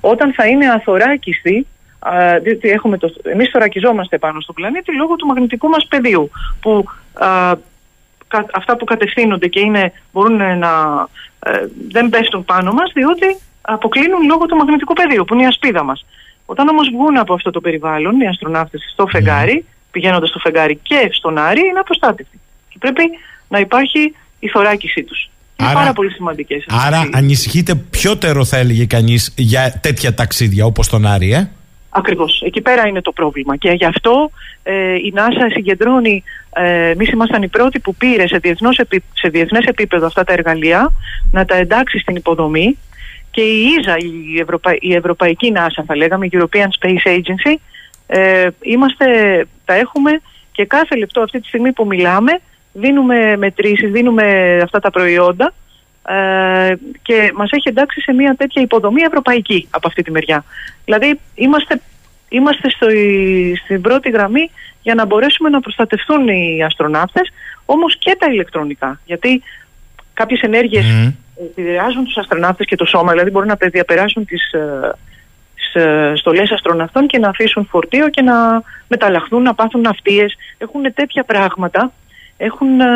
όταν 0.00 0.32
θα 0.32 0.46
είναι 0.46 0.70
αθωράκιστοι 0.70 1.66
ε, 2.12 2.38
διότι 2.38 2.68
έχουμε 2.68 2.98
το, 2.98 3.12
εμείς 3.22 3.48
θωρακιζόμαστε 3.52 4.18
πάνω 4.18 4.40
στον 4.40 4.54
πλανήτη 4.54 4.96
λόγω 4.96 5.16
του 5.16 5.26
μαγνητικού 5.26 5.68
μας 5.68 5.86
πεδίου 5.88 6.30
που 6.60 6.84
ε, 7.20 7.52
κα- 8.28 8.46
αυτά 8.52 8.76
που 8.76 8.84
κατευθύνονται 8.84 9.46
και 9.48 9.60
είναι, 9.60 9.92
μπορούν 10.12 10.36
να 10.58 11.06
ε, 11.46 11.66
δεν 11.90 12.08
πέφτουν 12.08 12.44
πάνω 12.44 12.72
μας 12.72 12.92
διότι 12.94 13.36
αποκλίνουν 13.60 14.26
λόγω 14.26 14.46
του 14.46 14.56
μαγνητικού 14.56 14.92
πεδίου 14.92 15.24
που 15.24 15.34
είναι 15.34 15.42
η 15.42 15.46
ασπίδα 15.46 15.82
μας. 15.82 16.06
Όταν 16.46 16.68
όμως 16.68 16.88
βγουν 16.92 17.18
από 17.18 17.34
αυτό 17.34 17.50
το 17.50 17.60
περιβάλλον 17.60 18.20
οι 18.20 18.26
αστροναύτες 18.26 18.90
στο 18.92 19.06
φεγγάρι, 19.06 19.64
πηγαίνοντας 19.90 20.28
στο 20.28 20.38
φεγγάρι 20.38 20.78
και 20.82 21.08
στον 21.12 21.38
Άρη, 21.38 21.60
είναι 21.60 21.78
απροστάτευτοι. 21.78 22.40
Και 22.68 22.76
πρέπει 22.78 23.02
να 23.48 23.58
υπάρχει 23.58 24.14
η 24.38 24.48
θωράκισή 24.48 25.02
τους. 25.02 25.30
Είναι 25.60 25.68
Άρα- 25.68 25.78
πάρα 25.78 25.92
πολύ 25.92 26.10
σημαντικές. 26.10 26.64
αυτές 26.68 26.86
Άρα 26.86 27.04
οι- 27.06 27.10
ανησυχείτε 27.12 27.74
πιότερο 27.74 28.44
θα 28.44 28.56
έλεγε 28.56 28.84
κανείς 28.86 29.32
για 29.36 29.78
τέτοια 29.82 30.14
ταξίδια 30.14 30.64
όπως 30.64 30.88
τον 30.88 31.06
Άρη, 31.06 31.32
ε; 31.32 31.50
Ακριβώς. 31.92 32.42
Εκεί 32.46 32.60
πέρα 32.60 32.86
είναι 32.86 33.00
το 33.02 33.12
πρόβλημα. 33.12 33.56
Και 33.56 33.70
γι' 33.70 33.84
αυτό 33.84 34.30
ε, 34.62 34.94
η 34.94 35.12
NASA 35.16 35.52
συγκεντρώνει, 35.54 36.22
ε, 36.54 36.88
εμείς 36.90 37.08
ήμασταν 37.08 37.42
οι 37.42 37.48
πρώτοι 37.48 37.78
που 37.78 37.94
πήρε 37.94 38.26
σε, 38.28 38.38
διεθνώς, 38.38 38.76
επί- 38.78 39.02
σε 39.14 39.28
διεθνές 39.28 39.64
επίπεδο 39.64 40.06
αυτά 40.06 40.24
τα 40.24 40.32
εργαλεία 40.32 40.92
να 41.32 41.44
τα 41.44 41.56
εντάξει 41.56 41.98
στην 41.98 42.16
υποδομή 42.16 42.78
και 43.30 43.40
η 43.40 43.62
ΙΖΑ, 43.78 43.96
η, 44.34 44.40
Ευρωπα... 44.40 44.70
η 44.80 44.94
Ευρωπαϊκή 44.94 45.52
NASA 45.56 45.82
θα 45.86 45.96
λέγαμε, 45.96 46.26
η 46.26 46.30
European 46.32 46.68
Space 46.80 47.08
Agency, 47.08 47.54
ε, 48.12 48.48
είμαστε, 48.60 49.06
τα 49.64 49.74
έχουμε 49.74 50.20
και 50.52 50.64
κάθε 50.64 50.96
λεπτό 50.96 51.20
αυτή 51.20 51.40
τη 51.40 51.46
στιγμή 51.46 51.72
που 51.72 51.86
μιλάμε 51.86 52.40
δίνουμε 52.72 53.36
μετρήσεις, 53.36 53.90
δίνουμε 53.90 54.58
αυτά 54.62 54.80
τα 54.80 54.90
προϊόντα 54.90 55.52
ε, 56.08 56.74
και 57.02 57.32
μας 57.34 57.50
έχει 57.50 57.68
εντάξει 57.68 58.00
σε 58.00 58.12
μια 58.12 58.34
τέτοια 58.38 58.62
υποδομή 58.62 59.02
ευρωπαϊκή 59.02 59.68
από 59.70 59.86
αυτή 59.86 60.02
τη 60.02 60.10
μεριά. 60.10 60.44
Δηλαδή 60.84 61.20
είμαστε, 61.34 61.80
είμαστε 62.28 62.70
στο, 62.70 62.86
στην 63.64 63.80
πρώτη 63.80 64.10
γραμμή 64.10 64.50
για 64.82 64.94
να 64.94 65.04
μπορέσουμε 65.04 65.48
να 65.48 65.60
προστατευτούν 65.60 66.28
οι 66.28 66.62
αστροναύτες 66.62 67.32
όμως 67.64 67.96
και 67.98 68.16
τα 68.18 68.26
ηλεκτρονικά 68.32 69.00
γιατί 69.04 69.42
κάποιες 70.14 70.40
ενέργειες 70.40 70.84
Μμμ. 70.84 71.12
επηρεάζουν 71.44 72.04
τους 72.04 72.16
αστροναύτες 72.16 72.66
και 72.66 72.76
το 72.76 72.84
σώμα 72.84 73.12
δηλαδή 73.12 73.30
μπορούν 73.30 73.48
να 73.48 73.56
διαπεράσουν 73.70 74.24
τις, 74.24 74.52
ε, 74.52 74.58
τις 74.58 74.60
ε, 74.60 74.94
στολές 76.14 76.50
αστροναυτών 76.50 77.06
και 77.06 77.18
να 77.18 77.28
αφήσουν 77.28 77.66
φορτίο 77.70 78.08
και 78.08 78.22
να 78.22 78.62
μεταλλαχθούν, 78.88 79.42
να 79.42 79.54
πάθουν 79.54 79.80
ναυτίες. 79.80 80.34
Έχουν 80.58 80.82
τέτοια 80.94 81.24
πράγματα 81.24 81.92
έχουν 82.40 82.80
ε, 82.80 82.86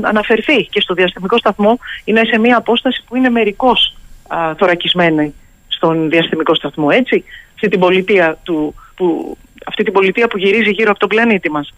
αναφερθεί 0.00 0.64
και 0.64 0.80
στο 0.80 0.94
διαστημικό 0.94 1.38
σταθμό 1.38 1.78
είναι 2.04 2.24
σε 2.24 2.38
μια 2.38 2.56
απόσταση 2.56 3.02
που 3.08 3.16
είναι 3.16 3.30
μερικώς 3.30 3.96
α, 4.28 4.54
θωρακισμένη 4.54 5.34
στον 5.68 6.10
διαστημικό 6.10 6.54
σταθμό, 6.54 6.88
έτσι. 6.90 7.24
Αυτή 7.54 7.68
την 7.68 7.80
πολιτεία, 7.80 8.38
του, 8.42 8.74
που, 8.96 9.36
αυτή 9.66 9.82
την 9.82 9.92
πολιτεία 9.92 10.28
που 10.28 10.38
γυρίζει 10.38 10.70
γύρω 10.70 10.90
από 10.90 10.98
τον 10.98 11.08
πλανήτη 11.08 11.50
μας. 11.50 11.74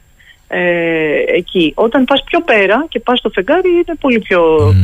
Ε, 0.55 1.37
εκεί. 1.37 1.73
Όταν 1.75 2.05
πας 2.05 2.23
πιο 2.25 2.41
πέρα 2.41 2.87
και 2.89 3.01
πας 3.01 3.19
στο 3.19 3.31
φεγγάρι 3.35 3.69
είναι 3.71 3.97
πολύ 4.01 4.19
πιο 4.19 4.41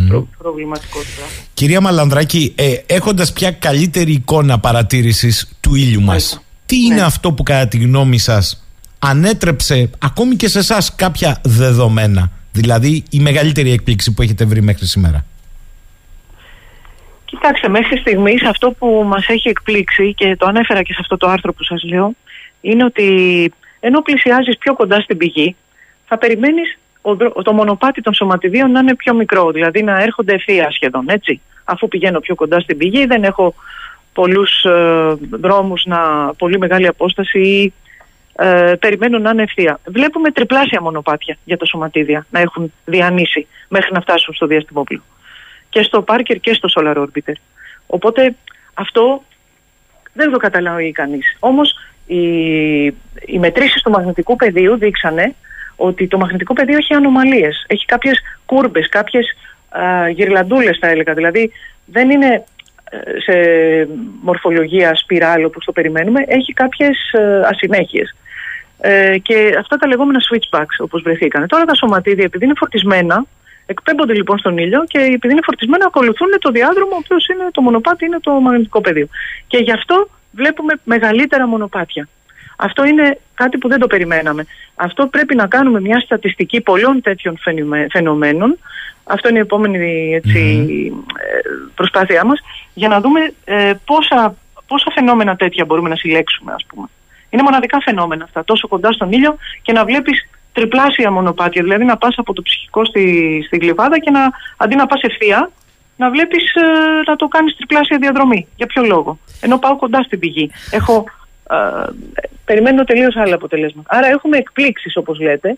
προ- 0.08 0.26
προβληματικό. 0.38 0.98
το 0.98 1.04
πράγμα. 1.16 1.32
Κυρία 1.54 1.80
Μαλανδράκη, 1.80 2.52
ε, 2.56 2.74
έχοντας 2.86 3.32
πια 3.32 3.50
καλύτερη 3.50 4.12
εικόνα 4.12 4.58
παρατήρησης 4.58 5.56
του 5.60 5.74
ήλιου 5.74 5.98
μας, 6.00 6.06
Μάλιστα. 6.08 6.42
τι 6.66 6.76
είναι 6.84 6.94
Ναι. 6.94 7.00
αυτό 7.02 7.32
που 7.32 7.42
κατά 7.42 7.68
τη 7.68 7.78
γνώμη 7.78 8.18
σας 8.18 8.66
ανέτρεψε 8.98 9.90
ακόμη 9.98 10.34
και 10.36 10.48
σε 10.48 10.58
εσάς 10.58 10.94
κάποια 10.94 11.40
δεδομένα, 11.44 12.30
δηλαδή 12.52 13.02
η 13.10 13.18
μεγαλύτερη 13.20 13.70
εκπλήξη 13.72 14.14
που 14.14 14.22
έχετε 14.22 14.44
βρει 14.44 14.62
μέχρι 14.62 14.86
σήμερα; 14.86 15.24
Κοιτάξτε, 17.24 17.68
μέχρι 17.68 17.98
στιγμής 17.98 18.42
αυτό 18.44 18.70
που 18.70 19.04
μας 19.06 19.26
έχει 19.28 19.48
εκπλήξει 19.48 20.14
και 20.14 20.36
το 20.36 20.46
ανέφερα 20.46 20.82
και 20.82 20.92
σε 20.92 20.98
αυτό 21.00 21.16
το 21.16 21.28
άρθρο 21.28 21.52
που 21.52 21.64
σας 21.64 21.82
λέω 21.84 22.12
είναι 22.60 22.84
ότι 22.84 23.04
ενώ 23.80 24.00
πλησιάζεις 24.00 24.58
πιο 24.58 24.74
κοντά 24.74 25.00
στην 25.00 25.16
πηγή 25.16 25.56
θα 26.06 26.18
περιμένεις 26.18 26.78
ο 27.00 27.14
δρο- 27.14 27.42
το 27.42 27.52
μονοπάτι 27.52 28.00
των 28.00 28.14
σωματιδίων 28.14 28.70
να 28.70 28.80
είναι 28.80 28.94
πιο 28.94 29.14
μικρό, 29.14 29.50
δηλαδή 29.50 29.82
να 29.82 30.02
έρχονται 30.02 30.34
ευθεία 30.34 30.70
σχεδόν, 30.70 31.04
έτσι. 31.08 31.40
Αφού 31.64 31.88
πηγαίνω 31.88 32.20
πιο 32.20 32.34
κοντά 32.34 32.60
στην 32.60 32.76
πηγή 32.76 33.06
δεν 33.06 33.24
έχω 33.24 33.54
πολλούς 34.12 34.64
ε, 34.64 35.16
δρόμους, 35.30 35.84
να, 35.84 35.98
πολύ 36.38 36.58
μεγάλη 36.58 36.86
απόσταση 36.86 37.38
ή 37.38 37.72
ε, 38.36 38.74
περιμένω 38.80 39.18
να 39.18 39.30
είναι 39.30 39.42
ευθεία. 39.42 39.80
Βλέπουμε 39.86 40.30
τριπλάσια 40.30 40.80
μονοπάτια 40.82 41.36
για 41.44 41.56
τα 41.56 41.64
σωματίδια 41.64 42.26
να 42.30 42.40
έχουν 42.40 42.72
διανύσει 42.84 43.46
μέχρι 43.68 43.92
να 43.92 44.00
φτάσουν 44.00 44.34
στο 44.34 44.46
διαστημόπλο 44.46 45.02
και 45.68 45.82
στο 45.82 46.04
Parker 46.08 46.36
και 46.40 46.54
στο 46.54 46.68
Solar 46.74 46.96
Orbiter. 46.96 47.32
Οπότε 47.86 48.34
αυτό 48.74 49.22
δεν 50.12 50.30
το 50.30 50.36
καταλαβαίνει 50.36 50.92
κανείς. 50.92 51.36
Όμως 51.38 51.74
οι, 52.08 52.86
οι 53.26 53.38
μετρήσεις 53.38 53.82
του 53.82 53.90
μαγνητικού 53.90 54.36
πεδίου 54.36 54.76
δείξανε 54.76 55.34
ότι 55.76 56.06
το 56.06 56.18
μαγνητικό 56.18 56.52
πεδίο 56.52 56.76
έχει 56.76 56.94
ανομαλίες. 56.94 57.64
Έχει 57.68 57.84
κάποιες 57.84 58.20
κούρμπες, 58.46 58.88
κάποιες 58.88 59.36
α, 59.68 60.08
γυρλαντούλες 60.08 60.78
θα 60.80 60.88
έλεγα. 60.88 61.14
Δηλαδή 61.14 61.52
δεν 61.84 62.10
είναι 62.10 62.44
ε, 62.90 63.20
σε 63.20 63.34
μορφολογία 64.22 64.94
σπιράλ 64.94 65.44
όπως 65.44 65.64
το 65.64 65.72
περιμένουμε. 65.72 66.24
Έχει 66.26 66.52
κάποιες 66.52 67.10
ε, 67.12 67.40
ασυνέχειες. 67.44 68.14
Ε, 68.80 69.18
και 69.18 69.54
αυτά 69.58 69.76
τα 69.76 69.86
λεγόμενα 69.86 70.18
switchbacks 70.28 70.76
όπως 70.78 71.02
βρεθήκανε. 71.02 71.46
Τώρα 71.46 71.64
τα 71.64 71.74
σωματίδια 71.74 72.24
επειδή 72.24 72.44
είναι 72.44 72.54
φορτισμένα 72.56 73.24
εκπέμπονται 73.66 74.14
λοιπόν 74.14 74.38
στον 74.38 74.58
ήλιο 74.58 74.84
και 74.86 74.98
επειδή 74.98 75.32
είναι 75.32 75.42
φορτισμένα 75.44 75.84
ακολουθούν 75.86 76.28
το 76.38 76.50
διάδρομο 76.50 76.94
ο 76.94 77.00
οποίος 77.04 77.26
είναι 77.28 77.44
το 77.52 77.60
μονοπάτι 77.60 78.04
είναι 78.04 78.20
το 78.20 78.30
μαγνητικό 78.30 78.80
πεδίο. 78.80 79.08
Και 79.46 79.58
γι' 79.58 79.72
αυτό 79.72 80.08
βλέπουμε 80.30 80.74
μεγαλύτερα 80.84 81.46
μονοπάτια. 81.46 82.08
Αυτό 82.56 82.84
είναι 82.84 83.18
κάτι 83.34 83.58
που 83.58 83.68
δεν 83.68 83.78
το 83.78 83.86
περιμέναμε. 83.86 84.46
Αυτό 84.74 85.06
πρέπει 85.06 85.34
να 85.34 85.46
κάνουμε 85.46 85.80
μια 85.80 86.00
στατιστική 86.00 86.60
πολλών 86.60 87.00
τέτοιων 87.02 87.38
φαινουμε- 87.38 87.86
φαινομένων. 87.90 88.58
Αυτό 89.04 89.28
είναι 89.28 89.38
η 89.38 89.40
επόμενη 89.40 90.14
έτσι, 90.14 90.40
ε, 91.16 91.38
προσπάθειά 91.74 92.24
μας 92.24 92.40
για 92.74 92.88
να 92.88 93.00
δούμε 93.00 93.32
ε, 93.44 93.72
πόσα, 93.84 94.34
πόσα 94.66 94.90
φαινόμενα 94.94 95.36
τέτοια 95.36 95.64
μπορούμε 95.64 95.88
να 95.88 95.96
συλλέξουμε 95.96 96.52
ας 96.52 96.64
πούμε. 96.66 96.86
Είναι 97.30 97.42
μοναδικά 97.42 97.80
φαινόμενα 97.80 98.24
αυτά, 98.24 98.44
τόσο 98.44 98.68
κοντά 98.68 98.92
στον 98.92 99.12
ήλιο 99.12 99.36
και 99.62 99.72
να 99.72 99.84
βλέπεις 99.84 100.28
τριπλάσια 100.52 101.10
μονοπάτια, 101.10 101.62
δηλαδή 101.62 101.84
να 101.84 101.96
πας 101.96 102.14
από 102.18 102.32
το 102.32 102.42
ψυχικό 102.42 102.84
στη, 102.84 103.04
στη 103.46 103.56
γλυφάδα 103.56 103.98
και 103.98 104.10
να, 104.10 104.20
αντί 104.56 104.74
να 104.76 104.86
πας 104.86 105.00
ευθεία, 105.02 105.50
να 105.98 106.10
βλέπεις 106.10 106.54
ε, 106.54 106.62
να 107.06 107.16
το 107.16 107.28
κάνεις 107.28 107.56
τριπλάσια 107.56 107.98
διαδρομή. 107.98 108.46
Για 108.56 108.66
ποιο 108.66 108.82
λόγο; 108.82 109.18
Ενώ 109.40 109.58
πάω 109.58 109.76
κοντά 109.76 110.02
στην 110.02 110.18
πηγή. 110.18 110.50
Έχω, 110.70 111.04
ε, 111.50 111.90
περιμένω 112.44 112.84
τελείως 112.84 113.16
άλλα 113.16 113.34
αποτελέσματα. 113.34 113.96
Άρα 113.96 114.06
έχουμε 114.06 114.36
εκπλήξεις 114.36 114.96
όπως 114.96 115.20
λέτε. 115.20 115.56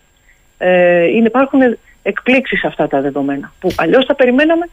Ε, 0.57 1.03
είναι, 1.03 1.27
υπάρχουν 1.27 1.59
εκπλήξεις 2.03 2.59
σε 2.59 2.67
αυτά 2.67 2.87
τα 2.87 3.01
δεδομένα. 3.01 3.53
Που 3.59 3.71
αλλιώς 3.75 4.05
τα 4.05 4.15
περιμέναμε 4.15 4.65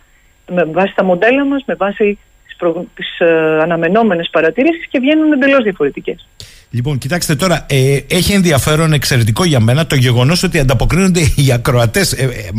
με 0.50 0.64
βάση 0.64 0.94
τα 0.94 1.04
μοντέλα 1.04 1.44
μας, 1.44 1.62
με 1.66 1.74
βάση 1.74 2.04
τις, 2.04 2.18
προ, 2.58 2.84
τις 2.94 3.18
ε, 3.18 3.26
αναμενόμενες 3.62 4.28
παρατηρήσεις 4.32 4.86
και 4.90 4.98
βγαίνουν 4.98 5.32
εντελώς 5.32 5.62
διαφορετικές. 5.62 6.26
Λοιπόν, 6.70 6.98
κοιτάξτε 6.98 7.34
τώρα, 7.34 7.66
ε, 7.68 7.98
έχει 8.08 8.32
ενδιαφέρον 8.32 8.92
εξαιρετικό 8.92 9.44
για 9.44 9.60
μένα 9.60 9.86
το 9.86 9.94
γεγονός 9.94 10.42
ότι 10.42 10.58
ανταποκρίνονται 10.58 11.20
οι 11.36 11.52
ακροατές 11.52 12.14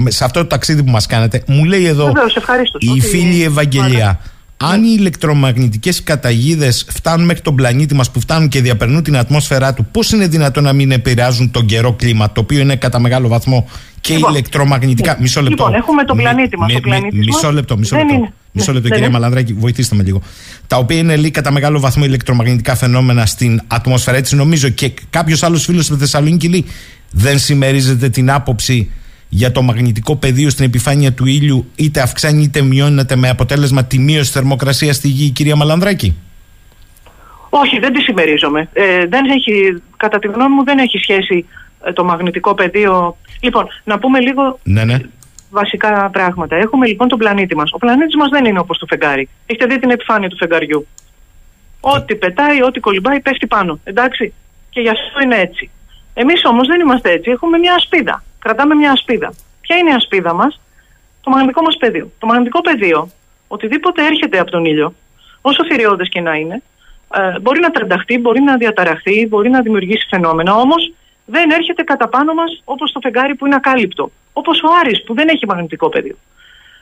σε 0.06 0.24
αυτό 0.24 0.40
το 0.40 0.46
ταξίδι 0.48 0.84
που 0.84 0.90
μας 0.92 1.06
κάνετε. 1.06 1.44
Μου 1.48 1.64
λέει 1.64 1.86
εδώ 1.86 2.06
Βεβαίως, 2.06 2.36
ευχαρίστως. 2.36 2.82
η 2.84 2.90
Ότι- 2.90 3.02
φίλη 3.02 3.44
Ευαγγελία 3.44 4.20
Αν 4.64 4.84
οι 4.84 4.96
ηλεκτρομαγνητικές 5.00 6.04
καταγίδες 6.04 6.86
φτάνουν 6.90 7.26
μέχρι 7.26 7.42
τον 7.42 7.56
πλανήτη 7.56 7.96
μας, 7.96 8.12
που 8.12 8.20
φτάνουν 8.20 8.48
και 8.48 8.62
διαπερνούν 8.62 9.04
την 9.04 9.18
ατμόσφαιρά 9.18 9.74
του, 9.74 9.86
πώς 9.92 10.12
είναι 10.12 10.28
δυνατόν 10.28 10.64
να 10.64 10.74
μην 10.74 10.92
επηρεάζουν 10.92 11.52
τον 11.52 11.66
καιρό 11.66 11.94
κλίμα, 11.94 12.32
το 12.32 12.42
οποίο 12.42 12.60
είναι 12.60 12.76
κατά 12.76 13.00
μεγάλο 13.00 13.28
βαθμό 13.28 13.70
και 14.02 14.14
Λοιπόν, 14.14 14.32
ηλεκτρομαγνητικά. 14.32 15.14
ναι. 15.14 15.18
Μισό 15.22 15.42
λεπτό. 15.42 15.66
Λοιπόν, 15.66 15.80
έχουμε 15.80 16.04
τον 16.04 16.18
πλανήτη 16.18 16.58
μας. 16.58 16.74
Ο 16.76 16.80
πλανήτης 16.80 17.26
Μισό 17.26 17.40
μας 17.46 17.54
λεπτό, 17.54 17.78
μισό 17.78 17.96
δεν 17.96 18.06
λεπτό. 18.06 18.20
είναι. 18.20 18.34
Μισό 18.52 18.72
Ναι, 18.72 18.74
λεπτό, 18.74 18.88
δεν 18.90 18.98
κυρία 18.98 18.98
είναι. 18.98 19.14
Μαλανδράκη, 19.20 19.54
βοηθήστε 19.54 19.96
με 19.96 20.04
λίγο. 20.04 20.22
Τα 20.68 20.78
οποία 20.78 20.98
είναι 20.98 21.16
λέει 21.16 21.32
κατά 21.32 21.52
μεγάλο 21.52 21.80
βαθμό 21.80 22.06
ηλεκτρομαγνητικά 22.06 22.76
φαινόμενα 22.76 23.26
στην 23.26 23.62
ατμόσφαιρα. 23.68 24.18
Έτσι 24.18 24.36
νομίζω 24.36 24.70
και 24.70 24.92
κάποιος 25.10 25.44
άλλος 25.44 25.64
φίλος 25.66 25.86
στη 25.86 25.96
Θεσσαλονίκη 25.96 26.50
λέει 26.50 26.66
δεν 27.12 27.40
συμμερίζεται 27.40 28.10
την 28.10 28.32
άποψη 28.32 28.90
για 29.30 29.52
το 29.52 29.62
μαγνητικό 29.62 30.16
πεδίο 30.16 30.50
στην 30.50 30.66
επιφάνεια 30.66 31.14
του 31.14 31.26
ήλιου, 31.26 31.72
είτε 31.76 32.02
αυξάνει 32.02 32.44
είτε 32.44 32.62
μειώνεται 32.62 33.16
με 33.16 33.30
αποτέλεσμα 33.30 33.84
τη 33.86 34.00
μείωση 34.00 34.32
θερμοκρασία 34.32 34.94
στη 34.94 35.08
γη, 35.08 35.30
κυρία 35.30 35.56
Μαλανδράκη; 35.56 36.16
Όχι, 37.50 37.80
δεν 37.80 37.94
τη 37.94 38.02
συμμερίζομαι. 38.02 38.70
Ε, 38.74 39.06
δεν 39.06 39.26
έχει, 39.30 39.82
κατά 39.98 40.20
τη 40.20 40.28
γνώμη 40.28 40.56
μου 40.56 40.64
δεν 40.64 40.78
έχει 40.78 40.98
σχέση 40.98 41.46
ε, 41.84 41.94
το 41.94 42.04
μαγνητικό 42.04 42.54
πεδίο. 42.54 43.18
Λοιπόν, 43.42 43.68
να 43.84 44.00
πούμε 44.00 44.20
λίγο 44.20 44.60
Ναι, 44.64 44.84
ναι. 44.84 44.98
βασικά 45.50 46.10
πράγματα. 46.10 46.56
Έχουμε 46.56 46.88
λοιπόν 46.88 47.08
τον 47.08 47.18
πλανήτη 47.18 47.56
μας. 47.56 47.72
Ο 47.74 47.78
πλανήτης 47.78 48.16
μας 48.16 48.30
δεν 48.30 48.46
είναι 48.46 48.60
όπως 48.60 48.78
το 48.78 48.86
φεγγάρι. 48.86 49.30
Έχετε 49.46 49.66
δει 49.66 49.80
την 49.80 49.90
επιφάνεια 49.90 50.30
του 50.30 50.38
φεγγαριού. 50.38 50.88
Ό,τι 51.80 52.16
πετάει, 52.16 52.64
ό,τι 52.64 52.80
κολυμπάει 52.80 53.20
πέφτει 53.20 53.48
πάνω. 53.48 53.80
Εντάξει. 53.84 54.34
Και 54.70 54.82
γι' 54.82 54.90
αυτό 54.90 55.22
είναι 55.24 55.36
έτσι. 55.36 55.70
Εμείς 56.14 56.42
όμως 56.46 56.68
δεν 56.68 56.80
είμαστε 56.80 57.12
έτσι. 57.12 57.32
Έχουμε 57.32 57.58
μια 57.58 57.74
ασπίδα. 57.74 58.24
Κρατάμε 58.40 58.76
μια 58.76 58.92
ασπίδα. 58.92 59.34
Ποια 59.62 59.78
είναι 59.78 59.90
η 59.90 59.94
ασπίδα 59.94 60.34
μας; 60.34 60.62
Το 61.22 61.30
μαγνητικό 61.30 61.62
μας 61.62 61.78
πεδίο. 61.78 62.12
Το 62.20 62.28
μαγνητικό 62.28 62.62
πεδίο, 62.62 63.10
οτιδήποτε 63.48 64.06
έρχεται 64.06 64.40
από 64.40 64.52
τον 64.52 64.66
ήλιο, 64.66 64.94
όσο 65.42 65.66
θηριώδες 65.66 66.10
και 66.10 66.22
να 66.22 66.34
είναι, 66.36 66.62
ε, 67.14 67.40
μπορεί 67.40 67.60
να 67.60 67.72
τρανταχτεί, 67.72 68.18
μπορεί 68.18 68.42
να 68.42 68.58
διαταραχθεί, 68.58 69.28
μπορεί 69.28 69.50
να 69.50 69.62
δημιουργήσει 69.62 70.08
φαινόμενα, 70.10 70.56
όμως 70.56 70.94
δεν 71.26 71.52
έρχεται 71.52 71.84
κατά 71.84 72.08
πάνω 72.08 72.34
μας 72.34 72.62
όπως 72.64 72.92
το 72.92 73.00
φεγγάρι 73.00 73.36
που 73.36 73.46
είναι 73.46 73.56
ακάλυπτο. 73.56 74.12
Όπως 74.34 74.62
ο 74.62 74.68
Άρης 74.80 75.04
που 75.04 75.14
δεν 75.14 75.28
έχει 75.28 75.46
μαγνητικό 75.46 75.90
πεδίο. 75.90 76.16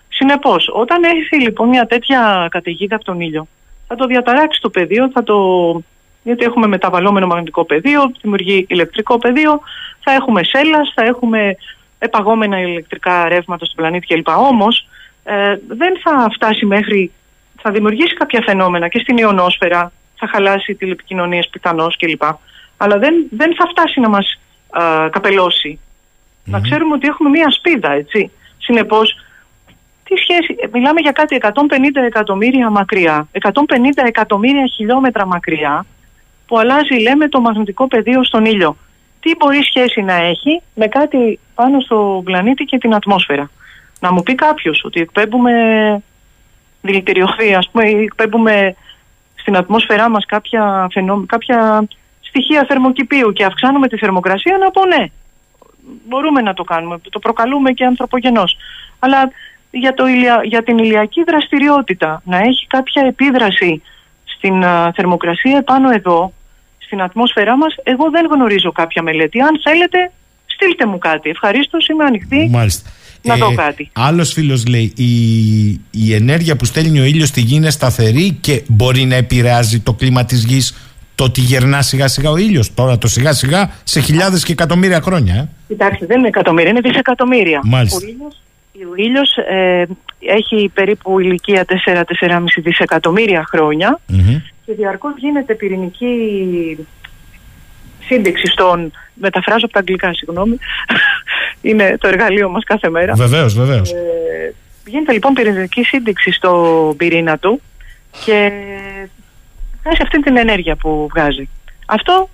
Συνεπώς, 0.09 0.69
όταν 0.73 1.03
έρθει 1.03 1.41
λοιπόν 1.41 1.67
μια 1.67 1.85
τέτοια 1.85 2.47
καταιγίδα 2.51 2.95
από 2.95 3.03
τον 3.03 3.19
ήλιο, 3.19 3.47
θα 3.87 3.95
το 3.95 4.05
διαταράξει 4.05 4.61
το 4.61 4.69
πεδίο, 4.69 5.09
θα 5.09 5.23
το... 5.23 5.35
γιατί 6.27 6.45
έχουμε 6.45 6.67
μεταβαλλόμενο 6.67 7.27
μαγνητικό 7.27 7.63
πεδίο, 7.65 8.11
δημιουργεί 8.21 8.65
ηλεκτρικό 8.69 9.17
πεδίο, 9.17 9.61
θα 9.99 10.11
έχουμε 10.11 10.43
σέλας, 10.43 10.91
θα 10.95 11.03
έχουμε 11.05 11.55
επαγόμενα 11.99 12.61
ηλεκτρικά 12.61 13.27
ρεύματα 13.27 13.65
στον 13.65 13.77
πλανήτη 13.77 14.07
κλπ. 14.07 14.27
Όμως 14.27 14.87
ε, 15.23 15.55
δεν 15.67 15.99
θα 16.03 16.27
φτάσει 16.33 16.65
μέχρι, 16.65 17.11
θα 17.61 17.71
δημιουργήσει 17.71 18.13
κάποια 18.13 18.41
φαινόμενα 18.45 18.87
και 18.87 18.99
στην 18.99 19.17
ιονόσφαιρα, 19.17 19.91
θα 20.15 20.27
χαλάσει 20.27 20.75
τηλεπικοινωνίες 20.75 21.49
πιθανώς 21.51 21.97
κλπ. 21.97 22.21
Αλλά 22.77 22.97
δεν, 22.97 23.13
δεν 23.29 23.55
θα 23.55 23.67
φτάσει 23.67 23.99
να 23.99 24.09
μας 24.09 24.39
α, 24.69 25.09
καπελώσει. 25.09 25.79
Να 26.45 26.59
ξέρουμε 26.59 26.93
ότι 26.93 27.07
έχουμε 27.07 27.29
μία 27.29 27.51
σπίδα, 27.51 27.91
έτσι. 27.91 28.31
Συνεπώς, 28.57 29.15
τι 30.03 30.17
σχέση, 30.17 30.55
ε, 30.59 30.67
μιλάμε 30.71 30.99
για 31.01 31.11
κάτι 31.11 31.37
150 31.41 31.51
εκατομμύρια 32.05 32.69
μακριά, 32.69 33.27
150 33.31 33.49
εκατομμύρια 34.05 34.65
χιλιόμετρα 34.65 35.25
μακριά, 35.25 35.85
που 36.47 36.59
αλλάζει, 36.59 36.95
λέμε, 37.01 37.27
το 37.27 37.41
μαγνητικό 37.41 37.87
πεδίο 37.87 38.23
στον 38.23 38.45
ήλιο. 38.45 38.77
Τι 39.19 39.35
μπορεί 39.37 39.63
σχέση 39.63 40.01
να 40.01 40.13
έχει 40.13 40.61
με 40.73 40.87
κάτι 40.87 41.39
πάνω 41.55 41.79
στο 41.79 42.21
πλανήτη 42.25 42.63
και 42.63 42.77
την 42.77 42.93
ατμόσφαιρα; 42.93 43.49
Να 43.99 44.13
μου 44.13 44.23
πει 44.23 44.35
κάποιος 44.35 44.81
ότι 44.83 45.01
εκπέμπουμε 45.01 45.51
δηλητηριωθεί, 46.81 47.55
ας 47.55 47.69
πούμε, 47.69 47.89
ή 47.89 48.03
εκπέμπουμε 48.03 48.75
στην 49.35 49.57
ατμόσφαιρά 49.57 50.09
μας 50.09 50.25
κάποια, 50.25 50.87
φαινό, 50.91 51.23
κάποια 51.25 51.87
στοιχεία 52.21 52.65
θερμοκηπίου 52.67 53.33
και 53.33 53.45
αυξάνουμε 53.45 53.87
τη 53.87 53.97
θερμοκρασία, 53.97 54.57
να 54.57 54.71
πω 54.71 54.85
ναι. 54.85 55.05
Μπορούμε 56.07 56.41
να 56.41 56.53
το 56.53 56.63
κάνουμε, 56.63 56.99
το 57.09 57.19
προκαλούμε 57.19 57.71
και 57.71 57.85
ανθρωπογενώς. 57.85 58.57
Αλλά 58.99 59.31
για, 59.71 59.93
το 59.93 60.07
ηλια- 60.07 60.41
για 60.43 60.63
την 60.63 60.77
ηλιακή 60.77 61.23
δραστηριότητα 61.23 62.21
να 62.25 62.37
έχει 62.37 62.67
κάποια 62.67 63.05
επίδραση 63.07 63.81
στην 64.25 64.63
α, 64.65 64.91
θερμοκρασία 64.95 65.57
επάνω 65.57 65.91
εδώ, 65.91 66.33
στην 66.87 67.01
ατμόσφαιρά 67.01 67.57
μας, 67.57 67.75
εγώ 67.83 68.09
δεν 68.09 68.25
γνωρίζω 68.33 68.71
κάποια 68.71 69.01
μελέτη. 69.01 69.39
Αν 69.39 69.59
θέλετε, 69.63 70.11
στείλτε 70.45 70.85
μου 70.85 70.97
κάτι. 70.97 71.29
Ευχαρίστως, 71.29 71.87
είμαι 71.87 72.03
ανοιχτή. 72.03 72.47
Μάλιστα. 72.51 72.89
Να 73.21 73.35
δω 73.35 73.53
κάτι. 73.55 73.89
Άλλος 73.93 74.33
φίλος 74.33 74.67
λέει: 74.67 74.93
η, 74.95 75.11
η 75.91 76.13
ενέργεια 76.13 76.55
που 76.55 76.65
στέλνει 76.65 76.99
ο 76.99 77.03
ήλιος 77.03 77.27
στη 77.27 77.41
γη 77.41 77.55
είναι 77.55 77.69
σταθερή 77.69 78.37
και 78.41 78.63
μπορεί 78.67 79.03
να 79.03 79.15
επηρεάζει 79.15 79.79
το 79.79 79.93
κλίμα 79.93 80.25
της 80.25 80.43
γης 80.43 80.75
το 81.15 81.23
ότι 81.23 81.41
γερνά 81.41 81.81
σιγά 81.81 82.07
σιγά 82.07 82.29
ο 82.29 82.37
ήλιος. 82.37 82.73
Τώρα 82.73 82.97
το 82.97 83.07
σιγά 83.07 83.33
σιγά 83.33 83.71
σε 83.83 83.99
χιλιάδες 83.99 84.43
και 84.43 84.51
εκατομμύρια 84.51 85.01
χρόνια. 85.01 85.35
Ε. 85.35 85.47
Κοιτάξτε, 85.67 86.05
δεν 86.05 86.17
είναι 86.17 86.27
εκατομμύρια, 86.27 86.69
είναι 86.69 86.79
δισεκατομμύρια. 86.79 87.61
Μάλιστα. 87.63 87.97
Ο 88.03 88.07
ήλιος, 88.07 88.41
ο 88.91 88.95
ήλιος 88.95 89.37
ε, 89.37 89.85
έχει 90.19 90.71
περίπου 90.73 91.19
ηλικία 91.19 91.65
4-4,5 92.19 92.43
δισεκατομμύρια 92.57 93.45
χρόνια 93.47 93.99
Μμμ. 94.07 94.41
Και 94.67 94.73
διαρκώς 94.73 95.13
γίνεται 95.17 95.55
πυρηνική 95.55 96.87
σύνδεξη 98.05 98.45
στον... 98.45 98.91
Μεταφράζω 99.13 99.65
από 99.65 99.73
τα 99.73 99.79
αγγλικά, 99.79 100.13
συγγνώμη. 100.13 100.57
είναι 101.69 101.97
το 101.99 102.07
εργαλείο 102.07 102.49
μας 102.49 102.63
κάθε 102.63 102.89
μέρα. 102.89 103.13
Βεβαίως, 103.13 103.53
βεβαίως. 103.53 103.91
Ε, 103.91 104.53
γίνεται 104.85 105.11
λοιπόν 105.11 105.33
πυρηνική 105.33 105.83
σύνδεξη 105.83 106.31
στο 106.31 106.93
πυρήνα 106.97 107.37
του 107.37 107.61
και 108.25 108.51
βγάζει 109.83 110.01
αυτή 110.01 110.21
την 110.21 110.37
ενέργεια 110.37 110.75
που 110.75 111.07
βγάζει. 111.09 111.49
Αυτό 111.85 112.29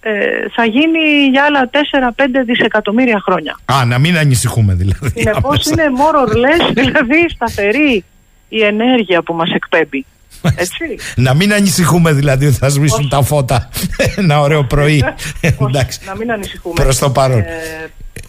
ε, 0.00 0.48
θα 0.52 0.64
γίνει 0.64 1.26
για 1.30 1.44
άλλα 1.44 1.70
4-5 1.70 2.26
δισεκατομμύρια 2.46 3.20
χρόνια. 3.24 3.58
Α, 3.64 3.84
να 3.84 3.98
μην 3.98 4.16
ανησυχούμε 4.16 4.74
δηλαδή. 4.74 5.20
Συνεπώς 5.20 5.66
άμεσα. 5.66 5.70
είναι 5.72 5.84
more 5.96 6.28
or 6.28 6.32
less, 6.32 6.72
δηλαδή 6.74 7.28
σταθερή 7.28 8.04
η 8.48 8.62
ενέργεια 8.62 9.22
που 9.22 9.34
μας 9.34 9.50
εκπέμπει. 9.50 10.06
Έτσι. 10.56 10.98
Να 11.16 11.34
μην 11.34 11.52
ανησυχούμε 11.52 12.12
δηλαδή 12.12 12.46
ότι 12.46 12.56
θα 12.56 12.68
σβήσουν 12.68 12.98
Όχι. 12.98 13.08
τα 13.08 13.22
φώτα 13.22 13.68
ένα 14.16 14.40
ωραίο 14.40 14.64
πρωί. 14.64 15.04
Όχι, 15.42 15.56
Εντάξει. 15.68 15.98
να 16.06 16.16
μην 16.16 16.32
ανησυχούμε. 16.32 16.74
Προς 16.82 16.98
το 16.98 17.10
παρόν. 17.10 17.38
Ε, 17.38 17.46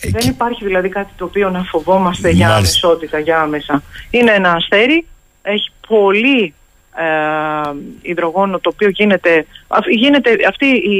δεν 0.01 0.29
υπάρχει 0.29 0.65
δηλαδή 0.65 0.89
κάτι 0.89 1.11
το 1.17 1.25
οποίο 1.25 1.49
να 1.49 1.63
φοβόμαστε 1.63 2.29
για 2.29 2.47
Μάλιστα. 2.47 2.87
αμεσότητα, 2.87 3.19
για 3.19 3.39
άμεσα. 3.41 3.83
Είναι 4.09 4.31
ένα 4.31 4.51
αστέρι, 4.51 5.05
έχει 5.41 5.69
πολύ 5.87 6.53
ε, 6.95 7.71
υδρογόνο 8.01 8.59
το 8.59 8.69
οποίο 8.73 8.89
γίνεται, 8.89 9.45
αυ- 9.67 9.89
γίνεται 9.89 10.29
αυτή 10.49 10.65
η, 10.65 10.97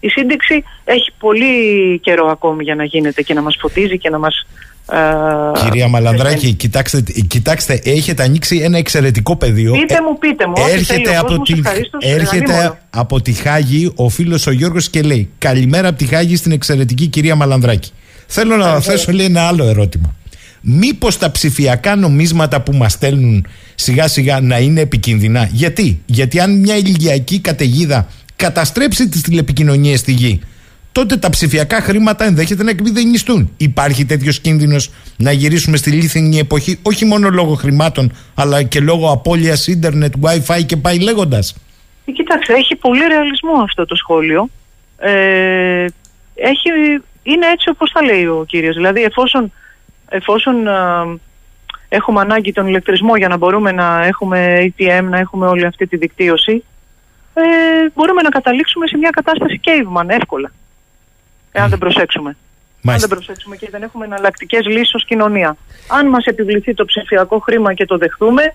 η 0.00 0.08
σύνδεξη 0.08 0.64
έχει 0.84 1.12
πολύ 1.18 1.54
καιρό 1.98 2.26
ακόμη 2.26 2.62
για 2.62 2.74
να 2.74 2.84
γίνεται 2.84 3.22
και 3.22 3.34
να 3.34 3.42
μας 3.42 3.56
φωτίζει 3.60 3.98
και 3.98 4.10
να 4.10 4.18
μας 4.18 4.34
ε, 4.38 4.46
Κυρία 5.62 5.88
Μαλανδράκη, 5.88 6.52
κοιτάξτε, 6.52 7.02
κοιτάξτε, 7.26 7.80
έχετε 7.84 8.22
ανοίξει 8.22 8.56
ένα 8.56 8.78
εξαιρετικό 8.78 9.36
πεδίο. 9.36 9.72
Πείτε 9.72 9.94
Ε, 9.94 10.00
μου, 10.00 10.18
πείτε 10.18 10.46
μου, 10.46 10.52
ό,τι 10.56 10.84
θέλει 10.84 11.00
Έρχεται, 11.00 11.10
ο 11.10 11.18
από 11.18 11.28
κόσμος, 11.28 11.48
τη, 11.48 11.58
ευχαρίστως, 11.58 12.04
ε, 12.04 12.12
έρχεται 12.12 12.52
ανήμωνα. 12.52 12.78
από 12.90 13.20
τη 13.20 13.32
Χάγη 13.32 13.92
ο 13.94 14.08
φίλος 14.08 14.46
ο 14.46 14.50
Γιώργος 14.50 14.90
και 14.90 15.02
λέει 15.02 15.30
Καλημέρα 15.38 15.88
από 15.88 15.98
τη 15.98 16.06
Χάγη 16.06 16.36
στην 16.36 16.52
εξαιρετική 16.52 17.06
κυρία 17.06 17.34
Μαλανδράκη. 17.34 17.90
Θέλω 18.26 18.56
να 18.56 18.80
θέσω 18.80 19.12
λέει, 19.12 19.26
ένα 19.26 19.42
άλλο 19.46 19.64
ερώτημα. 19.64 20.14
Μήπως 20.60 21.18
τα 21.18 21.30
ψηφιακά 21.30 21.96
νομίσματα 21.96 22.60
που 22.60 22.72
μας 22.72 22.92
στέλνουν 22.92 23.46
σιγά 23.74 24.08
σιγά 24.08 24.40
να 24.40 24.58
είναι 24.58 24.80
επικίνδυνα; 24.80 25.48
Γιατί, 25.52 26.02
Γιατί 26.06 26.40
αν 26.40 26.58
μια 26.58 26.76
ηλιακή 26.76 27.38
καταιγίδα 27.38 28.06
καταστρέψει 28.36 29.08
τις 29.08 29.20
τηλεπικοινωνίες 29.20 29.98
στη 30.00 30.12
γη 30.12 30.40
τότε 30.92 31.16
τα 31.16 31.30
ψηφιακά 31.30 31.80
χρήματα 31.80 32.24
ενδέχεται 32.24 32.62
να 32.62 32.70
εκμηδενιστούν. 32.70 33.52
Υπάρχει 33.56 34.04
τέτοιος 34.04 34.40
κίνδυνος 34.40 34.90
να 35.16 35.32
γυρίσουμε 35.32 35.76
στη 35.76 35.90
λίθινη 35.90 36.38
εποχή, 36.38 36.78
όχι 36.82 37.04
μόνο 37.04 37.28
λόγω 37.28 37.54
χρημάτων, 37.54 38.12
αλλά 38.34 38.62
και 38.62 38.80
λόγω 38.80 39.12
απώλειας 39.12 39.66
ίντερνετ, 39.66 40.14
wifi 40.22 40.64
και 40.66 40.76
πάει 40.76 40.98
λέγοντας. 40.98 41.56
Ε, 42.04 42.12
Κοιτάξτε, 42.12 42.54
έχει 42.54 42.76
πολύ 42.76 43.06
ρεαλισμό 43.06 43.52
αυτό 43.62 43.84
το 43.86 43.94
σχόλιο. 43.94 44.48
Ε, 44.98 45.84
έχει, 46.34 46.68
είναι 47.22 47.46
έτσι 47.52 47.68
όπως 47.68 47.92
τα 47.92 48.02
λέει 48.04 48.24
ο 48.26 48.44
κύριος. 48.48 48.74
Δηλαδή 48.74 49.02
εφόσον, 49.02 49.52
εφόσον 50.08 50.68
α, 50.68 51.06
έχουμε 51.88 52.20
ανάγκη 52.20 52.52
τον 52.52 52.66
ηλεκτρισμό 52.66 53.16
για 53.16 53.28
να 53.28 53.36
μπορούμε 53.36 53.72
να 53.72 54.04
έχουμε 54.04 54.58
ATM, 54.78 55.02
να 55.02 55.18
έχουμε 55.18 55.46
όλη 55.46 55.64
αυτή 55.64 55.86
τη 55.86 55.96
δικτύωση, 55.96 56.64
ε, 57.34 57.42
μπορούμε 57.94 58.22
να 58.22 58.28
καταλήξουμε 58.28 58.86
σε 58.86 58.96
μια 58.96 59.10
κατάσταση 59.10 59.60
caveman 59.64 60.08
εύκολα. 60.08 60.52
Εάν 61.52 61.68
δεν 61.68 61.78
προσέξουμε. 61.78 62.36
Αν 62.86 62.98
δεν 62.98 63.08
προσέξουμε 63.08 63.56
και 63.56 63.68
δεν 63.70 63.82
έχουμε 63.82 64.04
εναλλακτικές 64.04 64.66
λύσεις 64.66 64.94
ως 64.94 65.04
κοινωνία. 65.04 65.56
Αν 65.88 66.08
μας 66.08 66.24
επιβληθεί 66.24 66.74
το 66.74 66.84
ψηφιακό 66.84 67.38
χρήμα 67.38 67.74
και 67.74 67.84
το 67.84 67.96
δεχτούμε, 67.98 68.54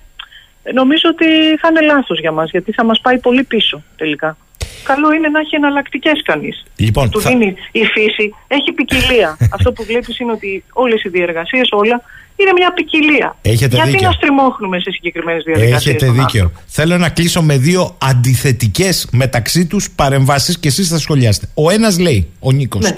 ε, 0.64 0.72
νομίζω 0.72 1.10
ότι 1.10 1.26
θα 1.62 1.68
είναι 1.70 1.82
λάθος 1.82 2.20
για 2.20 2.32
μας, 2.32 2.50
γιατί 2.50 2.72
θα 2.72 2.84
μας 2.86 3.00
πάει 3.02 3.20
πολύ 3.20 3.44
πίσω 3.44 3.84
τελικά. 3.96 4.38
Καλό 4.84 5.14
είναι 5.14 5.28
να 5.28 5.39
έχει 5.39 5.56
εναλλακτικές 5.56 6.22
κανείς. 6.24 6.64
Λοιπόν, 6.76 7.10
Του 7.10 7.22
θα- 7.22 7.30
δίνει 7.30 7.56
η 7.72 7.86
φύση, 7.86 8.36
έχει 8.48 8.72
ποικιλία. 8.72 9.38
Αυτό 9.56 9.72
που 9.72 9.84
βλέπεις 9.84 10.20
είναι 10.20 10.32
ότι 10.32 10.64
όλες 10.74 11.04
οι 11.04 11.10
διεργασίες, 11.10 11.68
όλα 11.72 12.02
Είναι 12.36 12.52
μια 12.58 12.74
ποικιλία. 12.74 13.36
Έχετε 13.42 13.76
Γιατί 13.76 13.92
δίκιο. 13.92 14.08
να 14.08 14.14
στριμώχνουμε 14.14 14.80
σε 14.80 14.92
συγκεκριμένες 14.92 15.44
διαδικασίες. 15.44 15.96
Έχετε 15.96 16.12
δίκιο. 16.12 16.52
Θέλω 16.66 16.98
να 16.98 17.10
κλείσω 17.10 17.42
με 17.42 17.58
δύο 17.58 17.96
αντιθετικές 17.98 19.08
μεταξύ 19.12 19.66
τους 19.66 19.92
παρεμβάσεις 19.92 20.60
και 20.60 20.68
εσείς 20.68 20.88
θα 20.88 21.00
σχολιάσετε. 21.00 21.48
Ο 21.54 21.70
ένας 21.70 22.00
λέει, 22.00 22.30
ο 22.40 22.52
Νίκος. 22.52 22.84
Ναι. 22.84 22.96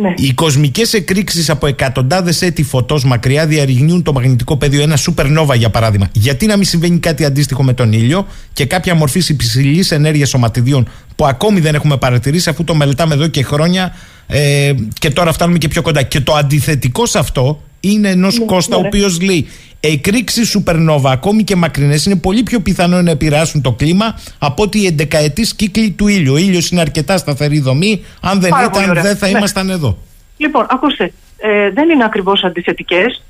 Ναι. 0.00 0.14
Οι 0.16 0.32
κοσμικές 0.32 0.92
εκρήξεις 0.92 1.50
από 1.50 1.66
εκατοντάδες 1.66 2.42
έτη 2.42 2.62
φωτός 2.62 3.04
μακριά 3.04 3.46
διαρριγνύουν 3.46 4.02
το 4.02 4.12
μαγνητικό 4.12 4.56
πεδίο, 4.56 4.82
ένας 4.82 5.08
supernova 5.08 5.56
για 5.56 5.70
παράδειγμα. 5.70 6.08
Γιατί 6.12 6.46
να 6.46 6.56
μην 6.56 6.64
συμβαίνει 6.66 6.98
κάτι 6.98 7.24
αντίστοιχο 7.24 7.62
με 7.62 7.72
τον 7.72 7.92
ήλιο 7.92 8.26
και 8.52 8.64
κάποια 8.64 8.94
μορφή 8.94 9.22
υψηλής 9.28 9.90
ενέργειας 9.90 10.28
σωματιδίων 10.28 10.88
που 11.16 11.26
ακόμη 11.26 11.60
δεν 11.60 11.74
έχουμε 11.74 11.96
παρατηρήσει, 11.96 12.50
αφού 12.50 12.64
το 12.64 12.74
μελετάμε 12.74 13.14
εδώ 13.14 13.26
και 13.26 13.42
χρόνια 13.42 13.94
ε, 14.26 14.72
και 14.98 15.10
τώρα 15.10 15.32
φτάνουμε 15.32 15.58
και 15.58 15.68
πιο 15.68 15.82
κοντά. 15.82 16.02
Και 16.02 16.20
το 16.20 16.34
αντιθετικό 16.34 17.06
σε 17.06 17.18
αυτό 17.18 17.62
είναι 17.80 18.08
ενός 18.08 18.44
Κώστα, 18.46 18.76
ο 18.76 18.80
ναι. 18.80 18.86
οποίος 18.86 19.20
λέει 19.20 19.48
εκρήξει 19.80 20.40
supernova, 20.54 21.10
ακόμη 21.10 21.44
και 21.44 21.56
μακρινές, 21.56 22.06
είναι 22.06 22.16
πολύ 22.16 22.42
πιο 22.42 22.60
πιθανό 22.60 23.02
να 23.02 23.10
επηρεάσουν 23.10 23.62
το 23.62 23.72
κλίμα 23.72 24.20
από 24.38 24.62
ότι 24.62 24.82
οι 24.82 24.86
εντεκαετής 24.86 25.54
κύκλοι 25.54 25.90
του 25.90 26.08
ήλιου. 26.08 26.32
Ο 26.32 26.36
ήλιος 26.36 26.70
είναι 26.70 26.80
αρκετά 26.80 27.16
σταθερή 27.16 27.60
δομή. 27.60 28.04
Αν 28.20 28.40
δεν 28.40 28.50
Πάρα 28.50 28.70
πολύ 28.70 28.84
ήταν, 28.84 28.90
ωραία. 28.90 29.02
δεν 29.02 29.16
θα 29.16 29.28
Ναι. 29.28 29.38
ήμασταν 29.38 29.70
εδώ. 29.70 29.98
Λοιπόν, 30.36 30.66
ακούστε, 30.70 31.12
ε, 31.38 31.70
δεν 31.70 31.90
είναι 31.90 32.04
ακριβώς 32.04 32.44
αντιθετικές. 32.44 33.24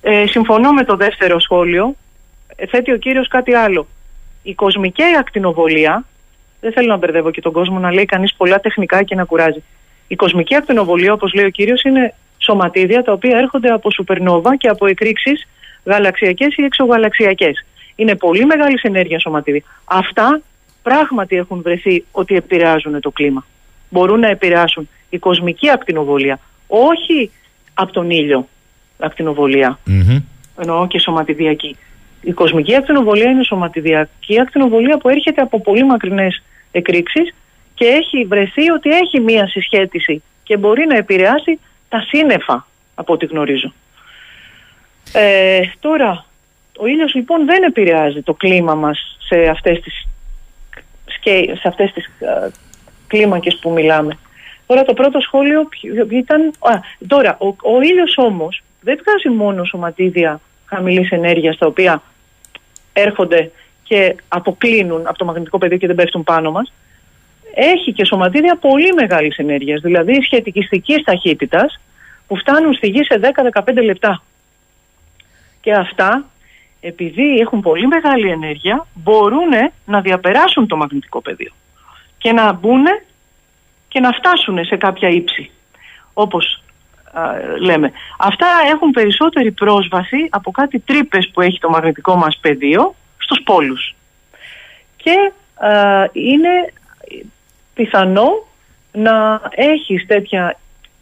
Ε, 0.00 0.26
συμφωνώ 0.26 0.72
με 0.72 0.84
το 0.84 0.96
δεύτερο 0.96 1.40
σχόλιο. 1.40 1.96
Ε, 2.56 2.66
θέτει 2.66 2.92
ο 2.92 2.96
κύριος 2.96 3.28
κάτι 3.28 3.54
άλλο. 3.54 3.86
Η 4.42 4.54
κοσμική 4.54 5.02
ακτινοβολία, 5.18 6.04
δεν 6.60 6.72
θέλω 6.72 6.86
να 6.86 6.96
μπερδεύω 6.96 7.30
και 7.30 7.40
τον 7.40 7.52
κόσμο 7.52 7.78
να 7.78 7.92
λέει 7.92 8.04
κανείς 8.04 8.34
πολλά 8.34 8.60
τεχνικά 8.60 9.02
και 9.02 9.14
να 9.14 9.24
κουράζει. 9.24 9.62
Η 10.06 10.14
κοσμική 10.14 10.54
ακτινοβολία, 10.54 11.12
όπως 11.12 11.32
λέει 11.34 11.44
ο 11.44 11.50
κύριος, 11.50 11.82
είναι 11.82 12.14
σωματίδια 12.44 13.02
τα 13.02 13.12
οποία 13.12 13.38
έρχονται 13.38 13.68
από 13.68 13.90
σουπερνόβα 13.90 14.56
και 14.56 14.68
από 14.68 14.86
εκρήξεις 14.86 15.48
γαλαξιακές 15.84 16.54
ή 16.56 16.62
εξωγαλαξιακές. 16.64 17.64
Είναι 17.96 18.16
πολύ 18.16 18.44
μεγάλη 18.44 18.78
ενέργεια 18.82 19.18
σωματίδια. 19.18 19.62
Αυτά 19.84 20.40
πράγματι 20.82 21.36
έχουν 21.36 21.62
βρεθεί 21.62 22.04
ότι 22.12 22.34
επηρεάζουν 22.34 23.00
το 23.00 23.10
κλίμα. 23.10 23.46
Μπορούν 23.88 24.20
να 24.20 24.28
επηρεάσουν 24.28 24.88
η 25.10 25.18
κοσμική 25.18 25.70
ακτινοβολία, 25.70 26.38
όχι 26.66 27.30
από 27.74 27.92
τον 27.92 28.10
ήλιο 28.10 28.48
ακτινοβολία, 28.98 29.78
Μμμ. 29.84 30.18
εννοώ 30.60 30.86
και 30.86 30.98
σωματιδιακή. 30.98 31.76
Η 32.20 32.32
κοσμική 32.32 32.76
ακτινοβολία 32.76 33.30
είναι 33.30 33.44
σωματιδιακή 33.44 34.40
ακτινοβολία 34.40 34.98
που 34.98 35.08
έρχεται 35.08 35.40
από 35.40 35.60
πολύ 35.60 35.84
μακρινές 35.84 36.42
εκρήξεις 36.72 37.34
και 37.74 37.84
έχει 37.84 38.24
βρεθεί 38.24 38.70
ότι 38.70 38.90
έχει 38.90 39.20
μία 39.20 39.46
συσχέτιση 39.46 40.22
και 40.42 40.56
μπορεί 40.56 40.86
να 40.86 40.96
επηρεάσει 40.96 41.58
τα 41.92 42.04
σύννεφα 42.08 42.66
από 42.94 43.12
ό,τι 43.12 43.26
γνωρίζω. 43.26 43.72
Ε, 45.12 45.60
τώρα, 45.80 46.24
ο 46.78 46.86
ήλιος 46.86 47.14
λοιπόν 47.14 47.44
δεν 47.44 47.62
επηρεάζει 47.62 48.22
το 48.22 48.34
κλίμα 48.34 48.74
μας 48.74 49.16
σε 49.28 49.42
αυτές 49.48 49.80
τις, 49.80 50.06
σκέ- 51.06 51.56
σε 51.56 51.68
αυτές 51.68 51.92
τις 51.92 52.04
ε, 52.04 52.50
κλίμακες 53.06 53.58
που 53.60 53.70
μιλάμε. 53.70 54.18
Τώρα 54.66 54.82
το 54.82 54.92
πρώτο 54.94 55.20
σχόλιο 55.20 55.64
ποιο- 55.64 56.06
ήταν... 56.10 56.52
Α, 56.60 56.74
τώρα, 57.06 57.36
ο, 57.40 57.46
ο 57.46 57.80
ήλιος 57.82 58.14
όμως 58.16 58.62
δεν 58.80 59.00
βγάζει 59.02 59.36
μόνο 59.36 59.64
σωματίδια 59.64 60.40
χαμηλής 60.66 61.10
ενέργειας 61.10 61.58
τα 61.58 61.66
οποία 61.66 62.02
έρχονται 62.92 63.50
και 63.82 64.16
αποκλίνουν 64.28 65.06
από 65.06 65.18
το 65.18 65.24
μαγνητικό 65.24 65.58
πεδίο 65.58 65.76
και 65.76 65.86
δεν 65.86 65.96
πέφτουν 65.96 66.24
πάνω 66.24 66.50
μας. 66.50 66.72
Έχει 67.54 67.92
και 67.92 68.04
σωματίδια 68.04 68.56
πολύ 68.56 68.92
μεγάλης 68.92 69.36
ενέργειας, 69.36 69.80
δηλαδή 69.80 70.22
σχετικιστικής 70.22 71.02
ταχύτητας 71.04 71.80
που 72.26 72.36
φτάνουν 72.36 72.74
στη 72.74 72.86
γη 72.88 73.04
σε 73.04 73.20
10-15 73.52 73.82
λεπτά. 73.84 74.22
Και 75.60 75.72
αυτά, 75.72 76.24
επειδή 76.80 77.38
έχουν 77.38 77.60
πολύ 77.60 77.86
μεγάλη 77.86 78.30
ενέργεια, 78.30 78.86
μπορούν 78.94 79.50
να 79.84 80.00
διαπεράσουν 80.00 80.66
το 80.66 80.76
μαγνητικό 80.76 81.20
πεδίο 81.20 81.52
και 82.18 82.32
να 82.32 82.52
μπουν 82.52 82.84
και 83.88 84.00
να 84.00 84.12
φτάσουν 84.12 84.64
σε 84.64 84.76
κάποια 84.76 85.08
ύψη, 85.08 85.50
όπως 86.12 86.62
α, 87.12 87.22
λέμε. 87.58 87.92
Αυτά 88.18 88.46
έχουν 88.72 88.90
περισσότερη 88.90 89.52
πρόσβαση 89.52 90.26
από 90.30 90.50
κάτι 90.50 90.78
τρύπες 90.78 91.30
που 91.32 91.40
έχει 91.40 91.58
το 91.58 91.68
μαγνητικό 91.68 92.16
μας 92.16 92.38
πεδίο 92.40 92.94
στους 93.18 93.42
πόλους. 93.44 93.94
Και 94.96 95.32
α, 95.66 95.70
είναι 96.12 96.72
πιθανό 97.74 98.46
να 98.92 99.40
έχεις 99.54 100.06
τέτοια 100.06 100.58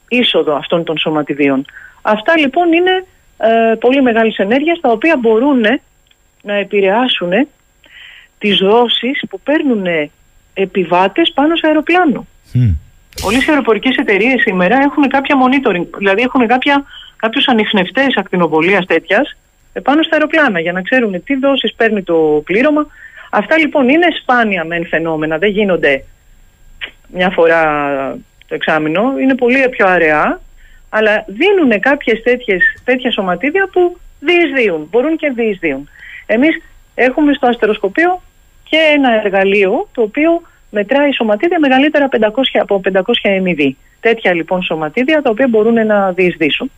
είσοδο 0.09 0.55
αυτών 0.55 0.85
των 0.85 0.99
σωματιδίων. 0.99 1.65
Αυτά 2.03 2.39
λοιπόν 2.39 2.73
είναι 2.73 3.05
ε, 3.39 3.75
πολύ 3.75 4.03
μεγάλης 4.03 4.37
ενέργειας 4.37 4.81
τα 4.81 4.91
οποία 4.91 5.17
μπορούν 5.17 5.61
να 6.43 6.55
επηρεάσουν 6.55 7.31
τις 8.39 8.57
δόσεις 8.59 9.23
που 9.31 9.41
παίρνουν 9.41 9.87
επιβάτες 10.55 11.33
πάνω 11.35 11.57
σε 11.57 11.67
αεροπλάνο. 11.67 12.27
Μμ. 12.53 12.71
Όλες 13.25 13.47
οι 13.47 13.51
αεροπορικές 13.51 13.97
εταιρείες 13.97 14.41
σήμερα 14.41 14.79
έχουν 14.83 15.09
κάποια 15.09 15.37
monitoring, 15.43 15.87
δηλαδή 15.99 16.23
έχουν 16.23 16.47
κάποια, 16.47 16.85
κάποιους 17.17 17.49
ανιχνευτές 17.49 18.17
ακτινοβολίας 18.17 18.87
τέτοιας 18.87 19.37
ε, 19.73 19.81
πάνω 19.81 20.03
στα 20.03 20.15
αεροπλάνα 20.15 20.61
για 20.61 20.73
να 20.73 20.83
ξέρουν 20.83 21.25
τι 21.25 21.37
δόσεις 21.37 21.75
παίρνει 21.75 22.03
το 22.03 22.43
πλήρωμα. 22.45 22.87
Αυτά 23.31 23.59
λοιπόν 23.59 23.89
είναι 23.89 24.07
σπάνια 24.21 24.65
μεν 24.65 24.87
φαινόμενα, 24.87 25.39
δεν 25.39 25.51
γίνονται 25.51 26.05
μια 27.13 27.31
φορά 27.31 27.63
το 28.49 28.55
εξάμεινο, 28.55 29.19
είναι 29.19 29.35
πολύ 29.35 29.69
πιο 29.69 29.87
αραιά, 29.87 30.41
αλλά 30.89 31.25
δίνουν 31.27 31.81
κάποιες 31.81 32.23
τέτοιες, 32.23 32.63
τέτοια 32.85 33.13
σωματίδια 33.13 33.69
που 33.73 33.99
διεισδύουν, 34.21 34.87
μπορούν 34.91 35.17
και 35.17 35.33
διεισδύουν. 35.35 35.89
Εμείς 36.27 36.63
έχουμε 36.95 37.33
στο 37.33 37.47
αστεροσκοπείο 37.47 38.23
και 38.65 38.77
ένα 38.95 39.23
εργαλείο 39.25 39.89
το 39.93 40.03
οποίο 40.03 40.43
μετράει 40.71 41.13
σωματίδια 41.13 41.59
μεγαλύτερα 41.59 42.09
500, 42.09 42.19
από 42.61 42.81
500 42.93 43.01
MV. 43.23 43.71
Τέτοια 44.01 44.35
λοιπόν 44.35 44.63
σωματίδια 44.63 45.23
τα 45.23 45.31
οποία 45.31 45.49
μπορούν 45.49 45.87
να 45.87 46.13
διεισδύσουν 46.13 46.71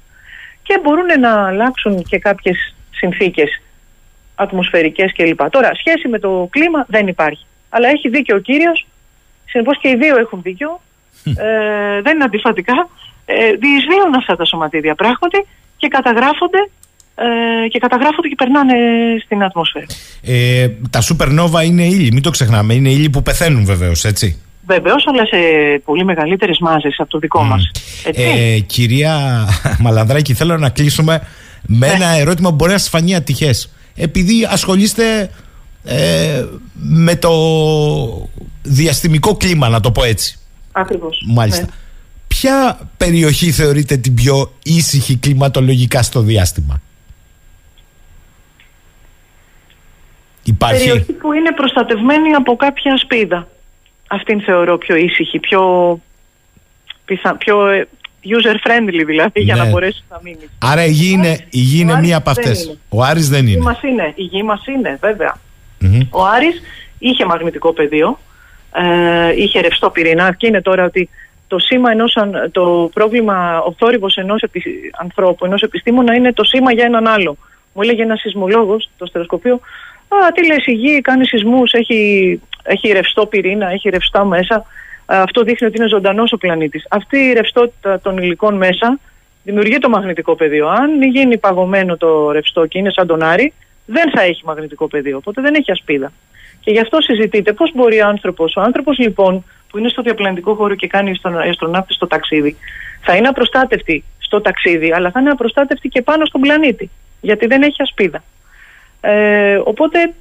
και 0.63 0.79
μπορούν 0.83 1.21
να 1.21 1.47
αλλάξουν 1.47 2.03
και 2.03 2.19
κάποιες 2.19 2.75
συνθήκες 2.91 3.63
ατμοσφαιρικές 4.35 5.13
κλπ. 5.13 5.51
Τώρα, 5.51 5.75
σχέση 5.75 6.09
με 6.09 6.19
το 6.19 6.49
κλίμα 6.51 6.85
δεν 6.89 7.07
υπάρχει. 7.07 7.47
Αλλά 7.69 7.89
έχει 7.89 8.09
δίκιο 8.09 8.37
ο 8.37 8.39
κύριος, 8.39 8.87
συνεπώς 9.53 9.79
και 9.81 9.89
οι 9.89 9.97
δύο 9.97 10.19
έχουν 10.19 10.43
δίκιο, 10.43 10.81
ε, 11.25 12.01
δεν 12.03 12.15
είναι 12.15 12.25
αντιφατικά, 12.25 12.89
ε, 13.25 13.35
διεισδύουν 13.35 14.15
αυτά 14.17 14.37
τα 14.37 14.45
σωματίδια 14.45 14.95
πράγματι 14.95 15.47
και 15.77 15.89
καταγράφονται 15.89 16.63
ε, 17.15 17.69
και 17.69 17.79
καταγράφονται 17.79 18.29
και 18.29 18.35
περνάνε 18.35 18.75
στην 19.25 19.43
ατμόσφαιρα. 19.43 19.87
Ε, 20.23 20.69
τα 20.91 21.01
supernova 21.03 21.65
είναι 21.65 21.85
ύλη, 21.85 22.13
μην 22.13 22.23
το 22.23 22.31
ξεχνάμε. 22.31 22.75
Είναι 22.75 22.91
ύλη 22.91 23.11
που 23.11 23.23
πεθαίνουν 23.23 23.65
βεβαίως, 23.65 24.05
έτσι. 24.05 24.41
Βεβαίως, 24.67 25.05
αλλά 25.07 25.27
σε 25.27 25.37
πολύ 25.85 26.05
μεγαλύτερες 26.05 26.59
μάζες 26.61 26.95
από 26.99 27.11
το 27.11 27.19
δικό 27.19 27.43
μας. 27.43 27.71
Ε, 28.15 28.59
κυρία 28.59 29.45
Μαλανδράκη, 29.85 30.35
θέλω 30.35 30.59
να 30.59 30.69
κλείσουμε 30.69 31.27
με 31.67 31.87
ένα 31.87 32.07
ερώτημα 32.07 32.49
που 32.49 32.55
μπορεί 32.55 32.73
να 32.73 32.79
σας 32.79 32.89
φανεί 32.89 33.15
ατυχές. 33.15 33.73
Επειδή 33.97 34.49
ασχολείστε 34.51 35.31
ε, 35.85 36.45
με 36.73 37.17
το 37.17 37.31
διαστημικό 38.63 39.37
κλίμα, 39.37 39.69
να 39.69 39.81
το 39.81 39.91
πω 39.93 40.05
έτσι. 40.05 40.39
Ακριβώς. 40.73 41.23
Μάλιστα. 41.27 41.67
Ποια 42.27 42.79
περιοχή 42.97 43.51
θεωρείτε 43.51 43.97
την 43.97 44.15
πιο 44.15 44.53
ήσυχη 44.63 45.17
κλιματολογικά 45.17 46.03
στο 46.03 46.21
διάστημα, 46.21 46.81
Υπάρχει. 50.45 50.85
Περιοχή 50.87 51.13
που 51.13 51.33
είναι 51.33 51.53
προστατευμένη 51.53 52.33
από 52.33 52.57
κάποια 52.57 52.97
σπίδα. 52.97 53.49
Αυτήν 54.09 54.41
θεωρώ 54.41 54.79
πιο 54.79 54.97
ήσυχη, 54.97 55.39
πιο, 55.39 55.63
πιθα... 57.05 57.37
πιο 57.37 57.67
ε, 57.69 57.89
user-friendly 58.25 59.03
δηλαδή 59.07 59.41
για 59.41 59.55
Ναι. 59.55 59.63
να 59.63 59.69
μπορέσεις 59.71 60.05
να 60.11 60.21
μείνεις. 60.23 60.49
Άρα 60.59 60.85
η 60.85 60.91
γη 60.91 61.11
είναι, 61.13 61.47
η 61.51 61.59
γη 61.59 61.77
Ο 61.79 61.81
είναι 61.81 61.93
Άρης 61.93 62.07
μία 62.07 62.17
από 62.17 62.33
δεν 62.33 62.45
αυτές. 62.45 62.65
είναι. 62.65 62.79
Ο 62.89 63.03
Άρης 63.03 63.29
δεν 63.29 63.47
Η 63.47 63.49
γη 63.49 63.55
είναι. 63.55 63.63
μας 63.65 63.83
είναι, 63.83 64.13
η 64.15 64.23
γη 64.23 64.43
μας 64.43 64.67
είναι 64.67 64.99
βέβαια. 65.01 65.37
Μμμ. 65.79 66.01
Ο 66.11 66.25
Άρης 66.25 66.61
είχε 66.99 67.25
μαγνητικό 67.25 67.73
πεδίο, 67.73 68.19
ε, 68.75 69.33
είχε 69.43 69.61
ρευστό 69.61 69.91
πυρήνα 69.91 70.35
και 70.35 70.47
είναι 70.47 70.63
τώρα 70.63 70.85
ότι 70.85 71.09
το 71.49 71.59
σήμα 71.59 71.91
ενός, 71.91 72.17
αν- 72.17 72.49
το 72.53 72.91
πρόβλημα, 72.95 73.63
ο 73.63 73.75
θόρυβος 73.79 74.17
ενός 74.17 74.43
επι, 74.43 74.63
ανθρώπου, 75.01 75.45
ενός 75.45 75.63
επιστήμονα 75.63 76.15
είναι 76.15 76.33
το 76.33 76.45
σήμα 76.45 76.73
για 76.73 76.85
έναν 76.85 77.07
άλλο. 77.07 77.37
Μου 77.73 77.83
έλεγε 77.83 78.03
ένας 78.03 78.21
σεισμολόγος 78.21 78.91
στο 78.95 79.07
στερεοσκοπείο, 79.07 79.61
Α, 80.09 80.33
τι 80.33 80.47
λες, 80.47 80.67
η 80.67 80.73
γη 80.73 81.01
κάνει 81.01 81.27
σεισμούς, 81.27 81.73
έχει, 81.73 82.41
έχει 82.63 82.93
ρευστό 82.93 83.27
πυρήνα, 83.27 83.71
έχει 83.71 83.89
ρευστά 83.89 84.25
μέσα. 84.25 84.55
Α, 84.55 85.23
αυτό 85.23 85.43
δείχνει 85.43 85.67
ότι 85.67 85.77
είναι 85.77 85.89
ζωντανός 85.89 86.33
ο 86.33 86.37
πλανήτης. 86.37 86.87
Αυτή 86.91 87.19
η 87.19 87.33
ρευστότητα 87.33 88.01
των 88.01 88.19
υλικών 88.19 88.55
μέσα 88.57 88.99
δημιουργεί 89.45 89.79
το 89.79 89.89
μαγνητικό 89.89 90.35
πεδίο. 90.37 90.69
Αν 90.69 91.03
γίνει 91.03 91.39
παγωμένο 91.39 91.97
το 91.97 92.31
ρευστό 92.31 92.67
και 92.67 92.79
είναι 92.79 92.91
σαν 92.91 93.07
τον 93.07 93.23
Άρη, 93.23 93.53
δεν 93.87 94.11
θα 94.11 94.23
έχει 94.23 94.43
μαγνητικό 94.45 94.89
πεδίο, 94.89 95.17
οπότε 95.17 95.41
δεν 95.41 95.55
έχει 95.55 95.71
ασπίδα. 95.71 96.13
Και 96.63 96.71
γι' 96.71 96.81
αυτό 96.81 97.01
συζητείτε 97.01 97.53
πώς 97.53 97.73
μπορεί 97.75 98.01
ο 98.01 98.07
άνθρωπος, 98.07 98.57
ο 98.57 98.61
άνθρωπος 98.61 98.99
λοιπόν 98.99 99.45
που 99.69 99.79
είναι 99.79 99.89
στο 99.89 100.03
διαπλανητικό 100.03 100.55
χώρο 100.55 100.75
και 100.75 100.87
κάνει 100.87 101.15
στον 101.15 101.39
αστροναύτη 101.39 101.93
στο 101.93 102.07
ταξίδι, 102.07 102.57
θα 103.01 103.17
είναι 103.17 103.29
απροστάτευτη 103.29 104.05
στο 104.19 104.41
ταξίδι, 104.41 104.93
αλλά 104.93 105.11
θα 105.11 105.21
είναι 105.21 105.31
απροστάτευτη 105.31 105.89
και 105.89 106.03
πάνω 106.03 106.25
στον 106.25 106.41
πλανήτη, 106.41 106.91
γιατί 107.21 107.47
δεν 107.47 107.63
έχει 107.63 107.83
ασπίδα. 107.83 108.23
Ε, 109.01 109.61
οπότε 109.65 110.15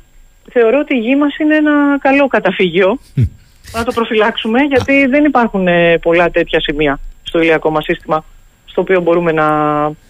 θεωρώ 0.51 0.79
ότι 0.79 0.95
η 0.95 0.99
γη 0.99 1.15
μας 1.15 1.37
είναι 1.37 1.55
ένα 1.55 1.97
καλό 1.99 2.27
καταφύγιο 2.27 2.99
να 3.75 3.83
το 3.83 3.91
προφυλάξουμε, 3.91 4.59
γιατί 4.61 5.05
δεν 5.05 5.25
υπάρχουν 5.25 5.67
ε, 5.67 5.97
πολλά 5.97 6.29
τέτοια 6.29 6.59
σημεία 6.61 6.99
στο 7.23 7.39
ηλιακό 7.39 7.69
μας 7.69 7.83
σύστημα 7.83 8.25
στο 8.65 8.81
οποίο 8.81 9.01
μπορούμε 9.01 9.31
να 9.31 9.47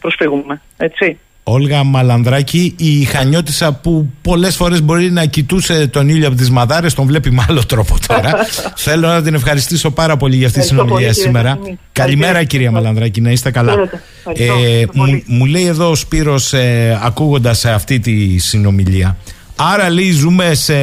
προσφύγουμε. 0.01 0.61
Έτσι. 0.77 1.19
Όλγα 1.43 1.83
Μαλανδράκη, 1.83 2.73
η 2.77 3.03
Χανιώτησα 3.03 3.71
που 3.73 4.09
πολλές 4.21 4.55
φορές 4.55 4.81
μπορεί 4.81 5.11
να 5.11 5.25
κοιτούσε 5.25 5.87
τον 5.87 6.09
ήλιο 6.09 6.27
από 6.27 6.35
τις 6.37 6.49
μαδάρες, 6.49 6.93
τον 6.93 7.05
βλέπει 7.05 7.31
με 7.31 7.45
άλλο 7.49 7.65
τρόπο 7.65 7.95
τώρα. 8.07 8.33
Θέλω 8.75 9.07
να 9.07 9.21
την 9.21 9.33
ευχαριστήσω 9.33 9.91
πάρα 9.91 10.17
πολύ 10.17 10.35
για 10.35 10.47
αυτή 10.47 10.59
τη 10.59 10.65
συνομιλία 10.65 11.13
σήμερα. 11.13 11.59
Καλημέρα, 11.91 12.43
κυρία 12.43 12.71
Μαλανδράκη, 12.71 13.21
να 13.21 13.31
είστε 13.31 13.51
καλά. 13.51 13.73
Ε, 14.33 14.83
μου, 14.93 15.21
μου, 15.25 15.45
λέει 15.45 15.65
εδώ 15.65 15.89
ο 15.89 15.95
Σπύρος 15.95 16.53
ε, 16.53 16.99
ακούγοντας 17.03 17.65
αυτή 17.65 17.99
τη 17.99 18.37
συνομιλία. 18.37 19.17
Άρα 19.55 19.89
λέει 19.89 20.11
ζούμε 20.11 20.53
σε, 20.53 20.75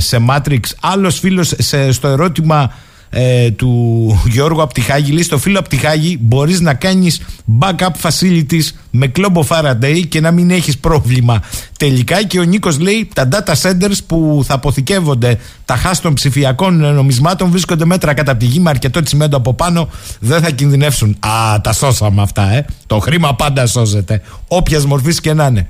σε 0.00 0.18
Matrix. 0.30 0.60
Άλλος 0.80 1.18
φίλος 1.18 1.54
στο 1.90 2.08
ερώτημα 2.08 2.72
ε, 3.16 3.50
του 3.50 4.22
Γιώργου 4.26 4.62
Απτυχάγη 4.62 5.12
λέει 5.12 5.22
στο 5.22 5.38
φίλο 5.38 5.58
Απτυχάγη 5.58 6.18
μπορείς 6.20 6.60
να 6.60 6.74
κάνεις 6.74 7.20
backup 7.60 8.08
facilities 8.08 8.64
με 8.90 9.06
κλόμπο 9.06 9.44
Faraday 9.48 10.02
και 10.08 10.20
να 10.20 10.30
μην 10.30 10.50
έχεις 10.50 10.78
πρόβλημα. 10.78 11.42
Τελικά 11.78 12.24
και 12.24 12.38
ο 12.38 12.42
Νίκος 12.42 12.78
λέει 12.78 13.08
τα 13.14 13.28
data 13.32 13.52
centers 13.62 13.96
που 14.06 14.42
θα 14.46 14.54
αποθηκεύονται 14.54 15.38
τα 15.64 15.76
χάς 15.76 16.00
των 16.00 16.14
ψηφιακών 16.14 16.94
νομισμάτων 16.94 17.50
βρίσκονται 17.50 17.84
μέτρα 17.84 18.14
κατά 18.14 18.36
τη 18.36 18.44
γη 18.44 18.60
με 18.60 18.70
αρκετό 18.70 19.02
τσιμέντο 19.02 19.36
από 19.36 19.54
πάνω 19.54 19.88
δεν 20.20 20.42
θα 20.42 20.50
κινδυνεύσουν. 20.50 21.16
Α 21.20 21.60
τα 21.60 21.72
σώσαμε 21.72 22.22
αυτά 22.22 22.52
ε. 22.52 22.64
Το 22.86 22.98
χρήμα 22.98 23.34
πάντα 23.34 23.66
σώζεται 23.66 24.22
όποιας 24.48 24.86
μορφής 24.86 25.20
και 25.20 25.32
να 25.32 25.46
είναι. 25.46 25.66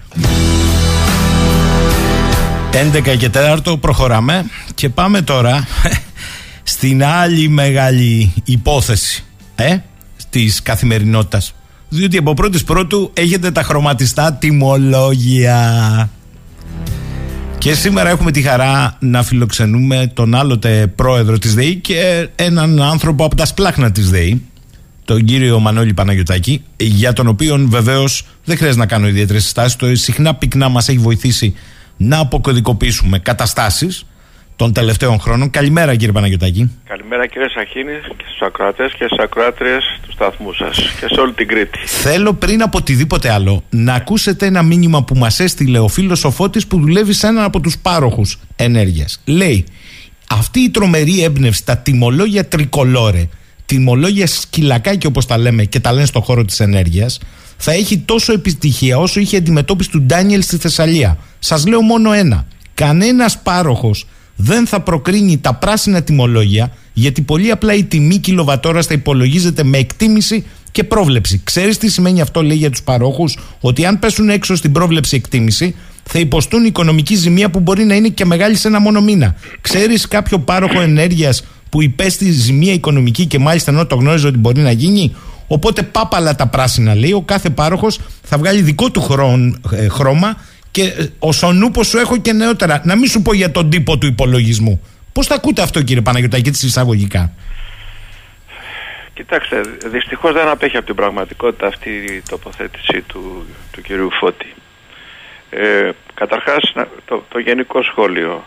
11 2.73 3.17
και 3.19 3.31
4 3.35 3.81
προχωράμε. 3.81 4.45
Και 4.75 4.89
πάμε 4.89 5.23
τώρα 5.23 5.67
στην 6.65 7.05
άλλη 7.05 7.49
μεγάλη 7.49 8.33
υπόθεση 8.45 9.25
ε, 9.55 9.77
της 10.31 10.63
καθημερινότητας. 10.63 11.55
Διότι 11.89 12.17
από 12.17 12.35
πρώτης 12.35 12.65
πρώτου 12.65 13.11
έχετε 13.15 13.51
τα 13.51 13.63
χρωματιστά 13.63 14.33
τιμολόγια. 14.33 16.11
Και 17.59 17.75
σήμερα 17.75 18.09
έχουμε 18.11 18.31
τη 18.31 18.43
χαρά 18.43 18.97
να 19.01 19.23
φιλοξενούμε 19.23 20.11
τον 20.15 20.35
άλλοτε 20.35 20.87
πρόεδρο 20.87 21.39
της 21.39 21.55
ΔΕΗ 21.55 21.77
και 21.77 22.29
έναν 22.37 22.83
άνθρωπο 22.83 23.25
από 23.25 23.37
τα 23.37 23.47
σπλάχνα 23.47 23.93
της 23.93 24.11
ΔΕΗ, 24.11 24.43
τον 25.05 25.25
κύριο 25.25 25.61
Μανώλη 25.61 25.95
Παναγιωτάκη, 25.95 26.65
για 26.77 27.13
τον 27.13 27.27
οποίο 27.27 27.67
βεβαίως 27.69 28.27
δεν 28.45 28.57
χρειάζεται 28.57 28.81
να 28.81 28.87
κάνω 28.87 29.09
ιδιαίτερες 29.09 29.43
συστάσεις, 29.43 29.77
το 29.77 29.97
συχνά 29.97 30.35
πυκνά 30.35 30.69
μας 30.69 30.89
έχει 30.89 30.99
βοηθήσει 30.99 31.55
να 31.97 32.19
αποκωδικοποιήσουμε 32.19 33.19
καταστάσεις 33.19 34.05
των 34.57 34.73
τελευταίων 34.73 35.21
χρόνων. 35.21 35.51
Καλημέρα 35.51 35.95
κύριε 35.97 36.13
Παναγιωτάκη. 36.13 36.71
Καλημέρα 36.89 37.27
κύριε 37.27 37.49
Σαχίνη 37.49 37.93
και 38.17 38.25
στους 38.27 38.41
ακροατές 38.41 38.93
και 38.99 39.05
στις 39.05 39.19
ακροάτριες 39.19 40.01
του 40.03 40.13
σταθμού 40.13 40.53
σας 40.53 40.77
και 41.01 41.07
σε 41.13 41.21
όλη 41.21 41.33
την 41.33 41.49
Κρήτη. 41.49 41.79
Θέλω 41.85 42.33
πριν 42.33 42.63
από 42.63 42.79
οτιδήποτε 42.79 43.31
άλλο 43.31 43.63
να 43.71 43.95
ακούσετε 43.95 44.47
ένα 44.47 44.63
μήνυμα 44.63 45.05
που 45.05 45.15
μας 45.15 45.41
έστειλε 45.41 45.79
ο 45.79 45.89
φίλος 45.89 46.25
ο 46.25 46.31
Φώτης 46.31 46.67
που 46.67 46.81
δουλεύει 46.81 47.13
σε 47.13 47.27
έναν 47.27 47.45
από 47.45 47.61
τους 47.61 47.79
πάροχους 47.79 48.39
ενέργειας. 48.57 49.21
Λέει 49.25 49.65
αυτή 50.29 50.61
η 50.61 50.71
τρομερή 50.71 51.23
έμπνευση, 51.23 51.65
τα 51.65 51.77
τιμολόγια 51.77 52.49
τρικολόρε, 52.49 53.29
τιμολόγια 53.67 54.27
σκυλακάκι 54.27 55.07
όπως 55.07 55.27
τα 55.27 55.39
λέμε 55.39 55.65
και 55.65 55.81
τα 55.81 55.93
λένε 55.93 56.07
στον 56.07 56.23
χώρο 56.23 56.45
της 56.45 56.61
ενέργειας 56.61 57.19
θα 57.57 57.73
έχει 57.73 57.99
τόσο 57.99 58.33
επιτυχία 58.33 58.99
όσο 58.99 59.21
είχε 59.21 59.37
αντιμετώπιση 59.37 59.91
του 59.91 60.03
Ντάνιελ 60.03 60.43
στη 60.43 60.57
Θεσσαλία. 60.57 61.19
Σας 61.39 61.67
λέω 61.67 61.81
μόνο 61.81 62.13
ένα. 62.13 62.47
Κανένας 62.75 63.39
πάροχος 63.39 64.07
δεν 64.37 64.67
θα 64.67 64.81
προκρίνει 64.81 65.39
τα 65.39 65.55
πράσινα 65.55 66.03
τιμολόγια 66.03 66.73
γιατί 66.93 67.23
πολύ 67.23 67.51
απλά 67.51 67.75
η 67.75 67.85
τιμή 67.85 68.19
κιλοβατόρα 68.19 68.83
θα 68.83 68.95
υπολογίζεται 68.95 69.65
με 69.65 69.79
εκτίμηση 69.79 70.45
και 70.73 70.85
πρόβλεψη. 70.85 71.41
Ξέρεις 71.45 71.79
τι 71.79 71.91
σημαίνει 71.91 72.21
αυτό, 72.21 72.43
λέει 72.43 72.57
για 72.57 72.71
τους 72.71 72.83
παρόχους, 72.83 73.39
ότι 73.61 73.85
αν 73.85 73.99
πέσουν 73.99 74.29
έξω 74.29 74.55
στην 74.55 74.73
πρόβλεψη 74.73 75.17
εκτίμηση, 75.17 75.75
θα 76.03 76.19
υποστούν 76.19 76.65
οικονομική 76.65 77.15
ζημία 77.15 77.51
που 77.51 77.61
μπορεί 77.61 77.85
να 77.85 77.95
είναι 77.95 78.09
και 78.09 78.25
μεγάλη 78.25 78.57
σε 78.57 78.69
ένα 78.69 78.81
μόνο 78.81 79.01
μήνα. 79.01 79.35
Ξέρεις 79.61 80.09
κάποιο 80.09 80.39
πάροχο 80.39 80.81
ενέργειας 80.81 81.45
που 81.69 81.83
υπέστη 81.83 82.31
ζημία 82.31 82.73
οικονομική 82.73 83.27
και 83.27 83.39
μάλιστα 83.39 83.71
ενώ 83.71 83.87
το 83.87 83.95
γνώριζε 83.95 84.27
ότι 84.27 84.39
μπορεί 84.39 84.61
να 84.61 84.71
γίνει; 84.71 85.15
Οπότε 85.47 85.83
πάπαλα 85.83 86.35
τα 86.35 86.47
πράσινα 86.47 86.95
λέει, 86.95 87.13
ο 87.13 87.23
κάθε 87.23 87.51
πάροχος 87.51 87.99
θα 88.23 88.39
βγάλει 88.39 88.63
δικό 88.63 88.91
του 88.91 89.07
ε, 89.73 89.89
χρώμα 89.89 90.37
και 90.75 90.83
ε, 90.83 91.07
ο 91.19 91.33
Σονούπος 91.33 91.87
σου 91.87 91.99
έχω 91.99 92.17
και 92.17 92.33
νεότερα. 92.33 92.81
Να 92.85 92.97
μην 92.97 93.09
σου 93.09 93.23
πω 93.23 93.33
για 93.33 93.51
τον 93.51 93.71
τύπο 93.71 93.99
του 93.99 94.07
υπολογισμού. 94.07 94.81
Πώς 95.13 95.27
τα 95.27 95.35
ακούτε 95.35 95.63
αυτό, 95.63 95.83
κύριε 95.83 96.03
Παναγιωτάκη, 96.03 96.49
έτσι 96.49 96.67
εισαγωγικά; 96.67 97.33
Κοιτάξτε, 99.15 99.61
δυστυχώς 99.87 100.33
δεν 100.33 100.49
απέχει 100.49 100.77
από 100.77 100.87
την 100.87 100.95
πραγματικότητα 100.95 101.67
αυτή 101.67 101.91
η 101.91 102.23
τοποθέτηση 102.29 103.01
του, 103.01 103.47
του 103.73 103.81
κυρίου 103.83 104.11
Φώτη. 104.11 104.55
Ε, 105.51 105.91
καταρχάς, 106.15 106.73
το, 107.05 107.25
το 107.29 107.39
γενικό 107.39 107.83
σχόλιο. 107.83 108.45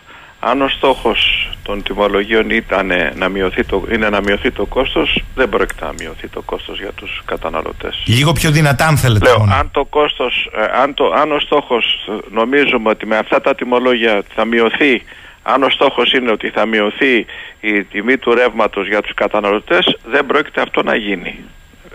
Αν 0.50 0.62
ο 0.62 0.68
στόχος 0.68 1.50
των 1.64 1.84
τιμολογίων 1.84 2.50
ήταν 2.50 2.92
να 3.16 3.30
μειωθεί 3.30 3.64
το, 3.64 3.84
είναι 3.92 4.10
να 4.10 4.22
μειωθεί 4.22 4.52
το 4.52 4.66
κόστος, 4.66 5.24
δεν 5.36 5.50
πρόκειται 5.50 5.86
να 5.86 5.94
μειωθεί 6.00 6.28
το 6.28 6.42
κόστος 6.42 6.80
για 6.80 6.92
τους 6.92 7.22
καταναλωτές. 7.26 8.04
Λίγο 8.06 8.32
πιο 8.32 8.52
δυνατά 8.52 8.86
αν 8.88 8.98
θέλετε. 8.98 9.26
Λέω, 9.26 9.48
αν, 9.60 9.72
το 9.72 9.86
κόστος, 9.86 10.50
ε, 10.56 10.82
αν, 10.82 10.94
το, 10.94 11.12
αν 11.16 11.32
ο 11.32 11.40
στόχος 11.40 12.10
νομίζουμε 12.32 12.90
ότι 12.90 13.06
με 13.06 13.18
αυτά 13.18 13.42
τα 13.42 13.56
τιμολόγια 13.56 14.24
θα 14.36 14.46
μειωθεί 14.46 15.04
αν 15.44 15.64
ο 15.64 15.70
στόχος 15.70 16.12
είναι 16.12 16.32
ότι 16.32 16.50
θα 16.50 16.66
μειωθεί 16.66 17.26
η 17.60 17.84
τιμή 17.84 18.18
του 18.18 18.34
ρεύματος 18.34 18.88
για 18.88 19.02
τους 19.02 19.14
καταναλωτές, 19.14 19.98
δεν 20.06 20.26
πρόκειται 20.26 20.62
αυτό 20.62 20.84
να 20.84 20.96
γίνει. 20.96 21.40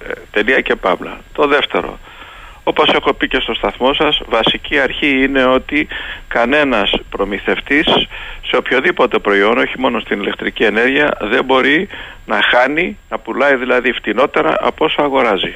Ε, 0.09 0.13
τελεία 0.31 0.61
και 0.61 0.75
παύλα. 0.77 1.21
Το 1.33 1.47
δεύτερο, 1.47 1.99
όπως 2.65 2.89
έχω 2.89 3.13
πει 3.13 3.29
και 3.29 3.41
στο 3.41 3.55
σταθμό 3.55 3.95
σας, 3.95 4.21
βασική 4.29 4.79
αρχή 4.79 5.23
είναι 5.23 5.45
ότι 5.45 5.89
κανένας 6.29 6.93
προμηθευτής 7.11 7.87
σε 8.47 8.57
οποιοδήποτε 8.57 9.19
προϊόν, 9.19 9.59
όχι 9.59 9.79
μόνο 9.79 10.01
στην 10.01 10.21
ηλεκτρική 10.21 10.65
ενέργεια, 10.65 11.17
δεν 11.21 11.45
μπορεί 11.45 11.89
να 12.27 12.41
χάνει, 12.43 12.99
να 13.09 13.19
πουλάει 13.19 13.57
δηλαδή 13.57 13.93
φτηνότερα 13.93 14.57
από 14.61 14.85
όσο 14.85 15.03
αγοράζει. 15.03 15.55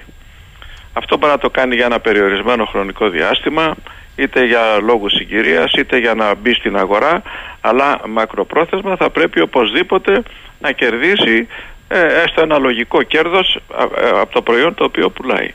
Αυτό 0.92 1.16
μπορεί 1.16 1.32
να 1.32 1.38
το 1.38 1.50
κάνει 1.50 1.74
για 1.74 1.84
ένα 1.84 2.00
περιορισμένο 2.00 2.64
χρονικό 2.64 3.08
διάστημα, 3.08 3.74
είτε 4.16 4.44
για 4.44 4.78
λόγους 4.82 5.12
συγκυρίας, 5.12 5.72
είτε 5.72 5.98
για 5.98 6.14
να 6.14 6.34
μπει 6.34 6.54
στην 6.54 6.76
αγορά, 6.76 7.22
αλλά 7.60 8.00
μακροπρόθεσμα 8.08 8.96
θα 8.96 9.10
πρέπει 9.10 9.40
οπωσδήποτε 9.40 10.22
να 10.60 10.72
κερδίσει 10.72 11.46
ε, 11.88 12.22
έστω 12.22 12.40
ένα 12.42 12.58
λογικό 12.58 13.02
κέρδος 13.02 13.58
ε, 14.00 14.08
από 14.08 14.32
το 14.32 14.42
προϊόν 14.42 14.74
το 14.74 14.84
οποίο 14.84 15.10
πουλάει. 15.10 15.54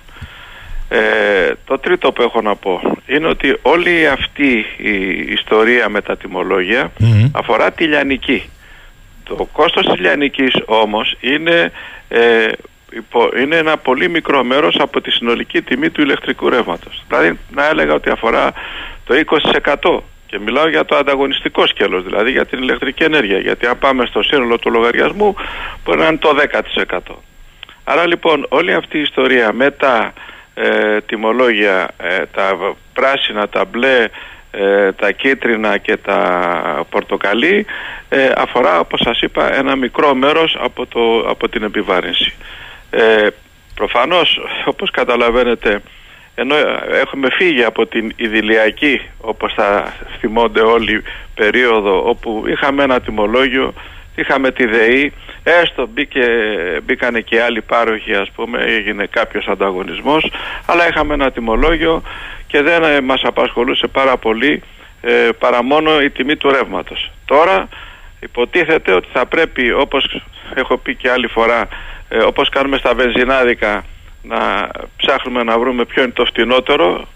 Ε, 0.93 1.51
το 1.65 1.79
τρίτο 1.79 2.11
που 2.11 2.21
έχω 2.21 2.41
να 2.41 2.55
πω 2.55 2.81
είναι 3.05 3.27
ότι 3.27 3.57
όλη 3.61 4.07
αυτή 4.07 4.65
η 4.77 5.31
ιστορία 5.31 5.89
με 5.89 6.01
τα 6.01 6.17
τιμολόγια 6.17 6.91
αφορά 7.31 7.71
τη 7.71 7.83
λιανική. 7.83 8.49
Το 9.23 9.47
κόστος 9.51 9.85
της 9.85 9.99
λιανικής 9.99 10.53
όμως 10.65 11.17
είναι, 11.19 11.71
ε, 12.07 12.47
είναι 13.41 13.55
ένα 13.55 13.77
πολύ 13.77 14.09
μικρό 14.09 14.43
μέρος 14.43 14.75
από 14.79 15.01
τη 15.01 15.11
συνολική 15.11 15.61
τιμή 15.61 15.89
του 15.89 16.01
ηλεκτρικού 16.01 16.49
ρεύματος. 16.49 17.03
Δηλαδή 17.07 17.39
να 17.51 17.67
έλεγα 17.67 17.93
ότι 17.93 18.09
αφορά 18.09 18.53
το 19.05 19.15
20% 19.15 20.03
και 20.27 20.39
μιλάω 20.39 20.69
για 20.69 20.85
το 20.85 20.95
ανταγωνιστικό 20.95 21.67
σκέλος, 21.67 22.03
δηλαδή 22.03 22.31
για 22.31 22.45
την 22.45 22.61
ηλεκτρική 22.61 23.03
ενέργεια. 23.03 23.39
Γιατί 23.39 23.65
αν 23.65 23.79
πάμε 23.79 24.05
στο 24.05 24.21
σύνολο 24.23 24.59
του 24.59 24.71
λογαριασμού 24.71 25.35
μπορεί 25.83 25.99
να 25.99 26.07
είναι 26.07 26.17
το 26.17 26.35
10%. 26.87 26.99
Άρα 27.83 28.07
λοιπόν 28.07 28.45
όλη 28.49 28.73
αυτή 28.73 28.97
η 28.97 29.01
ιστορία 29.01 29.53
με 29.53 29.71
τα 29.71 30.13
ε, 30.53 31.01
τιμολόγια, 31.01 31.87
ε, 31.97 32.25
τα 32.25 32.75
πράσινα, 32.93 33.49
τα 33.49 33.65
μπλε, 33.65 34.07
ε, 34.51 34.91
τα 34.91 35.11
κίτρινα 35.11 35.77
και 35.77 35.97
τα 35.97 36.85
πορτοκαλί 36.89 37.65
ε, 38.09 38.29
αφορά 38.35 38.79
όπως 38.79 38.99
σας 39.03 39.21
είπα 39.21 39.53
ένα 39.53 39.75
μικρό 39.75 40.15
μέρος 40.15 40.57
από, 40.59 40.85
το, 40.85 41.19
από 41.19 41.49
την 41.49 41.63
επιβάρυνση. 41.63 42.33
Ε, 42.89 43.27
προφανώς 43.75 44.39
όπως 44.65 44.91
καταλαβαίνετε 44.91 45.81
ενώ 46.35 46.55
έχουμε 47.01 47.27
φύγει 47.31 47.63
από 47.63 47.85
την 47.85 48.13
ιδηλιακή 48.15 49.01
όπως 49.17 49.53
θα 49.53 49.93
θυμώνται 50.19 50.61
όλοι 50.61 51.03
περίοδο 51.35 52.09
όπου 52.09 52.43
είχαμε 52.47 52.83
ένα 52.83 53.01
τιμολόγιο 53.01 53.73
είχαμε 54.15 54.51
τη 54.51 54.65
ΔΕΗ, 54.65 55.13
έστω 55.43 55.87
μπήκε, 55.87 56.25
μπήκανε 56.83 57.21
και 57.21 57.41
άλλοι 57.41 57.61
πάροχοι 57.61 58.15
ας 58.15 58.31
πούμε, 58.31 58.63
έγινε 58.63 59.05
κάποιος 59.05 59.47
ανταγωνισμός, 59.47 60.31
αλλά 60.65 60.87
είχαμε 60.87 61.13
ένα 61.13 61.31
τιμολόγιο 61.31 62.01
και 62.47 62.61
δεν 62.61 62.83
ε, 62.83 63.01
μας 63.01 63.21
απασχολούσε 63.23 63.87
πάρα 63.87 64.17
πολύ 64.17 64.61
ε, 65.01 65.29
παρά 65.39 65.63
μόνο 65.63 66.01
η 66.01 66.09
τιμή 66.09 66.35
του 66.35 66.49
ρεύματος. 66.49 67.11
Τώρα 67.25 67.69
υποτίθεται 68.19 68.93
ότι 68.93 69.07
θα 69.13 69.25
πρέπει 69.25 69.71
όπως 69.71 70.21
έχω 70.53 70.77
πει 70.77 70.95
και 70.95 71.09
άλλη 71.09 71.27
φορά, 71.27 71.67
ε, 72.09 72.17
όπως 72.17 72.49
κάνουμε 72.49 72.77
στα 72.77 72.93
βενζινάδικα 72.93 73.83
να 74.21 74.69
ψάχνουμε 74.97 75.43
να 75.43 75.59
βρούμε 75.59 75.85
ποιο 75.85 76.03
είναι 76.03 76.11
το 76.11 76.25
φτηνότερο 76.25 77.07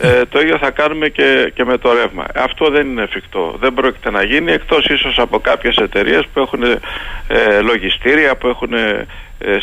ε, 0.00 0.24
το 0.28 0.40
ίδιο 0.40 0.58
θα 0.58 0.70
κάνουμε 0.70 1.08
και, 1.08 1.52
και 1.54 1.64
με 1.64 1.78
το 1.78 1.92
ρεύμα. 1.92 2.24
Αυτό 2.34 2.70
δεν 2.70 2.86
είναι 2.86 3.02
εφικτό. 3.02 3.56
Δεν 3.60 3.74
πρόκειται 3.74 4.10
να 4.10 4.22
γίνει 4.22 4.52
εκτός 4.52 4.84
ίσως 4.84 5.18
από 5.18 5.38
κάποιες 5.38 5.76
εταιρείες 5.76 6.26
που 6.32 6.40
έχουν 6.40 6.62
ε, 6.62 7.60
λογιστήρια, 7.60 8.36
που 8.36 8.48
έχουν 8.48 8.72
ε, 8.72 9.06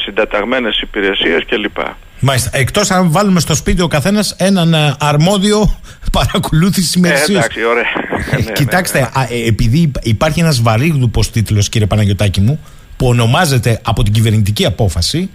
συντεταγμένες 0.03 0.79
υπηρεσίες 0.81 1.45
κλπ. 1.45 1.77
Μάλιστα. 2.19 2.49
Εκτός 2.53 2.91
αν 2.91 3.11
βάλουμε 3.11 3.39
στο 3.39 3.55
σπίτι 3.55 3.81
ο 3.81 3.87
καθένας 3.87 4.35
έναν 4.37 4.73
ε, 4.73 4.95
αρμόδιο 4.99 5.79
παρακολούθηση 6.17 6.97
ημερησίας. 6.97 7.29
Ε, 7.29 7.31
εντάξει, 7.31 7.65
ωραία. 7.65 7.83
Ναι, 8.31 8.45
ναι, 8.45 8.51
Κοιτάξτε, 8.51 8.99
ναι. 8.99 9.05
α, 9.05 9.27
ε, 9.29 9.47
επειδή 9.47 9.91
υπάρχει 10.01 10.39
ένας 10.39 10.61
βαρύγδουπος 10.61 11.31
τίτλος, 11.31 11.69
κύριε 11.69 11.87
Παναγιωτάκη 11.87 12.41
μου, 12.41 12.59
που 12.97 13.07
ονομάζεται 13.07 13.81
από 13.83 14.03
την 14.03 14.13
κυβερνητική 14.13 14.65
απόφαση 14.65 15.29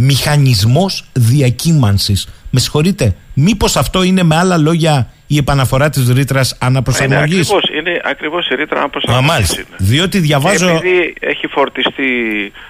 Μηχανισμός 0.00 1.04
Διακύμανσης. 1.12 2.28
Με 2.50 2.60
συγχωρείτε, 2.60 3.14
μήπως 3.34 3.76
αυτό 3.76 4.02
είναι 4.02 4.22
με 4.22 4.36
άλλα 4.36 4.56
λόγια 4.56 5.10
η 5.26 5.36
επαναφορά 5.36 5.90
της 5.90 6.08
ρήτρας 6.08 6.50
Είναι 6.50 6.58
αναπροσαρμογή. 6.60 7.20
ακριβώς, 7.40 7.62
είναι 7.78 8.00
ακριβώς 8.04 8.48
η 8.48 8.54
ρήτρα 8.54 8.74
Μα 8.76 8.80
αναπροσαρμογής 8.82 9.28
μάλιστα. 9.30 9.56
είναι. 9.60 9.76
Διότι 9.78 10.18
διαβάζω. 10.18 10.66
Και 10.66 10.72
επειδή 10.72 11.14
έχει 11.20 11.46
φορτιστεί 11.46 12.02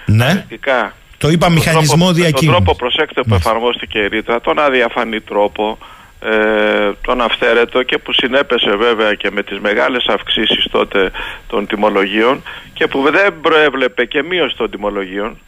Ναι. 0.07 0.25
ουσιαστικά 0.25 0.95
Το 1.19 1.29
είπα 1.29 1.47
τον 1.47 1.55
μηχανισμό 1.55 1.87
τρόπο- 1.87 2.07
με 2.07 2.13
διακύμανσης. 2.13 2.47
Τον 2.47 2.55
τρόπο, 2.65 2.75
προσέξτε, 2.79 3.23
που 3.23 3.35
εφαρμόστηκε 3.35 3.99
η 3.99 4.07
ρήτρα, 4.09 4.41
τον 4.41 4.59
αδιαφανή 4.59 5.21
τρόπο, 5.21 5.79
ε, 6.21 6.91
τον 7.03 7.21
αυθαίρετο 7.21 7.83
και 7.83 7.99
που 7.99 8.13
συνέπεσε 8.13 8.77
βέβαια 8.77 9.15
και 9.15 9.31
με 9.33 9.43
τις 9.43 9.59
μεγάλες 9.61 10.05
αυξήσεις 10.07 10.67
τότε 10.71 11.11
των 11.49 11.67
τιμολογίων 11.67 12.43
και 12.73 12.87
που 12.87 13.03
δεν 13.13 13.35
προέβλεπε 13.41 14.05
και 14.05 14.23
μείωση 14.23 14.57
των 14.57 14.71
τιμολογίων 14.71 15.39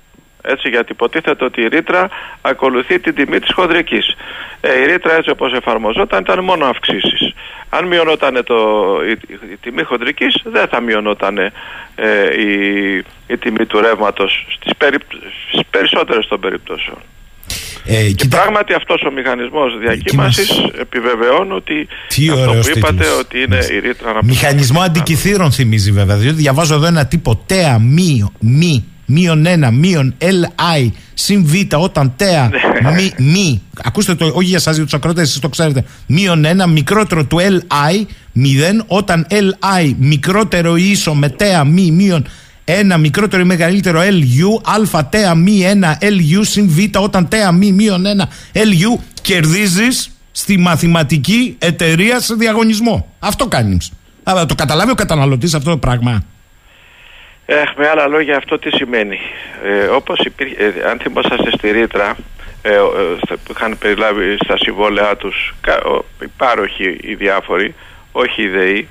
έτσι 0.42 0.68
γιατί 0.68 0.92
υποτίθεται 0.92 1.44
ότι 1.44 1.60
η 1.62 1.66
ρήτρα 1.68 2.08
ακολουθεί 2.40 2.98
την 3.00 3.14
τιμή 3.14 3.38
της 3.38 3.52
χονδρικής. 3.54 4.16
Ε, 4.60 4.80
η 4.80 4.84
ρήτρα 4.86 5.14
έτσι 5.16 5.30
όπως 5.30 5.52
εφαρμοζόταν 5.52 6.20
ήταν 6.20 6.44
μόνο 6.44 6.64
αυξήσεις. 6.66 7.34
Αν 7.68 7.86
μειωνόταν 7.86 8.44
το, 8.44 8.56
η, 9.08 9.10
η 9.52 9.56
τιμή 9.62 9.82
χοντρικής 9.82 10.34
δεν 10.44 10.68
θα 10.68 10.80
μειωνόταν 10.80 11.38
ε, 11.38 11.52
η, 12.46 12.50
η 13.26 13.36
τιμή 13.38 13.66
του 13.66 13.80
ρεύματος 13.80 14.46
στις, 14.56 14.72
περι, 14.76 14.96
στις 15.48 15.60
περισσότερες 15.70 16.26
των 16.26 16.40
περιπτώσεων. 16.40 16.96
Ε, 17.86 17.94
Και 18.06 18.12
κοίτα- 18.12 18.36
πράγματι 18.36 18.72
αυτός 18.74 19.02
ο 19.02 19.10
μηχανισμός 19.10 19.78
διακύμανσης 19.78 20.50
επιβεβαιώνει 20.80 21.52
ότι 21.52 21.88
Τι 22.08 22.28
αυτό 22.28 22.48
ωραίος 22.48 22.70
που 22.70 22.78
είπατε 22.78 22.92
τίτλος. 22.94 23.18
ότι 23.18 23.42
είναι 23.42 23.58
η 23.70 23.78
ρήτρα 23.78 24.12
να 24.12 24.18
Μηχανισμό 24.24 24.80
αντικειθήρων 24.80 25.52
θυμίζει 25.52 25.92
βέβαια. 25.92 26.16
Διότι 26.16 26.36
διαβάζω 26.36 26.74
εδώ 26.74 26.86
ένα 26.86 27.06
τύπο 27.06 27.36
τέα 27.46 27.78
μη, 27.78 28.32
μη, 28.40 28.84
μείον 29.10 29.46
ένα, 29.46 29.70
μείον 29.70 30.14
LI, 30.18 30.90
συν 31.14 31.44
β, 31.44 31.52
όταν 31.76 32.12
τέα 32.16 32.50
Ναι. 32.82 32.90
μη, 32.92 33.12
μη. 33.18 33.62
Ακούστε 33.82 34.14
το, 34.14 34.30
όχι 34.34 34.46
για 34.48 34.56
εσά, 34.56 34.72
για 34.72 34.82
τους 34.82 34.94
ακρότες, 34.94 35.28
εσείς 35.28 35.38
το 35.38 35.48
ξέρετε. 35.48 35.84
Μείον 36.06 36.44
ένα, 36.44 36.66
μικρότερο 36.66 37.24
του 37.24 37.38
LI, 37.40 38.06
0, 38.34 38.84
όταν 38.86 39.26
LI 39.30 39.94
μικρότερο 39.98 40.76
ή 40.76 40.90
ίσο 40.90 41.14
με 41.14 41.28
τέα 41.28 41.64
μη, 41.64 41.90
μείον 41.90 42.26
ένα 42.64 42.96
μικρότερο 42.98 43.42
ή 43.42 43.44
μεγαλύτερο 43.44 44.00
LU, 44.00 44.70
α 44.94 45.04
τέα 45.04 45.34
μη 45.34 45.60
ένα 45.60 45.98
LU 46.00 46.40
συν 46.40 46.68
β, 46.68 46.98
όταν 47.00 47.28
τέα 47.28 47.52
μη 47.52 47.72
μείον 47.72 48.06
ένα 48.06 48.28
LU, 48.52 49.00
κερδίζεις 49.22 50.10
στη 50.32 50.58
μαθηματική 50.58 51.56
εταιρεία 51.58 52.20
σε 52.20 52.34
διαγωνισμό. 52.34 53.06
Αυτό 53.18 53.46
κάνεις. 53.46 53.90
Αλλά 54.22 54.46
το 54.46 54.54
καταλάβει 54.54 54.90
ο 54.90 54.94
καταναλωτής 54.94 55.54
αυτό 55.54 55.70
το 55.70 55.76
πράγμα. 55.76 56.22
Ε, 57.52 57.62
με 57.76 57.88
άλλα 57.88 58.06
λόγια 58.08 58.36
αυτό 58.36 58.58
τι 58.58 58.70
σημαίνει. 58.70 59.18
Ε, 59.64 59.84
όπως 59.84 60.18
υπήρχε, 60.18 60.64
ε, 60.64 60.88
αν 60.90 60.98
θυμόσαστε 60.98 61.50
στη 61.50 61.70
ρήτρα 61.70 62.16
ε, 62.62 62.76
ο- 62.76 62.94
ε, 62.98 63.16
στα- 63.24 63.36
που 63.44 63.52
είχαν 63.56 63.78
περιλάβει 63.78 64.36
στα 64.44 64.56
συμβόλαιά 64.56 65.16
τους 65.16 65.54
κα- 65.60 65.80
ο- 65.84 66.04
οι 66.22 66.26
πάροχοι 66.36 66.98
οι 67.02 67.14
διάφοροι, 67.14 67.74
όχι 68.12 68.42
οι 68.42 68.48
ΔΕΗ, 68.48 68.88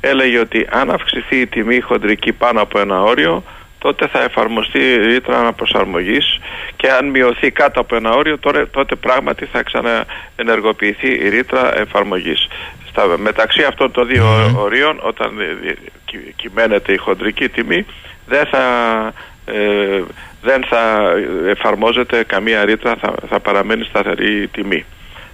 έλεγε 0.00 0.38
ότι 0.38 0.66
αν 0.70 0.90
αυξηθεί 0.90 1.36
η 1.40 1.46
τιμή 1.46 1.80
χοντρική 1.80 2.32
πάνω 2.32 2.60
από 2.62 2.78
ένα 2.78 3.02
όριο, 3.02 3.44
τότε 3.78 4.06
θα 4.06 4.22
εφαρμοστεί 4.22 4.78
η 4.78 4.96
ρήτρα 4.96 5.38
αναπροσαρμογής 5.38 6.40
και 6.76 6.90
αν 6.90 7.06
μειωθεί 7.08 7.50
κάτω 7.50 7.80
από 7.80 7.96
ένα 7.96 8.10
όριο, 8.10 8.38
τότε, 8.38 8.66
τότε 8.66 8.94
πράγματι 8.94 9.44
θα 9.52 9.62
ξαναενεργοποιηθεί 9.62 11.08
η 11.24 11.28
ρήτρα 11.28 11.78
εφαρμογής. 11.78 12.48
Στα, 12.88 13.18
μεταξύ 13.18 13.62
αυτών 13.62 13.90
των 13.92 14.06
δύο 14.06 14.54
ορίων, 14.56 15.00
όταν 15.02 15.40
ε, 15.40 15.44
ε, 15.44 15.72
κυ- 15.72 15.80
κυμαίνεται 16.36 16.92
η 16.92 16.96
χοντρική 16.96 17.48
τιμή, 17.48 17.86
δεν 18.26 18.46
θα, 18.46 18.64
ε, 19.44 20.02
δεν 20.42 20.64
θα 20.64 21.12
εφαρμόζεται 21.46 22.24
καμία 22.24 22.64
ρήτρα, 22.64 22.96
θα, 22.96 23.14
θα 23.28 23.40
παραμένει 23.40 23.84
σταθερή 23.84 24.42
η 24.42 24.48
τιμή. 24.48 24.84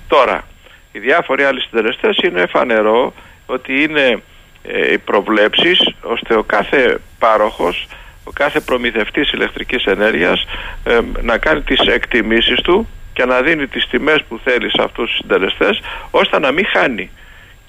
Τώρα, 0.08 0.44
οι 0.92 0.98
διάφοροι 0.98 1.44
άλλοι 1.44 1.60
συντελεστές 1.60 2.16
είναι 2.16 2.46
φανερό 2.46 3.14
ότι 3.46 3.82
είναι 3.82 4.22
ε, 4.62 4.92
οι 4.92 4.98
προβλέψεις 4.98 5.94
ώστε 6.02 6.34
ο 6.34 6.42
κάθε 6.42 6.98
πάροχος, 7.18 7.86
ο 8.24 8.30
κάθε 8.30 8.60
προμηθευτής 8.60 9.32
ηλεκτρικής 9.32 9.84
ενέργειας 9.84 10.46
ε, 10.84 10.98
να 11.22 11.38
κάνει 11.38 11.62
τις 11.62 11.80
εκτιμήσεις 11.80 12.60
του 12.60 12.88
και 13.12 13.24
να 13.24 13.40
δίνει 13.40 13.66
τις 13.66 13.86
τιμές 13.86 14.24
που 14.28 14.40
θέλει 14.44 14.70
σε 14.70 14.82
αυτούς 14.82 15.10
τους 15.10 15.16
συντελεστές 15.16 15.80
ώστε 16.10 16.38
να 16.38 16.52
μην 16.52 16.66
χάνει 16.66 17.10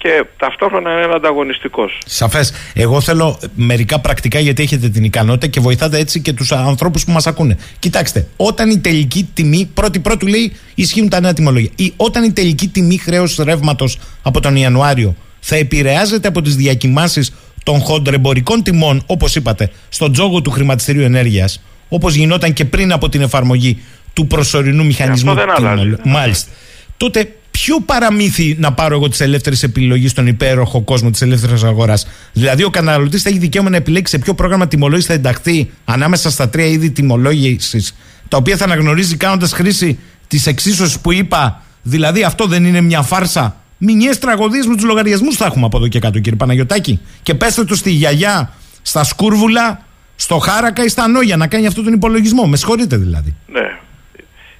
και 0.02 0.24
ταυτόχρονα 0.36 0.94
να 0.94 1.02
είναι 1.02 1.12
ανταγωνιστικός. 1.14 1.98
Σαφές. 2.06 2.52
Εγώ 2.74 3.00
θέλω 3.00 3.38
μερικά 3.54 4.00
πρακτικά 4.00 4.38
γιατί 4.38 4.62
έχετε 4.62 4.88
την 4.88 5.04
ικανότητα 5.04 5.46
και 5.46 5.60
βοηθάτε 5.60 5.98
έτσι 5.98 6.20
και 6.20 6.32
τους 6.32 6.52
ανθρώπους 6.52 7.04
που 7.04 7.10
μας 7.12 7.26
ακούνε. 7.26 7.56
Κοιτάξτε, 7.78 8.26
όταν 8.36 8.70
η 8.70 8.78
τελική 8.78 9.30
τιμή, 9.34 9.70
πρώτη-πρώτου 9.74 10.26
λέει, 10.26 10.52
ισχύουν 10.74 11.08
τα 11.08 11.20
νέα 11.20 11.32
τιμολόγια. 11.32 11.70
Ή 11.76 11.92
όταν 11.96 12.24
η 12.24 12.32
τελική 12.32 12.68
τιμή 12.68 12.96
χρέους 12.98 13.36
ρεύματος 13.36 13.98
από 14.22 14.40
τον 14.40 14.56
Ιανουάριο 14.56 15.14
θα 15.40 15.56
επηρεάζεται 15.56 16.28
από 16.28 16.42
τις 16.42 16.56
διακοιμάσει 16.56 17.26
των 17.62 17.80
χοντρεμπορικών 17.80 18.62
τιμών, 18.62 19.02
όπως 19.06 19.36
είπατε, 19.36 19.70
στον 19.88 20.12
τζόγο 20.12 20.42
του 20.42 20.50
χρηματιστηρίου 20.50 21.02
ενέργειας, 21.02 21.62
όπως 21.88 22.14
γινόταν 22.14 22.52
και 22.52 22.64
πριν 22.64 22.92
από 22.92 23.08
την 23.08 23.20
εφαρμογή 23.20 23.82
του 24.12 24.26
προσωρινού 24.26 24.84
μηχανισμού. 24.84 25.30
αυτό 25.30 25.44
δεν 25.44 25.54
τιμολο- 25.54 25.80
αλλάζει. 25.80 25.96
Μάλιστα. 26.04 26.50
Τότε 26.96 27.34
ποιο 27.62 27.80
παραμύθι 27.80 28.56
να 28.58 28.72
πάρω 28.72 28.94
εγώ 28.94 29.08
τη 29.08 29.24
ελεύθερη 29.24 29.56
επιλογή 29.62 30.08
στον 30.08 30.26
υπέροχο 30.26 30.80
κόσμο 30.82 31.10
της 31.10 31.22
ελεύθερης 31.22 31.62
αγοράς; 31.62 32.06
Δηλαδή, 32.32 32.64
ο 32.64 32.70
καταναλωτής 32.70 33.22
θα 33.22 33.28
έχει 33.28 33.38
δικαίωμα 33.38 33.70
να 33.70 33.76
επιλέξει 33.76 34.12
σε 34.12 34.18
ποιο 34.18 34.34
πρόγραμμα 34.34 34.68
τιμολόγηση 34.68 35.06
θα 35.06 35.12
ενταχθεί 35.12 35.70
ανάμεσα 35.84 36.30
στα 36.30 36.48
τρία 36.48 36.66
είδη 36.66 36.90
τιμολόγησης, 36.90 37.96
τα 38.28 38.36
οποία 38.36 38.56
θα 38.56 38.64
αναγνωρίζει 38.64 39.16
κάνοντας 39.16 39.52
χρήση 39.52 39.98
της 40.28 40.46
εξίσωσης 40.46 41.00
που 41.00 41.12
είπα. 41.12 41.62
Δηλαδή, 41.82 42.22
αυτό 42.22 42.46
δεν 42.46 42.64
είναι 42.64 42.80
μια 42.80 43.02
φάρσα. 43.02 43.56
Μηνιαίες 43.78 44.18
τραγωδίες 44.18 44.66
με 44.66 44.74
τους 44.74 44.84
λογαριασμούς 44.84 45.36
θα 45.36 45.44
έχουμε 45.44 45.66
από 45.66 45.76
εδώ 45.76 45.88
και 45.88 45.98
κάτω, 45.98 46.18
κύριε 46.18 46.38
Παναγιωτάκη. 46.38 47.00
Και 47.22 47.34
πέστε 47.34 47.64
το 47.64 47.74
στη 47.74 47.90
γιαγιά, 47.90 48.52
στα 48.82 49.04
σκούρβουλα, 49.04 49.80
στο 50.16 50.38
χάρακα 50.38 50.84
ή 50.84 50.88
στα 50.88 51.08
νόγια 51.08 51.36
να 51.36 51.46
κάνει 51.46 51.66
αυτόν 51.66 51.84
τον 51.84 51.92
υπολογισμό. 51.92 52.46
Με 52.46 52.56
συγχωρείτε 52.56 52.96
δηλαδή. 52.96 53.34
Ναι. 53.46 53.78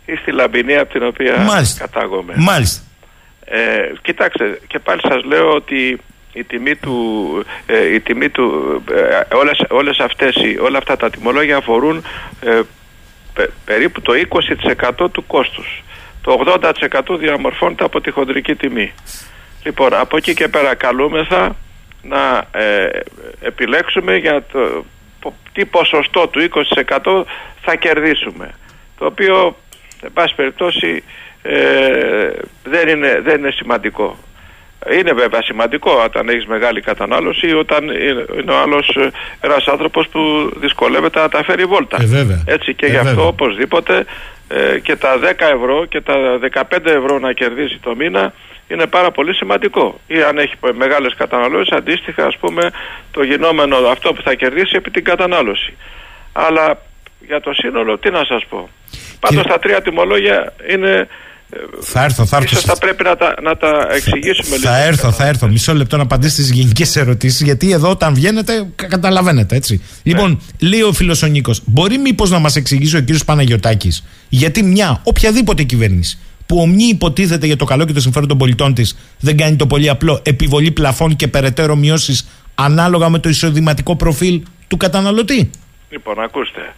Ή 0.04 0.16
στη 0.22 0.32
Λαμπινή 0.32 0.76
από 0.76 0.92
την 0.92 1.02
οποία 1.06 1.38
Μάλιστα. 1.38 1.86
κατάγομαι. 1.86 2.34
Μάλιστα. 2.36 2.82
Ε, 3.52 3.92
κοιτάξτε, 4.02 4.60
και 4.66 4.78
πάλι 4.78 5.00
σας 5.08 5.24
λέω 5.24 5.50
ότι 5.54 6.00
η 6.32 6.44
τιμή 6.44 6.74
του, 6.76 7.44
ε, 7.66 7.94
η 7.94 8.00
τιμή 8.00 8.28
του 8.28 8.82
ε, 9.30 9.34
όλες, 9.36 9.64
όλες 9.68 9.98
αυτές, 9.98 10.34
οι- 10.34 10.58
όλα 10.60 10.78
αυτά 10.78 10.96
τα 10.96 11.10
τιμολόγια 11.10 11.56
αφορούν 11.56 12.04
ε, 12.40 12.60
πε- 13.34 13.50
περίπου 13.64 14.00
το 14.00 14.12
20% 14.14 15.10
του 15.12 15.26
κόστους. 15.26 15.82
Το 16.22 16.32
80% 16.32 17.16
διαμορφώνεται 17.18 17.84
από 17.84 18.00
τη 18.00 18.10
χοντρική 18.10 18.54
τιμή. 18.54 18.92
Λοιπόν, 19.64 19.94
από 19.94 20.16
εκεί 20.16 20.34
και 20.34 20.48
πέρα 20.48 20.74
καλούμεθα 20.74 21.56
να 22.02 22.48
ε, 22.52 22.88
επιλέξουμε 23.40 24.16
για 24.16 24.42
το 24.52 24.84
πο- 25.20 25.34
τι 25.52 25.64
ποσοστό 25.64 26.28
του 26.28 26.40
20% 26.40 27.24
θα 27.60 27.74
κερδίσουμε. 27.76 28.50
Το 28.98 29.06
οποίο, 29.06 29.56
εν 30.02 30.12
πάση 30.12 30.34
περιπτώσει, 30.34 31.04
ε, 31.42 32.30
δεν, 32.64 32.88
είναι, 32.88 33.20
δεν 33.24 33.38
είναι 33.38 33.50
σημαντικό. 33.50 34.18
Είναι 34.98 35.12
βέβαια 35.12 35.42
σημαντικό 35.42 35.90
όταν 36.04 36.28
έχεις 36.28 36.46
μεγάλη 36.46 36.80
κατανάλωση 36.80 37.48
ή 37.48 37.52
όταν 37.54 37.84
είναι 37.84 38.24
είναι 38.40 38.52
ο 38.52 38.56
άλλος 38.58 38.88
ε, 38.96 39.10
ένας 39.40 39.66
άνθρωπος 39.68 40.08
που 40.08 40.50
δυσκολεύεται 40.56 41.20
να 41.20 41.28
τα 41.28 41.44
φέρει 41.44 41.64
βόλτα. 41.64 41.96
Ε, 42.00 42.04
βέβαια. 42.06 42.42
Έτσι 42.46 42.74
και 42.74 42.86
Ε, 42.86 42.88
γι' 42.90 42.96
αυτό 42.96 43.08
βέβαια. 43.08 43.26
οπωσδήποτε 43.26 44.04
ε, 44.48 44.78
και 44.78 44.96
τα 44.96 45.18
10 45.18 45.22
ευρώ 45.38 45.84
και 45.84 46.00
τα 46.00 46.38
15 46.70 46.86
ευρώ 46.86 47.18
να 47.18 47.32
κερδίσει 47.32 47.78
το 47.82 47.94
μήνα 47.96 48.32
είναι 48.68 48.86
πάρα 48.86 49.10
πολύ 49.10 49.34
σημαντικό. 49.34 50.00
Ή 50.06 50.22
αν 50.22 50.38
έχει 50.38 50.54
μεγάλες 50.74 51.14
καταναλώσεις 51.14 51.72
αντίστοιχα 51.72 52.26
ας 52.26 52.36
πούμε 52.36 52.70
το 53.10 53.22
γινόμενο 53.22 53.76
αυτό 53.76 54.12
που 54.12 54.22
θα 54.22 54.34
κερδίσει 54.34 54.76
επί 54.76 54.90
την 54.90 55.04
κατανάλωση. 55.04 55.76
Αλλά 56.32 56.78
για 57.26 57.40
το 57.40 57.52
σύνολο 57.52 57.98
τι 57.98 58.10
να 58.10 58.24
σας 58.24 58.44
πω. 58.48 58.68
Πάντως 59.20 59.36
Κύριε- 59.42 59.52
τα 59.52 59.58
τρία 59.58 59.82
τιμολόγια 59.82 60.52
είναι 60.70 61.08
Θα 61.80 62.04
έρθω, 62.04 62.26
θα 62.26 62.36
έρθω. 62.36 62.48
Ίσως 62.50 62.64
θα 62.64 62.78
πρέπει 62.78 63.02
να 63.02 63.16
τα, 63.16 63.34
να 63.42 63.56
τα 63.56 63.86
εξηγήσουμε 63.90 64.56
λίγο. 64.56 64.68
Θα 64.70 64.82
έρθω, 64.82 65.12
θα 65.12 65.26
έρθω. 65.26 65.48
Μισό 65.48 65.74
λεπτό 65.74 65.96
να 65.96 66.02
απαντήσω 66.02 66.32
στις 66.32 66.50
γενικές 66.50 66.96
ερωτήσεις, 66.96 67.40
γιατί 67.40 67.72
εδώ 67.72 67.90
όταν 67.90 68.14
βγαίνετε 68.14 68.68
κα- 68.74 68.86
καταλαβαίνετε, 68.86 69.56
έτσι. 69.56 69.82
Λοιπόν, 70.02 70.40
λέει 70.58 70.82
ο 70.82 70.92
φίλο 70.92 71.20
ο 71.24 71.26
Νίκο, 71.26 71.52
μπορεί 71.64 71.98
μήπως 71.98 72.30
να 72.30 72.38
μας 72.38 72.56
εξηγήσει 72.56 72.96
ο 72.96 73.00
κύριος 73.00 73.24
Παναγιοτάκη, 73.24 73.92
γιατί 74.28 74.62
μια 74.62 75.00
οποιαδήποτε 75.04 75.62
κυβέρνηση 75.62 76.18
που 76.46 76.60
ομνή 76.60 76.84
υποτίθεται 76.84 77.46
για 77.46 77.56
το 77.56 77.64
καλό 77.64 77.84
και 77.84 77.92
το 77.92 78.00
συμφέρον 78.00 78.28
των 78.28 78.38
πολιτών 78.38 78.74
της 78.74 78.96
δεν 79.20 79.36
κάνει 79.36 79.56
το 79.56 79.66
πολύ 79.66 79.88
απλό 79.88 80.20
επιβολή 80.22 80.70
πλαφών 80.70 81.16
και 81.16 81.28
περαιτέρω 81.28 81.76
μειώσεις 81.76 82.28
ανάλογα 82.54 83.08
με 83.08 83.18
το 83.18 83.28
εισοδηματικό 83.28 83.96
προφίλ 83.96 84.42
του 84.68 84.76
καταναλωτή. 84.76 85.50
Λοιπόν, 85.90 86.20
ακούστε. 86.20 86.74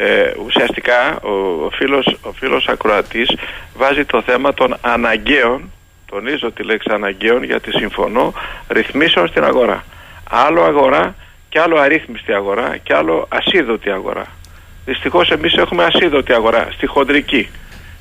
Ε, 0.00 0.32
ουσιαστικά 0.44 1.18
ο, 1.22 1.30
ο, 1.64 1.70
φίλος, 1.70 2.16
ο 2.22 2.32
φίλος 2.32 2.68
ακροατής 2.68 3.36
βάζει 3.74 4.04
το 4.04 4.22
θέμα 4.22 4.54
των 4.54 4.76
αναγκαίων, 4.80 5.72
τονίζω 6.06 6.50
τη 6.52 6.62
λέξη 6.62 6.88
αναγκαίων 6.92 7.42
γιατί 7.42 7.70
συμφωνώ, 7.70 8.32
ρυθμίσεων 8.68 9.28
στην 9.28 9.44
αγορά. 9.44 9.84
Άλλο 10.30 10.62
αγορά 10.62 11.14
και 11.48 11.60
άλλο 11.60 11.78
αρρύθμιστη 11.78 12.32
αγορά 12.32 12.76
και 12.76 12.94
άλλο 12.94 13.26
ασίδωτη 13.28 13.90
αγορά. 13.90 14.26
Δυστυχώς 14.84 15.30
εμείς 15.30 15.54
έχουμε 15.54 15.84
ασίδωτη 15.84 16.32
αγορά, 16.32 16.68
στη 16.72 16.86
χοντρική. 16.86 17.48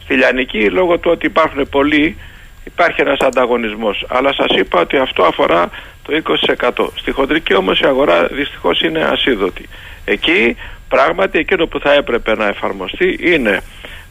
Στη 0.04 0.14
λιανική 0.14 0.70
λόγω 0.70 0.98
του 0.98 1.12
ότι 1.12 1.26
υπάρχουν 1.26 1.70
πολλοί 1.70 2.18
υπάρχει 2.64 3.02
ένας 3.02 3.20
ανταγωνισμός. 3.20 4.06
Αλλά 4.08 4.34
σας 4.34 4.58
είπα 4.58 4.80
ότι 4.80 4.98
αυτό 4.98 5.24
αφορά 5.24 5.70
το 6.04 6.14
20%. 6.14 6.88
Στη 6.96 7.12
χοντρική 7.12 7.54
όμως 7.56 7.80
η 7.80 7.86
αγορά 7.86 8.28
δυστυχώς 8.28 8.82
είναι 8.82 9.00
ασίδωτη. 9.04 9.70
Εκεί 10.06 10.58
πράγματι 10.90 11.40
εκείνο 11.40 11.66
που 11.66 11.80
θα 11.80 11.94
έπρεπε 11.94 12.36
να 12.36 12.48
εφαρμοστεί 12.48 13.20
είναι 13.22 13.62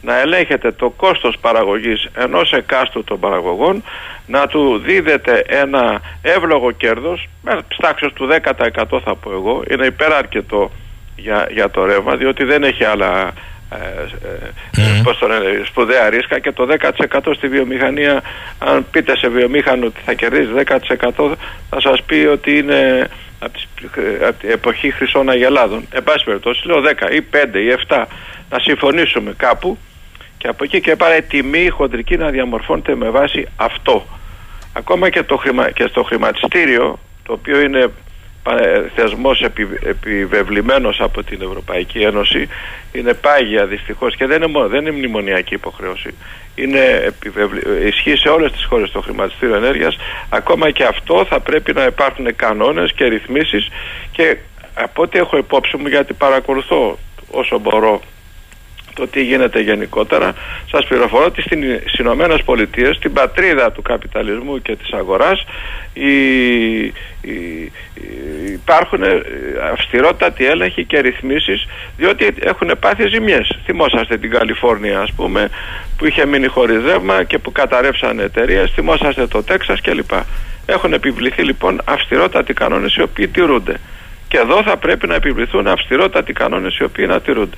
να 0.01 0.19
ελέγχεται 0.19 0.71
το 0.71 0.89
κόστος 0.89 1.37
παραγωγής 1.41 2.07
ενός 2.15 2.51
εκάστου 2.51 3.03
των 3.03 3.19
παραγωγών, 3.19 3.83
να 4.27 4.47
του 4.47 4.81
δίδεται 4.85 5.43
ένα 5.47 6.01
εύλογο 6.21 6.71
κέρδος, 6.71 7.27
με 7.41 7.59
στάξεως 7.67 8.13
του 8.13 8.27
10% 8.27 9.01
θα 9.03 9.15
πω 9.15 9.31
εγώ, 9.31 9.63
είναι 9.71 9.85
υπεραρκετό 9.85 10.71
για, 11.15 11.47
για 11.51 11.69
το 11.69 11.85
ρεύμα, 11.85 12.15
διότι 12.15 12.43
δεν 12.43 12.63
έχει 12.63 12.83
άλλα 12.83 13.33
ε, 13.71 13.75
ε, 14.81 15.01
πώς 15.03 15.17
το 15.17 15.27
λένε, 15.27 15.61
σπουδαία 15.65 16.09
ρίσκα 16.09 16.39
και 16.39 16.51
το 16.51 16.67
10% 17.21 17.33
στη 17.35 17.47
βιομηχανία 17.47 18.21
αν 18.57 18.85
πείτε 18.91 19.17
σε 19.17 19.27
βιομήχανο 19.27 19.85
ότι 19.85 19.99
θα 20.05 20.13
κερδίσει 20.13 20.49
10% 20.65 21.31
θα 21.69 21.81
σας 21.81 22.03
πει 22.03 22.15
ότι 22.31 22.57
είναι 22.57 23.07
από, 23.39 23.53
τις, 23.53 23.67
από 24.27 24.39
την 24.39 24.49
εποχή 24.49 24.91
Χρυσών 24.91 25.29
Αγελάδων. 25.29 25.87
Εν 25.91 26.03
πάση 26.03 26.23
περιπτώσει 26.25 26.67
λέω 26.67 26.81
10 26.81 27.11
ή 27.13 27.21
5 27.31 27.55
ή 27.55 27.85
7 27.87 28.03
να 28.49 28.59
συμφωνήσουμε 28.59 29.33
κάπου 29.37 29.77
και 30.37 30.47
από 30.47 30.63
εκεί 30.63 30.81
και 30.81 30.95
πέρα 30.95 31.15
η 31.17 31.21
τιμή 31.21 31.69
χοντρική 31.69 32.17
να 32.17 32.29
διαμορφώνεται 32.29 32.95
με 32.95 33.09
βάση 33.09 33.47
αυτό. 33.55 34.05
Ακόμα 34.73 35.09
και, 35.09 35.23
το 35.23 35.37
χρημα, 35.37 35.71
και 35.71 35.87
στο 35.87 36.03
χρηματιστήριο 36.03 36.99
το 37.23 37.33
οποίο 37.33 37.59
είναι 37.59 37.87
πα- 37.87 37.91
θεσμός 38.95 39.41
επι, 39.41 39.67
επιβεβλημένος 39.83 41.01
από 41.01 41.23
την 41.23 41.41
Ευρωπαϊκή 41.41 41.99
Ένωση 41.99 42.47
είναι 42.91 43.13
πάγια 43.13 43.65
δυστυχώς 43.65 44.15
και 44.15 44.25
δεν 44.25 44.37
είναι, 44.37 44.51
μόνο, 44.51 44.67
δεν 44.67 44.81
είναι 44.81 44.91
μνημονιακή 44.91 45.53
υποχρέωση. 45.53 46.13
Είναι 46.55 47.01
επιβεβλη, 47.05 47.61
ισχύει 47.87 48.15
σε 48.15 48.29
όλες 48.29 48.51
τις 48.51 48.65
χώρες 48.65 48.91
το 48.91 49.01
χρηματιστήριο 49.01 49.55
ενέργειας. 49.55 49.97
Ακόμα 50.29 50.71
και 50.71 50.83
αυτό 50.83 51.25
θα 51.25 51.39
πρέπει 51.39 51.73
να 51.73 51.83
υπάρχουν 51.83 52.35
κανόνες 52.35 52.93
και 52.93 53.05
ρυθμίσεις 53.05 53.69
και 54.11 54.37
από 54.73 55.01
ό,τι 55.01 55.17
έχω 55.17 55.37
υπόψη 55.37 55.77
μου 55.77 55.87
γιατί 55.87 56.13
παρακολουθώ 56.13 56.97
όσο 57.31 57.59
μπορώ 57.59 58.01
το 58.97 59.07
τι 59.07 59.21
γίνεται 59.23 59.59
γενικότερα. 59.59 60.33
Σας 60.71 60.85
πληροφορώ 60.85 61.25
ότι 61.25 61.41
στις 61.41 61.93
Ηνωμένες 61.99 62.41
Πολιτείες, 62.43 62.95
στην 62.95 63.13
πατρίδα 63.13 63.71
του 63.71 63.81
καπιταλισμού 63.81 64.61
και 64.61 64.75
της 64.75 64.91
αγοράς, 64.91 65.45
οι, 65.93 66.11
οι, 66.85 66.91
οι- 67.21 67.71
υπάρχουν 68.53 69.03
ε, 69.03 69.21
αυστηρότατοι 69.71 70.45
έλεγχοι 70.45 70.83
και 70.85 70.99
ρυθμίσεις, 70.99 71.67
διότι 71.97 72.33
έχουν 72.39 72.71
πάθει 72.79 73.07
ζημιές. 73.07 73.59
Θυμόσαστε 73.65 74.17
την 74.17 74.29
Καλιφόρνια, 74.31 74.99
ας 74.99 75.11
πούμε, 75.13 75.49
που 75.97 76.05
είχε 76.05 76.25
μείνει 76.25 76.47
χωρίς 76.47 76.83
ρεύμα 76.85 77.23
και 77.23 77.37
που 77.37 77.51
καταρρεύσαν 77.51 78.19
εταιρείες. 78.19 78.71
Θυμόσαστε 78.75 79.27
το 79.27 79.43
Τέξας 79.43 79.81
κλπ. 79.81 80.11
Έχουν 80.65 80.93
επιβληθεί 80.93 81.43
λοιπόν 81.43 81.81
αυστηρότατοι 81.85 82.53
κανόνες 82.53 82.95
οι 82.95 83.01
οποίοι 83.01 83.27
τηρούνται. 83.27 83.73
Και 84.27 84.37
εδώ 84.37 84.63
θα 84.63 84.77
πρέπει 84.77 85.07
να 85.07 85.15
επιβληθούν 85.15 85.67
αυστηρότατοι 85.67 86.33
κανόνες 86.33 86.77
οι 86.77 86.83
οποίοι 86.83 87.05
να 87.07 87.21
τηρούνται. 87.21 87.57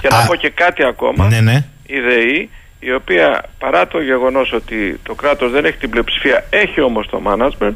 Και 0.00 0.08
να 0.10 0.16
Α, 0.16 0.26
πω 0.26 0.34
και 0.34 0.50
κάτι 0.50 0.84
ακόμα. 0.84 1.28
Ναι, 1.28 1.40
ναι. 1.40 1.64
Η 1.86 2.00
ΔΕΗ, 2.00 2.50
η 2.78 2.92
οποία 2.92 3.42
παρά 3.58 3.86
το 3.86 4.00
γεγονός 4.00 4.52
ότι 4.52 5.00
το 5.02 5.14
κράτος 5.14 5.50
δεν 5.50 5.64
έχει 5.64 5.76
την 5.76 5.90
πλειοψηφία, 5.90 6.46
έχει 6.50 6.80
όμως 6.80 7.06
το 7.06 7.22
management, 7.26 7.74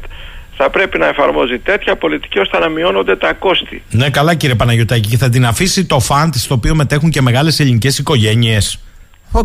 θα 0.61 0.69
πρέπει 0.69 0.97
να 0.97 1.07
εφαρμόζει 1.07 1.59
τέτοια 1.59 1.95
πολιτική 1.95 2.39
ώστε 2.39 2.59
να 2.59 2.69
μειώνονται 2.69 3.15
τα 3.15 3.33
κόστη. 3.33 3.83
Ναι, 3.91 4.09
καλά 4.09 4.35
κύριε 4.35 4.55
Παναγιωτάκη. 4.55 5.09
Και 5.09 5.17
θα 5.17 5.29
την 5.29 5.45
αφήσει 5.45 5.85
το 5.85 5.99
φαντ 5.99 6.33
στο 6.33 6.53
οποίο 6.53 6.75
μετέχουν 6.75 7.09
και 7.09 7.21
μεγάλες 7.21 7.59
ελληνικές 7.59 7.97
οικογένειες. 7.97 8.79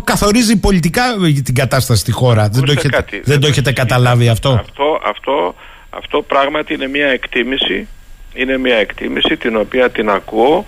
Καθορίζει 0.03 0.59
πολιτικά 0.59 1.03
ε, 1.25 1.41
την 1.41 1.55
κατάσταση 1.55 1.99
στη 1.99 2.11
χώρα. 2.11 2.41
Δεν 2.41 2.51
το 2.51 2.57
Ακούστε 2.57 2.71
έχετε, 2.71 2.95
κάτι, 2.95 3.21
δεν 3.25 3.39
το 3.39 3.47
έχετε 3.47 3.71
καταλάβει 3.71 4.29
αυτό; 4.29 4.49
Αυτό, 4.49 4.99
αυτό, 5.09 5.55
αυτό 5.89 6.21
πράγματι 6.21 6.73
είναι 6.73 6.87
μια 6.87 7.07
εκτίμηση, 7.07 7.87
είναι 8.33 8.57
μια 8.57 8.75
εκτίμηση 8.75 9.37
την 9.37 9.57
οποία 9.57 9.89
την 9.89 10.09
ακούω 10.09 10.65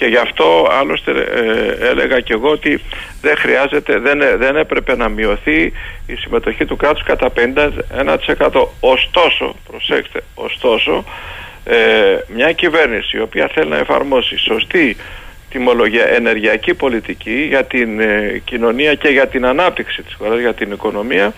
και 0.00 0.06
γι' 0.06 0.16
αυτό 0.16 0.68
άλλωστε 0.70 1.10
ε, 1.10 1.88
έλεγα 1.88 2.20
και 2.20 2.32
εγώ 2.32 2.50
ότι 2.50 2.80
δεν 3.22 3.36
χρειάζεται, 3.36 3.98
δεν, 3.98 4.20
ε- 4.20 4.36
δεν 4.36 4.56
έπρεπε 4.56 4.96
να 4.96 5.08
μειωθεί 5.08 5.72
η 6.06 6.14
συμμετοχή 6.14 6.64
του 6.64 6.76
κράτους 6.76 7.02
κατά 7.02 7.32
51%. 7.36 8.66
Ωστόσο, 8.80 9.54
προσέξτε, 9.70 10.20
ωστόσο, 10.34 11.04
ε, 11.64 11.76
μια 12.34 12.52
κυβέρνηση 12.52 13.16
η 13.16 13.20
οποία 13.20 13.50
θέλει 13.54 13.68
να 13.68 13.76
εφαρμόσει 13.76 14.38
σωστή 14.38 14.96
τιμολογία 15.50 16.06
ενεργειακή 16.06 16.74
πολιτική 16.74 17.46
για 17.48 17.64
την 17.64 18.00
ε, 18.00 18.42
κοινωνία 18.44 18.94
και 18.94 19.08
για 19.08 19.26
την 19.26 19.46
ανάπτυξη 19.46 20.02
της 20.02 20.14
χώρας, 20.14 20.40
για 20.40 20.54
την 20.54 20.72
οικονομία, 20.72 21.24
ε, 21.24 21.32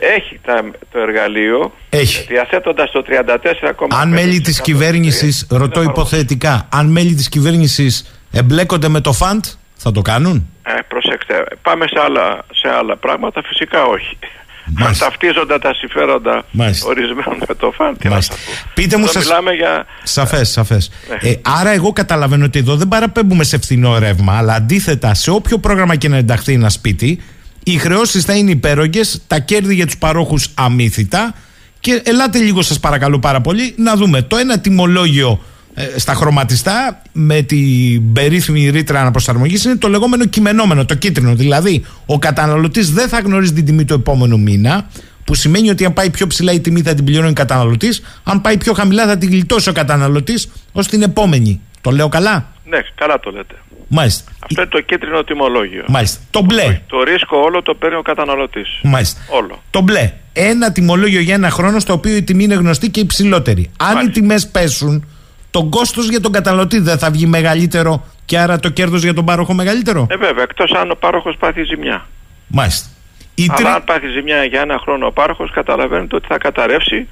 έχει 0.00 0.40
τα, 0.44 0.64
το 0.92 0.98
εργαλείο 0.98 1.72
Έχει. 1.90 2.26
διαθέτοντας 2.28 2.90
το 2.90 3.04
34,5% 3.08 3.86
Αν 4.00 4.08
μέλη 4.08 4.40
της 4.40 4.60
κυβέρνησης, 4.60 5.46
δεν 5.48 5.58
ρωτώ 5.58 5.80
εφαρμόζεται. 5.80 6.00
υποθετικά, 6.00 6.68
αν 6.72 6.86
μέλη 6.86 7.14
της 7.14 7.28
κυβέρνησης 7.28 8.20
εμπλέκονται 8.32 8.88
με 8.88 9.00
το 9.00 9.12
φαντ, 9.12 9.44
θα 9.76 9.92
το 9.92 10.02
κάνουν; 10.02 10.48
Ε, 10.62 10.72
προσέξτε, 10.88 11.44
πάμε 11.62 11.86
σε 11.88 12.00
άλλα, 12.04 12.44
σε 12.54 12.68
άλλα 12.78 12.96
πράγματα, 12.96 13.42
φυσικά 13.44 13.84
όχι. 13.84 14.18
Αν 14.66 14.74
Μάλιστα. 14.78 15.04
ταυτίζονται 15.04 15.58
τα 15.58 15.74
συμφέροντα 15.74 16.44
Μάλιστα. 16.50 16.86
ορισμένων 16.88 17.36
με 17.48 17.54
το 17.54 17.70
φαν, 17.70 17.96
τι 17.96 18.04
να 18.04 18.10
Μάλιστα. 18.10 18.34
σας 18.34 18.44
πω. 18.64 18.70
Πείτε 18.74 18.96
μου 18.96 19.02
Εδώ 19.02 19.12
σας- 19.12 19.24
μιλάμε 19.24 19.52
για... 19.52 19.86
Σαφές, 20.02 20.48
σαφές. 20.48 20.90
Ναι. 21.22 21.30
Ε, 21.30 21.34
άρα, 21.60 21.70
εγώ 21.70 21.92
καταλαβαίνω 21.92 22.44
ότι 22.44 22.58
εδώ 22.58 22.76
δεν 22.76 22.88
παραπέμπουμε 22.88 23.44
σε 23.44 23.58
φθηνό 23.58 23.98
ρεύμα, 23.98 24.36
αλλά 24.38 24.54
αντίθετα, 24.54 25.14
σε 25.14 25.30
όποιο 25.30 25.58
πρόγραμμα 25.58 25.96
και 25.96 26.08
να 26.08 26.16
ενταχθεί 26.16 26.52
ένα 26.52 26.68
σπίτι, 26.70 27.22
οι 27.64 27.76
χρεώσεις 27.78 28.24
θα 28.24 28.34
είναι 28.34 28.50
υπέρογγες, 28.50 29.22
τα 29.26 29.38
κέρδη 29.38 29.74
για 29.74 29.86
τους 29.86 29.98
παρόχους 29.98 30.48
αμύθιτα. 30.54 31.34
Και 31.80 32.02
ελάτε 32.04 32.38
λίγο, 32.38 32.62
σας 32.62 32.80
παρακαλώ 32.80 33.18
πάρα 33.18 33.40
πολύ, 33.40 33.74
να 33.76 33.96
δούμε 33.96 34.22
το 34.22 34.36
ένα 34.36 34.58
τιμολόγιο 34.58 35.40
ε, 35.74 35.98
στα 35.98 36.14
χρωματιστά 36.14 37.02
με 37.12 37.42
την 37.42 38.12
περίφημη 38.12 38.68
ρήτρα 38.70 39.00
αναπροσαρμογής 39.00 39.64
είναι 39.64 39.76
το 39.76 39.88
λεγόμενο 39.88 40.24
κειμενόμενο, 40.24 40.84
το 40.84 40.94
κίτρινο. 40.94 41.34
Δηλαδή, 41.34 41.84
ο 42.06 42.18
καταναλωτής 42.18 42.92
δεν 42.92 43.08
θα 43.08 43.18
γνωρίζει 43.18 43.52
την 43.52 43.64
τιμή 43.64 43.84
του 43.84 43.94
επόμενου 43.94 44.40
μήνα, 44.40 44.86
που 45.24 45.34
σημαίνει 45.34 45.70
ότι 45.70 45.84
αν 45.84 45.92
πάει 45.92 46.10
πιο 46.10 46.26
ψηλά 46.26 46.52
η 46.52 46.60
τιμή 46.60 46.82
θα 46.82 46.94
την 46.94 47.04
πληρώνει 47.04 47.28
ο 47.28 47.32
καταναλωτής, 47.32 48.02
αν 48.24 48.40
πάει 48.40 48.58
πιο 48.58 48.72
χαμηλά 48.72 49.06
θα 49.06 49.18
την 49.18 49.28
γλιτώσει 49.30 49.68
ο 49.68 49.72
καταναλωτής 49.72 50.50
ως 50.72 50.86
την 50.86 51.02
επόμενη. 51.02 51.60
Το 51.80 51.90
λέω 51.90 52.08
καλά; 52.08 52.52
Ναι, 52.64 52.78
καλά 52.94 53.20
το 53.20 53.30
λέτε. 53.30 53.54
Μάλιστα. 53.94 54.32
Αυτό 54.44 54.60
είναι 54.60 54.70
το 54.70 54.80
κίτρινο 54.80 55.24
τιμολόγιο. 55.24 55.84
Μάλιστα. 55.88 56.20
Το 56.30 56.40
μπλε. 56.42 56.80
Το 56.86 57.02
ρίσκο 57.02 57.36
όλο 57.38 57.62
το 57.62 57.74
παίρνει 57.74 57.96
ο 57.96 58.02
καταναλωτής. 58.02 58.68
Μάλιστα. 58.82 59.20
Όλο. 59.28 59.62
Το 59.70 59.80
μπλε. 59.80 60.12
Ένα 60.32 60.72
τιμολόγιο 60.72 61.20
για 61.20 61.34
ένα 61.34 61.50
χρόνο 61.50 61.78
στο 61.78 61.92
οποίο 61.92 62.16
η 62.16 62.22
τιμή 62.22 62.44
είναι 62.44 62.54
γνωστή 62.54 62.90
και 62.90 63.00
υψηλότερη. 63.00 63.70
Αν 63.76 63.90
οι 63.90 63.94
Μάλιστα. 63.94 64.20
τιμές 64.20 64.48
πέσουν, 64.48 65.06
το 65.50 65.64
κόστος 65.64 66.08
για 66.08 66.20
τον 66.20 66.32
καταναλωτή 66.32 66.78
δεν 66.78 66.98
θα 66.98 67.10
βγει 67.10 67.26
μεγαλύτερο 67.26 68.04
και 68.24 68.38
άρα 68.38 68.58
το 68.58 68.68
κέρδος 68.68 69.02
για 69.02 69.14
τον 69.14 69.24
πάροχο 69.24 69.52
μεγαλύτερο; 69.54 70.06
Ε, 70.10 70.16
βέβαια, 70.16 70.42
εκτός 70.42 70.72
αν 70.72 70.90
ο 70.90 70.94
πάροχος 70.94 71.36
πάθει 71.38 71.62
ζημιά. 71.64 72.06
Μάλιστα. 72.46 72.88
Η 73.34 73.44
Αλλά 73.48 73.54
τρι- 73.56 73.68
αν 73.68 73.84
πάθει 73.84 74.08
ζημιά 74.08 74.44
για 74.44 74.60
ένα 74.60 74.78
χρόνο 74.78 75.06
ο 75.06 75.12
πάροχος 75.12 75.50
καταλαβαίνετε 75.50 76.16
ότι 76.16 76.26
θα 76.26 76.38
καταρρεύσει 76.38 77.08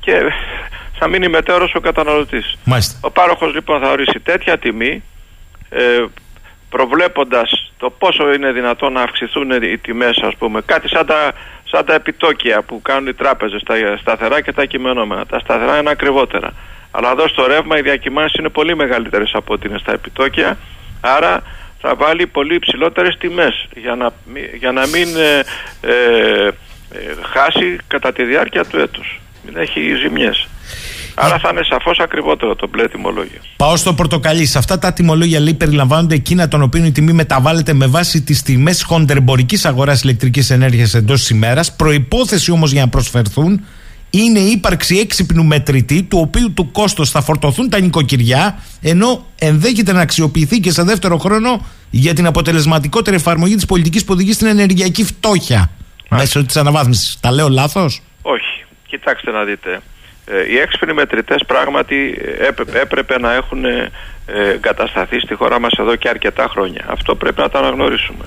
και 0.00 0.12
θα 0.98 1.08
μείνει 1.08 1.28
μετέωρος 1.28 1.74
ο 1.74 1.80
καταναλωτής. 1.80 2.56
Μάλιστα. 2.64 2.98
Ο 3.00 3.10
πάροχος 3.10 3.54
λοιπόν 3.54 3.80
θα 3.80 3.90
ορίσει 3.90 4.20
τέτοια 4.22 4.58
τιμή 4.58 5.02
ε, 5.72 6.04
προβλέποντας 6.70 7.72
το 7.76 7.90
πόσο 7.90 8.32
είναι 8.32 8.52
δυνατόν 8.52 8.92
να 8.92 9.02
αυξηθούν 9.02 9.50
οι 9.62 9.78
τιμές 9.78 10.18
ας 10.22 10.36
πούμε 10.36 10.60
κάτι 10.66 10.88
σαν 10.88 11.06
τα, 11.06 11.32
σαν 11.64 11.84
τα 11.84 11.94
επιτόκια 11.94 12.62
που 12.62 12.82
κάνουν 12.82 13.06
οι 13.06 13.14
τράπεζες 13.14 13.62
τα 13.62 13.74
σταθερά 14.00 14.40
και 14.40 14.52
τα 14.52 14.64
κειμενόμενα 14.64 15.26
τα 15.26 15.38
σταθερά 15.38 15.78
είναι 15.78 15.90
ακριβότερα 15.90 16.52
αλλά 16.90 17.10
εδώ 17.10 17.28
στο 17.28 17.46
ρεύμα 17.46 17.78
οι 17.78 17.82
διακυμάνσεις 17.82 18.38
είναι 18.38 18.48
πολύ 18.48 18.76
μεγαλύτερες 18.76 19.30
από 19.34 19.52
ό,τι 19.52 19.68
είναι 19.68 19.78
στα 19.78 19.92
επιτόκια 19.92 20.58
άρα 21.00 21.42
θα 21.84 21.94
βάλει 21.94 22.26
πολύ 22.26 22.54
υψηλότερες 22.54 23.16
τιμές 23.18 23.68
για 23.74 23.94
να, 23.94 24.10
μη- 24.24 24.54
για 24.54 24.72
να 24.72 24.86
μην 24.86 25.16
ε, 25.16 25.42
ε, 25.80 26.46
ε, 26.46 27.14
χάσει 27.32 27.78
κατά 27.86 28.12
τη 28.12 28.24
διάρκεια 28.24 28.64
του 28.64 28.78
έτους. 28.78 29.20
Μην 29.46 29.56
έχει 29.56 29.94
ζημιές. 29.94 30.48
Άρα 31.14 31.38
θα 31.38 31.48
είναι 31.52 31.62
σαφώς 31.68 31.98
ακριβότερο 31.98 32.56
το 32.56 32.68
μπλε 32.68 32.88
τιμολόγιο. 32.88 33.40
Πάω 33.56 33.76
στο 33.76 33.94
πορτοκαλί. 33.94 34.46
Σε 34.46 34.58
αυτά 34.58 34.78
τα 34.78 34.92
τιμολόγια 34.92 35.40
λέει 35.40 35.54
περιλαμβάνονται 35.54 36.14
εκείνα 36.14 36.48
των 36.48 36.62
οποίων 36.62 36.84
η 36.84 36.92
τιμή 36.92 37.12
μεταβάλλεται 37.12 37.72
με 37.72 37.86
βάση 37.86 38.22
τις 38.22 38.42
τιμές 38.42 38.82
χοντερμπορικής 38.82 39.64
αγοράς 39.64 40.02
ηλεκτρικής 40.02 40.50
ενέργειας 40.50 40.94
εντός 40.94 41.30
ημέρας. 41.30 41.76
Προπόθεση 41.76 42.50
όμως 42.50 42.72
για 42.72 42.80
να 42.80 42.88
προσφερθούν 42.88 43.64
είναι 44.10 44.38
η 44.38 44.50
ύπαρξη 44.50 44.96
έξυπνου 44.96 45.44
μετρητή, 45.44 46.02
του 46.02 46.18
οποίου 46.20 46.52
του 46.52 46.70
κόστος 46.70 47.10
θα 47.10 47.22
φορτωθούν 47.22 47.70
τα 47.70 47.80
νοικοκυριά, 47.80 48.58
ενώ 48.80 49.26
ενδέχεται 49.38 49.92
να 49.92 50.00
αξιοποιηθεί 50.00 50.60
και 50.60 50.70
σε 50.70 50.82
δεύτερο 50.82 51.18
χρόνο 51.18 51.66
για 51.90 52.14
την 52.14 52.26
αποτελεσματικότερη 52.26 53.16
εφαρμογή 53.16 53.54
της 53.54 53.66
πολιτικής 53.66 54.04
που 54.04 54.12
οδηγεί 54.12 54.32
στην 54.32 54.46
ενεργειακή 54.46 55.04
φτώχεια 55.04 55.70
μέσω 56.08 56.44
της 56.44 56.56
αναβάθμισης. 56.56 57.18
Τα 57.20 57.32
λέω 57.32 57.48
λάθος; 57.48 58.02
Όχι. 58.22 58.64
Κοιτάξτε 58.86 59.30
να 59.30 59.44
δείτε. 59.44 59.80
Ε, 60.26 60.52
οι 60.52 60.58
έξυπνοι 60.58 60.92
μετρητές 60.92 61.44
πράγματι 61.46 62.20
ε, 62.22 62.46
έπρεπε, 62.46 62.80
έπρεπε 62.80 63.18
να 63.18 63.32
έχουν 63.34 63.64
ε, 63.64 63.90
εγκατασταθεί 64.26 65.20
στη 65.20 65.34
χώρα 65.34 65.60
μας 65.60 65.72
εδώ 65.78 65.96
και 65.96 66.08
αρκετά 66.08 66.46
χρόνια. 66.50 66.84
Αυτό 66.88 67.14
πρέπει 67.14 67.40
να 67.40 67.48
το 67.48 67.58
αναγνωρίσουμε. 67.58 68.24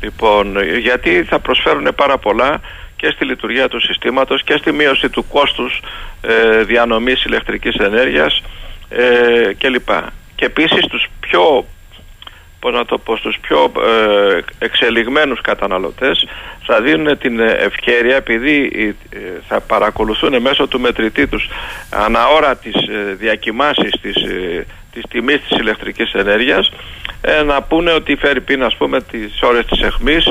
Λοιπόν, 0.00 0.56
ε, 0.56 0.78
γιατί 0.78 1.24
θα 1.24 1.38
προσφέρουν 1.38 1.88
πάρα 1.96 2.18
πολλά 2.18 2.60
και 2.96 3.10
στη 3.10 3.24
λειτουργία 3.24 3.68
του 3.68 3.80
συστήματος 3.80 4.42
και 4.42 4.56
στη 4.56 4.72
μείωση 4.72 5.08
του 5.08 5.26
κόστους 5.28 5.82
ε, 6.20 6.62
διανομής 6.62 7.24
ηλεκτρικής 7.24 7.74
ενέργειας 7.74 8.42
ε, 8.88 9.54
κλπ. 9.58 9.88
Και 10.34 10.44
επίσης 10.44 10.86
τους 10.86 11.06
πιο 11.20 11.66
πώς 12.64 12.72
να 12.72 12.84
το 12.84 12.98
πω, 12.98 13.16
στους 13.16 13.38
πιο 13.40 13.72
ε, 13.86 14.38
εξελιγμένους 14.58 15.40
καταναλωτές 15.40 16.26
θα 16.66 16.80
δίνουν 16.80 17.18
την 17.18 17.40
ε, 17.40 17.52
ευκαιρία 17.52 18.16
επειδή 18.16 18.70
ε, 19.10 19.18
θα 19.48 19.60
παρακολουθούν 19.60 20.40
μέσω 20.40 20.66
του 20.66 20.80
μετρητή 20.80 21.26
τους 21.26 21.48
αναώρα 21.90 22.56
τις 22.56 22.74
ε, 22.74 23.14
διακοιμάσεις 23.14 23.90
της, 24.02 24.16
ε, 24.16 24.66
της 24.94 25.02
τιμής 25.08 25.40
της 25.48 25.58
ηλεκτρικής 25.58 26.12
ενέργειας 26.12 26.70
ε, 27.20 27.42
να 27.42 27.62
πούνε 27.62 27.92
ότι 27.92 28.16
φέρει 28.16 28.40
πίν 28.40 28.62
ας 28.64 28.76
πούμε 28.76 29.00
τις 29.00 29.38
ώρες 29.42 29.66
της 29.66 29.80
εχμής 29.80 30.26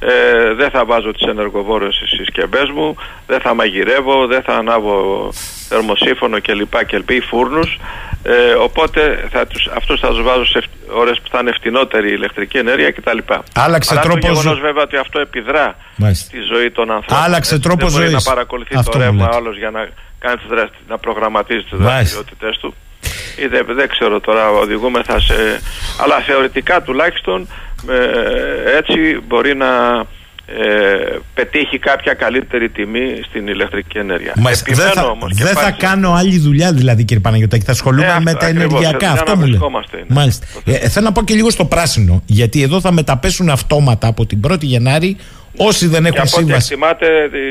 ε, 0.00 0.54
δεν 0.56 0.70
θα 0.70 0.84
βάζω 0.84 1.12
τις 1.12 1.26
ενεργοβόρες 1.26 1.94
στις 1.94 2.08
συσκευές 2.10 2.70
μου 2.74 2.96
δεν 3.26 3.40
θα 3.40 3.54
μαγειρεύω, 3.54 4.26
δεν 4.26 4.42
θα 4.42 4.54
ανάβω 4.56 5.28
θερμοσύφωνο 5.68 6.40
κλπ 6.40 6.84
κλπ 6.86 7.10
ή 7.10 7.20
φούρνους 7.20 7.78
ε, 8.22 8.32
οπότε 8.52 9.28
θα 9.30 9.46
τους, 9.46 9.66
αυτούς 9.76 10.00
θα 10.00 10.08
τους 10.08 10.22
βάζω 10.22 10.44
σε 10.44 10.58
ευ- 10.58 10.68
ώρες 10.98 11.20
που 11.20 11.28
θα 11.30 11.38
είναι 11.40 11.52
φτηνότερη 11.52 12.08
η 12.08 12.14
ηλεκτρική 12.16 12.56
ενέργεια 12.58 12.90
κτλ. 12.90 13.18
Άλλαξε 13.54 13.94
Παρά 13.94 14.06
τρόπος 14.06 14.20
το 14.24 14.26
γεγονός 14.32 14.56
ζω- 14.56 14.62
βέβαια 14.64 14.82
ότι 14.82 14.96
αυτό 14.96 15.18
επιδρά 15.20 15.76
Μάλιστα. 15.96 16.24
στη 16.26 16.38
ζωή 16.52 16.70
των 16.70 16.90
ανθρώπων. 16.90 17.24
Άλλαξε 17.24 17.54
Έτσι, 17.54 17.66
τρόπος 17.68 17.92
δεν 17.92 18.00
μπορεί 18.00 18.10
ζωής. 18.12 18.24
να 18.26 18.32
παρακολουθεί 18.32 18.74
Αυτό 18.76 18.90
το 18.90 18.98
μου 18.98 19.04
ρεύμα 19.04 19.24
λέτε. 19.24 19.36
άλλος 19.36 19.56
για 19.58 19.70
να, 19.70 19.88
κάνει 20.18 20.36
τις 20.36 20.46
δρασ... 20.48 20.68
να 20.88 20.98
προγραμματίζει 20.98 21.62
τις 21.62 21.70
Μάλιστα. 21.72 21.92
δραστηριότητες 21.94 22.58
του. 22.58 22.74
Ή 23.44 23.46
δεν, 23.46 23.66
δεν 23.74 23.88
ξέρω 23.88 24.20
τώρα, 24.20 24.50
οδηγούμεθα 24.50 25.20
σε... 25.20 25.34
Αλλά 26.02 26.20
θεωρητικά 26.26 26.82
τουλάχιστον 26.82 27.48
ε, 27.88 28.76
έτσι 28.76 29.20
μπορεί 29.26 29.54
να 29.56 29.66
ε, 30.46 31.18
πετύχει 31.34 31.78
κάποια 31.78 32.14
καλύτερη 32.14 32.68
τιμή 32.68 33.20
στην 33.28 33.46
ηλεκτρική 33.48 33.98
ενέργεια. 33.98 34.32
Μάλιστα. 34.36 34.64
Δεν 34.68 34.74
Επιμένω 34.86 35.00
θα, 35.06 35.10
όμως 35.12 35.32
και 35.36 35.44
δεν 35.44 35.54
θα 35.54 35.60
πάλι- 35.60 35.74
κάνω 35.78 36.12
άλλη 36.12 36.38
δουλειά 36.38 36.72
δηλαδή 36.72 37.04
κύριε 37.04 37.22
Παναγιώτακη. 37.22 37.64
Θα 37.64 37.72
ασχολούμαι 37.72 38.06
Ε, 38.06 38.20
με 38.20 38.30
αυτό 38.30 38.38
τα 38.38 38.46
ακριβώς, 38.46 38.64
ενεργειακά. 38.64 39.06
σε 39.06 39.12
Αυτό 39.12 39.24
δουλειά 39.24 39.34
να 39.34 39.36
μου 39.36 39.40
λέει. 39.42 39.50
βρισκόμαστε 39.50 39.96
είναι. 39.96 40.06
Μάλιστα. 40.08 40.46
Ε, 40.64 40.88
θέλω 40.88 41.06
να 41.06 41.12
πω 41.12 41.22
και 41.24 41.34
λίγο 41.34 41.50
στο 41.50 41.64
πράσινο. 41.64 42.22
Γιατί 42.26 42.62
εδώ 42.62 42.80
θα 42.80 42.92
μεταπέσουν 42.92 43.48
αυτόματα 43.50 44.06
από 44.06 44.26
την 44.26 44.40
1η 44.48 44.60
Γενάρη 44.62 45.16
όσοι 45.58 45.86
δεν 45.86 46.02
Και 46.02 46.08
έχουν 46.08 46.20
από 46.20 46.28
ό,τι 46.32 46.44
σύμβαση. 46.44 46.68
εκτιμάται 46.72 47.06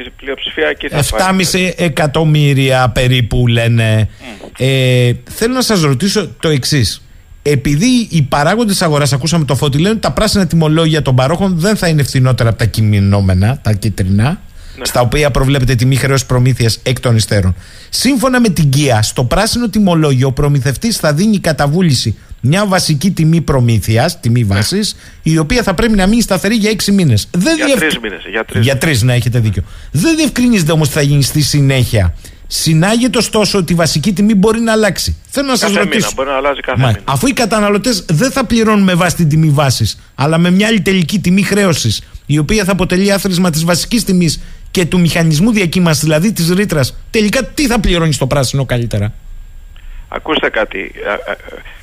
η 0.05 0.09
πλειοψηφία 0.17 0.67
εκεί 0.67 0.87
θα 0.87 1.03
πάει. 1.17 1.37
7,5 1.51 1.73
εκατομμύρια 1.77 2.89
περίπου 2.93 3.47
λένε. 3.47 4.09
Ε, 4.57 5.11
θέλω 5.29 5.53
να 5.53 5.61
σας 5.61 5.81
ρωτήσω 5.81 6.27
το 6.39 6.49
εξής. 6.49 7.01
Επειδή 7.41 8.07
οι 8.09 8.21
παράγοντες 8.21 8.81
αγοράς, 8.81 9.13
ακούσαμε 9.13 9.45
το 9.45 9.55
φώτι, 9.55 9.77
λένε 9.77 9.89
ότι 9.89 9.99
τα 9.99 10.11
πράσινα 10.11 10.47
τιμολόγια 10.47 11.01
των 11.01 11.15
παρόχων 11.15 11.59
δεν 11.59 11.75
θα 11.75 11.87
είναι 11.87 12.03
φθηνότερα 12.03 12.49
από 12.49 12.57
τα 12.57 12.65
κειμενόμενα, 12.65 13.59
τα 13.63 13.73
κίτρινα, 13.73 14.41
στα 14.81 15.01
οποία 15.01 15.31
προβλέπεται 15.31 15.75
τιμή 15.75 15.95
χρέωση 15.95 16.25
προμήθειας 16.25 16.79
εκ 16.83 16.99
των 16.99 17.15
υστέρων. 17.15 17.55
Σύμφωνα 17.89 18.39
με 18.39 18.49
την 18.49 18.69
ΚΙΑ, 18.69 19.01
στο 19.01 19.23
πράσινο 19.23 19.69
τιμολόγιο 19.69 20.27
ο 20.27 20.31
προμηθευτής 20.31 20.97
θα 20.97 21.13
δίνει 21.13 21.39
καταβούληση 21.39 22.15
μια 22.41 22.65
βασική 22.65 23.11
τιμή 23.11 23.41
προμήθειας, 23.41 24.19
τιμή 24.19 24.43
βάσης, 24.43 24.95
η 25.23 25.37
οποία 25.37 25.63
θα 25.63 25.73
πρέπει 25.73 25.95
να 25.95 26.07
μείνει 26.07 26.21
σταθερή 26.21 26.55
για 26.55 26.69
6 26.69 26.91
μήνες. 26.91 27.29
Για 27.65 27.75
τρεις 27.77 27.99
μήνες, 27.99 28.21
για 28.29 28.45
τρεις 28.45 28.63
για 28.63 28.77
τρεις, 28.77 29.01
να 29.01 29.13
έχετε 29.13 29.39
δίκιο. 29.39 29.63
Δεν 29.91 30.15
διευκρινίζεται 30.15 30.71
όμως 30.71 30.87
τι 30.87 30.93
θα 30.93 31.01
γίνει 31.01 31.23
στη 31.23 31.41
συνέχεια. 31.41 32.13
Συνάγεται 32.47 33.17
ωστόσο 33.17 33.57
ότι 33.57 33.73
η 33.73 33.75
βασική 33.75 34.13
τιμή 34.13 34.35
μπορεί 34.35 34.59
να 34.59 34.71
αλλάξει. 34.71 35.15
Θέλω 35.29 35.47
να 35.47 35.55
σας 35.55 35.69
Κάθε 35.69 35.79
ρωτήσω. 35.79 35.97
μήνα, 35.97 36.11
μπορεί 36.15 36.29
να 36.29 36.35
αλλάζει 36.35 36.59
κάθε 36.59 36.79
Μα, 36.81 36.87
μήνα. 36.87 36.99
αφού 37.03 37.27
οι 37.27 37.33
καταναλωτές 37.33 38.05
δεν 38.09 38.31
θα 38.31 38.45
πληρώνουν 38.45 38.83
με 38.83 38.93
βάση 38.93 39.15
την 39.15 39.29
τιμή 39.29 39.49
βάσης, 39.49 39.99
αλλά 40.15 40.37
με 40.37 40.51
μια 40.51 40.67
άλλη 40.67 40.81
τελική 40.81 41.19
τιμή 41.19 41.43
χρέωσης, 41.43 42.01
η 42.25 42.37
οποία 42.37 42.63
θα 42.63 42.71
αποτελεί 42.71 43.11
άθροισμα 43.11 43.49
της 43.49 43.63
βασικής 43.63 44.03
τιμής 44.03 44.39
και 44.77 44.85
του 44.85 44.99
μηχανισμού 44.99 45.51
διακύμανσης, 45.51 46.03
δηλαδή 46.03 46.33
της 46.33 46.49
ρήτρας, 46.49 46.97
τελικά 47.11 47.43
τι 47.45 47.67
θα 47.67 47.79
πληρώνεις 47.79 48.15
στο 48.15 48.27
πράσινο 48.27 48.65
καλύτερα; 48.65 49.13
Ακούστε 50.09 50.49
κάτι. 50.49 50.91
ε, 50.95 51.31
ε, 51.31 51.35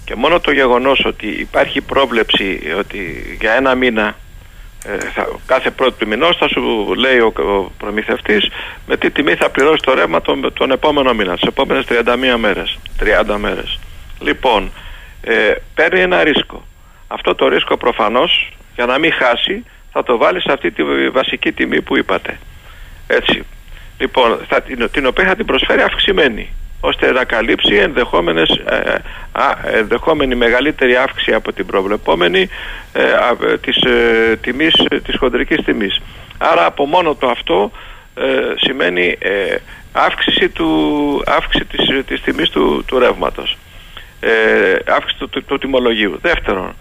Και 0.05 0.15
μόνο 0.15 0.41
το 0.41 0.53
γεγονός 0.53 1.05
ότι 1.05 1.27
υπάρχει 1.27 1.81
πρόβλεψη 1.81 2.61
ότι 2.79 2.99
για 3.41 3.53
ένα 3.53 3.75
μήνα 3.75 4.17
ε, 4.85 4.99
θα, 5.15 5.29
κάθε 5.47 5.71
πρώτη 5.71 5.99
του 5.99 6.07
μηνός 6.09 6.37
θα 6.37 6.49
σου 6.49 6.95
λέει 6.95 7.19
ο, 7.19 7.33
ο 7.37 7.73
προμηθευτής 7.79 8.49
με 8.87 8.97
τι 8.97 9.11
τιμή 9.11 9.35
θα 9.35 9.51
πληρώσεις 9.51 9.81
το 9.81 9.95
ρεύμα 9.95 10.21
τον, 10.21 10.53
τον 10.53 10.71
επόμενο 10.71 11.15
μήνα, 11.15 11.35
τις 11.35 11.49
επόμενες 11.49 11.85
31 11.89 11.93
μέρες, 12.39 12.79
30 13.29 13.37
μέρες. 13.39 13.79
Λοιπόν, 14.21 14.71
ε, 15.21 15.53
παίρνει 15.75 16.01
ένα 16.01 16.25
ρίσκο. 16.25 16.65
Αυτό 17.09 17.35
το 17.35 17.49
ρίσκο 17.49 17.77
προφανώς 17.77 18.53
για 18.75 18.87
να 18.87 18.99
μην 18.99 19.13
χάσει 19.13 19.65
θα 19.93 20.03
το 20.03 20.17
βάλεις 20.17 20.43
σε 20.43 20.53
αυτή 20.53 20.71
τη 20.71 20.83
βασική 21.11 21.53
τιμή 21.53 21.83
που 21.83 21.97
είπατε. 21.97 22.39
Έτσι. 23.07 23.43
Λοιπόν, 23.99 24.39
θα, 24.49 24.61
την, 24.61 24.89
την 24.93 25.07
οποία 25.07 25.25
θα 25.27 25.37
την 25.37 25.47
προσφέρει 25.47 25.83
αυξημένη 25.83 26.49
ώστε 26.81 27.13
να 27.13 27.25
καλύψει 27.25 27.75
ενδεχόμενες, 27.75 28.49
ε, 28.51 28.95
α, 29.33 29.57
ενδεχόμενη 29.65 30.35
μεγαλύτερη 30.35 30.97
αύξηση 30.97 31.35
από 31.35 31.53
την 31.53 31.67
προβλεπόμενη 31.67 32.49
ε, 32.93 33.03
α, 33.03 33.37
ε, 33.51 33.59
της, 33.59 33.77
ε, 33.77 34.37
τιμής, 34.41 34.75
ε, 34.89 35.01
της 35.01 35.17
χοντρικής 35.17 35.65
τιμής. 35.65 36.01
Άρα 36.39 36.67
από 36.67 36.87
μόνο 36.87 37.15
το 37.15 37.29
αυτό 37.29 37.71
ε, 38.15 38.23
σημαίνει 38.57 39.17
ε, 39.19 39.57
αύξηση, 39.93 40.49
του, 40.49 41.23
αύξηση 41.27 41.65
της, 41.65 42.05
της 42.07 42.21
τιμής 42.21 42.51
του, 42.51 42.85
του 42.87 42.99
ρεύματος. 42.99 43.57
Ε, 44.21 44.75
αύξηση 44.87 45.19
του, 45.19 45.29
του, 45.29 45.45
του 45.45 45.59
τιμολογίου. 45.59 46.19
Δεύτερον, 46.23 46.75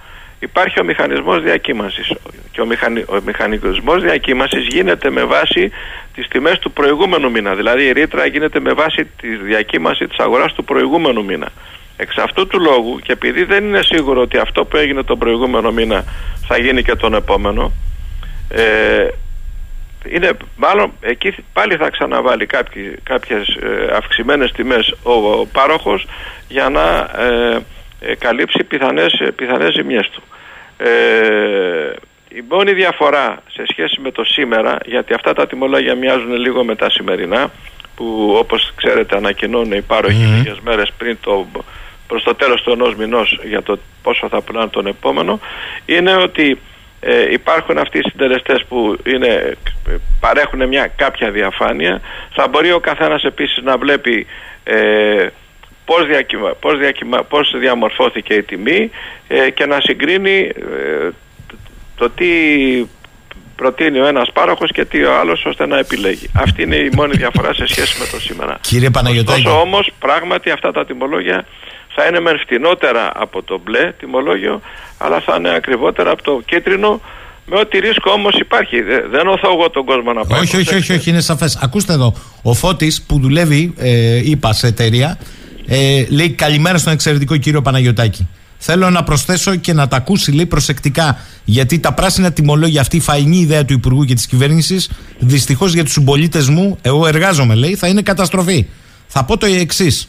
υπάρχει 0.43 0.79
ο 0.79 0.83
μηχανισμός 0.83 1.41
διακύμανσης 1.41 2.13
και 2.51 2.61
ο, 2.61 2.65
μηχανι, 2.65 3.01
ο 3.01 3.21
μηχανισμός 3.25 4.01
διακύμανσης 4.01 4.67
γίνεται 4.67 5.09
με 5.09 5.23
βάση 5.23 5.71
τις 6.13 6.27
τιμές 6.27 6.59
του 6.59 6.71
προηγούμενου 6.71 7.31
μήνα. 7.31 7.55
Δηλαδή 7.55 7.83
η 7.83 7.91
ρήτρα 7.91 8.25
γίνεται 8.25 8.59
με 8.59 8.73
βάση 8.73 9.05
τη 9.21 9.35
διακύμανση 9.35 10.07
της 10.07 10.17
αγοράς 10.17 10.53
του 10.53 10.63
προηγούμενου 10.63 11.23
μήνα. 11.23 11.49
Εξ 11.97 12.17
αυτού 12.17 12.47
του 12.47 12.59
λόγου 12.59 12.99
και 12.99 13.11
επειδή 13.11 13.43
δεν 13.43 13.63
είναι 13.63 13.81
σίγουρο 13.81 14.21
ότι 14.21 14.37
αυτό 14.37 14.65
που 14.65 14.77
έγινε 14.77 15.03
τον 15.03 15.17
προηγούμενο 15.19 15.71
μήνα 15.71 16.03
θα 16.47 16.57
γίνει 16.57 16.83
και 16.83 16.95
τον 16.95 17.13
επόμενο 17.13 17.71
ε, 18.49 19.07
είναι 20.09 20.29
μάλλον 20.55 20.91
εκεί 20.99 21.35
πάλι 21.53 21.75
θα 21.75 21.89
ξαναβάλει 21.89 22.45
κάποιοι, 22.45 22.95
κάποιες 23.03 23.47
ε, 23.47 23.95
αυξημένες 23.95 24.51
τιμές 24.51 24.95
ο, 25.03 25.11
ο 25.11 25.45
πάροχος 25.51 26.07
για 26.47 26.69
να 26.69 27.09
ε, 27.23 27.59
ε, 28.05 28.15
καλύψει 28.15 28.63
πιθανές, 28.63 29.13
ε, 29.19 29.31
πιθανές 29.31 29.73
ζημιές 29.73 30.09
του. 30.09 30.23
Ε, 30.85 31.93
η 32.29 32.43
μόνη 32.49 32.73
διαφορά 32.73 33.43
σε 33.51 33.63
σχέση 33.71 33.99
με 34.01 34.11
το 34.11 34.23
σήμερα, 34.23 34.77
γιατί 34.85 35.13
αυτά 35.13 35.33
τα 35.33 35.47
τιμολόγια 35.47 35.95
μοιάζουν 35.95 36.33
λίγο 36.35 36.63
με 36.63 36.75
τα 36.75 36.89
σημερινά, 36.89 37.51
που 37.95 38.35
όπως 38.39 38.71
ξέρετε 38.75 39.15
ανακοινώνουν 39.15 39.71
οι 39.71 39.81
πάροχοι 39.81 40.25
Μμμ. 40.25 40.35
λίγες 40.35 40.59
μέρες 40.59 40.93
πριν 40.97 41.17
το, 41.21 41.47
προς 42.07 42.23
το 42.23 42.35
τέλος 42.35 42.61
του 42.61 42.71
ενός 42.71 42.95
μηνός 42.95 43.39
για 43.43 43.61
το 43.61 43.79
πόσο 44.03 44.29
θα 44.29 44.41
πουλάνε 44.41 44.67
τον 44.67 44.87
επόμενο, 44.87 45.39
είναι 45.85 46.15
ότι 46.15 46.59
ε, 46.99 47.31
υπάρχουν 47.31 47.77
αυτοί 47.77 47.97
οι 47.97 48.09
συντελεστές 48.09 48.65
που 48.69 48.97
είναι, 49.05 49.57
ε, 49.87 49.95
παρέχουν 50.19 50.67
μια 50.67 50.87
κάποια 50.95 51.31
διαφάνεια. 51.31 52.01
Θα 52.33 52.47
μπορεί 52.47 52.71
ο 52.71 52.79
καθένας 52.79 53.23
επίσης 53.23 53.63
να 53.63 53.77
βλέπει 53.77 54.25
ε, 54.63 55.27
πώς, 55.85 56.07
διακυμα, 56.07 56.49
πώς, 56.49 56.77
διακυμα, 56.77 57.17
πώς 57.23 57.53
διαμορφώθηκε 57.59 58.33
η 58.33 58.43
τιμή 58.43 58.89
ε, 59.27 59.49
και 59.49 59.65
να 59.65 59.79
συγκρίνει 59.81 60.37
ε, 60.39 61.09
το 61.95 62.09
τι 62.09 62.25
προτείνει 63.55 63.99
ο 63.99 64.05
ένας 64.05 64.31
πάροχος 64.33 64.71
και 64.71 64.85
τι 64.85 65.03
ο 65.03 65.19
άλλος 65.19 65.45
ώστε 65.45 65.65
να 65.65 65.77
επιλέγει. 65.77 66.29
Αυτή 66.33 66.61
είναι 66.63 66.75
η 66.75 66.89
μόνη 66.93 67.15
διαφορά 67.15 67.53
σε 67.53 67.65
σχέση 67.67 67.99
με 67.99 68.05
το 68.11 68.19
σήμερα. 68.19 68.57
Κύριε 68.61 68.89
Παναγιωτάκη. 68.89 69.39
Ωστόσο 69.39 69.61
όμως 69.61 69.91
πράγματι 69.99 70.49
αυτά 70.49 70.71
τα 70.71 70.85
τιμολόγια 70.85 71.45
θα 71.95 72.05
είναι 72.05 72.19
μεν 72.19 72.39
φτηνότερα 72.39 73.11
από 73.15 73.43
το 73.43 73.59
μπλε 73.63 73.91
τιμολόγιο, 73.99 74.61
αλλά 74.97 75.19
θα 75.19 75.35
είναι 75.37 75.55
ακριβότερα 75.55 76.11
από 76.11 76.23
το 76.23 76.41
κίτρινο. 76.45 77.01
Με 77.45 77.59
ό,τι 77.59 77.79
ρίσκο 77.79 78.11
όμως 78.11 78.35
υπάρχει. 78.39 78.81
Δεν 79.09 79.27
οθώ 79.27 79.51
εγώ 79.51 79.69
τον 79.69 79.85
κόσμο 79.85 80.13
να 80.13 80.25
πάει. 80.25 80.39
Όχι, 80.39 80.57
όχι, 80.57 80.75
όχι, 80.75 80.93
όχι, 80.93 81.09
είναι 81.09 81.21
σαφές. 81.21 81.59
Ακούστε 81.61 81.93
εδώ. 81.93 82.13
Ο 82.41 82.53
Φώτης 82.53 83.03
που 83.07 83.19
δουλεύει, 83.19 83.73
ε, 83.77 84.29
είπα, 84.29 84.53
σε 84.53 84.67
εταιρεία, 84.67 85.17
ε, 85.67 86.05
λέει 86.09 86.29
καλημέρα 86.29 86.77
στον 86.77 86.93
εξαιρετικό 86.93 87.37
κύριο 87.37 87.61
Παναγιωτάκη. 87.61 88.27
Θέλω 88.57 88.89
να 88.89 89.03
προσθέσω 89.03 89.55
και 89.55 89.73
να 89.73 89.87
τα 89.87 89.95
ακούσει 89.95 90.31
λέει 90.31 90.45
προσεκτικά. 90.45 91.17
Γιατί 91.45 91.79
τα 91.79 91.93
πράσινα 91.93 92.31
τιμολόγια, 92.31 92.81
αυτή 92.81 92.97
η 92.97 92.99
φαϊνή 92.99 93.37
ιδέα 93.37 93.65
του 93.65 93.73
Υπουργού 93.73 94.03
και 94.03 94.13
της 94.13 94.25
κυβέρνησης, 94.25 94.89
δυστυχώς 95.19 95.73
για 95.73 95.83
τους 95.83 95.93
συμπολίτες 95.93 96.49
μου, 96.49 96.77
εγώ 96.81 97.07
εργάζομαι 97.07 97.55
λέει, 97.55 97.75
θα 97.75 97.87
είναι 97.87 98.01
καταστροφή. 98.01 98.65
Θα 99.07 99.23
πω 99.23 99.37
το 99.37 99.45
εξής. 99.45 100.07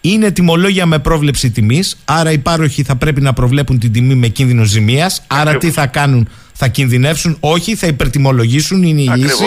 Είναι 0.00 0.30
τιμολόγια 0.30 0.86
με 0.86 0.98
πρόβλεψη 0.98 1.50
τιμής, 1.50 1.96
άρα 2.04 2.32
οι 2.32 2.38
πάροχοι 2.38 2.82
θα 2.82 2.96
πρέπει 2.96 3.20
να 3.20 3.32
προβλέπουν 3.32 3.78
την 3.78 3.92
τιμή 3.92 4.14
με 4.14 4.28
κίνδυνο 4.28 4.64
ζημίας. 4.64 5.22
Άρα 5.26 5.56
τι 5.56 5.70
θα 5.70 5.86
κάνουν, 5.86 6.28
θα 6.52 6.68
κινδυνεύσουν, 6.68 7.36
όχι, 7.40 7.74
θα 7.74 7.86
υπερτιμολογήσουν, 7.86 8.82
είναι 8.82 9.00
η 9.00 9.10
λύση. 9.16 9.44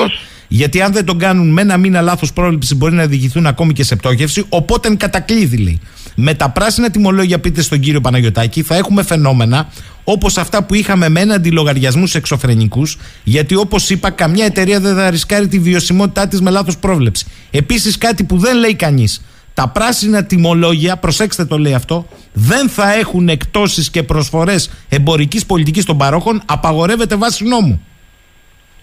Γιατί 0.52 0.82
αν 0.82 0.94
δεν 0.94 1.06
τον 1.06 1.18
κάνουν 1.18 1.54
με 1.54 1.62
ένα 1.62 1.78
μήνα 1.78 2.02
λάθος 2.02 2.34
πρόβλεψη, 2.34 2.76
μπορεί 2.76 2.96
να 2.96 3.06
διηγηθούν 3.06 3.46
ακόμη 3.46 3.74
και 3.74 3.84
σε 3.84 3.96
πτώχευση. 3.96 4.46
Οπότε 4.50 4.88
είναι 4.88 4.98
κατακλείδη, 4.98 5.58
λέει. 5.58 5.80
Με 6.16 6.34
τα 6.34 6.50
πράσινα 6.50 6.90
τιμολόγια, 6.90 7.40
πείτε 7.40 7.62
στον 7.62 7.80
κύριο 7.80 8.02
Παναγιωτάκη, 8.02 8.62
θα 8.62 8.76
έχουμε 8.76 9.04
φαινόμενα 9.04 9.70
όπως 10.04 10.38
αυτά 10.38 10.64
που 10.64 10.74
είχαμε 10.74 11.10
με 11.10 11.20
έναντι 11.20 11.52
λογαριασμού 11.52 12.04
εξωφρενικούς, 12.14 12.98
γιατί 13.24 13.56
όπως 13.56 13.90
είπα, 13.90 14.10
καμιά 14.10 14.46
εταιρεία 14.46 14.80
δεν 14.80 14.96
θα 14.96 15.10
ρισκάρει 15.10 15.48
τη 15.48 15.60
βιωσιμότητά 15.60 16.28
της 16.28 16.42
με 16.42 16.50
λάθος 16.50 16.78
πρόβλεψη. 16.78 17.26
Επίσης, 17.52 17.98
κάτι 17.98 18.24
που 18.24 18.38
δεν 18.38 18.58
λέει 18.58 18.76
κανείς. 18.76 19.22
Τα 19.54 19.68
πράσινα 19.70 20.24
τιμολόγια, 20.24 20.98
προσέξτε 20.98 21.46
το 21.46 21.58
λέει 21.58 21.74
αυτό, 21.74 22.08
δεν 22.34 22.70
θα 22.70 22.94
έχουν 22.94 23.30
εκτόσεις 23.30 23.90
και 23.90 24.04
προσφορές 24.04 24.70
εμπορικής 24.90 25.46
πολιτικής 25.46 25.86
των 25.86 25.98
παρόχων, 25.98 26.42
απαγορεύεται 26.46 27.16
βάσει 27.16 27.44
νόμου. 27.44 27.82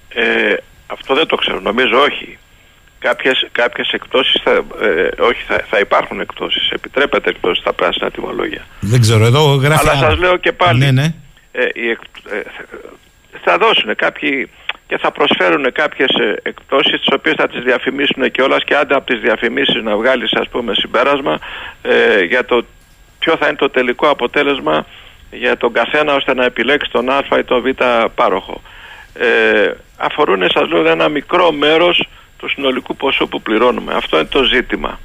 Ε, 0.08 0.54
αυτό 0.86 1.14
δεν 1.14 1.26
το 1.26 1.36
ξέρω, 1.36 1.60
νομίζω 1.60 1.98
όχι. 2.00 2.38
Κάποιες, 2.98 3.46
κάποιες 3.52 3.88
εκπτώσεις 3.92 4.40
θα, 4.44 4.50
ε, 4.82 5.22
όχι 5.22 5.42
θα, 5.46 5.64
θα 5.70 5.78
υπάρχουν 5.78 6.20
εκπτώσεις, 6.20 6.70
επιτρέπεται 6.70 7.30
εκπτώσεις 7.30 7.58
στα 7.62 7.72
πράσινα 7.72 8.10
τιμολόγια. 8.10 8.66
Δεν 8.80 9.00
ξέρω, 9.00 9.24
εδώ 9.24 9.54
γράφει... 9.54 9.88
Αλλά 9.88 9.98
σας 9.98 10.18
λέω 10.18 10.36
και 10.36 10.52
πάλι, 10.52 10.78
Ναι, 10.78 10.90
ναι. 10.90 11.14
ε, 11.52 11.66
οι 11.74 11.88
εκ- 11.88 12.32
ε, 12.32 12.40
θα 13.44 13.58
δώσουν 13.58 13.94
κάποιοι 13.96 14.50
και 14.88 14.98
θα 14.98 15.10
προσφέρουν 15.10 15.72
κάποιες 15.72 16.08
ε, 16.08 16.40
εκπτώσεις 16.42 16.98
τις 17.00 17.08
οποίες 17.12 17.34
θα 17.38 17.48
τις 17.48 17.62
διαφημίσουν 17.62 18.30
και 18.30 18.42
όλας 18.42 18.64
και 18.64 18.76
άντε 18.76 18.94
από 18.94 19.06
τις 19.06 19.20
διαφημίσεις 19.20 19.82
να 19.82 19.96
βγάλεις 19.96 20.32
ας 20.32 20.48
πούμε 20.48 20.74
συμπέρασμα 20.74 21.38
ε, 21.82 22.20
για 22.24 22.44
το 22.44 22.64
ποιο 23.18 23.36
θα 23.36 23.46
είναι 23.46 23.56
το 23.56 23.70
τελικό 23.70 24.08
αποτέλεσμα 24.08 24.86
για 25.30 25.56
τον 25.56 25.72
καθένα 25.72 26.14
ώστε 26.14 26.34
να 26.34 26.44
επιλέξει 26.44 26.90
τον 26.90 27.10
Α 27.10 27.22
ή 27.38 27.44
τον 27.44 27.62
Β 27.62 27.66
πάροχο. 28.14 28.62
Ε, 29.20 29.70
αφορούν 29.96 30.40
σας 30.54 30.68
λέω 30.68 30.86
ένα 30.90 31.08
μικρό 31.08 31.52
μέρος 31.52 32.08
του 32.36 32.48
συνολικού 32.48 32.96
ποσού 32.96 33.28
που 33.28 33.42
πληρώνουμε. 33.42 33.92
Αυτό 33.94 34.16
είναι 34.16 34.26
το 34.30 34.42
ζήτημα. 34.42 35.00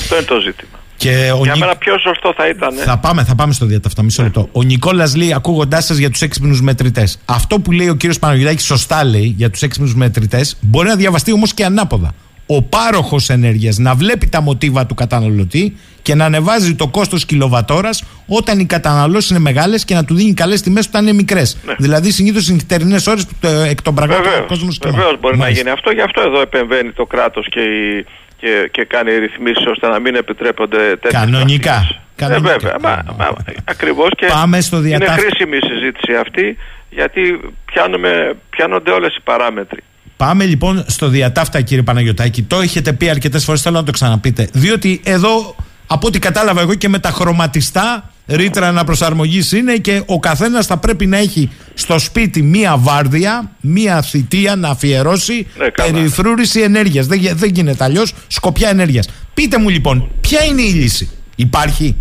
Αυτό 0.00 0.16
είναι 0.16 0.24
το 0.24 0.40
ζήτημα. 0.40 0.78
Και 0.96 1.30
ο 1.34 1.42
Για 1.42 1.52
Νίκ- 1.52 1.60
μένα 1.60 1.76
πιο 1.76 1.98
σωστό 1.98 2.32
θα 2.36 2.48
ήταν. 2.48 2.74
Θα 2.74 2.98
πάμε, 2.98 3.24
θα 3.24 3.34
πάμε 3.34 3.52
στο 3.52 3.66
διαταυτά. 3.66 4.02
Μισό 4.02 4.22
λεπτό. 4.22 4.48
Ο 4.52 4.62
Νικόλας 4.62 5.16
λέει, 5.16 5.32
ακούγοντάς 5.32 5.84
σας 5.84 5.96
για 5.96 6.10
τους 6.10 6.22
έξυπνους 6.22 6.60
μετρητές. 6.62 7.18
Αυτό 7.24 7.60
που 7.60 7.72
λέει 7.72 7.88
ο 7.88 7.94
κύριος 7.94 8.18
Παναγιώτάκη, 8.18 8.62
σωστά 8.62 9.04
λέει 9.04 9.34
για 9.36 9.50
τους 9.50 9.62
έξυπνους 9.62 9.94
μετρητές, 9.94 10.56
μπορεί 10.60 10.88
να 10.88 10.96
διαβαστεί 10.96 11.32
όμως 11.32 11.54
και 11.54 11.64
ανάποδα. 11.64 12.14
Ο 12.46 12.62
πάροχος 12.62 13.28
ενέργειας 13.28 13.78
να 13.78 13.94
βλέπει 13.94 14.26
τα 14.28 14.40
μοτίβα 14.40 14.86
του 14.86 14.94
καταναλωτή 14.94 15.76
και 16.02 16.14
να 16.14 16.24
ανεβάζει 16.24 16.74
το 16.74 16.88
κόστος 16.88 17.24
κιλοβατόρας 17.24 18.04
όταν 18.26 18.58
οι 18.58 18.66
καταναλώσεις 18.66 19.30
είναι 19.30 19.38
μεγάλες 19.38 19.84
και 19.84 19.94
να 19.94 20.04
του 20.04 20.14
δίνει 20.14 20.34
καλές 20.34 20.62
τιμές 20.62 20.86
όταν 20.86 21.02
είναι 21.02 21.12
μικρές. 21.12 21.56
Δηλαδή 21.78 22.10
συνήθως 22.10 22.42
στι 22.42 22.52
νυχτερινές 22.52 23.06
ώρες 23.06 23.26
που 23.26 23.32
το, 23.40 23.48
εκ 23.48 23.82
των 23.82 23.94
πραγμάτων 23.94 24.32
ο 24.42 24.46
κόσμος 24.46 24.78
Βεβαίως 24.82 25.20
μπορεί 25.20 25.36
να 25.38 25.48
γίνει 25.48 25.70
αυτό. 25.70 25.90
Γι' 25.90 26.00
αυτό 26.00 26.20
εδώ 26.20 26.40
επεμβαίνει 26.40 26.92
το 26.92 27.06
κράτος 27.06 27.46
και, 27.50 27.60
η- 27.60 28.04
και, 28.36 28.68
και 28.72 28.84
κάνει 28.84 29.10
ρυθμίσεις 29.18 29.66
ώστε 29.66 29.88
να 29.88 29.98
μην 30.00 30.14
επιτρέπονται 30.14 30.78
τέτοιες 30.78 31.12
Κανονικά. 31.12 31.86
Κανονικά. 32.16 32.50
Ε, 32.52 32.56
βέβαια. 32.58 32.76
Μα, 32.82 33.02
μα, 33.18 33.28
ακριβώς 33.64 34.08
και 34.16 34.26
Πάμε 34.26 34.60
στο 34.60 34.76
είναι 34.76 34.86
διατάφτα. 34.86 35.14
χρήσιμη 35.22 35.56
η 35.56 35.60
συζήτηση 35.66 36.14
αυτή 36.20 36.56
γιατί 36.90 37.40
πιάνουμε, 37.64 38.36
πιάνονται 38.50 38.90
όλες 38.90 39.16
οι 39.16 39.20
παράμετροι. 39.24 39.82
Πάμε 40.16 40.44
λοιπόν 40.44 40.84
στο 40.88 41.08
διατάφτα, 41.08 41.60
κύριε 41.60 41.82
Παναγιωτάκη. 41.82 42.42
Το 42.42 42.60
έχετε 42.60 42.92
πει 42.92 43.08
αρκετές 43.10 43.44
φορές, 43.44 43.62
θέλω 43.62 43.76
να 43.76 43.84
το 43.84 43.92
ξαναπείτε. 43.92 44.48
Διότι 44.52 45.00
εδώ, 45.04 45.56
από 45.86 46.06
ό,τι 46.06 46.18
κατάλαβα 46.18 46.60
εγώ 46.60 46.74
και 46.74 46.88
με 46.88 46.98
τα 46.98 47.10
χρωματιστά, 47.10 48.10
ρήτρα 48.26 48.68
αναπροσαρμογής 48.68 49.52
είναι 49.52 49.76
και 49.76 50.02
ο 50.06 50.18
καθένας 50.20 50.66
θα 50.66 50.76
πρέπει 50.76 51.06
να 51.06 51.16
έχει 51.16 51.50
στο 51.74 51.98
σπίτι 51.98 52.42
μία 52.42 52.76
βάρδια, 52.78 53.50
μία 53.60 54.02
θητεία 54.02 54.56
να 54.56 54.68
αφιερώσει 54.68 55.46
Ναι, 55.58 55.68
καλά. 55.68 55.90
περιφρούρηση 55.92 56.60
ενέργειας. 56.60 57.06
Δεν, 57.06 57.18
γι- 57.18 57.32
δεν 57.32 57.50
γίνεται 57.52 57.84
αλλιώς. 57.84 58.14
Σκοπιά 58.26 58.68
ενέργειας. 58.68 59.08
Πείτε 59.34 59.58
μου 59.58 59.68
λοιπόν, 59.68 60.10
ποια 60.20 60.44
είναι 60.44 60.62
η 60.62 60.70
λύση, 60.72 61.10
Υπάρχει; 61.36 61.96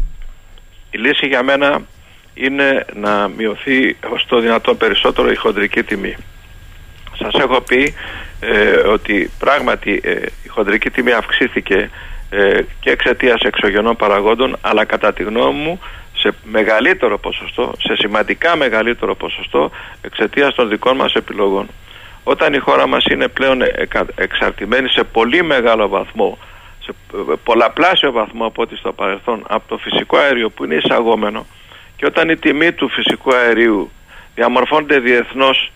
Η 0.91 0.98
λύση 0.98 1.26
για 1.27 1.44
μένα 1.44 1.81
είναι 2.34 2.85
να 3.02 3.27
μειωθεί 3.38 3.95
ως 4.14 4.26
το 4.27 4.40
δυνατόν 4.40 4.77
περισσότερο 4.77 5.31
η 5.31 5.35
χοντρική 5.35 5.84
τιμή. 5.84 6.15
Σας 7.23 7.41
έχω 7.41 7.61
πει 7.61 7.93
ε, 8.39 8.87
ότι 8.87 9.31
πράγματι 9.39 10.01
ε, 10.03 10.11
η 10.43 10.47
χοντρική 10.47 10.89
τιμή 10.89 11.11
αυξήθηκε 11.11 11.89
ε, 12.29 12.61
και 12.79 12.89
εξαιτίας 12.89 13.41
εξωγενών 13.41 13.95
παραγόντων 13.95 14.57
αλλά 14.61 14.85
κατά 14.85 15.13
τη 15.13 15.23
γνώμη 15.23 15.59
μου 15.59 15.79
σε 16.13 16.33
μεγαλύτερο 16.43 17.17
ποσοστό, 17.17 17.73
σε 17.79 17.95
σημαντικά 17.95 18.55
μεγαλύτερο 18.55 19.15
ποσοστό 19.15 19.71
εξαιτίας 20.01 20.55
των 20.55 20.69
δικών 20.69 20.95
μας 20.95 21.13
επιλογών. 21.13 21.67
Όταν 22.23 22.53
η 22.53 22.57
χώρα 22.57 22.87
μας 22.87 23.05
είναι 23.05 23.27
πλέον 23.27 23.61
εκα- 23.61 24.05
εξαρτημένη 24.15 24.89
σε 24.89 25.03
πολύ 25.03 25.43
μεγάλο 25.43 25.87
βαθμό 25.87 26.37
σε 26.83 26.91
ε, 27.13 27.33
πολλαπλάσιο 27.43 28.11
βαθμό 28.11 28.45
από 28.45 28.61
ό,τι 28.61 28.75
στο 28.75 28.93
παρελθόν 28.93 29.43
από 29.47 29.67
το 29.67 29.77
φυσικό 29.77 30.17
αέριο 30.17 30.49
που 30.49 30.63
είναι 30.63 30.75
εισαγόμενο 30.75 31.45
και 31.95 32.05
όταν 32.05 32.29
η 32.29 32.35
τιμή 32.37 32.71
του 32.71 32.89
φυσικού 32.89 33.33
αερίου 33.35 33.91
διαμορφώνεται 34.35 34.99
διεθνώς 34.99 35.71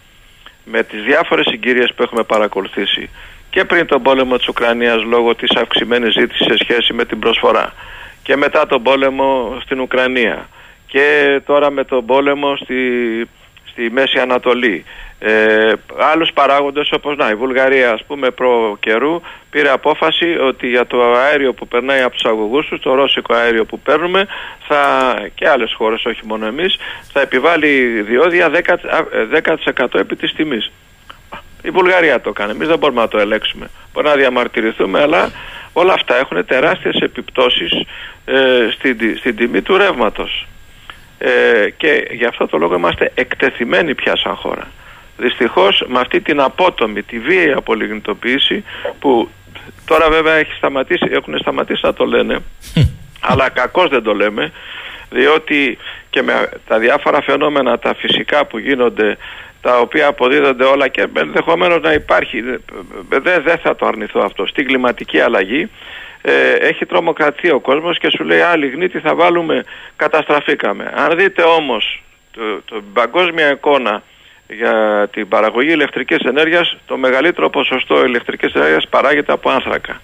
με 0.72 0.84
τις 0.84 1.04
διάφορες 1.04 1.46
συγκυρίες 1.50 1.94
που 1.96 2.04
έχουμε 2.04 2.24
παρακολουθήσει 2.24 3.10
και 3.50 3.66
πριν 3.66 3.86
τον 3.86 4.02
πόλεμο 4.02 4.38
της 4.38 4.48
Ουκρανίας 4.48 5.04
λόγω 5.04 5.36
της 5.36 5.56
αυξημένης 5.56 6.14
ζήτησης 6.14 6.46
σε 6.46 6.58
σχέση 6.58 6.94
με 6.94 7.06
την 7.06 7.20
προσφορά 7.20 7.74
και 8.24 8.36
μετά 8.36 8.66
τον 8.68 8.84
πόλεμο 8.84 9.58
στην 9.62 9.80
Ουκρανία 9.80 10.50
και 10.88 11.42
τώρα 11.46 11.72
με 11.72 11.84
τον 11.84 12.06
πόλεμο 12.06 12.56
στη, 12.56 12.76
στη 13.78 13.92
Μέση 13.92 14.20
Ανατολή 14.20 14.86
ε, 15.20 15.72
άλλους 16.00 16.32
παράγοντες 16.34 16.92
όπως 16.92 17.16
να 17.18 17.30
η 17.30 17.36
Βουλγαρία 17.36 17.92
ας 17.92 18.04
πούμε 18.08 18.30
προ 18.32 18.78
καιρού 18.80 19.22
πήρε 19.50 19.70
απόφαση 19.70 20.38
ότι 20.48 20.68
για 20.68 20.86
το 20.86 21.12
αέριο 21.12 21.54
που 21.54 21.68
περνάει 21.68 22.02
από 22.02 22.14
τους 22.16 22.26
αγωγούς 22.26 22.68
τους 22.68 22.80
το 22.82 22.94
ρώσικο 22.94 23.34
αέριο 23.34 23.66
που 23.66 23.80
παίρνουμε 23.80 24.28
θα, 24.68 24.80
και 25.36 25.50
άλλες 25.50 25.74
χώρες 25.78 26.06
όχι 26.06 26.22
μόνο 26.26 26.46
εμείς 26.46 26.78
θα 27.12 27.22
επιβάλλει 27.22 28.02
διόδια 28.02 28.52
10%, 28.54 28.60
α, 28.90 29.06
10% 29.94 30.00
επί 30.00 30.16
της 30.16 30.34
τιμής 30.34 30.72
η 31.62 31.70
Βουλγαρία 31.70 32.22
το 32.22 32.30
έκανε. 32.30 32.52
Εμείς 32.52 32.68
δεν 32.68 32.78
μπορούμε 32.78 33.02
να 33.02 33.08
το 33.08 33.18
ελέγξουμε. 33.20 33.70
Μπορεί 33.94 34.08
να 34.08 34.16
διαμαρτυρηθούμε, 34.16 35.02
αλλά 35.02 35.30
όλα 35.74 35.94
αυτά 35.94 36.18
έχουν 36.18 36.46
τεράστιες 36.46 36.96
επιπτώσεις 36.96 37.72
ε, 38.26 38.68
στην, 38.72 38.98
τη- 38.98 39.18
στην 39.18 39.36
τιμή 39.36 39.62
του 39.62 39.78
ρεύματος. 39.78 40.48
Ε, 41.18 41.70
και 41.78 42.08
γι' 42.12 42.26
αυτό 42.26 42.48
το 42.48 42.58
λόγο 42.58 42.76
είμαστε 42.76 43.12
εκτεθειμένοι 43.16 43.96
πια 43.96 44.16
σαν 44.16 44.36
χώρα. 44.36 44.68
Δυστυχώς 45.18 45.84
με 45.88 46.00
αυτή 46.00 46.22
την 46.22 46.40
απότομη, 46.40 47.04
τη 47.04 47.20
βίαιη 47.20 47.52
απολιγνητοποίηση 47.52 48.64
που 49.00 49.30
τώρα 49.86 50.10
βέβαια 50.10 50.34
έχει 50.34 50.54
σταματήσει, 50.54 51.08
έχουν 51.10 51.38
σταματήσει 51.38 51.86
να 51.86 51.94
το 51.94 52.06
λένε, 52.06 52.40
αλλά 53.30 53.50
κακώς 53.50 53.90
δεν 53.90 54.04
το 54.04 54.14
λέμε, 54.14 54.52
διότι 55.10 55.78
και 56.10 56.22
με 56.22 56.50
τα 56.68 56.80
διάφορα 56.80 57.22
φαινόμενα 57.22 57.80
τα 57.80 57.96
φυσικά 57.96 58.46
που 58.46 58.58
γίνονται 58.58 59.18
τα 59.62 59.80
οποία 59.80 60.08
αποδίδονται 60.08 60.64
όλα 60.64 60.88
και 60.88 61.08
ενδεχομένως 61.14 61.82
να 61.82 61.94
υπάρχει 61.94 62.42
δεν 63.10 63.42
δεν 63.44 63.58
θα 63.58 63.76
το 63.76 63.86
αρνηθώ 63.86 64.22
αυτό 64.24 64.48
στην 64.48 64.66
κλιματική 64.66 65.20
αλλαγή 65.20 65.70
ε, 66.30 66.52
έχει 66.52 66.86
τρομοκρατεί 66.86 67.52
ο 67.52 67.60
κόσμος 67.60 67.98
και 67.98 68.10
σου 68.10 68.24
λέει 68.24 68.40
άλλη 68.40 68.70
γνήτη 68.70 69.00
θα 69.00 69.16
βάλουμε 69.16 69.64
καταστραφήκαμε 69.96 70.94
αν 70.96 71.18
δείτε 71.18 71.42
όμως 71.42 72.04
το, 72.32 72.42
το 72.66 72.82
παγκόσμια 72.94 73.52
εικόνα 73.52 74.04
για 74.48 75.08
την 75.12 75.28
παραγωγή 75.28 75.72
ηλεκτρικής 75.72 76.20
ενέργειας 76.20 76.78
το 76.86 76.98
μεγαλύτερο 76.98 77.50
ποσοστό 77.50 78.06
ηλεκτρικής 78.06 78.54
ενέργειας 78.54 78.88
παράγεται 78.88 79.32
από 79.32 79.50
άνθρακα 79.50 80.02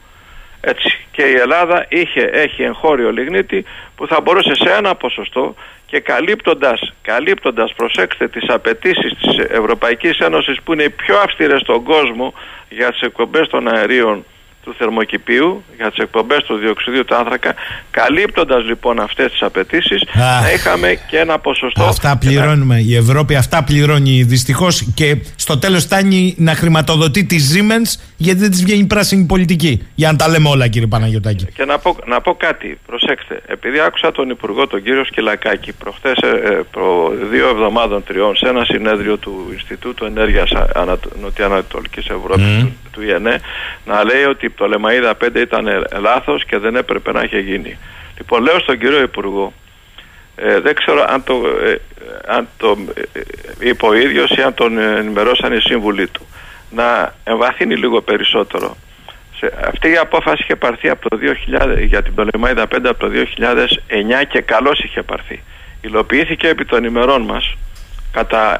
έτσι. 0.65 0.97
Και 1.11 1.23
η 1.23 1.33
Ελλάδα 1.33 1.85
είχε, 1.89 2.29
έχει 2.31 2.63
εγχώριο 2.63 3.11
λιγνίτη 3.11 3.65
που 3.95 4.07
θα 4.07 4.21
μπορούσε 4.21 4.55
σε 4.55 4.69
ένα 4.77 4.95
ποσοστό 4.95 5.55
και 5.85 5.99
καλύπτοντας, 5.99 6.93
καλύπτοντας 7.01 7.73
προσέξτε 7.73 8.27
τις 8.27 8.49
απαιτήσεις 8.49 9.13
της 9.21 9.37
Ευρωπαϊκής 9.37 10.17
Ένωσης 10.17 10.61
που 10.61 10.73
είναι 10.73 10.83
οι 10.83 10.89
πιο 10.89 11.17
αυστηρές 11.17 11.61
στον 11.61 11.83
κόσμο 11.83 12.33
για 12.69 12.91
τις 12.91 13.01
εκπομπές 13.01 13.47
των 13.47 13.67
αερίων 13.67 14.25
του 14.63 14.75
θερμοκηπίου 14.77 15.63
για 15.75 15.89
τις 15.89 15.97
εκπομπές 15.97 16.43
του 16.43 16.55
διοξιδίου 16.55 17.05
του 17.05 17.15
άνθρακα 17.15 17.53
καλύπτοντας 17.91 18.63
λοιπόν 18.65 18.99
αυτές 18.99 19.31
τις 19.31 19.41
απαιτήσεις 19.41 20.03
να 20.13 20.51
είχαμε 20.53 20.99
και 21.09 21.17
ένα 21.17 21.39
ποσοστό 21.39 21.83
Αυτά 21.83 22.17
πληρώνουμε, 22.17 22.79
η 22.79 22.95
Ευρώπη 22.95 23.35
αυτά 23.35 23.63
πληρώνει 23.63 24.23
δυστυχώς 24.23 24.91
και 24.95 25.17
στο 25.35 25.57
τέλος 25.57 25.83
φτάνει 25.83 26.35
να 26.37 26.55
χρηματοδοτεί 26.55 27.23
τη 27.25 27.37
Siemens 27.51 27.99
γιατί 28.17 28.39
δεν 28.39 28.51
της 28.51 28.63
βγαίνει 28.63 28.85
πράσινη 28.85 29.25
πολιτική. 29.25 29.87
Για 29.95 30.11
να 30.11 30.17
τα 30.17 30.27
λέμε 30.27 30.49
όλα 30.49 30.67
κύριε 30.67 30.87
Παναγιωτάκη. 30.87 31.45
Και 31.45 31.65
να 31.65 31.77
πω, 31.79 31.97
να 32.05 32.21
πω 32.21 32.35
κάτι, 32.35 32.79
προσέξτε 32.85 33.41
επειδή 33.45 33.79
άκουσα 33.79 34.11
τον 34.11 34.29
Υπουργό 34.29 34.67
τον 34.67 34.83
κύριο 34.83 35.05
Σκυλακάκη 35.05 35.71
προχθές 35.71 36.17
ε, 36.17 36.27
ε, 36.27 36.59
προ 36.71 37.13
δύο 37.31 37.49
εβδομάδων 37.49 38.03
τριών 38.03 38.35
σε 38.35 38.47
ένα 38.49 38.63
συνέδριο 38.63 39.17
του 39.17 39.49
Ινστιτούτου 39.51 40.05
Ενέργειας 40.05 40.51
Νοτιοανατολικής 41.21 42.07
Ευρώπης 42.07 42.45
του, 42.59 42.71
του 42.82 42.82
ΙΕΝΕ 43.01 43.39
να 43.85 44.03
λέει 44.03 44.23
ότι 44.23 44.49
το 44.49 44.67
Λεμαίδα 44.67 45.17
5 45.23 45.35
ήταν 45.35 45.85
λάθος 45.99 46.45
και 46.45 46.57
δεν 46.57 46.75
έπρεπε 46.75 47.11
να 47.11 47.21
είχε 47.21 47.39
γίνει. 47.39 47.77
Λοιπόν, 48.17 48.43
λέω 48.43 48.59
στον 48.59 48.77
κύριο 48.77 49.01
Υπουργό, 49.01 49.53
ε, 50.35 50.59
δεν 50.59 50.75
ξέρω 50.75 51.05
αν 51.07 51.23
το, 51.23 51.41
ε, 51.63 51.75
αν 52.25 52.47
το 52.57 52.77
ε, 53.13 53.19
είπε 53.59 53.85
ο 53.85 53.93
ίδιος 53.93 54.29
ή 54.31 54.41
αν 54.41 54.53
τον 54.53 54.77
ενημερώσαν 54.77 55.53
οι 55.53 55.59
σύμβουλοι 55.59 56.07
του, 56.07 56.25
να 56.69 57.15
εμβαθύνει 57.23 57.75
λίγο 57.75 58.01
περισσότερο. 58.01 58.77
Σε, 59.37 59.53
αυτή 59.67 59.89
η 59.91 59.97
απόφαση 59.97 60.41
είχε 60.43 60.55
πάρθει 60.55 60.89
από 60.89 61.09
το 61.09 61.17
2000, 61.21 61.85
για 61.85 62.01
την 62.03 62.13
Πτολεμαίδα 62.13 62.63
5 62.63 62.77
από 62.83 62.99
το 62.99 63.09
2009 64.21 64.23
και 64.29 64.41
καλώς 64.41 64.79
είχε 64.79 65.01
πάρθει. 65.01 65.43
Υλοποιήθηκε 65.81 66.47
επί 66.47 66.65
των 66.65 66.83
ημερών 66.83 67.21
μας 67.21 67.55
κατά 68.11 68.57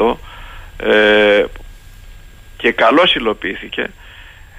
85% 0.00 0.16
ε, 0.76 1.44
και 2.64 2.72
καλώς 2.72 3.14
υλοποιήθηκε 3.14 3.90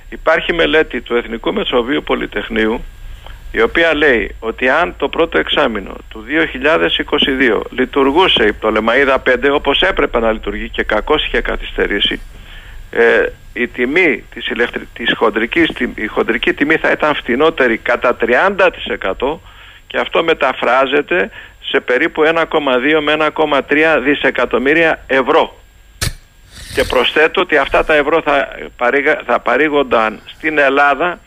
Υπάρχει 0.09 0.53
μελέτη 0.53 1.01
του 1.01 1.15
Εθνικού 1.15 1.53
Μεσοβίου 1.53 2.03
Πολυτεχνείου 2.03 2.83
η 3.51 3.61
οποία 3.61 3.95
λέει 3.95 4.35
ότι 4.39 4.69
αν 4.69 4.93
το 4.97 5.09
πρώτο 5.09 5.39
εξάμεινο 5.39 5.95
του 6.09 6.25
2022 7.59 7.61
λειτουργούσε 7.69 8.43
η 8.43 8.53
Πτολεμαίδα 8.53 9.23
5 9.25 9.49
όπως 9.51 9.81
έπρεπε 9.81 10.19
να 10.19 10.31
λειτουργεί 10.31 10.69
και 10.69 10.83
κακώς 10.83 11.25
είχε 11.25 11.41
καθυστερήσει 11.41 12.21
ε, 12.91 13.25
η 13.53 13.67
τιμή 13.67 14.23
της, 14.33 14.47
ηλεκτρι... 14.47 14.87
της 14.93 15.13
χοντρικής, 15.15 15.69
η 15.95 16.05
χοντρική 16.07 16.53
τιμή 16.53 16.75
θα 16.75 16.91
ήταν 16.91 17.15
φτηνότερη 17.15 17.77
κατά 17.77 18.17
30% 18.21 19.37
και 19.87 19.97
αυτό 19.97 20.23
μεταφράζεται 20.23 21.29
σε 21.61 21.79
περίπου 21.79 22.23
1,2 22.25 22.43
με 23.01 23.15
1,3 23.35 23.61
δισεκατομμύρια 24.03 25.03
ευρώ. 25.07 25.64
Και 26.75 26.83
προσθέτω 26.83 27.41
ότι 27.41 27.57
αυτά 27.57 27.85
τα 27.85 27.95
ευρώ 27.95 28.21
θα, 28.25 28.47
παρήγα, 28.77 29.21
θα 29.25 29.39
παρήγονταν 29.39 30.19
στην 30.25 30.57
Ελλάδα 30.57 31.19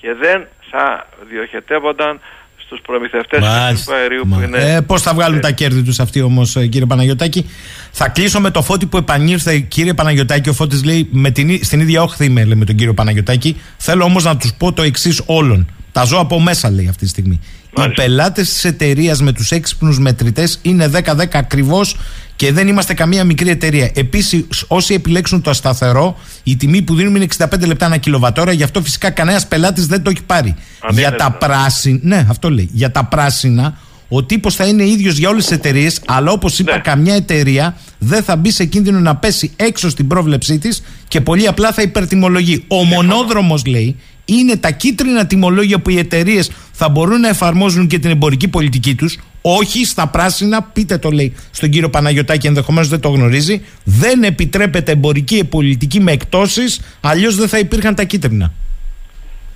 και 0.00 0.08
δεν 0.20 0.46
θα 0.70 1.06
διοχετεύονταν 1.30 2.20
στους 2.64 2.80
προμηθευτές 2.80 3.40
του 3.84 3.94
αερίου 3.94 4.22
που 4.28 4.40
είναι... 4.40 4.74
Ε, 4.74 4.80
πώς 4.80 5.02
θα 5.02 5.14
βγάλουν 5.14 5.40
τα 5.40 5.50
κέρδη 5.50 5.82
τους 5.82 6.00
αυτοί 6.00 6.20
όμως 6.20 6.56
ε, 6.56 6.66
κύριε 6.66 6.86
Παναγιωτάκη; 6.86 7.50
Θα 7.90 8.08
κλείσω 8.08 8.40
με 8.40 8.50
το 8.50 8.62
φώτι 8.62 8.86
που 8.86 8.96
επανήρθε 8.96 9.58
κύριε 9.58 9.94
Παναγιωτάκη. 9.94 10.48
Ο 10.48 10.52
Φώτης 10.52 10.84
λέει 10.84 11.08
με 11.10 11.30
την, 11.30 11.64
στην 11.64 11.80
ίδια 11.80 12.02
όχθη 12.02 12.24
είμαι 12.24 12.44
λέει, 12.44 12.58
με 12.58 12.64
τον 12.64 12.74
κύριο 12.74 12.94
Παναγιωτάκη. 12.94 13.60
Θέλω 13.76 14.04
όμως 14.04 14.24
να 14.24 14.36
τους 14.36 14.52
πω 14.58 14.72
το 14.72 14.82
εξής 14.82 15.22
όλων. 15.26 15.68
Τα 15.92 16.04
ζω 16.04 16.18
από 16.18 16.40
μέσα 16.40 16.70
λέει 16.70 16.88
αυτή 16.88 17.04
τη 17.04 17.10
στιγμή. 17.10 17.40
Μάλιστα. 17.76 18.02
Οι 18.02 18.06
πελάτες 18.06 18.48
της 18.48 18.64
εταιρείας 18.64 19.22
με 19.22 19.32
τους 19.32 19.50
έξυπνους 19.50 19.98
μετρητές 19.98 20.58
είναι 20.62 20.90
10-10 20.92 21.26
ακριβώς 21.32 21.96
και 22.36 22.52
δεν 22.52 22.68
είμαστε 22.68 22.94
καμία 22.94 23.24
μικρή 23.24 23.50
εταιρεία. 23.50 23.90
Επίσης, 23.94 24.44
όσοι 24.66 24.94
επιλέξουν 24.94 25.40
το 25.40 25.52
σταθερό, 25.52 26.16
η 26.42 26.56
τιμή 26.56 26.82
που 26.82 26.94
δίνουμε 26.94 27.18
είναι 27.18 27.26
65 27.38 27.66
λεπτά 27.66 27.86
ένα 27.86 27.96
κιλοβατόρα, 27.96 28.52
γι' 28.52 28.62
αυτό 28.62 28.82
φυσικά 28.82 29.10
κανένας 29.10 29.46
πελάτης 29.46 29.86
δεν 29.86 30.02
το 30.02 30.10
έχει 30.10 30.22
πάρει. 30.22 30.54
για 30.90 31.16
τα 31.16 31.30
πράσινα, 31.30 31.98
ναι, 32.02 32.26
αυτό 32.30 32.50
λέει. 32.50 32.68
Για 32.72 32.90
τα 32.90 33.04
πράσινα, 33.04 33.78
ο 34.08 34.24
τύπος 34.24 34.54
θα 34.54 34.66
είναι 34.66 34.84
ίδιος 34.84 35.16
για 35.16 35.28
όλες 35.28 35.46
τις 35.46 35.56
εταιρείες, 35.56 36.00
αλλά 36.06 36.30
όπως 36.30 36.58
είπα, 36.58 36.72
ναι. 36.72 36.78
καμιά 36.78 37.14
εταιρεία 37.14 37.76
δεν 37.98 38.22
θα 38.22 38.36
μπει 38.36 38.50
σε 38.50 38.64
κίνδυνο 38.64 39.00
να 39.00 39.16
πέσει 39.16 39.50
έξω 39.56 39.88
στην 39.88 40.06
πρόβλεψή 40.06 40.58
της 40.58 40.82
και 41.08 41.20
πολύ 41.20 41.46
απλά 41.46 41.72
θα 41.72 41.82
υπερτιμολογεί. 41.82 42.64
Ο 42.68 42.84
μονόδρομος, 42.84 43.66
λέει, 43.66 43.96
είναι 44.24 44.56
τα 44.56 44.70
κίτρινα 44.70 45.26
τιμολόγια 45.26 45.78
που 45.78 45.90
οι 45.90 45.98
εταιρείες 45.98 46.50
θα 46.72 46.88
μπορούν 46.88 47.20
να 47.20 47.28
εφαρμόζουν 47.28 47.86
και 47.86 47.98
την 47.98 48.10
εμπορική 48.10 48.48
πολιτική 48.48 48.94
τους. 48.94 49.18
Όχι 49.42 49.84
στα 49.84 50.08
πράσινα, 50.08 50.62
πείτε 50.62 50.98
το 50.98 51.10
λέει 51.10 51.36
στον 51.50 51.70
κύριο 51.70 51.90
Παναγιωτάκη, 51.90 52.46
ενδεχομένως 52.46 52.88
δεν 52.88 53.00
το 53.00 53.08
γνωρίζει. 53.08 53.64
Δεν 53.84 54.22
επιτρέπεται 54.22 54.92
εμπορική 54.92 55.44
πολιτική 55.44 56.00
με 56.00 56.12
εκτόσεις, 56.12 56.96
αλλιώς 57.00 57.36
δεν 57.36 57.48
θα 57.48 57.58
υπήρχαν 57.58 57.94
τα 57.94 58.04
κίτρινα. 58.04 58.52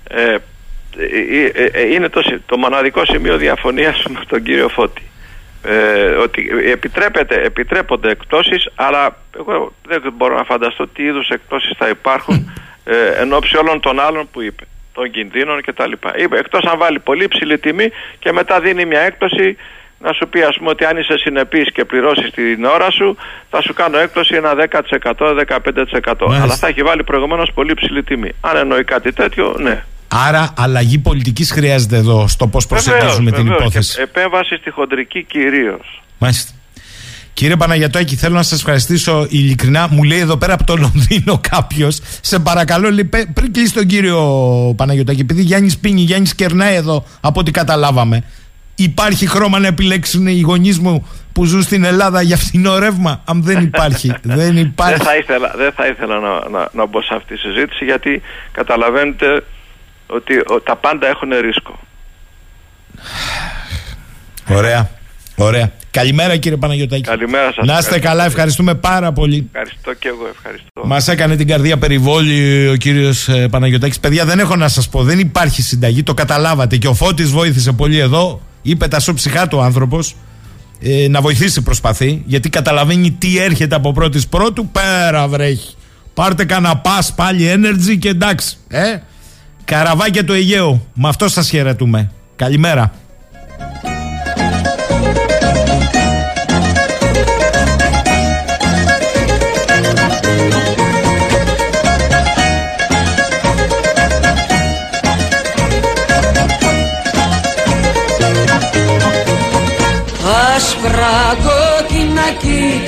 Ε, 0.09 0.33
ε, 0.33 0.37
ε, 1.53 1.69
ε 1.73 1.93
είναι 1.93 2.09
το, 2.09 2.21
το 2.45 2.57
μοναδικό 2.57 3.05
σημείο 3.05 3.37
διαφωνίας 3.37 4.03
με 4.09 4.19
τον 4.27 4.43
κύριο 4.43 4.69
Φώτη. 4.69 5.01
Ε, 5.63 6.15
ότι 6.23 6.49
επιτρέπεται, 6.71 7.41
επιτρέπονται 7.41 8.09
εκτόσεις 8.09 8.69
αλλά 8.75 9.17
εγώ 9.39 9.73
δεν 9.87 10.13
μπορώ 10.17 10.35
να 10.37 10.43
φανταστώ 10.43 10.87
τι 10.87 11.03
είδους 11.03 11.27
εκτόσεις 11.27 11.71
θα 11.77 11.89
υπάρχουν 11.89 12.51
ε, 12.89 13.21
εν 13.21 13.33
ώψη 13.33 13.57
όλων 13.57 13.79
των 13.79 13.99
άλλων 13.99 14.27
που 14.31 14.41
είπε, 14.41 14.63
των 14.93 15.11
κινδύνων 15.11 15.61
κτλ. 15.61 15.91
Είπε, 16.23 16.37
εκτός 16.37 16.63
αν 16.65 16.77
βάλει 16.77 16.99
πολύ 16.99 17.27
ψηλή 17.27 17.57
τιμή 17.57 17.87
και 18.19 18.31
μετά 18.31 18.59
δίνει 18.59 18.85
μια 18.85 18.99
έκπτωση 18.99 19.57
να 19.99 20.13
σου 20.13 20.27
πει 20.27 20.41
ας 20.41 20.57
πούμε 20.57 20.69
ότι 20.69 20.85
αν 20.85 20.97
είσαι 20.97 21.17
συνεπής 21.17 21.71
και 21.71 21.85
πληρώσεις 21.85 22.31
την 22.31 22.65
ώρα 22.65 22.91
σου 22.91 23.17
θα 23.49 23.61
σου 23.61 23.73
κάνω 23.73 23.97
έκπτωση 23.97 24.35
ένα 24.35 24.53
10%, 24.71 24.81
15% 26.07 26.13
αλλά 26.41 26.55
θα 26.55 26.67
έχει 26.67 26.81
βάλει 26.81 27.03
προηγουμένως 27.03 27.51
πολύ 27.53 27.73
ψηλή 27.73 28.03
τιμή. 28.03 28.31
Αν 28.41 28.57
εννοεί 28.57 28.83
κάτι 28.83 29.13
τέτοιο, 29.13 29.55
ναι. 29.59 29.83
Άρα 30.27 30.53
αλλαγή 30.57 30.99
πολιτικής 30.99 31.51
χρειάζεται 31.51 31.97
εδώ 31.97 32.27
στο 32.27 32.47
πώς 32.47 32.67
προσεγγίζουμε 32.67 33.31
την 33.31 33.47
υπόθεση. 33.47 33.95
Και 33.95 34.01
επέμβαση 34.01 34.55
στη 34.55 34.69
χοντρική 34.69 35.23
κυρίως. 35.23 36.03
Μάλιστα. 36.17 36.53
Κύριε 37.39 37.55
Παναγιατάκη, 37.55 38.15
θέλω 38.15 38.35
να 38.35 38.43
σας 38.43 38.59
ευχαριστήσω 38.59 39.27
ειλικρινά. 39.29 39.87
Μου 39.91 40.03
λέει 40.03 40.19
εδώ 40.19 40.37
πέρα 40.37 40.53
από 40.53 40.63
το 40.63 40.75
Λονδίνο 40.75 41.41
κάποιος. 41.49 41.99
Σε 42.21 42.39
παρακαλώ, 42.39 42.91
λέει, 42.91 43.09
πριν 43.33 43.53
κλείσει 43.53 43.73
τον 43.73 43.85
κύριο 43.85 44.19
Παναγιατάκη, 44.77 45.21
επειδή 45.21 45.41
Γιάννης 45.41 45.77
πίνει, 45.77 46.01
Γιάννης 46.01 46.35
κερνάει 46.35 46.75
εδώ, 46.75 47.05
από 47.21 47.39
ό,τι 47.39 47.51
καταλάβαμε. 47.51 48.23
Υπάρχει 48.75 49.27
χρώμα 49.27 49.59
να 49.59 49.67
επιλέξουν 49.67 50.27
οι 50.27 50.39
γονείς 50.39 50.79
μου 50.79 51.07
που 51.33 51.45
ζουν 51.45 51.61
στην 51.61 51.83
Ελλάδα 51.83 52.21
για 52.21 52.37
φθηνό 52.37 52.79
ρεύμα. 52.79 53.21
Αν 53.25 53.43
δεν 53.43 53.63
υπάρχει. 53.63 54.13
δεν 54.39 54.57
υπάρχει. 54.57 54.97
Δεν 54.97 55.05
θα 55.05 55.15
ήθελα, 55.15 55.53
δεν 55.55 55.71
θα 55.71 55.87
ήθελα 55.87 56.19
να, 56.19 56.49
να, 56.49 56.69
να 56.71 56.85
μπω 56.85 57.01
σε 57.01 57.13
αυτή 57.15 57.33
τη 57.33 57.39
συζήτηση 57.39 57.85
γιατί 57.85 58.21
καταλαβαίνετε 58.51 59.43
ότι 60.07 60.33
τα 60.63 60.75
πάντα 60.75 61.07
έχουν 61.07 61.29
ρίσκο. 61.41 61.79
Ωραία. 64.49 64.98
Ωραία. 65.43 65.71
Καλημέρα 65.91 66.37
κύριε 66.37 66.57
Παναγιωτάκη. 66.57 67.01
Καλημέρα 67.01 67.53
σας. 67.53 67.65
Να 67.65 67.77
είστε 67.77 67.99
καλά, 67.99 68.25
ευχαριστούμε 68.25 68.75
πάρα 68.75 69.11
πολύ. 69.11 69.49
Ευχαριστώ 69.51 69.93
και 69.93 70.07
εγώ, 70.07 70.27
ευχαριστώ. 70.31 70.81
Μας 70.85 71.07
έκανε 71.07 71.35
την 71.35 71.47
καρδία 71.47 71.77
περιβόλη 71.77 72.67
ο 72.67 72.75
κύριος 72.75 73.27
ε, 73.27 73.47
Παναγιωτάκης. 73.47 73.99
Παιδιά, 73.99 74.25
δεν 74.25 74.39
έχω 74.39 74.55
να 74.55 74.67
σας 74.67 74.89
πω, 74.89 75.03
δεν 75.03 75.19
υπάρχει 75.19 75.61
συνταγή, 75.61 76.03
το 76.03 76.13
καταλάβατε. 76.13 76.77
Και 76.77 76.87
ο 76.87 76.93
Φώτης 76.93 77.29
βοήθησε 77.29 77.71
πολύ 77.71 77.97
εδώ. 77.97 78.41
Είπε 78.61 78.87
τα 78.87 79.01
ψυχά 79.13 79.47
του 79.47 79.61
άνθρωπος. 79.61 80.15
Ε, 80.81 81.07
να 81.07 81.21
βοηθήσει 81.21 81.61
προσπαθεί, 81.61 82.23
γιατί 82.25 82.49
καταλαβαίνει 82.49 83.11
τι 83.11 83.39
έρχεται 83.39 83.75
από 83.75 83.91
πρώτης 83.91 84.27
πρώτου. 84.27 84.67
Πέρα 84.67 85.27
βρέχει. 85.27 85.75
Πάρτε 86.13 86.45
κανένα 86.45 86.77
πα 86.77 87.03
πάλι 87.15 87.53
energy 87.55 87.97
και 87.99 88.09
εντάξει. 88.09 88.57
Ε; 88.67 88.97
Καραβάκια 89.63 90.23
του 90.23 90.33
Αιγαίου. 90.33 90.87
Με 90.93 91.07
αυτό 91.07 91.27
σας 91.27 91.49
χαιρετούμε. 91.49 92.11
Καλημέρα. 92.35 92.93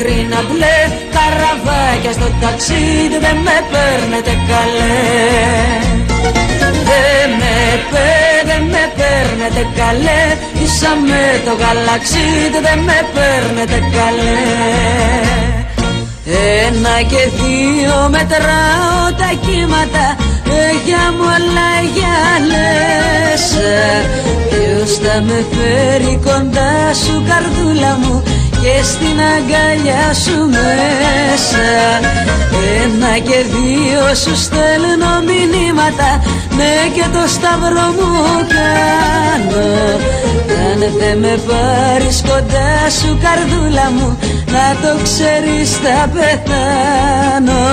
Κίτρινα, 0.01 0.39
μπλε 0.47 0.77
Καραβάκια 1.15 2.11
στο 2.11 2.27
ταξίδι 2.41 3.17
δεν 3.25 3.37
με 3.45 3.57
παίρνετε 3.71 4.33
καλέ. 4.49 4.99
Δεν 6.89 7.29
με 7.39 7.55
δεν 8.49 8.63
με 8.73 8.83
παίρνετε 8.97 9.63
καλέ. 9.79 10.23
Ίσα 10.63 10.91
με 11.09 11.25
το 11.45 11.51
γαλαξίδι 11.61 12.59
δεν 12.67 12.79
με 12.87 12.99
παίρνετε 13.15 13.79
καλέ. 13.97 14.41
Ένα 16.65 16.95
και 17.11 17.23
δύο 17.39 17.95
μετράω 18.09 19.03
τα 19.19 19.29
κύματα 19.45 20.05
για 20.85 21.03
μου 21.15 21.25
όλα 21.35 21.71
για 21.95 22.17
λες. 22.49 23.45
Ποιος 24.49 24.91
θα 25.03 25.21
με 25.21 25.45
φέρει 25.51 26.19
κοντά 26.25 26.93
σου 27.03 27.23
καρδούλα 27.27 27.97
μου 28.01 28.23
και 28.61 28.83
στην 28.83 29.17
αγκαλιά 29.33 30.13
σου 30.23 30.37
μέσα. 30.55 31.69
Ένα 32.83 33.17
και 33.27 33.39
δύο 33.53 34.05
σου 34.23 34.35
στέλνω 34.43 35.13
μηνύματα 35.27 36.09
Ναι 36.57 36.73
και 36.95 37.05
το 37.15 37.23
σταυρό 37.35 37.87
μου 37.97 38.11
κάνω. 38.55 39.65
Αν 40.67 40.79
δεν 40.99 41.17
με 41.17 41.39
πάρεις 41.47 42.21
κοντά 42.27 42.73
σου 42.99 43.11
καρδούλα 43.23 43.87
μου 43.95 44.17
Να 44.53 44.67
το 44.81 44.91
ξέρεις 45.03 45.69
θα 45.83 45.99
πεθάνω. 46.13 47.63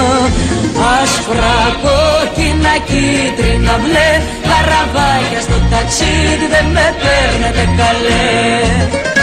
Άσπρα, 0.96 1.60
κόκκινα, 1.82 2.74
κίτρινα, 2.88 3.74
μπλε 3.82 4.10
Καραβάκια 4.48 5.40
στο 5.46 5.58
ταξίδι 5.70 6.46
δεν 6.54 6.66
με 6.74 6.86
παίρνετε 7.00 7.64
καλέ 7.78 9.17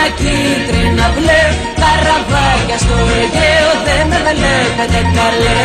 κόκκινα, 0.00 0.06
κίτρινα, 0.18 1.06
μπλε. 1.14 1.42
Καραβάκια 1.80 2.78
στο 2.84 2.96
Αιγαίο 3.16 3.70
δεν 3.86 4.04
με 4.10 4.18
βλέπετε 4.26 5.00
καλέ 5.16 5.62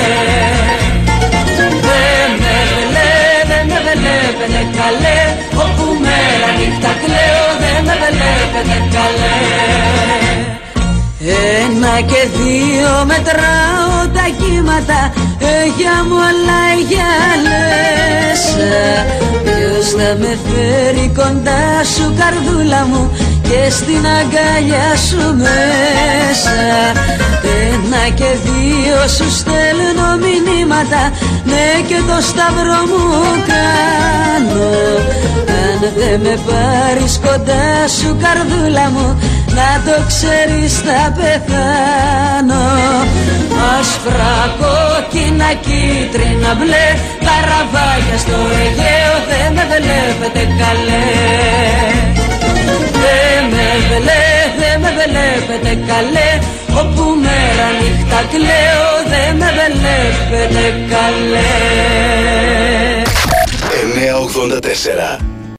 Δεν 1.88 2.32
με 2.41 2.56
βλέπετε, 2.72 3.07
δεν 3.49 3.64
με 3.70 3.80
βλέπετε 3.86 4.62
καλέ 4.78 5.20
Όπου 5.64 5.86
μέρα 6.03 6.49
νύχτα 6.57 6.91
κλαίω 7.02 7.48
δεν 7.64 7.80
με 7.88 7.95
βλέπετε 8.06 8.78
καλέ 8.95 9.36
ένα 11.28 12.02
και 12.02 12.28
δύο 12.38 13.06
μετράω 13.06 13.98
τα 14.14 14.26
κύματα. 14.40 15.14
Έγια 15.40 15.95
μου 16.07 16.20
αλλά 16.30 16.64
για 16.90 17.12
λες 17.45 18.44
Ποιος 19.44 19.88
θα 19.90 20.10
με 20.20 20.38
φέρει 20.45 21.12
κοντά 21.16 21.84
σου 21.94 22.14
καρδούλα 22.20 22.86
μου; 22.86 23.12
Και 23.49 23.69
στην 23.69 24.03
αγκαλιά 24.17 24.89
σου 25.07 25.23
μέσα. 25.43 26.59
Ένα 27.72 28.03
και 28.15 28.30
δύο 28.45 28.99
σου 29.15 29.31
στέλνω 29.39 30.09
μηνύματα. 30.23 31.01
Ναι 31.43 31.67
και 31.88 31.99
το 32.09 32.17
σταυρό 32.30 32.80
μου 32.89 33.03
κάνω. 33.51 34.69
Αν 35.63 35.80
δεν 35.97 36.19
με 36.22 36.39
πάρεις 36.47 37.19
κοντά 37.26 37.88
σου 37.97 38.17
καρδούλα 38.22 38.89
μου 38.89 39.19
να 39.57 39.69
το 39.85 39.95
ξέρεις 40.07 40.73
θα 40.85 41.01
πεθάνω. 41.17 42.63
Άσπρα, 43.80 44.38
κόκκινα, 44.59 45.49
κίτρινα, 45.65 46.51
μπλε 46.57 46.88
Καραβάγια 47.26 48.17
στο 48.23 48.38
Αιγαίο 48.59 49.15
δεν 49.30 49.49
με 49.55 49.63
βλέπετε 49.73 50.41
καλέ. 50.59 51.05
Δεν 52.17 52.24
με 53.51 53.67
βλέπετε, 53.87 54.17
δεν 54.59 54.75
με 54.81 54.89
βλέπετε 54.99 55.71
καλέ. 55.91 56.29
Όπου 56.81 57.03
μέρα 57.25 57.67
νύχτα 57.79 58.19
κλαίω 58.31 58.89
δεν 59.11 59.31
με 59.39 59.49
βλέπετε 59.57 60.63
καλέ. 60.93 61.53
984 65.19 65.35